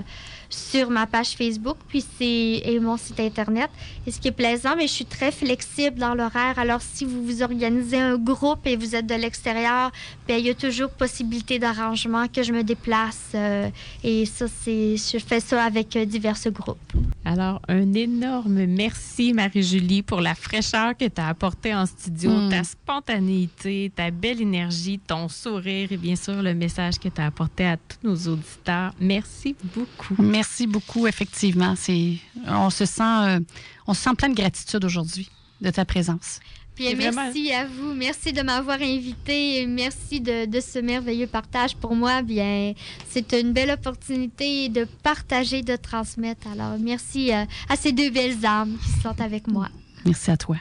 sur 0.53 0.89
ma 0.89 1.07
page 1.07 1.35
Facebook, 1.35 1.77
puis 1.87 2.03
c'est 2.17 2.61
et 2.65 2.79
mon 2.79 2.97
site 2.97 3.19
internet. 3.19 3.69
Et 4.05 4.11
ce 4.11 4.19
qui 4.19 4.27
est 4.27 4.33
plaisant, 4.33 4.75
mais 4.75 4.87
je 4.87 4.93
suis 4.93 5.05
très 5.05 5.31
flexible 5.31 5.99
dans 5.99 6.13
l'horaire. 6.13 6.57
Alors 6.57 6.81
si 6.81 7.05
vous 7.05 7.23
vous 7.23 7.41
organisez 7.41 7.99
un 7.99 8.17
groupe 8.17 8.65
et 8.65 8.75
vous 8.75 8.95
êtes 8.95 9.07
de 9.07 9.15
l'extérieur, 9.15 9.91
bien, 10.27 10.37
il 10.37 10.45
y 10.45 10.49
a 10.49 10.55
toujours 10.55 10.89
possibilité 10.89 11.59
d'arrangement 11.59 12.27
que 12.27 12.43
je 12.43 12.51
me 12.51 12.63
déplace. 12.63 13.31
Euh, 13.35 13.69
et 14.03 14.25
ça, 14.25 14.45
c'est 14.47 14.95
je 14.97 15.17
fais 15.19 15.39
ça 15.39 15.63
avec 15.63 15.95
euh, 15.95 16.05
divers 16.05 16.37
groupes. 16.47 16.77
Alors, 17.23 17.61
un 17.67 17.93
énorme 17.93 18.65
merci, 18.65 19.33
Marie-Julie, 19.33 20.01
pour 20.01 20.21
la 20.21 20.35
fraîcheur 20.35 20.97
que 20.97 21.05
tu 21.05 21.21
as 21.21 21.27
apportée 21.27 21.73
en 21.73 21.85
studio, 21.85 22.31
mm. 22.31 22.49
ta 22.49 22.63
spontanéité, 22.63 23.91
ta 23.95 24.11
belle 24.11 24.41
énergie, 24.41 24.99
ton 24.99 25.29
sourire 25.29 25.91
et 25.91 25.97
bien 25.97 26.15
sûr 26.15 26.41
le 26.41 26.53
message 26.53 26.99
que 26.99 27.09
tu 27.09 27.21
as 27.21 27.27
apporté 27.27 27.65
à 27.65 27.77
tous 27.77 28.07
nos 28.07 28.33
auditeurs. 28.33 28.93
Merci 28.99 29.55
beaucoup. 29.75 30.15
Merci 30.21 30.40
beaucoup, 30.67 31.07
effectivement. 31.07 31.75
C'est, 31.75 32.15
on 32.47 32.69
se 32.69 32.85
sent, 32.85 33.01
euh, 33.03 33.39
on 33.87 33.93
se 33.93 34.01
sent 34.01 34.15
plein 34.17 34.29
de 34.29 34.35
gratitude 34.35 34.83
aujourd'hui 34.85 35.29
de 35.61 35.69
ta 35.69 35.85
présence. 35.85 36.39
Bien, 36.75 36.95
merci 36.95 37.51
à 37.51 37.65
vous. 37.65 37.93
Merci 37.93 38.33
de 38.33 38.41
m'avoir 38.41 38.81
invité. 38.81 39.65
Merci 39.67 40.19
de, 40.19 40.47
ce 40.59 40.79
merveilleux 40.79 41.27
partage 41.27 41.75
pour 41.75 41.95
moi. 41.95 42.21
Bien, 42.21 42.73
c'est 43.09 43.33
une 43.33 43.53
belle 43.53 43.71
opportunité 43.71 44.69
de 44.69 44.85
partager, 45.03 45.61
de 45.61 45.75
transmettre. 45.75 46.47
Alors, 46.47 46.77
merci 46.79 47.33
euh, 47.33 47.43
à 47.69 47.75
ces 47.75 47.91
deux 47.91 48.09
belles 48.09 48.45
âmes 48.45 48.77
qui 48.83 48.99
sont 49.01 49.19
avec 49.21 49.47
moi. 49.47 49.67
Merci 50.05 50.31
à 50.31 50.37
toi. 50.37 50.57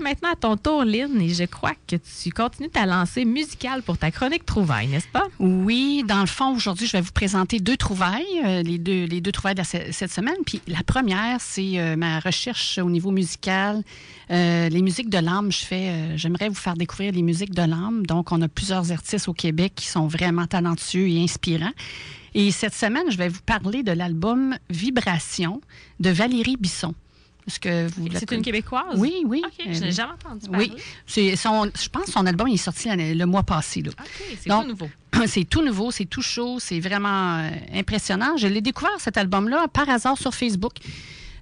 Maintenant 0.00 0.30
à 0.32 0.36
ton 0.36 0.56
tour, 0.56 0.84
Lynn, 0.84 1.20
et 1.20 1.28
je 1.28 1.44
crois 1.44 1.72
que 1.86 1.96
tu 1.96 2.30
continues 2.30 2.68
ta 2.68 2.86
lancée 2.86 3.24
musicale 3.24 3.82
pour 3.82 3.98
ta 3.98 4.10
chronique 4.10 4.44
Trouvailles, 4.44 4.88
n'est-ce 4.88 5.08
pas? 5.08 5.26
Oui, 5.38 6.04
dans 6.06 6.20
le 6.20 6.26
fond, 6.26 6.54
aujourd'hui, 6.54 6.86
je 6.86 6.92
vais 6.92 7.00
vous 7.00 7.12
présenter 7.12 7.58
deux 7.58 7.76
trouvailles, 7.76 8.24
euh, 8.44 8.62
les, 8.62 8.78
deux, 8.78 9.04
les 9.04 9.20
deux 9.20 9.32
trouvailles 9.32 9.54
de 9.54 9.62
cette 9.62 10.12
semaine. 10.12 10.36
Puis 10.44 10.60
la 10.66 10.82
première, 10.82 11.40
c'est 11.40 11.78
euh, 11.78 11.96
ma 11.96 12.20
recherche 12.20 12.78
au 12.78 12.90
niveau 12.90 13.10
musical. 13.10 13.82
Euh, 14.30 14.68
les 14.68 14.82
musiques 14.82 15.10
de 15.10 15.18
l'âme, 15.18 15.52
je 15.52 15.64
fais, 15.64 16.16
j'aimerais 16.16 16.48
vous 16.48 16.54
faire 16.54 16.74
découvrir 16.74 17.12
les 17.12 17.22
musiques 17.22 17.54
de 17.54 17.62
l'âme. 17.62 18.06
Donc, 18.06 18.32
on 18.32 18.42
a 18.42 18.48
plusieurs 18.48 18.92
artistes 18.92 19.28
au 19.28 19.34
Québec 19.34 19.72
qui 19.76 19.86
sont 19.86 20.06
vraiment 20.06 20.46
talentueux 20.46 21.08
et 21.08 21.22
inspirants. 21.22 21.72
Et 22.34 22.50
cette 22.50 22.74
semaine, 22.74 23.10
je 23.10 23.16
vais 23.16 23.28
vous 23.28 23.40
parler 23.46 23.82
de 23.82 23.92
l'album 23.92 24.56
Vibration 24.68 25.60
de 26.00 26.10
Valérie 26.10 26.56
Bisson. 26.58 26.94
C'est 27.46 28.32
une 28.32 28.42
Québécoise? 28.42 28.96
Oui, 28.96 29.22
oui. 29.24 29.42
OK, 29.44 29.66
je 29.70 29.80
n'ai 29.80 29.92
jamais 29.92 30.12
entendu 30.12 30.48
parler. 30.48 30.72
Oui, 30.72 31.34
je 31.36 31.88
pense 31.88 32.06
que 32.06 32.10
son 32.10 32.26
album 32.26 32.48
est 32.48 32.56
sorti 32.56 32.88
le 32.90 33.24
mois 33.24 33.44
passé. 33.44 33.82
OK, 33.86 33.94
c'est 34.40 34.48
tout 34.48 34.66
nouveau. 34.66 34.88
C'est 35.26 35.44
tout 35.44 35.62
nouveau, 35.62 35.90
c'est 35.90 36.04
tout 36.04 36.20
chaud, 36.20 36.58
c'est 36.60 36.78
vraiment 36.78 37.38
euh, 37.38 37.50
impressionnant. 37.72 38.36
Je 38.36 38.48
l'ai 38.48 38.60
découvert, 38.60 38.90
cet 38.98 39.16
album-là, 39.16 39.66
par 39.68 39.88
hasard 39.88 40.18
sur 40.18 40.34
Facebook. 40.34 40.74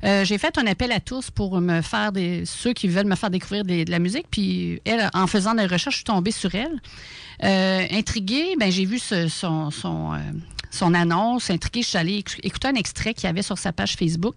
Euh, 0.05 0.25
j'ai 0.25 0.39
fait 0.39 0.57
un 0.59 0.67
appel 0.69 0.93
à 0.93 1.01
tous 1.01 1.33
pour 1.33 1.61
me 1.61 1.81
faire 1.81 2.13
des 2.13 2.45
ceux 2.45 2.73
qui 2.73 2.87
veulent 2.87 3.07
me 3.07 3.17
faire 3.17 3.31
découvrir 3.31 3.65
de 3.65 3.91
la 3.91 3.99
musique. 3.99 4.27
Puis 4.31 4.81
elle, 4.85 5.11
en 5.13 5.27
faisant 5.27 5.55
des 5.55 5.67
recherches, 5.67 5.95
je 5.95 5.99
suis 5.99 6.05
tombée 6.05 6.31
sur 6.31 6.55
elle. 6.55 6.81
Euh, 7.43 7.85
intriguée, 7.91 8.55
ben 8.61 8.71
j'ai 8.71 8.85
vu 8.85 9.01
son, 9.01 9.71
son, 9.73 10.13
son, 10.71 10.95
annonce. 10.95 11.51
Intriguée, 11.51 11.83
je 11.83 11.89
suis 11.89 11.99
allée 11.99 12.25
écouter 12.45 12.69
un 12.69 12.75
extrait 12.75 13.13
qu'il 13.13 13.25
y 13.25 13.31
avait 13.31 13.43
sur 13.43 13.59
sa 13.59 13.73
page 13.73 13.97
Facebook. 13.97 14.37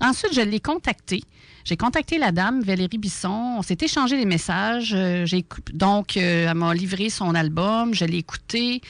Ensuite, 0.00 0.34
je 0.34 0.40
l'ai 0.40 0.60
contactée. 0.60 1.22
J'ai 1.64 1.76
contacté 1.76 2.18
la 2.18 2.32
dame, 2.32 2.62
Valérie 2.62 2.98
Bisson. 2.98 3.56
On 3.58 3.62
s'est 3.62 3.76
échangé 3.80 4.16
des 4.16 4.24
messages. 4.24 4.94
Euh, 4.96 5.26
donc, 5.74 6.16
euh, 6.16 6.48
elle 6.48 6.54
m'a 6.54 6.72
livré 6.72 7.10
son 7.10 7.34
album. 7.34 7.92
Je 7.94 8.04
l'ai 8.04 8.18
écouté. 8.18 8.80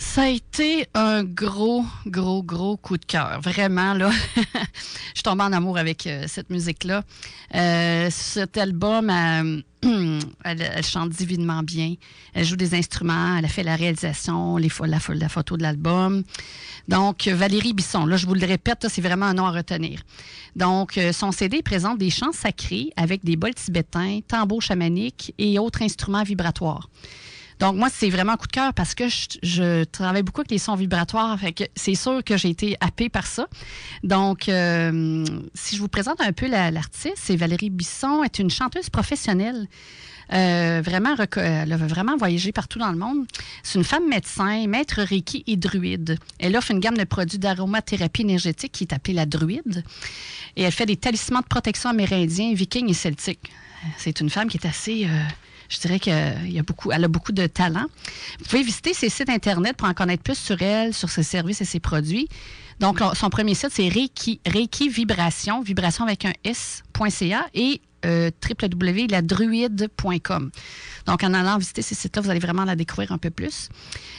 Ça 0.00 0.22
a 0.22 0.28
été 0.28 0.86
un 0.94 1.24
gros, 1.24 1.84
gros, 2.06 2.42
gros 2.42 2.76
coup 2.76 2.96
de 2.96 3.04
cœur. 3.04 3.40
Vraiment, 3.42 3.94
là. 3.94 4.10
je 5.14 5.22
tombe 5.22 5.40
en 5.40 5.52
amour 5.52 5.76
avec 5.76 6.06
euh, 6.06 6.24
cette 6.28 6.50
musique-là. 6.50 7.02
cet 8.10 8.56
album, 8.56 9.10
elle, 10.44 10.84
chante 10.84 11.10
divinement 11.10 11.62
bien. 11.64 11.94
Elle 12.32 12.44
joue 12.44 12.56
des 12.56 12.74
instruments. 12.74 13.36
Elle 13.38 13.44
a 13.44 13.48
fait 13.48 13.64
la 13.64 13.74
réalisation, 13.74 14.56
les, 14.56 14.70
la, 14.86 14.98
la 15.08 15.28
photo 15.28 15.56
de 15.56 15.62
l'album. 15.62 16.22
Donc, 16.88 17.28
Valérie 17.28 17.74
Bisson, 17.74 18.06
là, 18.06 18.16
je 18.16 18.26
vous 18.26 18.34
le 18.34 18.46
répète, 18.46 18.86
c'est 18.88 19.02
vraiment 19.02 19.26
un 19.26 19.34
nom 19.34 19.46
à 19.46 19.50
retenir. 19.50 20.00
Donc, 20.56 20.96
euh, 20.96 21.12
son 21.12 21.32
CD 21.32 21.62
présente 21.62 21.98
des 21.98 22.10
chants 22.10 22.32
sacrés 22.32 22.90
avec 22.96 23.24
des 23.24 23.36
bols 23.36 23.54
tibétains, 23.54 24.20
tambours 24.26 24.62
chamaniques 24.62 25.34
et 25.38 25.58
autres 25.58 25.82
instruments 25.82 26.22
vibratoires. 26.22 26.88
Donc, 27.58 27.76
moi, 27.76 27.88
c'est 27.92 28.08
vraiment 28.10 28.32
un 28.32 28.36
coup 28.36 28.46
de 28.46 28.52
cœur 28.52 28.72
parce 28.72 28.94
que 28.94 29.04
je, 29.08 29.84
travaille 29.84 30.22
beaucoup 30.22 30.40
avec 30.40 30.50
les 30.50 30.58
sons 30.58 30.76
vibratoires. 30.76 31.38
Fait 31.38 31.52
que 31.52 31.64
c'est 31.74 31.94
sûr 31.94 32.22
que 32.24 32.36
j'ai 32.36 32.50
été 32.50 32.76
happée 32.80 33.08
par 33.08 33.26
ça. 33.26 33.48
Donc, 34.04 34.48
euh, 34.48 35.24
si 35.54 35.76
je 35.76 35.80
vous 35.80 35.88
présente 35.88 36.20
un 36.20 36.32
peu 36.32 36.46
l'artiste, 36.48 37.16
c'est 37.16 37.36
Valérie 37.36 37.70
Bisson, 37.70 38.22
est 38.22 38.38
une 38.38 38.50
chanteuse 38.50 38.90
professionnelle. 38.90 39.68
Euh, 40.32 40.82
vraiment, 40.84 41.14
elle 41.36 41.72
a 41.72 41.76
vraiment 41.76 42.16
voyagé 42.16 42.52
partout 42.52 42.78
dans 42.78 42.92
le 42.92 42.98
monde. 42.98 43.26
C'est 43.62 43.78
une 43.78 43.84
femme 43.84 44.08
médecin, 44.08 44.66
maître 44.66 45.00
Reiki 45.02 45.42
et 45.46 45.56
druide. 45.56 46.18
Elle 46.38 46.56
offre 46.56 46.70
une 46.70 46.80
gamme 46.80 46.98
de 46.98 47.04
produits 47.04 47.38
d'aromathérapie 47.38 48.22
énergétique 48.22 48.72
qui 48.72 48.84
est 48.84 48.92
appelée 48.92 49.14
la 49.14 49.26
druide. 49.26 49.84
Et 50.56 50.62
elle 50.62 50.72
fait 50.72 50.86
des 50.86 50.96
talismans 50.96 51.40
de 51.40 51.46
protection 51.46 51.90
amérindiens, 51.90 52.52
vikings 52.52 52.90
et 52.90 52.94
celtiques. 52.94 53.50
C'est 53.96 54.20
une 54.20 54.30
femme 54.30 54.48
qui 54.48 54.58
est 54.58 54.66
assez... 54.66 55.06
Euh, 55.06 55.22
je 55.68 55.78
dirais 55.80 55.98
qu'elle 55.98 56.58
a 56.58 56.62
beaucoup, 56.62 56.92
elle 56.92 57.04
a 57.04 57.08
beaucoup 57.08 57.32
de 57.32 57.46
talent. 57.46 57.86
Vous 58.38 58.44
pouvez 58.46 58.62
visiter 58.62 58.94
ses 58.94 59.08
sites 59.08 59.28
Internet 59.28 59.76
pour 59.76 59.88
en 59.88 59.94
connaître 59.94 60.22
plus 60.22 60.38
sur 60.38 60.60
elle, 60.62 60.94
sur 60.94 61.10
ses 61.10 61.22
services 61.22 61.60
et 61.60 61.64
ses 61.64 61.80
produits. 61.80 62.28
Donc, 62.80 63.00
son 63.14 63.28
premier 63.28 63.54
site, 63.54 63.70
c'est 63.72 63.88
Reiki, 63.88 64.40
Reiki 64.46 64.88
Vibration, 64.88 65.62
vibration 65.62 66.04
avec 66.04 66.24
un 66.24 66.32
S.ca 66.44 67.46
et 67.54 67.80
euh, 68.06 68.30
www.ladruide.com. 68.48 70.50
Donc, 71.06 71.24
en 71.24 71.34
allant 71.34 71.58
visiter 71.58 71.82
ces 71.82 71.96
sites-là, 71.96 72.22
vous 72.22 72.30
allez 72.30 72.38
vraiment 72.38 72.64
la 72.64 72.76
découvrir 72.76 73.10
un 73.12 73.18
peu 73.18 73.30
plus. 73.30 73.68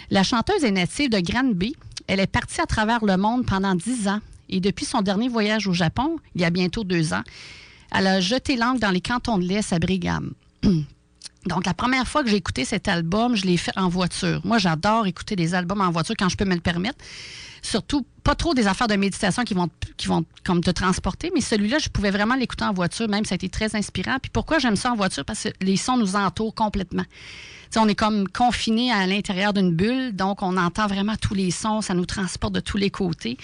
La 0.09 0.23
chanteuse 0.23 0.65
est 0.65 0.71
native 0.71 1.09
de 1.09 1.19
Granby. 1.19 1.76
Elle 2.07 2.19
est 2.19 2.27
partie 2.27 2.59
à 2.59 2.65
travers 2.65 3.05
le 3.05 3.15
monde 3.15 3.45
pendant 3.45 3.76
dix 3.76 4.09
ans. 4.09 4.19
Et 4.49 4.59
depuis 4.59 4.85
son 4.85 5.01
dernier 5.01 5.30
voyage 5.30 5.67
au 5.67 5.73
Japon, 5.73 6.17
il 6.35 6.41
y 6.41 6.45
a 6.45 6.49
bientôt 6.49 6.84
deux 6.84 7.13
ans, 7.13 7.23
elle 7.91 8.07
a 8.07 8.19
jeté 8.19 8.57
l'angle 8.57 8.80
dans 8.80 8.91
les 8.91 9.01
cantons 9.01 9.38
de 9.38 9.45
l'Est 9.45 9.71
à 9.71 9.80
Brigham. 9.80 10.34
Donc, 11.45 11.66
la 11.66 11.74
première 11.74 12.07
fois 12.07 12.24
que 12.24 12.30
j'ai 12.30 12.36
écouté 12.36 12.66
cet 12.66 12.88
album, 12.88 13.36
je 13.36 13.45
l'ai 13.45 13.57
fait 13.57 13.78
en 13.78 13.88
voiture. 13.88 14.41
Moi, 14.44 14.57
j'adore 14.57 15.07
écouter 15.07 15.36
des 15.36 15.56
albums 15.56 15.82
en 15.82 15.90
voiture 15.90 16.16
quand 16.18 16.30
je 16.30 16.36
peux 16.36 16.45
me 16.45 16.56
le 16.56 16.61
permettre. 16.61 16.98
Surtout, 17.61 18.06
pas 18.24 18.36
trop 18.36 18.53
des 18.53 18.68
affaires 18.68 18.88
de 18.88 18.95
méditation 18.95 19.44
qui 19.44 19.53
vont, 19.53 19.70
comme 20.45 20.61
te 20.61 20.72
transporter, 20.72 21.32
mais 21.34 21.41
celui-là, 21.41 21.78
je 21.80 21.90
pouvais 21.90 22.11
vraiment 22.11 22.36
l'écouter 22.36 22.64
en 22.64 22.74
voiture, 22.74 23.10
même 23.10 23.26
ça 23.26 23.34
a 23.34 23.38
été 23.38 23.49
très 23.49 23.76
inspirant. 23.76 24.18
Puis 24.22 24.32
pourquoi 24.32 24.60
j'aime 24.60 24.76
ça 24.76 24.91
en 24.91 24.95
voiture? 24.95 25.26
Parce 25.26 25.44
que 25.44 25.49
les 25.61 25.78
sons 25.78 25.98
nous 25.98 26.16
entourent 26.16 26.56
complètement. 26.56 27.03
on 27.76 27.88
est 27.88 27.95
comme 27.95 28.28
confiné 28.30 28.91
à 28.91 29.07
l'intérieur 29.07 29.53
d'une 29.53 29.74
bulle, 29.74 30.16
donc 30.16 30.41
on 30.41 30.57
entend 30.57 30.88
vraiment 30.88 31.16
tous 31.16 31.34
les 31.34 31.52
sons, 31.52 31.82
ça 31.82 31.94
nous 31.94 32.06
transporte 32.06 32.53
de 32.53 32.61
tous 32.61 32.78
les 32.78 32.90
côtés. 32.90 33.38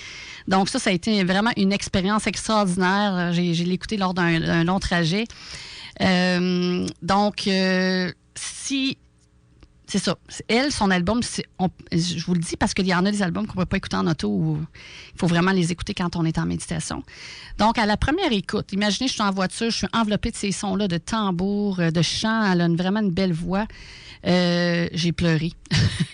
Donc 0.47 0.69
ça, 0.69 0.79
ça 0.79 0.91
a 0.91 0.93
été 0.93 1.23
vraiment 1.23 1.51
une 1.57 1.73
expérience 1.73 2.27
extraordinaire. 2.27 3.33
J'ai 3.33 3.53
l'écouté 3.53 3.97
lors 3.97 4.13
d'un 4.13 4.63
long 4.63 4.79
trajet. 4.79 5.25
Euh, 6.01 6.87
donc, 7.01 7.47
euh, 7.47 8.11
si 8.35 8.97
c'est 9.87 9.99
ça. 9.99 10.17
Elle, 10.47 10.71
son 10.71 10.89
album, 10.89 11.21
je 11.91 12.25
vous 12.25 12.33
le 12.33 12.39
dis 12.39 12.57
parce 12.57 12.73
qu'il 12.73 12.87
y 12.87 12.93
en 12.93 13.05
a 13.05 13.11
des 13.11 13.21
albums 13.21 13.45
qu'on 13.45 13.59
ne 13.59 13.65
peut 13.65 13.69
pas 13.69 13.77
écouter 13.77 13.95
en 13.95 14.07
auto 14.07 14.57
il 15.13 15.19
faut 15.19 15.27
vraiment 15.27 15.51
les 15.51 15.71
écouter 15.71 15.93
quand 15.93 16.15
on 16.15 16.25
est 16.25 16.37
en 16.37 16.45
méditation. 16.45 17.03
Donc, 17.57 17.77
à 17.77 17.85
la 17.85 17.95
première 17.95 18.31
écoute, 18.31 18.73
imaginez, 18.73 19.07
je 19.07 19.13
suis 19.13 19.21
en 19.21 19.31
voiture, 19.31 19.69
je 19.69 19.77
suis 19.77 19.87
enveloppée 19.93 20.31
de 20.31 20.35
ces 20.35 20.51
sons-là, 20.51 20.87
de 20.87 20.97
tambour, 20.97 21.79
euh, 21.79 21.91
de 21.91 22.01
chant. 22.01 22.51
Elle 22.51 22.61
a 22.61 22.67
vraiment 22.67 23.01
une 23.01 23.11
belle 23.11 23.33
voix. 23.33 23.67
Euh, 24.25 24.87
j'ai 24.91 25.11
pleuré. 25.11 25.51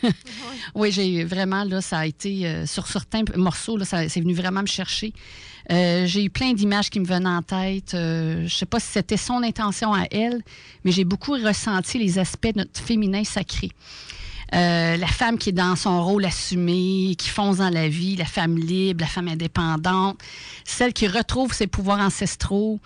oui, 0.76 0.92
j'ai 0.92 1.24
vraiment, 1.24 1.64
là, 1.64 1.80
ça 1.80 2.00
a 2.00 2.06
été, 2.06 2.66
sur 2.68 2.88
certains 2.88 3.24
morceaux, 3.38 3.78
là, 3.78 3.86
c'est 3.86 4.20
venu 4.20 4.34
vraiment 4.34 4.62
me 4.62 4.68
chercher. 4.68 5.14
Euh, 5.72 6.06
j'ai 6.06 6.26
eu 6.26 6.30
plein 6.30 6.54
d'images 6.54 6.90
qui 6.90 7.00
me 7.00 7.06
venaient 7.06 7.30
en 7.30 7.42
tête. 7.42 7.92
je 7.94 8.54
sais 8.54 8.66
pas 8.66 8.80
si 8.80 8.88
c'était 8.88 9.18
son 9.18 9.42
intention 9.44 9.94
à 9.94 10.04
elle, 10.12 10.42
mais 10.84 10.92
j'ai 10.92 11.06
beaucoup 11.06 11.34
ressenti 11.34 11.98
les 11.98 12.20
aspects 12.20 12.54
de 12.54 12.60
notre 12.60 12.82
féminin 12.82 13.24
sacré. 13.24 13.70
la 14.52 15.08
femme 15.08 15.38
qui 15.38 15.50
est 15.50 15.54
dans 15.54 15.78
son 15.78 16.04
rôle 16.04 16.26
assumé, 16.26 17.16
qui 17.18 17.30
fonce 17.30 17.58
dans 17.58 17.70
la 17.70 17.88
vie, 17.88 18.18
la 18.18 18.26
femme 18.26 18.58
libre, 18.58 19.02
la 19.02 19.08
femme 19.08 19.30
indépendante, 19.30 20.20
celle 20.66 20.92
qui 20.92 21.08
retrouve 21.08 21.54
ses 21.54 21.68
pouvoirs 21.68 22.02
ancestraux, 22.02 22.80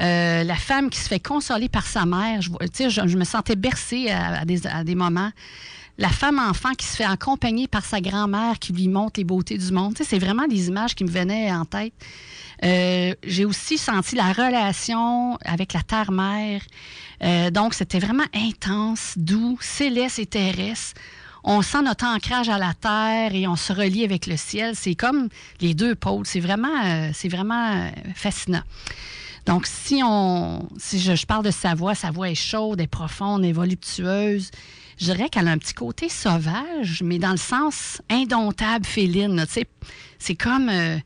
euh, 0.00 0.42
la 0.42 0.56
femme 0.56 0.90
qui 0.90 0.98
se 0.98 1.08
fait 1.08 1.20
consoler 1.20 1.68
par 1.68 1.86
sa 1.86 2.04
mère, 2.04 2.40
je 2.42 3.16
me 3.16 3.24
sentais 3.24 3.56
bercée 3.56 4.10
à, 4.10 4.44
des, 4.44 4.94
moments. 4.94 5.30
La 5.96 6.08
femme 6.08 6.40
enfant 6.40 6.72
qui 6.72 6.86
se 6.86 6.96
fait 6.96 7.04
accompagner 7.04 7.68
par 7.68 7.84
sa 7.84 8.00
grand-mère 8.00 8.58
qui 8.58 8.72
lui 8.72 8.88
montre 8.88 9.20
les 9.20 9.24
beautés 9.24 9.58
du 9.58 9.70
monde. 9.70 9.96
C'est 10.02 10.18
vraiment 10.18 10.48
des 10.48 10.66
images 10.68 10.96
qui 10.96 11.04
me 11.04 11.10
venaient 11.10 11.52
en 11.52 11.64
tête. 11.64 11.92
Euh, 12.64 13.14
j'ai 13.24 13.44
aussi 13.44 13.78
senti 13.78 14.16
la 14.16 14.32
relation 14.32 15.36
avec 15.44 15.72
la 15.72 15.82
terre-mère. 15.82 16.62
Euh, 17.22 17.50
donc, 17.50 17.74
c'était 17.74 18.00
vraiment 18.00 18.24
intense, 18.34 19.14
doux, 19.16 19.56
céleste 19.60 20.18
et 20.18 20.26
terrestre. 20.26 21.00
On 21.44 21.62
sent 21.62 21.82
notre 21.82 22.06
ancrage 22.06 22.48
à 22.48 22.58
la 22.58 22.74
terre 22.74 23.34
et 23.34 23.46
on 23.46 23.54
se 23.54 23.72
relie 23.72 24.02
avec 24.02 24.26
le 24.26 24.36
ciel. 24.36 24.74
C'est 24.74 24.96
comme 24.96 25.28
les 25.60 25.74
deux 25.74 25.94
pôles. 25.94 26.26
C'est 26.26 26.40
vraiment, 26.40 27.12
c'est 27.12 27.28
vraiment 27.28 27.90
fascinant. 28.14 28.62
Donc, 29.46 29.66
si 29.66 30.00
on, 30.02 30.68
si 30.78 30.98
je, 30.98 31.26
parle 31.26 31.44
de 31.44 31.50
sa 31.50 31.74
voix, 31.74 31.94
sa 31.94 32.10
voix 32.10 32.30
est 32.30 32.34
chaude, 32.34 32.80
est 32.80 32.86
profonde, 32.86 33.44
est 33.44 33.52
voluptueuse. 33.52 34.50
Je 34.98 35.06
dirais 35.06 35.28
qu'elle 35.28 35.48
a 35.48 35.52
un 35.52 35.58
petit 35.58 35.74
côté 35.74 36.08
sauvage, 36.08 37.02
mais 37.02 37.18
dans 37.18 37.32
le 37.32 37.36
sens 37.36 38.00
indomptable, 38.10 38.84
féline. 38.84 39.44
C'est 40.18 40.34
comme, 40.34 40.68
euh, 40.68 40.98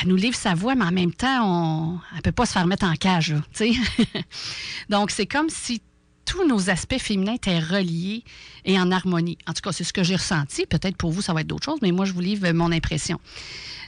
elle 0.00 0.08
nous 0.08 0.16
livre 0.16 0.36
sa 0.36 0.54
voix, 0.54 0.74
mais 0.74 0.84
en 0.84 0.92
même 0.92 1.12
temps, 1.12 1.42
on, 1.42 2.00
elle 2.14 2.22
peut 2.22 2.32
pas 2.32 2.46
se 2.46 2.52
faire 2.52 2.66
mettre 2.66 2.84
en 2.84 2.94
cage. 2.94 3.34
Donc, 4.88 5.10
c'est 5.10 5.26
comme 5.26 5.48
si 5.48 5.80
tous 6.24 6.46
nos 6.46 6.70
aspects 6.70 6.98
féminins 6.98 7.34
étaient 7.34 7.60
reliés 7.60 8.24
et 8.64 8.78
en 8.78 8.90
harmonie. 8.90 9.38
En 9.46 9.52
tout 9.52 9.62
cas, 9.62 9.72
c'est 9.72 9.84
ce 9.84 9.92
que 9.92 10.02
j'ai 10.02 10.16
ressenti. 10.16 10.66
Peut-être 10.66 10.96
pour 10.96 11.12
vous, 11.12 11.22
ça 11.22 11.32
va 11.32 11.40
être 11.40 11.46
d'autres 11.46 11.64
choses, 11.64 11.78
mais 11.82 11.92
moi, 11.92 12.04
je 12.04 12.12
vous 12.12 12.20
livre 12.20 12.50
mon 12.52 12.72
impression. 12.72 13.20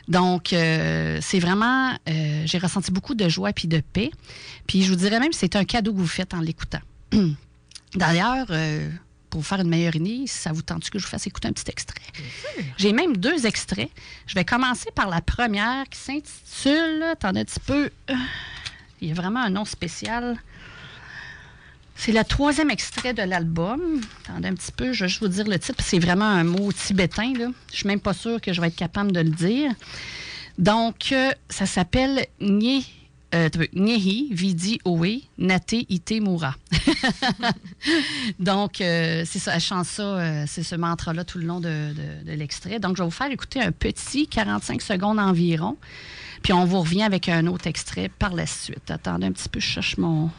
Donc, 0.07 0.53
euh, 0.53 1.19
c'est 1.21 1.41
vraiment, 1.41 1.93
euh, 2.09 2.43
j'ai 2.47 2.59
ressenti 2.59 2.91
beaucoup 2.91 3.15
de 3.15 3.29
joie 3.29 3.53
puis 3.53 3.69
de 3.69 3.81
paix. 3.81 4.11
Puis 4.67 4.83
je 4.83 4.91
vous 4.91 4.97
dirais 4.97 5.21
même, 5.21 5.33
c'est 5.33 5.57
un 5.57 5.65
cadeau 5.65 5.93
que 5.93 5.99
vous 5.99 6.07
faites 6.07 6.33
en 6.33 6.41
l'écoutant. 6.41 6.81
D'ailleurs, 7.95 8.47
pour 9.31 9.45
faire 9.47 9.61
une 9.61 9.69
meilleure 9.69 9.97
idée, 9.97 10.27
ça 10.27 10.53
vous 10.53 10.63
tente 10.63 10.89
que 10.91 10.99
je 10.99 11.05
vous 11.05 11.11
fasse 11.11 11.27
écouter 11.27 11.49
un 11.49 11.53
petit 11.53 11.71
extrait? 11.71 12.01
J'ai 12.77 12.93
même 12.93 13.17
deux 13.17 13.47
extraits. 13.47 13.91
Je 14.27 14.35
vais 14.35 14.45
commencer 14.45 14.91
par 14.95 15.09
la 15.09 15.21
première 15.21 15.89
qui 15.89 15.99
s'intitule, 15.99 17.03
attendez 17.03 17.41
un 17.41 17.45
petit 17.45 17.61
peu, 17.61 17.91
il 19.01 19.09
y 19.09 19.11
a 19.13 19.15
vraiment 19.15 19.41
un 19.41 19.51
nom 19.51 19.65
spécial. 19.65 20.37
C'est 21.95 22.13
le 22.13 22.23
troisième 22.23 22.71
extrait 22.71 23.13
de 23.13 23.23
l'album. 23.23 24.01
Attendez 24.25 24.49
un 24.49 24.55
petit 24.55 24.73
peu, 24.73 24.93
je 24.93 25.05
vais 25.05 25.09
juste 25.09 25.21
vous 25.21 25.29
dire 25.29 25.49
le 25.49 25.59
titre. 25.59 25.83
C'est 25.85 25.99
vraiment 25.99 26.25
un 26.25 26.45
mot 26.45 26.71
tibétain. 26.73 27.33
Là. 27.35 27.49
Je 27.73 27.79
suis 27.79 27.89
même 27.89 28.01
pas 28.01 28.15
sûre 28.15 28.41
que 28.41 28.53
je 28.53 28.61
vais 28.61 28.69
être 28.69 28.77
capable 28.77 29.11
de 29.11 29.21
le 29.21 29.31
dire. 29.31 29.73
Donc, 30.59 31.11
euh, 31.13 31.33
ça 31.49 31.67
s'appelle 31.67 32.27
Nye 32.41 32.87
euh, 33.35 33.49
Vidi 34.31 34.81
Owe 34.85 35.23
Nate 35.39 35.73
Ite 35.89 36.21
Mura. 36.21 36.55
Donc, 38.39 38.81
euh, 38.81 39.25
c'est 39.27 39.39
ça, 39.39 39.55
elle 39.55 39.61
chante 39.61 39.87
ça, 39.87 40.03
euh, 40.03 40.45
c'est 40.47 40.63
ce 40.63 40.75
mantra-là 40.75 41.25
tout 41.25 41.39
le 41.39 41.45
long 41.45 41.61
de, 41.61 41.93
de, 41.93 42.31
de 42.31 42.33
l'extrait. 42.33 42.79
Donc, 42.79 42.97
je 42.97 43.03
vais 43.03 43.07
vous 43.07 43.15
faire 43.15 43.31
écouter 43.31 43.61
un 43.61 43.73
petit 43.73 44.27
45 44.27 44.81
secondes 44.83 45.19
environ. 45.19 45.77
Puis, 46.43 46.53
on 46.53 46.65
vous 46.65 46.81
revient 46.81 47.03
avec 47.03 47.29
un 47.29 47.47
autre 47.47 47.67
extrait 47.67 48.11
par 48.19 48.35
la 48.35 48.47
suite. 48.47 48.91
Attendez 48.91 49.27
un 49.27 49.33
petit 49.33 49.49
peu, 49.49 49.61
je 49.61 49.67
cherche 49.67 49.99
mon, 49.99 50.31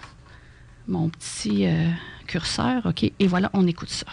mon 0.87 1.09
petit 1.09 1.67
euh, 1.67 1.89
curseur. 2.27 2.85
OK, 2.85 3.03
et 3.03 3.27
voilà, 3.27 3.49
on 3.53 3.67
écoute 3.67 3.89
ça. 3.89 4.07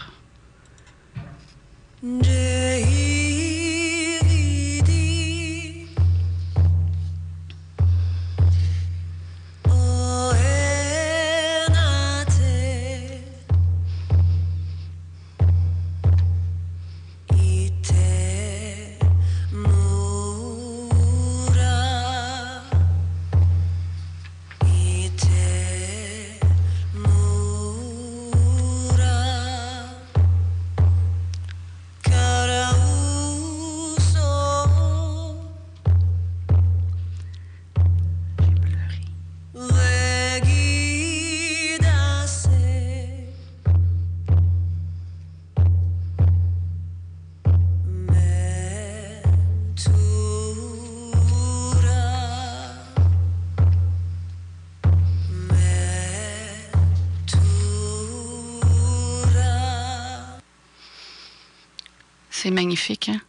Magnifique, 62.77 63.09
hein? 63.09 63.19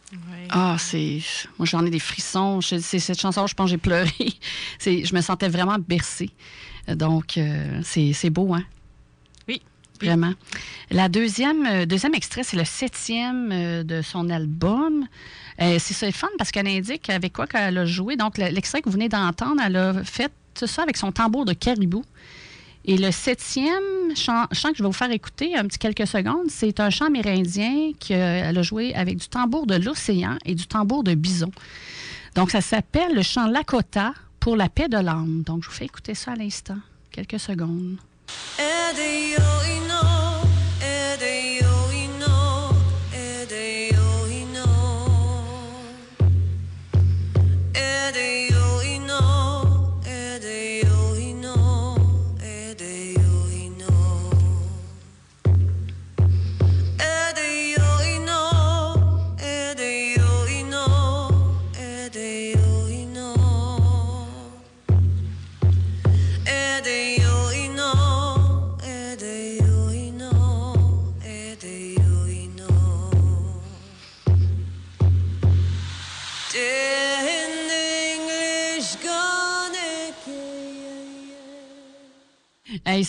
Ah, 0.49 0.75
c'est. 0.79 1.19
Moi, 1.57 1.65
j'en 1.65 1.85
ai 1.85 1.89
des 1.89 1.99
frissons. 1.99 2.61
C'est 2.61 2.99
cette 2.99 3.19
chanson, 3.19 3.47
je 3.47 3.53
pense 3.53 3.65
que 3.65 3.71
j'ai 3.71 3.77
pleuré. 3.77 4.09
je 4.79 5.15
me 5.15 5.21
sentais 5.21 5.49
vraiment 5.49 5.77
bercée. 5.79 6.29
Donc, 6.87 7.37
euh, 7.37 7.81
c'est 7.83 8.29
beau, 8.29 8.53
hein? 8.53 8.63
Oui. 9.47 9.61
Vraiment. 10.01 10.33
La 10.91 11.09
deuxième, 11.09 11.65
euh, 11.65 11.85
deuxième 11.85 12.13
extrait, 12.15 12.43
c'est 12.43 12.57
le 12.57 12.65
septième 12.65 13.51
euh, 13.51 13.83
de 13.83 14.01
son 14.01 14.29
album. 14.29 15.07
C'est 15.59 16.11
fun 16.13 16.29
parce 16.37 16.51
qu'elle 16.51 16.69
indique 16.69 17.09
avec 17.09 17.33
quoi 17.33 17.45
qu'elle 17.45 17.77
a 17.77 17.85
joué. 17.85 18.15
Donc, 18.15 18.37
l'extrait 18.37 18.81
que 18.81 18.85
vous 18.85 18.93
venez 18.93 19.09
d'entendre, 19.09 19.61
elle 19.63 19.75
a 19.75 20.03
fait 20.05 20.31
tout 20.53 20.67
ça 20.67 20.83
avec 20.83 20.95
son 20.95 21.11
tambour 21.11 21.43
de 21.43 21.51
caribou. 21.51 22.05
Et 22.85 22.97
le 22.97 23.11
septième 23.11 24.15
chant, 24.15 24.47
que 24.47 24.75
je 24.75 24.83
vais 24.83 24.87
vous 24.87 24.93
faire 24.93 25.11
écouter 25.11 25.55
un 25.55 25.65
petit 25.65 25.77
quelques 25.77 26.07
secondes, 26.07 26.49
c'est 26.49 26.79
un 26.79 26.89
chant 26.89 27.05
amérindien 27.05 27.91
qu'elle 27.99 28.57
a 28.57 28.61
joué 28.61 28.95
avec 28.95 29.17
du 29.17 29.27
tambour 29.27 29.67
de 29.67 29.75
l'océan 29.75 30.37
et 30.45 30.55
du 30.55 30.65
tambour 30.65 31.03
de 31.03 31.13
bison. 31.13 31.51
Donc, 32.35 32.51
ça 32.51 32.61
s'appelle 32.61 33.13
le 33.15 33.21
chant 33.21 33.47
Lakota 33.47 34.13
pour 34.39 34.55
la 34.55 34.69
paix 34.69 34.87
de 34.87 34.97
l'âme. 34.97 35.43
Donc, 35.45 35.63
je 35.63 35.69
vous 35.69 35.75
fais 35.75 35.85
écouter 35.85 36.15
ça 36.15 36.31
à 36.31 36.35
l'instant. 36.35 36.77
Quelques 37.11 37.39
secondes. 37.39 37.97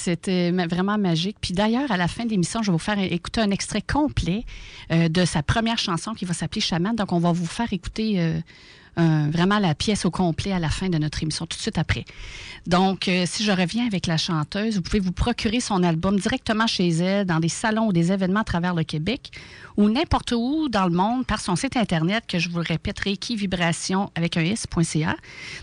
C'était 0.01 0.51
vraiment 0.51 0.97
magique. 0.97 1.37
Puis 1.41 1.53
d'ailleurs, 1.53 1.93
à 1.93 1.99
la 1.99 2.09
fin 2.09 2.25
de 2.25 2.31
l'émission, 2.31 2.63
je 2.63 2.71
vais 2.71 2.73
vous 2.73 2.79
faire 2.79 2.99
écouter 2.99 3.43
un 3.43 3.51
extrait 3.51 3.83
complet 3.83 4.45
euh, 4.91 5.09
de 5.09 5.27
sa 5.27 5.43
première 5.43 5.79
chanson 5.79 6.15
qui 6.15 6.25
va 6.25 6.33
s'appeler 6.33 6.63
Chaman. 6.63 6.97
Donc, 6.97 7.13
on 7.13 7.19
va 7.19 7.33
vous 7.33 7.47
faire 7.47 7.71
écouter 7.73 8.15
euh, 8.19 8.41
euh, 9.01 9.31
vraiment 9.31 9.59
la 9.59 9.75
pièce 9.75 10.05
au 10.05 10.11
complet 10.11 10.53
à 10.53 10.59
la 10.59 10.69
fin 10.69 10.89
de 10.89 10.99
notre 10.99 11.23
émission, 11.23 11.47
tout 11.47 11.57
de 11.57 11.63
suite 11.63 11.79
après. 11.79 12.05
Donc, 12.67 13.09
euh, 13.09 13.25
si 13.27 13.45
je 13.45 13.53
reviens 13.53 13.87
avec 13.87 14.07
la 14.07 14.19
chanteuse, 14.19 14.77
vous 14.77 14.83
pouvez 14.83 15.01
vous 15.01 15.13
procurer 15.13 15.61
son 15.61 15.83
album 15.83 16.19
directement 16.19 16.67
chez 16.67 16.89
elle, 16.89 17.25
dans 17.25 17.41
des 17.41 17.49
salons 17.49 17.87
ou 17.87 17.93
des 17.93 18.13
événements 18.13 18.41
à 18.41 18.45
travers 18.45 18.75
le 18.75 18.85
Québec, 18.85 19.31
ou 19.77 19.89
n'importe 19.89 20.33
où 20.37 20.69
dans 20.69 20.85
le 20.85 20.93
monde 20.93 21.27
par 21.27 21.41
son 21.41 21.57
site 21.57 21.77
Internet, 21.77 22.25
que 22.29 22.39
je 22.39 22.49
vous 22.51 22.59
le 22.59 22.65
répète, 22.67 23.01
Reiki 23.01 23.37
Vibration 23.37 24.11
avec 24.15 24.37
un 24.37 24.43
S.ca. 24.43 25.17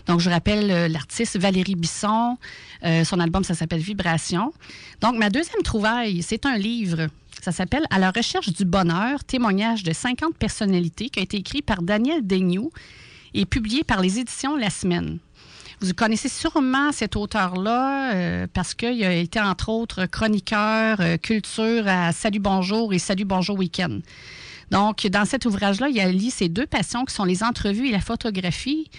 Donc, 0.06 0.20
je 0.20 0.28
rappelle 0.28 0.70
euh, 0.70 0.88
l'artiste 0.88 1.38
Valérie 1.38 1.76
Bisson. 1.76 2.36
Euh, 2.84 3.04
son 3.04 3.20
album, 3.20 3.44
ça 3.44 3.54
s'appelle 3.54 3.80
Vibration. 3.80 4.52
Donc, 5.00 5.16
ma 5.16 5.30
deuxième 5.30 5.62
trouvaille, 5.62 6.22
c'est 6.22 6.46
un 6.46 6.56
livre 6.56 7.08
ça 7.40 7.52
s'appelle 7.52 7.84
À 7.90 8.00
la 8.00 8.10
recherche 8.10 8.52
du 8.52 8.64
bonheur, 8.64 9.22
témoignage 9.22 9.84
de 9.84 9.92
50 9.92 10.36
personnalités, 10.36 11.08
qui 11.08 11.20
a 11.20 11.22
été 11.22 11.36
écrit 11.36 11.62
par 11.62 11.82
Daniel 11.82 12.26
Daignou 12.26 12.72
et 13.34 13.46
publié 13.46 13.84
par 13.84 14.00
les 14.00 14.18
éditions 14.18 14.56
La 14.56 14.70
Semaine. 14.70 15.18
Vous 15.80 15.94
connaissez 15.94 16.28
sûrement 16.28 16.90
cet 16.90 17.14
auteur-là 17.14 18.12
euh, 18.12 18.46
parce 18.52 18.74
qu'il 18.74 19.04
a 19.04 19.48
entre 19.48 19.68
autres, 19.68 20.06
chroniqueur 20.06 21.00
euh, 21.00 21.16
culture 21.18 21.86
à 21.86 22.12
Salut 22.12 22.40
Bonjour 22.40 22.92
et 22.92 22.98
Salut 22.98 23.24
Bonjour 23.24 23.56
Week-end. 23.56 24.00
Donc, 24.72 25.06
dans 25.06 25.24
cet 25.24 25.46
ouvrage-là, 25.46 25.88
il 25.88 26.00
a 26.00 26.10
lié 26.10 26.30
ses 26.30 26.48
deux 26.48 26.66
passions 26.66 27.04
qui 27.04 27.14
sont 27.14 27.24
les 27.24 27.44
entrevues 27.44 27.88
et 27.88 27.92
la 27.92 28.00
photographie. 28.00 28.90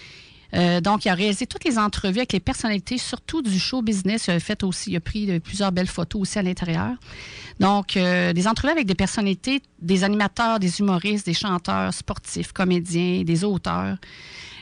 Euh, 0.54 0.80
donc, 0.80 1.04
il 1.04 1.08
a 1.08 1.14
réalisé 1.14 1.46
toutes 1.46 1.64
les 1.64 1.78
entrevues 1.78 2.18
avec 2.18 2.32
les 2.32 2.40
personnalités, 2.40 2.98
surtout 2.98 3.42
du 3.42 3.58
show 3.58 3.82
business. 3.82 4.26
Il 4.28 4.32
a 4.32 4.40
fait 4.40 4.62
aussi, 4.64 4.90
il 4.90 4.96
a 4.96 5.00
pris 5.00 5.40
plusieurs 5.40 5.72
belles 5.72 5.86
photos 5.86 6.22
aussi 6.22 6.38
à 6.38 6.42
l'intérieur. 6.42 6.92
Donc, 7.58 7.96
euh, 7.96 8.32
des 8.32 8.48
entrevues 8.48 8.72
avec 8.72 8.86
des 8.86 8.94
personnalités, 8.94 9.62
des 9.80 10.04
animateurs, 10.04 10.58
des 10.58 10.80
humoristes, 10.80 11.26
des 11.26 11.34
chanteurs, 11.34 11.92
sportifs, 11.94 12.52
comédiens, 12.52 13.22
des 13.22 13.44
auteurs. 13.44 13.96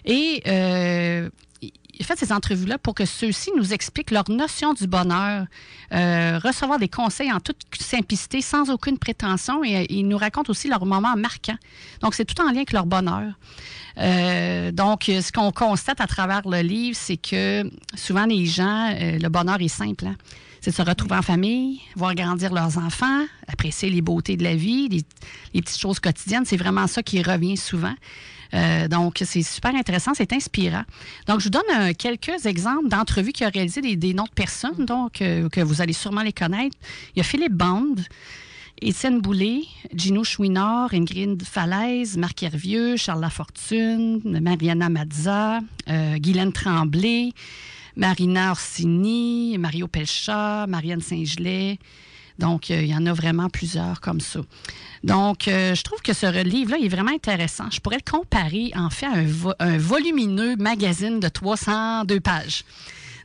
Et 0.05 0.43
euh, 0.47 1.29
il 1.61 2.05
fait 2.05 2.17
ces 2.17 2.33
entrevues-là 2.33 2.79
pour 2.79 2.95
que 2.95 3.05
ceux-ci 3.05 3.51
nous 3.57 3.73
expliquent 3.73 4.13
leur 4.13 4.31
notion 4.31 4.73
du 4.73 4.87
bonheur, 4.87 5.47
recevoir 5.91 6.79
des 6.79 6.89
conseils 6.89 7.33
en 7.33 7.41
toute 7.41 7.61
simplicité, 7.77 8.41
sans 8.41 8.71
aucune 8.71 8.99
prétention, 8.99 9.65
et 9.65 9.85
ils 9.91 10.07
nous 10.07 10.17
racontent 10.17 10.49
aussi 10.49 10.69
leurs 10.69 10.87
moments 10.87 11.17
marquants. 11.17 11.59
Donc, 12.01 12.15
c'est 12.15 12.25
tout 12.25 12.41
en 12.41 12.47
lien 12.51 12.59
avec 12.59 12.73
leur 12.73 12.87
bonheur. 12.87 13.33
Euh, 13.99 14.71
donc, 14.71 15.05
ce 15.07 15.33
qu'on 15.33 15.51
constate 15.51 16.01
à 16.01 16.07
travers 16.07 16.43
le 16.49 16.61
livre, 16.61 16.97
c'est 16.99 17.17
que 17.17 17.69
souvent 17.95 18.27
les 18.27 18.47
gens, 18.47 18.93
euh, 18.93 19.19
le 19.19 19.29
bonheur 19.29 19.61
est 19.61 19.69
simple. 19.69 20.07
Hein? 20.07 20.17
C'est 20.61 20.71
de 20.71 20.77
se 20.77 20.83
retrouver 20.83 21.17
en 21.17 21.23
famille, 21.23 21.81
voir 21.95 22.15
grandir 22.15 22.53
leurs 22.53 22.79
enfants, 22.79 23.25
apprécier 23.47 23.91
les 23.91 24.01
beautés 24.01 24.37
de 24.37 24.45
la 24.45 24.57
vie, 24.57 24.89
les, 24.89 25.63
petites 25.63 25.79
choses 25.79 26.01
quotidiennes. 26.01 26.45
C'est 26.45 26.57
vraiment 26.57 26.87
ça 26.87 27.03
qui 27.03 27.23
revient 27.23 27.57
souvent. 27.57 27.95
Euh, 28.55 28.89
donc, 28.89 29.23
c'est 29.25 29.43
super 29.43 29.75
intéressant, 29.75 30.13
c'est 30.15 30.33
inspirant. 30.33 30.85
Donc, 31.27 31.41
je 31.41 31.45
vous 31.45 31.51
donne 31.51 31.63
euh, 31.77 31.93
quelques 31.97 32.47
exemples 32.47 32.89
d'entrevues 32.89 33.33
qu'il 33.33 33.47
a 33.47 33.51
réalisées 33.51 33.83
des, 33.83 33.97
des, 33.97 34.15
noms 34.15 34.25
de 34.25 34.31
personnes, 34.31 34.85
donc, 34.85 35.15
que 35.15 35.61
vous 35.61 35.81
allez 35.81 35.93
sûrement 35.93 36.23
les 36.23 36.33
connaître. 36.33 36.77
Il 37.15 37.19
y 37.19 37.21
a 37.21 37.25
Philippe 37.25 37.55
Band, 37.55 37.95
Étienne 38.81 39.21
Boulay, 39.21 39.63
Gino 39.95 40.25
Chouinard, 40.25 40.95
Ingrid 40.95 41.43
Falaise, 41.45 42.17
Marc 42.17 42.43
Hervieux, 42.43 42.97
Charles 42.97 43.21
Lafortune, 43.21 44.21
Mariana 44.25 44.89
Mazza, 44.89 45.61
Guylaine 45.87 46.53
Tremblay, 46.53 47.33
Marina 47.97 48.53
Orsini, 48.53 49.59
Mario 49.59 49.89
Pelcha, 49.89 50.67
Marianne 50.69 51.01
Saint-Gelais. 51.01 51.79
Donc, 52.39 52.71
euh, 52.71 52.81
il 52.81 52.89
y 52.89 52.95
en 52.95 53.05
a 53.07 53.13
vraiment 53.13 53.49
plusieurs 53.49 54.01
comme 54.01 54.21
ça. 54.21 54.41
Donc, 55.03 55.49
euh, 55.49 55.75
je 55.75 55.83
trouve 55.83 56.01
que 56.01 56.13
ce 56.13 56.43
livre-là 56.45 56.79
est 56.79 56.89
vraiment 56.89 57.11
intéressant. 57.11 57.65
Je 57.73 57.81
pourrais 57.81 57.99
le 58.05 58.11
comparer, 58.11 58.71
en 58.77 58.91
fait, 58.91 59.07
à 59.07 59.65
un, 59.65 59.79
volumineux 59.79 60.55
magazine 60.57 61.19
de 61.19 61.29
302 61.29 62.21
pages. 62.21 62.65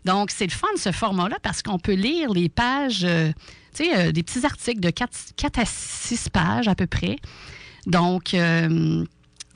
Donc, 0.06 0.32
c'est 0.32 0.48
le 0.48 0.52
fun, 0.52 0.68
ce 0.78 0.92
format-là, 0.92 1.38
parce 1.44 1.62
qu'on 1.62 1.78
peut 1.78 1.94
lire 1.94 2.34
les 2.34 2.50
pages, 2.50 3.06
euh, 3.06 3.32
sais, 3.78 4.14
des 4.14 4.24
petits 4.24 4.46
articles 4.46 4.80
de 4.80 4.90
4, 4.90 5.12
4, 5.36 5.60
à 5.60 5.66
6 5.66 6.30
pages 6.30 6.68
à 6.68 6.76
peu 6.76 6.88
près. 6.88 7.16
Donc, 7.88 8.36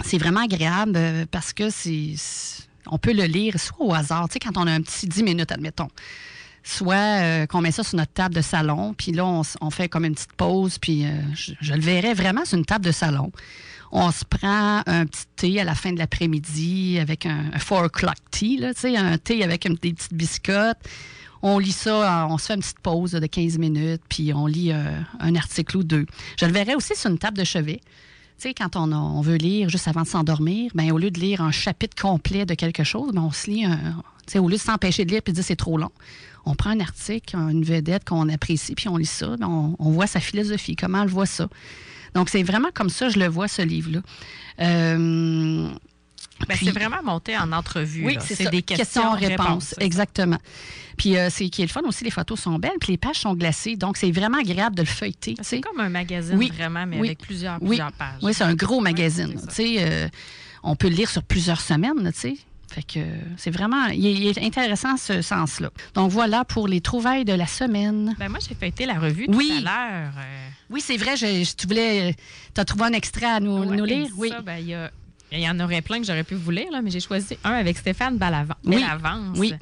c'est 0.04 0.18
vraiment 0.18 0.42
agréable 0.42 1.00
parce 1.32 1.54
que 1.54 1.70
c'est 1.70 2.16
on 2.90 2.98
peut 2.98 3.14
le 3.14 3.26
lire 3.26 3.60
soit 3.60 3.86
au 3.86 3.94
hasard, 3.94 4.28
quand 4.42 4.58
on 4.58 4.66
a 4.66 4.72
un 4.72 4.82
petit 4.82 5.08
10 5.08 5.24
minutes, 5.24 5.52
admettons 5.52 5.90
soit 6.68 6.96
euh, 6.96 7.46
qu'on 7.46 7.62
met 7.62 7.72
ça 7.72 7.84
sur 7.84 7.98
notre 7.98 8.12
table 8.12 8.36
de 8.36 8.42
salon, 8.42 8.94
puis 8.94 9.14
là, 9.14 9.26
on, 9.26 9.70
fait 9.70 9.88
comme 9.88 10.06
une 10.06 10.14
petite 10.14 10.34
pause, 10.34 10.78
puis 10.78 11.06
euh, 11.06 11.12
je, 11.34 11.74
le 11.74 11.80
verrais 11.80 12.14
vraiment 12.14 12.44
sur 12.44 12.58
une 12.58 12.66
table 12.66 12.86
de 12.86 12.92
salon. 12.92 13.32
On 13.92 14.12
se 14.12 14.26
prend 14.26 14.84
un 14.86 15.06
petit 15.06 15.24
thé 15.38 15.62
à 15.62 15.64
la 15.64 15.76
fin 15.76 15.94
de 15.94 15.98
l'après-midi 15.98 17.00
avec 17.00 17.26
un, 17.26 17.52
4 17.52 17.86
o'clock 17.86 18.18
tea, 18.32 18.60
un 18.66 19.18
thé 19.18 19.44
avec 19.46 19.66
des 19.82 19.94
petites 19.94 20.14
biscottes. 20.14 20.78
On 21.42 21.60
lit 21.60 21.72
ça, 21.72 22.28
on 22.30 22.38
se 22.38 22.48
fait 22.48 22.56
une 22.56 22.62
petite 22.62 22.80
pause 22.80 23.12
de 23.12 23.26
15 23.26 23.58
minutes, 23.58 24.02
puis 24.10 24.34
on 24.34 24.48
lit 24.48 24.72
euh, 24.72 25.00
un 25.20 25.36
article 25.36 25.78
ou 25.78 25.84
deux. 25.84 26.06
Je 26.40 26.46
le 26.46 26.52
verrais 26.52 26.76
aussi 26.76 26.96
sur 26.96 27.10
une 27.10 27.18
table 27.20 27.38
de 27.38 27.44
chevet. 27.44 27.82
Tu 28.40 28.50
sais, 28.50 28.54
quand 28.54 28.76
on, 28.76 29.22
veut 29.22 29.38
lire 29.38 29.70
juste 29.70 29.88
avant 29.88 30.04
de 30.04 30.08
s'endormir, 30.08 30.72
ben, 30.76 30.92
au 30.92 30.98
lieu 30.98 31.10
de 31.10 31.20
lire 31.20 31.42
un 31.42 31.52
chapitre 31.52 32.00
complet 32.00 32.46
de 32.46 32.54
quelque 32.54 32.84
chose, 32.84 33.12
ben, 33.14 33.22
on 33.22 33.32
se 33.32 33.50
lit 33.50 33.66
un. 33.66 33.78
Tu 34.28 34.34
sais, 34.34 34.40
au 34.40 34.48
lieu 34.48 34.58
de 34.58 34.62
s'empêcher 34.62 35.06
de 35.06 35.12
lire 35.12 35.22
et 35.26 35.32
de 35.32 35.36
dire 35.36 35.44
c'est 35.44 35.56
trop 35.56 35.78
long, 35.78 35.92
on 36.46 36.56
prend 36.56 36.70
un 36.70 36.80
article, 36.80 37.36
une 37.36 37.64
vedette 37.64 38.06
qu'on 38.06 38.30
apprécie, 38.30 38.76
puis 38.76 38.88
on 38.90 38.98
lit 38.98 39.06
ça, 39.06 39.36
on, 39.42 39.92
voit 39.92 40.08
sa 40.08 40.20
philosophie, 40.20 40.76
comment 40.76 41.04
elle 41.04 41.10
voit 41.10 41.26
ça. 41.26 41.48
Donc, 42.14 42.30
c'est 42.30 42.44
vraiment 42.44 42.70
comme 42.74 42.90
ça, 42.90 43.10
je 43.10 43.20
le 43.20 43.28
vois, 43.28 43.48
ce 43.48 43.62
livre-là. 43.62 44.00
Euh, 44.62 45.70
ben, 46.48 46.58
c'est 46.60 46.72
vraiment 46.72 47.02
monté 47.04 47.38
en 47.38 47.52
entrevue. 47.52 48.06
Oui, 48.06 48.18
c'est 48.22 48.50
des 48.50 48.62
questions-réponses. 48.62 49.76
exactement. 49.80 50.38
Puis, 50.98 51.16
euh, 51.16 51.30
c'est 51.30 51.50
qui 51.50 51.62
est 51.62 51.66
le 51.66 51.72
fun 51.72 51.82
aussi, 51.86 52.04
les 52.04 52.12
photos 52.12 52.40
sont 52.40 52.58
belles, 52.58 52.80
puis 52.80 52.94
les 52.94 52.98
pages 52.98 53.18
sont 53.20 53.36
glacées. 53.36 53.76
Donc, 53.76 53.98
c'est 53.98 54.12
vraiment 54.12 54.40
agréable 54.40 54.76
de 54.76 54.82
le 54.82 54.88
feuilleter. 54.88 55.36
C'est 55.42 55.62
comme 55.62 55.80
un 55.80 55.90
magazine, 55.90 56.38
vraiment, 56.50 56.86
mais 56.86 56.98
avec 56.98 57.20
plusieurs, 57.20 57.60
plusieurs 57.60 57.92
pages. 57.92 58.20
Oui, 58.24 58.34
c'est 58.34 58.44
un 58.44 58.56
gros 58.56 58.82
magazine. 58.82 59.40
Euh, 59.60 60.10
on 60.64 60.76
peut 60.76 60.90
le 60.90 60.96
lire 60.96 61.10
sur 61.10 61.24
plusieurs 61.24 61.62
semaines. 61.62 62.12
Tu 62.14 62.20
sais. 62.20 62.38
Fait 62.70 62.84
que 62.84 63.00
c'est 63.38 63.52
vraiment, 63.52 63.86
il 63.88 64.28
est, 64.28 64.38
intéressant 64.44 64.98
ce 64.98 65.22
sens-là. 65.22 65.70
Donc 65.94 66.12
voilà 66.12 66.44
pour 66.44 66.68
les 66.68 66.82
trouvailles 66.82 67.24
de 67.24 67.34
la 67.34 67.48
semaine. 67.48 68.16
Ben 68.20 68.28
moi, 68.28 68.40
j'ai 68.46 68.56
feuilleté 68.56 68.86
la 68.86 69.00
revue 69.00 69.28
tout 69.28 69.40
à 69.40 69.62
l'heure. 69.62 70.14
Euh. 70.18 70.50
Oui, 70.70 70.82
c'est 70.82 70.98
vrai. 70.98 71.16
Je, 71.16 71.56
tu 71.56 71.68
voulais, 71.68 72.14
tu 72.54 72.62
as 72.62 72.66
trouvé 72.66 72.86
un 72.86 72.92
extrait 72.92 73.26
à 73.26 73.40
nous, 73.40 73.64
nous 73.64 73.86
lire? 73.86 74.10
Oui. 74.18 74.34
Ben, 74.44 74.58
il 74.58 74.70
y, 74.70 74.76
en 75.34 75.60
aurait 75.60 75.82
plein 75.82 76.00
que 76.00 76.06
j'aurais 76.06 76.24
pu 76.24 76.36
vous 76.36 76.52
lire, 76.52 76.72
là, 76.72 76.82
mais 76.82 76.90
j'ai 76.90 77.00
choisi 77.00 77.38
un 77.44 77.54
avec 77.54 77.78
Stéphane 77.78 78.18
Balavance. 78.18 78.58
Oui. 78.64 78.84
oui. 79.36 79.54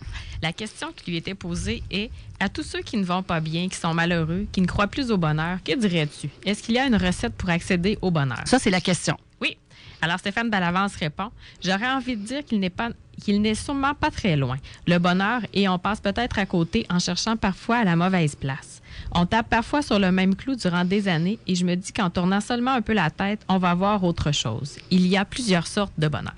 La 0.42 0.54
question 0.54 0.90
qui 0.96 1.12
lui 1.12 1.18
était 1.18 1.34
posée 1.34 1.82
est 1.90 2.12
à 2.40 2.50
tous 2.50 2.64
ceux 2.64 2.82
qui 2.82 2.98
ne 2.98 3.04
vont 3.04 3.24
pas 3.24 3.40
bien, 3.40 3.68
qui 3.68 3.78
sont 3.78 3.94
malheureux, 3.94 4.46
qui 4.52 4.62
ne 4.62 4.68
croient 4.68 4.88
plus 4.88 5.12
au 5.12 5.18
bonheur, 5.18 5.60
que 5.64 5.76
dirais-tu? 5.76 6.30
Est-ce 6.46 6.62
qu'il 6.62 6.76
y 6.76 6.80
a 6.80 6.86
une 6.86 6.96
recette 6.96 7.34
pour 7.34 7.50
accéder 7.50 7.98
au 8.02 8.12
bonheur? 8.12 8.42
Ça, 8.46 8.60
c'est 8.60 8.70
la 8.70 8.82
question. 8.82 9.18
Oui. 9.42 9.58
Alors, 10.02 10.20
Stéphane 10.20 10.50
Balavance 10.50 10.96
répond 10.98 11.32
J'aurais 11.64 11.90
envie 11.90 12.16
de 12.16 12.26
dire 12.26 12.46
qu'il 12.46 12.60
n'est 12.60 12.70
pas 12.70 12.90
qu'il 13.24 13.42
n'est 13.42 13.56
sûrement 13.56 13.94
pas 13.94 14.12
très 14.12 14.36
loin. 14.36 14.58
Le 14.88 14.98
bonheur, 14.98 15.42
et 15.54 15.70
on 15.70 15.80
passe 15.80 16.02
peut-être 16.02 16.38
à 16.38 16.46
côté 16.46 16.86
en 16.90 17.00
cherchant 17.00 17.38
parfois 17.38 17.78
à 17.78 17.84
la 17.86 17.96
mauvaise 17.96 18.36
place. 18.36 18.82
On 19.18 19.26
tape 19.26 19.50
parfois 19.50 19.82
sur 19.82 19.98
le 19.98 20.12
même 20.12 20.36
clou 20.36 20.58
durant 20.58 20.84
des 20.84 21.08
années 21.08 21.40
et 21.48 21.56
je 21.56 21.64
me 21.64 21.76
dis 21.76 21.94
qu'en 21.94 22.10
tournant 22.10 22.42
seulement 22.42 22.72
un 22.72 22.82
peu 22.82 22.92
la 22.92 23.10
tête, 23.10 23.40
on 23.48 23.58
va 23.58 23.74
voir 23.74 24.04
autre 24.04 24.34
chose. 24.34 24.78
Il 24.92 25.08
y 25.08 25.16
a 25.16 25.24
plusieurs 25.24 25.68
sortes 25.68 25.94
de 25.98 26.10
bonheur. 26.10 26.34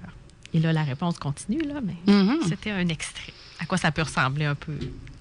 Et 0.54 0.60
là, 0.60 0.72
la 0.72 0.84
réponse 0.84 1.18
continue, 1.18 1.64
là, 1.64 1.82
mais 1.84 1.96
mm-hmm. 2.06 2.48
c'était 2.48 2.70
un 2.70 2.88
extrait. 2.88 3.34
À 3.60 3.66
quoi 3.66 3.80
ça 3.80 3.92
peut 3.92 4.04
ressembler 4.04 4.46
un 4.46 4.54
peu? 4.54 4.78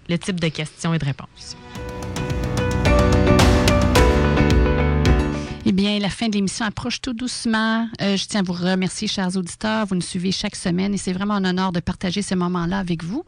Le 0.06 0.18
type 0.18 0.38
de 0.38 0.48
questions 0.48 0.92
et 0.92 0.98
de 0.98 1.04
réponses. 1.06 1.56
Eh 5.68 5.72
bien, 5.72 5.98
la 5.98 6.10
fin 6.10 6.28
de 6.28 6.34
l'émission 6.34 6.64
approche 6.64 7.00
tout 7.00 7.12
doucement. 7.12 7.88
Euh, 8.00 8.16
je 8.16 8.24
tiens 8.26 8.38
à 8.38 8.42
vous 8.44 8.52
remercier, 8.52 9.08
chers 9.08 9.36
auditeurs. 9.36 9.84
Vous 9.86 9.96
nous 9.96 10.00
suivez 10.00 10.30
chaque 10.30 10.54
semaine 10.54 10.94
et 10.94 10.96
c'est 10.96 11.12
vraiment 11.12 11.34
un 11.34 11.44
honneur 11.44 11.72
de 11.72 11.80
partager 11.80 12.22
ces 12.22 12.36
moments-là 12.36 12.78
avec 12.78 13.02
vous. 13.02 13.24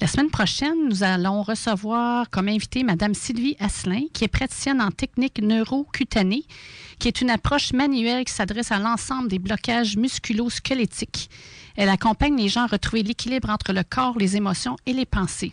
La 0.00 0.06
semaine 0.06 0.30
prochaine, 0.30 0.88
nous 0.88 1.02
allons 1.02 1.42
recevoir 1.42 2.30
comme 2.30 2.46
invitée 2.46 2.84
Mme 2.84 3.14
Sylvie 3.14 3.56
Asselin, 3.58 4.02
qui 4.12 4.22
est 4.22 4.28
praticienne 4.28 4.80
en 4.80 4.92
technique 4.92 5.42
neurocutanée, 5.42 6.44
qui 7.00 7.08
est 7.08 7.20
une 7.20 7.30
approche 7.30 7.72
manuelle 7.72 8.24
qui 8.24 8.32
s'adresse 8.32 8.70
à 8.70 8.78
l'ensemble 8.78 9.26
des 9.26 9.40
blocages 9.40 9.96
musculo-squelettiques. 9.96 11.28
Elle 11.74 11.88
accompagne 11.88 12.36
les 12.36 12.48
gens 12.48 12.62
à 12.62 12.68
retrouver 12.68 13.02
l'équilibre 13.02 13.50
entre 13.50 13.72
le 13.72 13.82
corps, 13.82 14.16
les 14.16 14.36
émotions 14.36 14.76
et 14.86 14.92
les 14.92 15.04
pensées. 15.04 15.50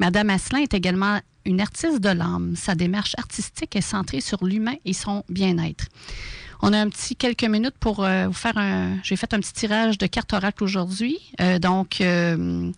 Madame 0.00 0.30
Asselin 0.30 0.62
est 0.62 0.74
également 0.74 1.20
une 1.44 1.60
artiste 1.60 2.00
de 2.00 2.08
l'âme. 2.08 2.54
Sa 2.56 2.74
démarche 2.74 3.14
artistique 3.18 3.76
est 3.76 3.80
centrée 3.80 4.20
sur 4.20 4.44
l'humain 4.44 4.76
et 4.84 4.92
son 4.92 5.24
bien-être. 5.28 5.86
On 6.62 6.72
a 6.72 6.78
un 6.78 6.88
petit 6.88 7.16
quelques 7.16 7.44
minutes 7.44 7.76
pour 7.80 8.04
euh, 8.04 8.28
vous 8.28 8.32
faire 8.32 8.56
un. 8.56 8.96
J'ai 9.02 9.16
fait 9.16 9.34
un 9.34 9.40
petit 9.40 9.52
tirage 9.52 9.98
de 9.98 10.06
cartes 10.06 10.32
oracle 10.32 10.62
aujourd'hui. 10.62 11.18
Euh, 11.40 11.58
donc, 11.58 12.00
euh, 12.00 12.70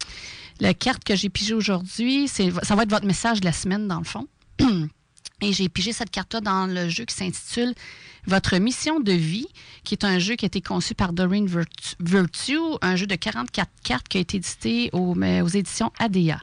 la 0.58 0.72
carte 0.72 1.04
que 1.04 1.14
j'ai 1.14 1.28
pigée 1.28 1.52
aujourd'hui, 1.52 2.26
c'est 2.26 2.50
ça 2.62 2.74
va 2.74 2.84
être 2.84 2.90
votre 2.90 3.06
message 3.06 3.40
de 3.40 3.44
la 3.44 3.52
semaine, 3.52 3.86
dans 3.86 3.98
le 3.98 4.04
fond. 4.04 4.26
Et 5.42 5.52
j'ai 5.52 5.68
pigé 5.68 5.92
cette 5.92 6.10
carte-là 6.10 6.40
dans 6.40 6.66
le 6.66 6.88
jeu 6.88 7.04
qui 7.04 7.14
s'intitule 7.14 7.74
Votre 8.26 8.56
mission 8.56 9.00
de 9.00 9.12
vie, 9.12 9.48
qui 9.82 9.94
est 9.94 10.04
un 10.04 10.18
jeu 10.18 10.36
qui 10.36 10.46
a 10.46 10.48
été 10.48 10.62
conçu 10.62 10.94
par 10.94 11.12
Doreen 11.12 11.46
Virtue, 12.00 12.56
un 12.80 12.96
jeu 12.96 13.06
de 13.06 13.16
44 13.16 13.68
cartes 13.82 14.08
qui 14.08 14.16
a 14.16 14.20
été 14.22 14.38
édité 14.38 14.88
aux, 14.94 15.14
aux 15.14 15.48
éditions 15.48 15.92
ADA. 15.98 16.38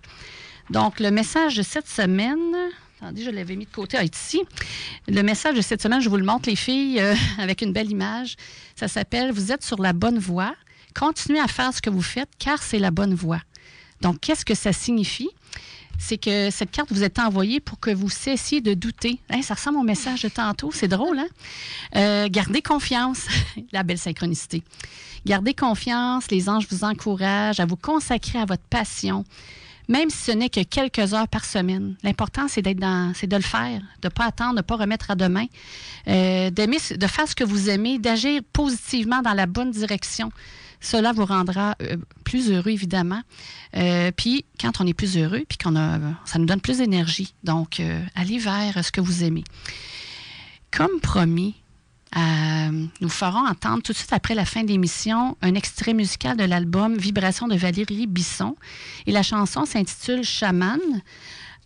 Donc, 0.69 0.99
le 0.99 1.11
message 1.11 1.55
de 1.55 1.61
cette 1.61 1.87
semaine. 1.87 2.55
Attendez, 3.01 3.23
je 3.23 3.31
l'avais 3.31 3.55
mis 3.55 3.65
de 3.65 3.71
côté 3.71 3.97
ah, 3.97 4.03
ici. 4.03 4.41
Le 5.07 5.21
message 5.23 5.55
de 5.55 5.61
cette 5.61 5.81
semaine, 5.81 6.01
je 6.01 6.09
vous 6.09 6.17
le 6.17 6.23
montre, 6.23 6.49
les 6.49 6.55
filles, 6.55 6.99
euh, 6.99 7.15
avec 7.39 7.61
une 7.61 7.73
belle 7.73 7.89
image. 7.89 8.35
Ça 8.75 8.87
s'appelle 8.87 9.31
Vous 9.31 9.51
êtes 9.51 9.63
sur 9.63 9.81
la 9.81 9.93
bonne 9.93 10.19
voie. 10.19 10.55
Continuez 10.93 11.39
à 11.39 11.47
faire 11.47 11.73
ce 11.73 11.81
que 11.81 11.89
vous 11.89 12.01
faites 12.01 12.29
car 12.37 12.61
c'est 12.61 12.79
la 12.79 12.91
bonne 12.91 13.13
voie. 13.13 13.41
Donc, 14.01 14.19
qu'est-ce 14.19 14.45
que 14.45 14.55
ça 14.55 14.73
signifie? 14.73 15.29
c'est 16.01 16.17
que 16.17 16.49
cette 16.49 16.71
carte 16.71 16.91
vous 16.91 17.03
est 17.03 17.19
envoyée 17.19 17.59
pour 17.59 17.79
que 17.79 17.91
vous 17.91 18.09
cessiez 18.09 18.59
de 18.59 18.73
douter. 18.73 19.19
Hein, 19.29 19.43
ça 19.43 19.53
ressemble 19.53 19.77
au 19.77 19.83
message 19.83 20.23
de 20.23 20.29
tantôt, 20.29 20.71
c'est 20.73 20.87
drôle, 20.87 21.19
hein? 21.19 21.27
Euh, 21.95 22.27
gardez 22.27 22.61
confiance, 22.61 23.27
la 23.71 23.83
belle 23.83 23.99
synchronicité. 23.99 24.63
Gardez 25.25 25.53
confiance, 25.53 26.31
les 26.31 26.49
anges 26.49 26.65
vous 26.71 26.83
encouragent 26.83 27.59
à 27.59 27.65
vous 27.65 27.75
consacrer 27.75 28.39
à 28.39 28.45
votre 28.45 28.63
passion, 28.63 29.23
même 29.91 30.09
si 30.09 30.17
ce 30.17 30.31
n'est 30.31 30.49
que 30.49 30.63
quelques 30.63 31.13
heures 31.13 31.27
par 31.27 31.43
semaine. 31.43 31.95
L'important, 32.01 32.47
c'est 32.47 32.61
d'être 32.61 32.79
dans, 32.79 33.13
c'est 33.13 33.27
de 33.27 33.35
le 33.35 33.41
faire, 33.41 33.81
de 34.01 34.07
ne 34.07 34.09
pas 34.09 34.25
attendre, 34.25 34.53
de 34.53 34.57
ne 34.57 34.61
pas 34.61 34.77
remettre 34.77 35.11
à 35.11 35.15
demain, 35.15 35.47
euh, 36.07 36.49
de 36.49 37.07
faire 37.07 37.27
ce 37.27 37.35
que 37.35 37.43
vous 37.43 37.69
aimez, 37.69 37.99
d'agir 37.99 38.41
positivement 38.53 39.21
dans 39.21 39.33
la 39.33 39.47
bonne 39.47 39.71
direction. 39.71 40.31
Cela 40.79 41.11
vous 41.11 41.25
rendra 41.25 41.75
euh, 41.81 41.97
plus 42.23 42.51
heureux, 42.51 42.71
évidemment. 42.71 43.21
Euh, 43.75 44.11
puis, 44.15 44.45
quand 44.59 44.79
on 44.79 44.87
est 44.87 44.93
plus 44.93 45.17
heureux, 45.17 45.43
puis 45.47 45.57
qu'on 45.57 45.75
a, 45.75 45.99
ça 46.23 46.39
nous 46.39 46.45
donne 46.45 46.61
plus 46.61 46.77
d'énergie. 46.77 47.33
Donc, 47.43 47.81
allez 48.15 48.39
vers 48.39 48.83
ce 48.83 48.93
que 48.93 49.01
vous 49.01 49.25
aimez. 49.25 49.43
Comme 50.71 51.01
promis, 51.01 51.55
euh, 52.17 52.85
nous 52.99 53.09
ferons 53.09 53.47
entendre 53.47 53.81
tout 53.81 53.93
de 53.93 53.97
suite 53.97 54.11
après 54.11 54.35
la 54.35 54.43
fin 54.43 54.63
de 54.63 54.67
l'émission 54.67 55.37
un 55.41 55.55
extrait 55.55 55.93
musical 55.93 56.35
de 56.35 56.43
l'album 56.43 56.97
Vibration 56.97 57.47
de 57.47 57.55
Valérie 57.55 58.07
Bisson. 58.07 58.55
Et 59.07 59.11
la 59.11 59.23
chanson 59.23 59.65
s'intitule 59.65 60.23
Chaman. 60.23 60.79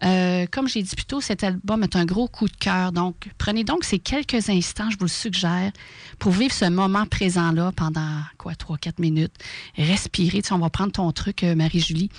Euh, 0.04 0.46
comme 0.52 0.68
j'ai 0.68 0.84
dit 0.84 0.96
plus 0.96 1.06
tôt, 1.06 1.22
cet 1.22 1.44
album 1.44 1.82
est 1.84 1.96
un 1.96 2.06
gros 2.06 2.28
coup 2.28 2.48
de 2.48 2.56
cœur. 2.56 2.92
Donc, 2.92 3.30
prenez 3.38 3.64
donc 3.64 3.84
ces 3.84 3.98
quelques 3.98 4.50
instants, 4.50 4.90
je 4.92 4.98
vous 4.98 5.06
le 5.06 5.10
suggère, 5.10 5.72
pour 6.20 6.32
vivre 6.32 6.54
ce 6.54 6.66
moment 6.66 7.06
présent-là 7.06 7.72
pendant, 7.76 8.20
quoi, 8.38 8.54
3-4 8.54 9.00
minutes. 9.00 9.34
Respirez. 9.78 10.42
Tu 10.42 10.54
on 10.54 10.60
va 10.60 10.70
prendre 10.70 10.92
ton 10.92 11.12
truc, 11.12 11.44
euh, 11.44 11.56
Marie-Julie. 11.56 12.10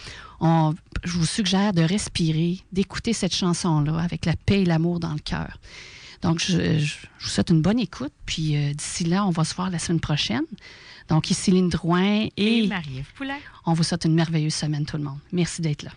je 0.40 1.18
vous 1.18 1.26
suggère 1.26 1.72
de 1.74 1.82
respirer, 1.82 2.58
d'écouter 2.72 3.12
cette 3.12 3.34
chanson-là 3.34 3.98
avec 4.00 4.24
la 4.24 4.34
paix 4.34 4.62
et 4.62 4.64
l'amour 4.64 4.98
dans 4.98 5.12
le 5.12 5.20
cœur. 5.20 5.58
Donc, 6.22 6.40
je, 6.40 6.78
vous 7.20 7.28
souhaite 7.28 7.50
une 7.50 7.62
bonne 7.62 7.78
écoute. 7.78 8.12
Puis 8.24 8.56
euh, 8.56 8.72
d'ici 8.72 9.04
là, 9.04 9.26
on 9.26 9.30
va 9.30 9.44
se 9.44 9.54
voir 9.54 9.70
la 9.70 9.78
semaine 9.78 10.00
prochaine. 10.00 10.44
Donc, 11.08 11.30
ici 11.30 11.50
Lynne 11.50 11.68
Drouin 11.68 12.26
et, 12.36 12.64
et 12.64 12.66
Marie-Ève 12.66 13.12
On 13.64 13.72
vous 13.72 13.82
souhaite 13.82 14.04
une 14.04 14.14
merveilleuse 14.14 14.54
semaine, 14.54 14.84
tout 14.84 14.96
le 14.96 15.04
monde. 15.04 15.18
Merci 15.32 15.62
d'être 15.62 15.82
là. 15.84 15.92